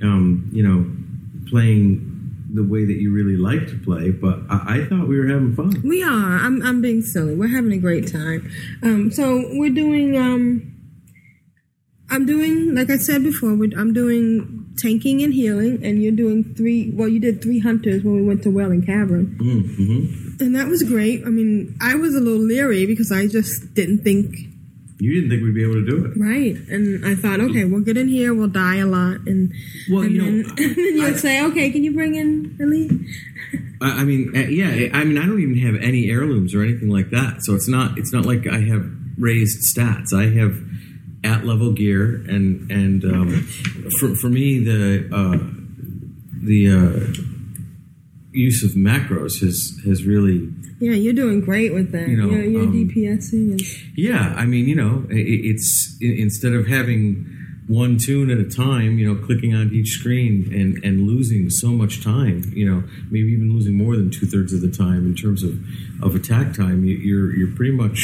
[0.02, 0.97] um, you know,
[1.50, 2.14] playing
[2.54, 5.54] the way that you really like to play, but I, I thought we were having
[5.56, 5.82] fun.
[5.84, 6.38] We are.
[6.38, 7.36] I'm I'm being silly.
[7.36, 8.50] We're having a great time.
[8.84, 10.18] Um, so we're doing.
[10.18, 10.74] Um,
[12.10, 16.90] I'm doing, like I said before, I'm doing tanking and healing, and you're doing three.
[16.96, 20.42] Well, you did three hunters when we went to Wailing Cavern, Mm-hmm.
[20.42, 21.24] and that was great.
[21.26, 24.36] I mean, I was a little leery because I just didn't think
[25.00, 26.18] You didn't think we'd be able to do it.
[26.18, 29.54] right, and I thought, okay, we'll get in here, we'll die a lot, and
[29.92, 32.92] Well, and you then, know, and then you'll say, okay, can you bring in Elite?
[33.80, 34.90] I I mean, uh, yeah.
[34.98, 37.44] I mean, I don't even have any heirlooms or anything like that.
[37.44, 37.98] So it's not.
[38.00, 40.14] It's not like I have raised stats.
[40.14, 40.58] I have
[41.24, 43.30] at level gear, and and um,
[44.00, 45.38] for for me the uh,
[46.42, 47.37] the uh,
[48.38, 50.50] use of macros has has really
[50.80, 52.08] Yeah, you're doing great with that.
[52.10, 53.62] You know, you're, you're um, DPSing and.
[53.96, 57.26] Yeah, I mean, you know, i- i it's i- instead of having
[57.68, 61.70] one tune at a time, you know, clicking onto each screen and and losing so
[61.82, 65.16] much time, you know, maybe even losing more than two thirds of the time in
[65.16, 65.54] terms of
[66.02, 66.86] of attack time.
[66.86, 68.00] You, you're you're pretty much.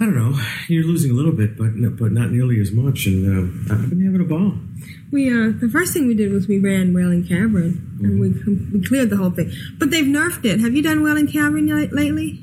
[0.00, 0.34] I don't know.
[0.68, 3.06] You're losing a little bit, but but not nearly as much.
[3.06, 4.54] And um, I've been having a ball.
[5.12, 8.70] We uh, the first thing we did was we ran Wailing Cavern and we com-
[8.72, 9.52] we cleared the whole thing.
[9.78, 10.58] But they've nerfed it.
[10.60, 12.40] Have you done Wailing Cavern li- lately?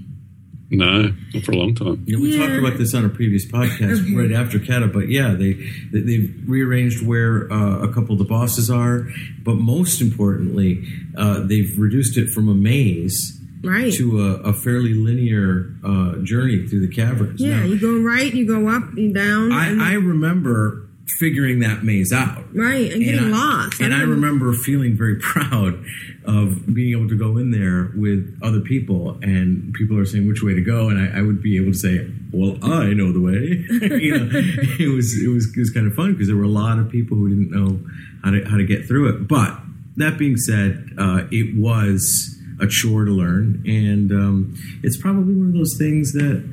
[0.72, 2.04] No, not for a long time.
[2.06, 2.46] You know, we Yeah.
[2.46, 4.14] talked about this on a previous podcast Okay.
[4.16, 5.54] right after Kata, but yeah, they,
[5.92, 9.08] they they've rearranged where uh, a couple of the bosses are,
[9.44, 10.86] but most importantly,
[11.18, 13.92] uh, they've reduced it from a maze Right.
[13.94, 17.42] to a, a fairly linear uh, journey through the caverns.
[17.42, 19.52] Yeah, Now, you go right, you go up, you down.
[19.52, 22.44] and- I, I remember figuring that maze out.
[22.56, 23.80] right, and getting I, lost.
[23.82, 25.84] And I don't- remember feeling very proud
[26.26, 30.44] of being able to go in there with other people, and people are saying which
[30.44, 33.22] way to go, and I, I would be able to say, "Well, I know the
[33.22, 33.66] way."
[34.00, 34.30] you know,
[34.80, 36.90] it was it was it was kind of fun because there were a lot of
[36.90, 37.80] people who didn't know
[38.24, 39.28] how to how to get through it.
[39.28, 39.58] But
[39.98, 45.48] that being said, uh, it was a chore to learn, and um, it's probably one
[45.48, 46.44] of those things that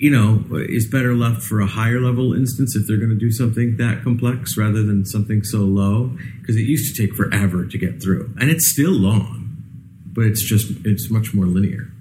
[0.00, 3.30] you know, is better left for a higher level instance if they're going to do
[3.30, 7.76] something that complex rather than something so low because it used to take forever to
[7.76, 9.58] get through, and it's still long,
[10.06, 11.92] but it's just it's much more linear.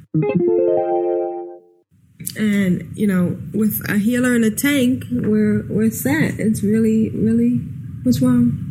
[2.38, 6.40] And you know, with a healer and a tank, we're we're set.
[6.40, 7.58] It's really, really,
[8.03, 8.66] what's wrong?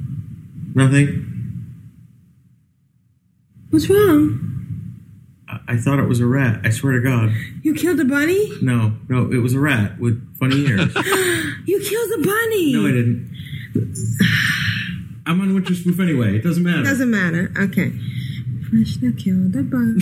[0.75, 1.27] Nothing.
[3.69, 4.58] What's wrong?
[5.69, 6.61] I, I thought it was a rat.
[6.65, 7.33] I swear to God.
[7.63, 8.51] You killed a bunny?
[8.63, 10.95] No, no, it was a rat with funny ears.
[11.69, 12.73] You killed a bunny.
[12.73, 13.31] no, I didn't.
[15.27, 16.37] I'm on Winterhoof anyway.
[16.37, 16.83] It doesn't matter.
[16.83, 17.53] Doesn't matter.
[17.59, 17.93] Okay.
[18.71, 20.01] Krishna killed a bunny.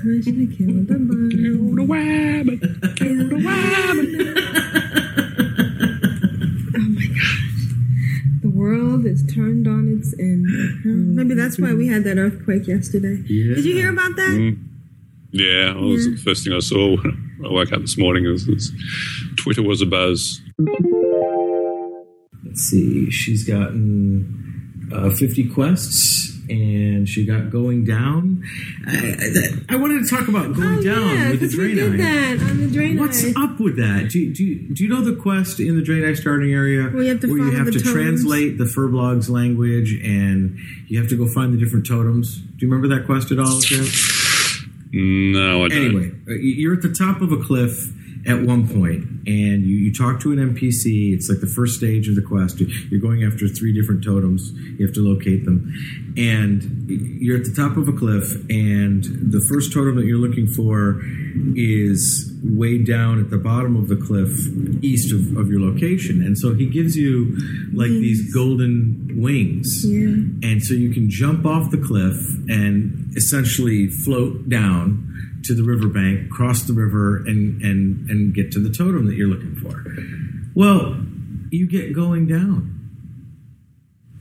[0.00, 1.36] Krishna killed a bunny.
[1.36, 2.60] Killed a rabbit.
[2.96, 4.08] Killed a rabbit.
[6.74, 7.42] oh my gosh.
[8.40, 10.46] The world is turned on its end.
[11.14, 13.22] Maybe that's why we had that earthquake yesterday.
[13.26, 13.54] Yeah.
[13.56, 14.30] Did you hear about that?
[14.38, 14.58] Mm.
[15.32, 16.12] Yeah, I was, Yeah.
[16.14, 18.72] the first thing I saw when I woke up this morning was, was
[19.36, 20.40] Twitter was a buzz.
[22.44, 23.10] Let's see.
[23.10, 26.32] She's gotten uh, 50 quests.
[26.48, 28.44] And she got going down.
[28.86, 29.16] I,
[29.68, 31.74] I, I wanted to talk about going down Oh, Yeah, with the because we Draenei.
[31.74, 33.00] did that on the Draenei.
[33.00, 34.10] What's up with that?
[34.12, 37.20] Do, do, do you know the quest in the Draenei starting area Where you have
[37.22, 37.92] to where you have to totems?
[37.92, 40.56] translate the Furbolg's language and
[40.86, 42.36] you have to go find the different totems?
[42.38, 43.60] Do you remember that quest at all?
[43.60, 43.82] Sam?
[44.92, 45.84] No, I don't.
[45.86, 47.88] Anyway, uh, you're at the top of a cliff
[48.26, 51.14] at one point, and you, you talk to an NPC.
[51.14, 52.60] It's like the first stage of the quest.
[52.60, 54.50] You're going after three different totems.
[54.52, 55.72] You have to locate them,
[56.16, 58.34] and you're at the top of a cliff.
[58.50, 61.00] And the first totem that you're looking for
[61.54, 64.30] is way down at the bottom of the cliff,
[64.82, 66.22] east of, of your location.
[66.22, 67.36] And so he gives you
[67.72, 69.84] like these golden wings.
[69.86, 70.50] Yeah.
[70.50, 72.16] And so you can jump off the cliff
[72.48, 78.60] and essentially float down to the riverbank, cross the river, and, and, and get to
[78.60, 79.84] the totem that you're looking for.
[80.54, 81.04] Well,
[81.50, 82.72] you get going down.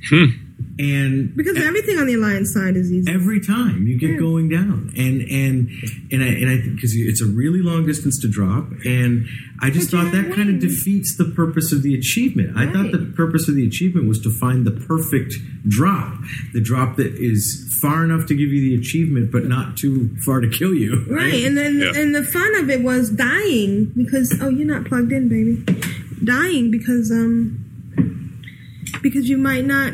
[0.09, 0.44] Hmm.
[0.77, 3.09] And Because everything on the Alliance side is easy.
[3.09, 4.17] every time you get Yeah.
[4.17, 5.69] going down and and
[6.11, 9.25] and I and I because it's a really long distance to drop and
[9.61, 12.57] I just thought that kind of defeats the purpose of the achievement.
[12.57, 16.19] I thought the purpose of the achievement was to find the perfect drop,
[16.53, 20.41] the drop that is far enough to give you the achievement but not too far
[20.41, 21.05] to kill you.
[21.09, 25.13] Right, and then and the fun of it was dying because oh you're not plugged
[25.13, 25.63] in, baby.
[26.21, 27.61] Dying because um
[29.01, 29.93] because you might not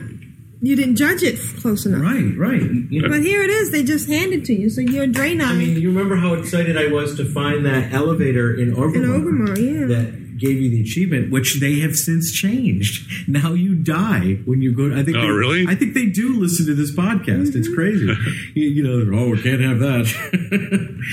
[0.61, 2.01] you didn't judge it close enough.
[2.01, 2.61] Right, right.
[2.89, 5.07] You know- But here it is, they just hand it to you, so you're a
[5.07, 8.95] drain I mean, you remember how excited I was to find that elevator in Orgrimmar,
[8.95, 9.87] In Orgrimmar, yeah.
[9.87, 13.07] that gave you the achievement, which they have since changed.
[13.27, 14.91] Now you die when you go.
[14.97, 15.15] I think.
[15.15, 15.65] Oh, they, really?
[15.67, 17.55] I think they do listen to this podcast.
[17.55, 18.07] It's crazy.
[18.55, 20.05] you, you know, oh, we can't have that.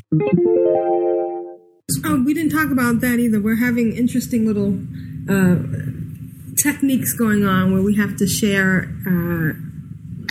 [2.05, 3.41] Oh, we didn't talk about that either.
[3.41, 4.75] We're having interesting little
[5.29, 5.57] uh,
[6.63, 9.53] techniques going on where we have to share uh,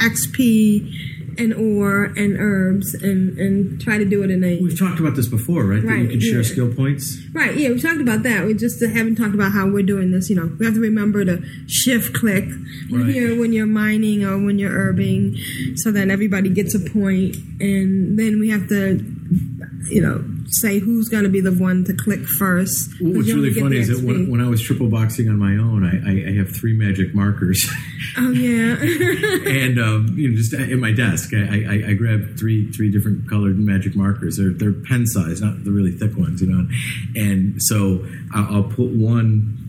[0.03, 0.91] XP
[1.39, 5.15] and ore and herbs and, and try to do it in a We've talked about
[5.15, 5.81] this before, right?
[5.83, 6.41] that you Right, can share yeah.
[6.41, 7.17] skill points.
[7.31, 8.45] Right, yeah, we talked about that.
[8.47, 10.31] We just haven't talked about how we're doing this.
[10.31, 12.45] You know, we have to remember to shift click
[12.91, 13.05] Right.
[13.13, 15.37] here when you're mining or when you're herbing
[15.77, 16.79] so that everybody gets a.
[17.59, 18.99] And then we have to,
[19.91, 22.91] you know, say who's going to be the one to click first.
[22.99, 25.97] What's really funny is that when, when I was triple boxing on my own, I,
[26.09, 27.69] I, I have three magic markers.
[28.17, 28.75] Oh, yeah.
[29.51, 33.29] and um, you know, just at my desk, I, I, I grabbed three three different
[33.29, 34.37] colored magic markers.
[34.37, 36.67] They're they're pen size, not the really thick ones, you know.
[37.15, 39.66] And so I'll, I'll put one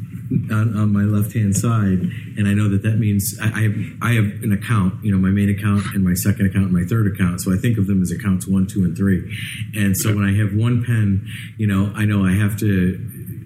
[0.51, 2.01] on, on my left hand side,
[2.37, 5.19] and I know that that means I, I have I have an account, you know,
[5.19, 7.41] my main account and my second account and my third account.
[7.41, 9.35] So I think of them as accounts one, two, and three.
[9.75, 11.27] And so when I have one pen,
[11.57, 12.95] you know, I know I have to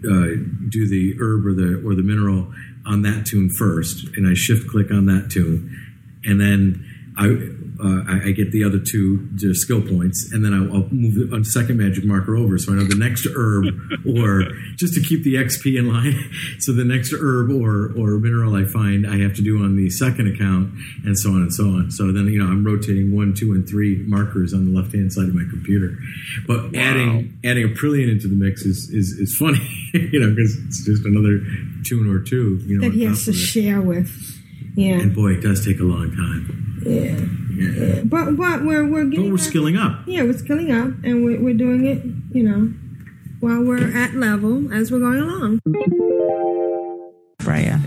[0.04, 2.52] uh, do the herb or the or the mineral
[2.84, 5.70] on that tune first, and I shift click on that tune,
[6.24, 6.84] and then
[7.16, 11.14] I uh, I, I get the other two skill points, and then I'll, I'll move
[11.14, 13.66] the a second magic marker over, so I know the next herb
[14.06, 14.44] or
[14.76, 16.14] just to keep the XP in line.
[16.58, 19.90] So the next herb or or mineral I find I have to do on the
[19.90, 20.72] second account,
[21.04, 21.90] and so on and so on.
[21.90, 25.12] So then you know I'm rotating one, two, and three markers on the left hand
[25.12, 25.96] side of my computer,
[26.46, 29.60] but adding adding Aprillian into the mix is is, is funny,
[29.92, 31.40] you know, because it's just another
[31.84, 32.88] tune or two, you know.
[32.88, 34.41] that he has to share with.
[34.74, 35.00] Yeah.
[35.00, 36.82] And boy, it does take a long time.
[36.84, 37.16] Yeah.
[37.54, 38.02] Yeah.
[38.04, 40.00] But but we're we're getting But we're skilling up.
[40.06, 42.02] Yeah, we're skilling up, and we're we're doing it.
[42.34, 42.72] You know,
[43.40, 45.60] while we're at level as we're going along.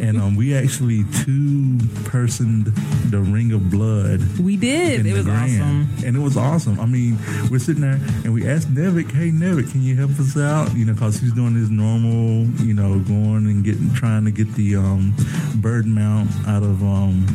[0.01, 2.67] And um, we actually two personed
[3.11, 4.21] the Ring of Blood.
[4.39, 5.05] We did.
[5.05, 5.61] It was Grand.
[5.61, 6.05] awesome.
[6.05, 6.79] and it was awesome.
[6.79, 7.17] I mean,
[7.49, 10.85] we're sitting there and we asked Nevik, "Hey, Nevik, can you help us out?" You
[10.85, 14.75] know, because he's doing his normal, you know, going and getting trying to get the
[14.75, 15.13] um,
[15.55, 17.25] bird mount out of um,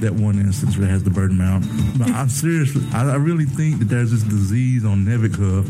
[0.00, 1.64] that one instance where it has the bird mount.
[1.98, 5.66] But I'm seriously, I, I really think that there's this disease on Nevik Hoof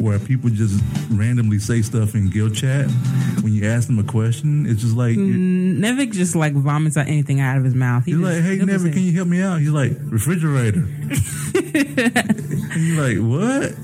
[0.00, 2.86] where people just randomly say stuff in guild chat.
[3.42, 5.16] When you ask them a question, it's just like.
[5.16, 8.04] Mm, Nevik just like vomits out anything out of his mouth.
[8.04, 9.60] He He's just- like, hey, he'll just Nevin, say- can you help me out?
[9.60, 10.80] He's like, refrigerator.
[11.54, 13.74] and you're like, what?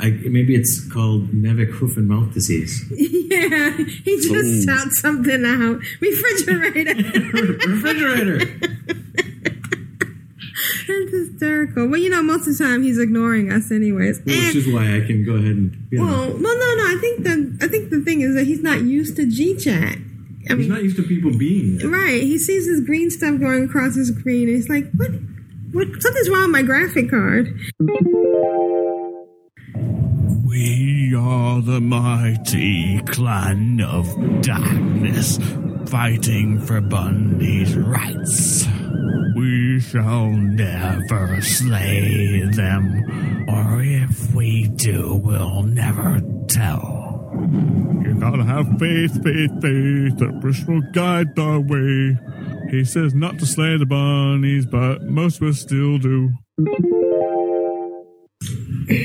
[0.00, 2.84] I, maybe it's called Nevik hoof and mouth disease.
[3.28, 4.62] Yeah, he just Ooh.
[4.64, 5.80] shouts something out.
[6.00, 6.94] Refrigerator.
[7.68, 8.38] Refrigerator.
[10.86, 11.88] That's hysterical.
[11.88, 14.20] Well, you know, most of the time he's ignoring us, anyways.
[14.20, 15.86] Which is why I can go ahead and.
[15.90, 16.84] You know, Well, well, no, no.
[16.86, 19.98] I think the I think the thing is that he's not used to G chat.
[20.48, 21.88] I he's mean, not used to people being there.
[21.88, 22.22] right?
[22.22, 25.10] He sees this green stuff going across his screen, and he's like, "What?
[25.72, 25.88] What?
[26.00, 27.52] Something's wrong with my graphic card."
[30.48, 34.06] We are the mighty clan of
[34.42, 35.38] darkness,
[35.86, 38.66] fighting for Bundy's rights.
[39.36, 47.05] We shall never slay them, or if we do, we'll never tell.
[47.36, 50.18] You gotta have faith, faith, faith.
[50.18, 52.18] The Bruce will guide the way.
[52.70, 56.32] He says not to slay the bunnies, but most of us still do.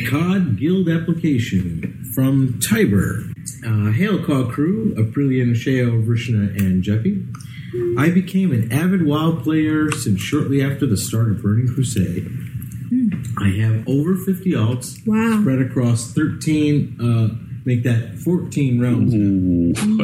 [0.09, 3.23] COD Guild application from Tiber.
[3.65, 7.27] Uh, Hail COD crew, Aprillian Asheo, Vrishna, and Jeppy.
[7.97, 12.29] I became an avid WoW player since shortly after the start of Burning Crusade.
[13.37, 15.39] I have over 50 alts wow.
[15.41, 19.13] spread across 13, uh, make that 14 realms.
[19.13, 20.01] One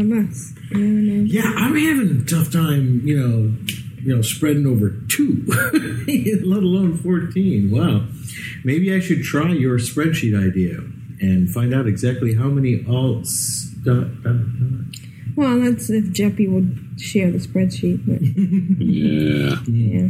[0.00, 0.52] of us.
[0.72, 3.54] Yeah, I'm having a tough time, you know,
[4.02, 5.44] you know, spreading over two,
[6.46, 7.70] let alone 14.
[7.70, 8.06] Wow.
[8.64, 10.78] Maybe I should try your spreadsheet idea
[11.20, 13.66] and find out exactly how many alts.
[13.84, 14.86] Dot, dot, dot.
[15.36, 18.04] Well, that's if Jeppy would share the spreadsheet.
[18.06, 18.20] But
[18.78, 19.56] Yeah.
[19.66, 20.08] yeah.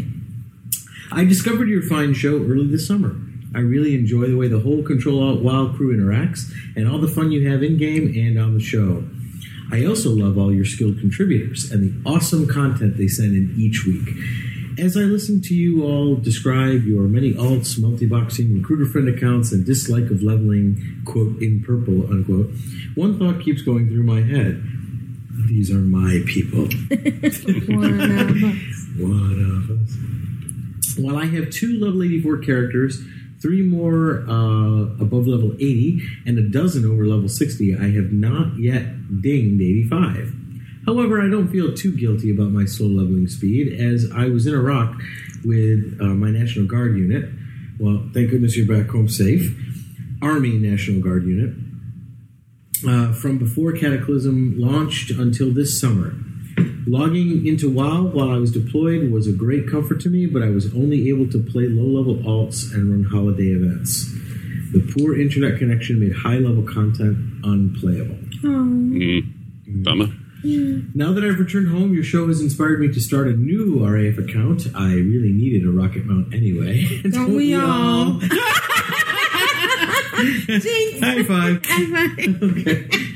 [1.12, 3.16] I discovered your fine show early this summer.
[3.55, 7.09] I really enjoy the way the whole Control Alt WoW crew interacts and all the
[7.09, 9.05] fun you have in game and on the show.
[9.73, 13.85] I also love all your skilled contributors and the awesome content they send in each
[13.87, 14.09] week.
[14.79, 20.11] As I listen to you all describe your many alts, multi-boxing, Recruit-a-Friend accounts, and dislike
[20.11, 22.51] of leveling, quote, in purple, unquote,
[22.95, 24.62] one thought keeps going through my head.
[25.47, 26.62] These are my people.
[27.69, 28.87] One of us.
[28.97, 30.99] One of us.
[30.99, 33.03] While I have two level 84 characters,
[33.41, 38.59] three more uh, above level 80, and a dozen over level 60, I have not
[38.59, 40.35] yet dinged 85.
[40.86, 44.55] However, I don't feel too guilty about my slow leveling speed, as I was in
[44.55, 44.94] Iraq
[45.44, 47.31] with uh, my National Guard unit.
[47.78, 49.57] Well, thank goodness you're back home safe.
[50.23, 51.55] Army National Guard unit.
[52.86, 56.15] Uh, from before Cataclysm launched until this summer.
[56.86, 60.49] Logging into WoW while I was deployed was a great comfort to me, but I
[60.49, 64.10] was only able to play low level alts and run holiday events.
[64.73, 68.17] The poor internet connection made high level content unplayable.
[68.42, 69.84] Mm.
[69.84, 70.09] Bummer.
[70.42, 74.17] Now that I've returned home, your show has inspired me to start a new RAF
[74.17, 74.67] account.
[74.75, 77.02] I really needed a rocket mount anyway.
[77.10, 78.20] Don't we all?
[81.02, 81.65] High five.
[81.66, 82.42] High five.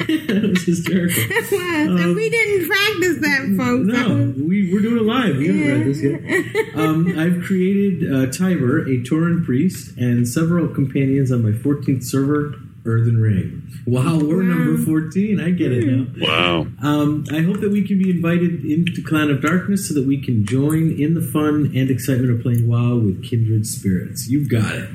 [0.04, 0.16] Okay.
[0.26, 1.16] that was hysterical.
[1.18, 2.00] It was.
[2.02, 3.86] and we didn't practice that, folks.
[3.86, 5.36] No, was- we, we're doing it live.
[5.36, 6.74] We haven't read this yet.
[6.76, 12.54] Um, I've created uh, Tiber, a Tauren priest, and several companions on my 14th server,
[12.84, 13.62] Earthen Ring.
[13.86, 15.40] Wow, we're number 14.
[15.40, 16.06] I get it now.
[16.26, 16.66] Wow.
[16.82, 20.20] Um, I hope that we can be invited into Clan of Darkness so that we
[20.20, 24.28] can join in the fun and excitement of playing WoW with kindred spirits.
[24.28, 24.90] You've got it.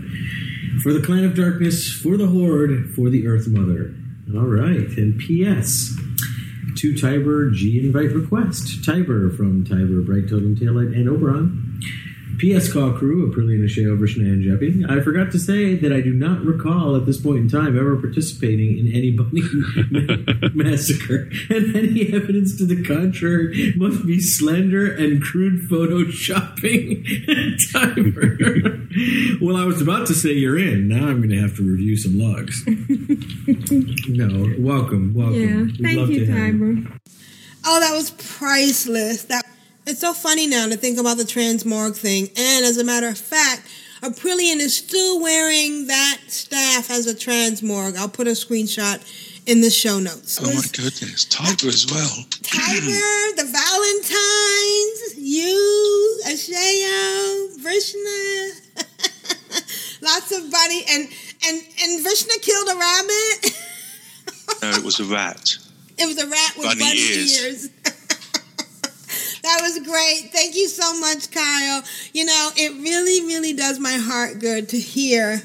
[0.84, 3.94] For the Clan of Darkness, for the Horde, for the Earth Mother.
[4.34, 4.88] All right.
[4.98, 5.94] And P.S.
[6.78, 8.86] To Tiber G invite request.
[8.86, 11.82] Tiber from Tiber, Bright Totem, Taillight, and Oberon.
[12.40, 12.72] P.S.
[12.72, 14.90] Call Crew, Aprillian Asheo, Vrishna, and Jeppy.
[14.90, 17.98] I forgot to say that I do not recall at this point in time ever
[17.98, 19.42] participating in any bunny
[20.54, 27.04] massacre, and any evidence to the contrary must be slender and crude photoshopping.
[27.74, 28.38] Tiber.
[29.46, 30.88] well, I was about to say you're in.
[30.88, 32.64] Now I'm going to have to review some logs.
[34.08, 35.42] no, welcome, welcome.
[35.42, 35.58] yeah.
[35.58, 36.88] We'd Thank you, you.
[37.66, 39.24] Oh, that was priceless.
[39.26, 39.44] That
[39.90, 42.30] it's so funny now to think about the transmorg thing.
[42.38, 43.64] And as a matter of fact,
[44.02, 47.98] Aprillian is still wearing that staff as a transmorg.
[47.98, 49.04] I'll put a screenshot
[49.46, 50.40] in the show notes.
[50.42, 52.26] Oh my goodness, Tiger as well.
[52.44, 58.52] Tiger, the Valentines, you, Asheo, Vrishna,
[60.02, 61.10] lots of bunny, and
[61.48, 63.56] and and Vrishna killed a rabbit.
[64.64, 65.58] No, it was a rat.
[65.98, 67.40] It was a rat with bunny, Bunny ears.
[67.40, 67.70] ears.
[69.50, 70.32] that was great.
[70.32, 71.84] Thank you so much, Kyle.
[72.14, 75.42] You know, it really, really does my heart good to hear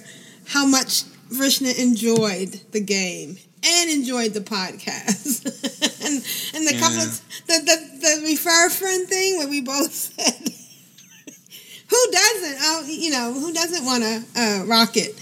[0.48, 5.44] how much Vrishna enjoyed the game and enjoyed the podcast.
[6.04, 6.16] and
[6.54, 6.80] and the Yeah.
[6.80, 10.52] couple of, the, the the refer friend thing where we both said
[11.88, 15.14] who doesn't oh you know who doesn't want to uh, rock it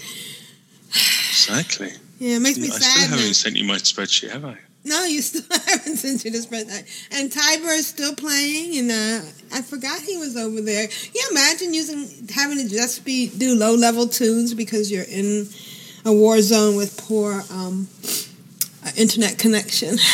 [1.29, 1.91] Exactly.
[2.19, 4.57] yeah it makes me I sad still haven't sent you my spreadsheet, have I?
[4.85, 6.67] No, you still haven't sent you the spread.
[7.11, 10.87] And Tiber is still playing, and uh, I forgot he was over there.
[11.13, 15.47] Yeah, imagine using having to just be do low level tunes because you're in
[16.05, 17.87] a war zone with poor um,
[18.85, 19.97] uh, internet connection.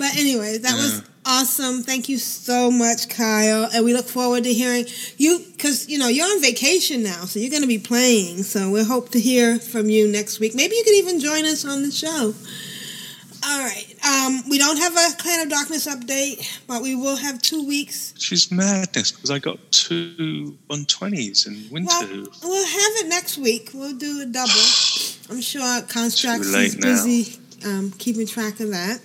[0.00, 1.82] But anyway, that was awesome.
[1.82, 4.86] Thank you so much, Kyle, and we look forward to hearing
[5.18, 8.42] you because you know you're on vacation now, so you're going to be playing.
[8.42, 10.54] So we hope to hear from you next week.
[10.54, 12.34] Maybe you could even join us on the show.
[13.46, 13.89] All right.
[14.06, 18.14] Um, we don't have a Clan of Darkness update, but we will have two weeks.
[18.18, 21.90] She's madness because I got two 120s in winter.
[21.90, 23.70] Well, we'll have it next week.
[23.74, 24.52] We'll do a double.
[25.30, 29.00] I'm sure Constraxx is busy um, keeping track of that.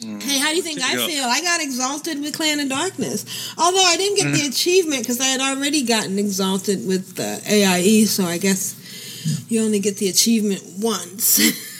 [0.00, 1.24] Hey, how do you think I feel?
[1.24, 3.54] I got exalted with Clan of Darkness.
[3.56, 8.06] Although I didn't get the achievement because I had already gotten exalted with the AIE,
[8.06, 11.38] so I guess you only get the achievement once.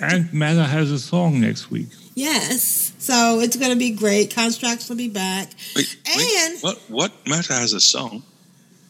[0.00, 1.88] And Meta has a song next week.
[2.14, 2.92] yes.
[2.98, 4.30] So it's going to be great.
[4.30, 5.48] Constraxx will be back.
[5.74, 6.78] Wait, and What?
[6.88, 8.22] What matter has a song?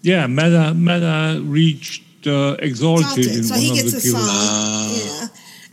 [0.02, 4.02] Yeah, Meta Meta reached uh, exalted, Exalted, in so one he of gets the a
[4.02, 4.30] guilds.
[4.30, 4.90] song.
[4.92, 5.26] yeah.
[5.26, 5.28] So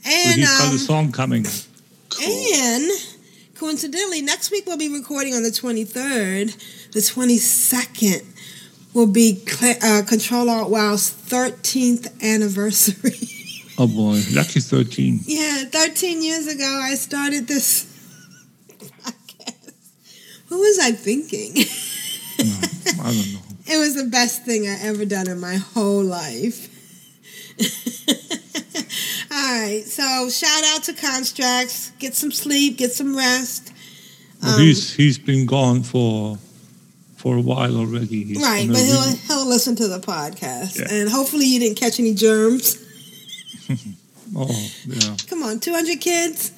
[0.06, 1.46] And he's got um, a song coming.
[2.24, 2.92] And
[3.56, 6.92] coincidentally, next week we'll be recording on the 23rd.
[6.92, 8.24] The 22nd
[8.94, 13.30] will be Cla- uh, Control Alt Wow's 13th anniversary.
[13.80, 15.20] Oh boy, lucky thirteen.
[15.26, 17.86] yeah, 13 years ago I started this
[19.04, 19.74] podcast.
[20.50, 21.64] What was I thinking?
[23.02, 23.40] I don't know.
[23.70, 26.70] It was the best thing I ever done in my whole life.
[29.30, 31.92] All right, so shout out to Constraxx.
[32.00, 33.74] Get some sleep, get some rest.
[34.42, 36.38] Well, Um, he's he's been gone for
[37.18, 38.24] for a while already.
[38.24, 40.88] He's right, but he'll he'll listen to the podcast, Yeah.
[40.90, 42.78] and hopefully you didn't catch any germs.
[44.36, 45.16] Oh yeah.
[45.28, 46.52] Come on, two hundred kids.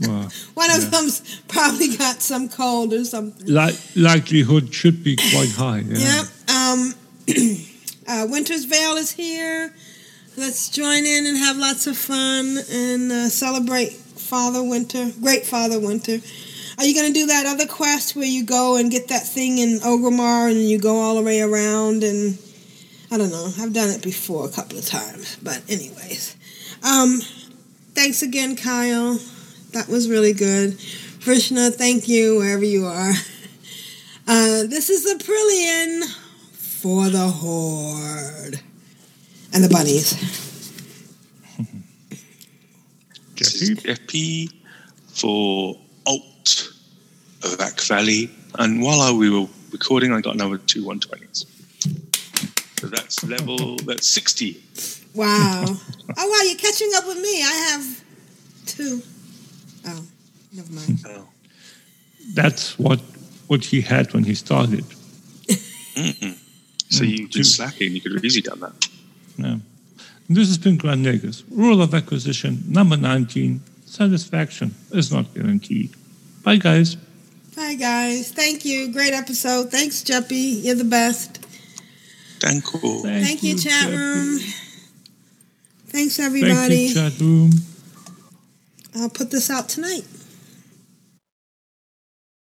[0.00, 0.90] Well, One of yeah.
[0.90, 3.46] them's probably got some cold or something.
[3.46, 5.78] Li- likelihood should be quite high.
[5.86, 6.22] Yeah.
[6.22, 6.50] Yep.
[6.50, 6.94] Um,
[8.08, 9.74] uh, Winter's Veil is here.
[10.36, 15.80] Let's join in and have lots of fun and uh, celebrate Father Winter, Great Father
[15.80, 16.18] Winter.
[16.78, 19.56] Are you going to do that other quest where you go and get that thing
[19.56, 22.38] in Orgrimmar and you go all the way around and
[23.10, 23.50] I don't know.
[23.58, 26.35] I've done it before a couple of times, but anyways.
[26.86, 27.20] Um,
[27.94, 29.18] thanks again, Kyle.
[29.72, 30.78] That was really good.
[31.24, 33.12] Krishna, thank you wherever you are.
[34.28, 36.02] Uh, this is the Prillian
[36.50, 38.60] for the Horde
[39.52, 40.14] and the bunnies.
[43.36, 44.52] FP
[45.06, 46.72] for Alt
[47.44, 48.30] Iraq Valley.
[48.58, 51.46] And while we were recording, I got another two 120s.
[52.80, 54.60] So that's level, that's 60.
[55.16, 55.64] Wow.
[56.18, 57.42] oh wow, you're catching up with me.
[57.42, 58.04] I have
[58.66, 59.02] two.
[59.86, 60.02] Oh,
[60.52, 60.98] never mind.
[61.06, 61.28] Oh.
[62.34, 63.00] That's what
[63.46, 64.84] what he had when he started.
[65.96, 66.36] Mm-mm.
[66.90, 67.92] So mm, you've been slacking.
[67.92, 68.88] You could have easily done that.
[69.38, 69.56] Yeah.
[70.28, 71.44] This has been Grand Nagus.
[71.50, 73.60] Rule of acquisition number 19.
[73.86, 75.94] Satisfaction is not guaranteed.
[76.42, 76.96] Bye, guys.
[77.56, 78.32] Bye, guys.
[78.32, 78.92] Thank you.
[78.92, 79.70] Great episode.
[79.70, 80.64] Thanks, Jeppy.
[80.64, 81.38] You're the best.
[82.40, 83.02] Thank you.
[83.02, 84.40] Thank, you, chat room.
[85.96, 86.76] Thanks Thank everybody.
[86.76, 87.52] you, chat room.
[88.96, 90.04] I'll put this out tonight.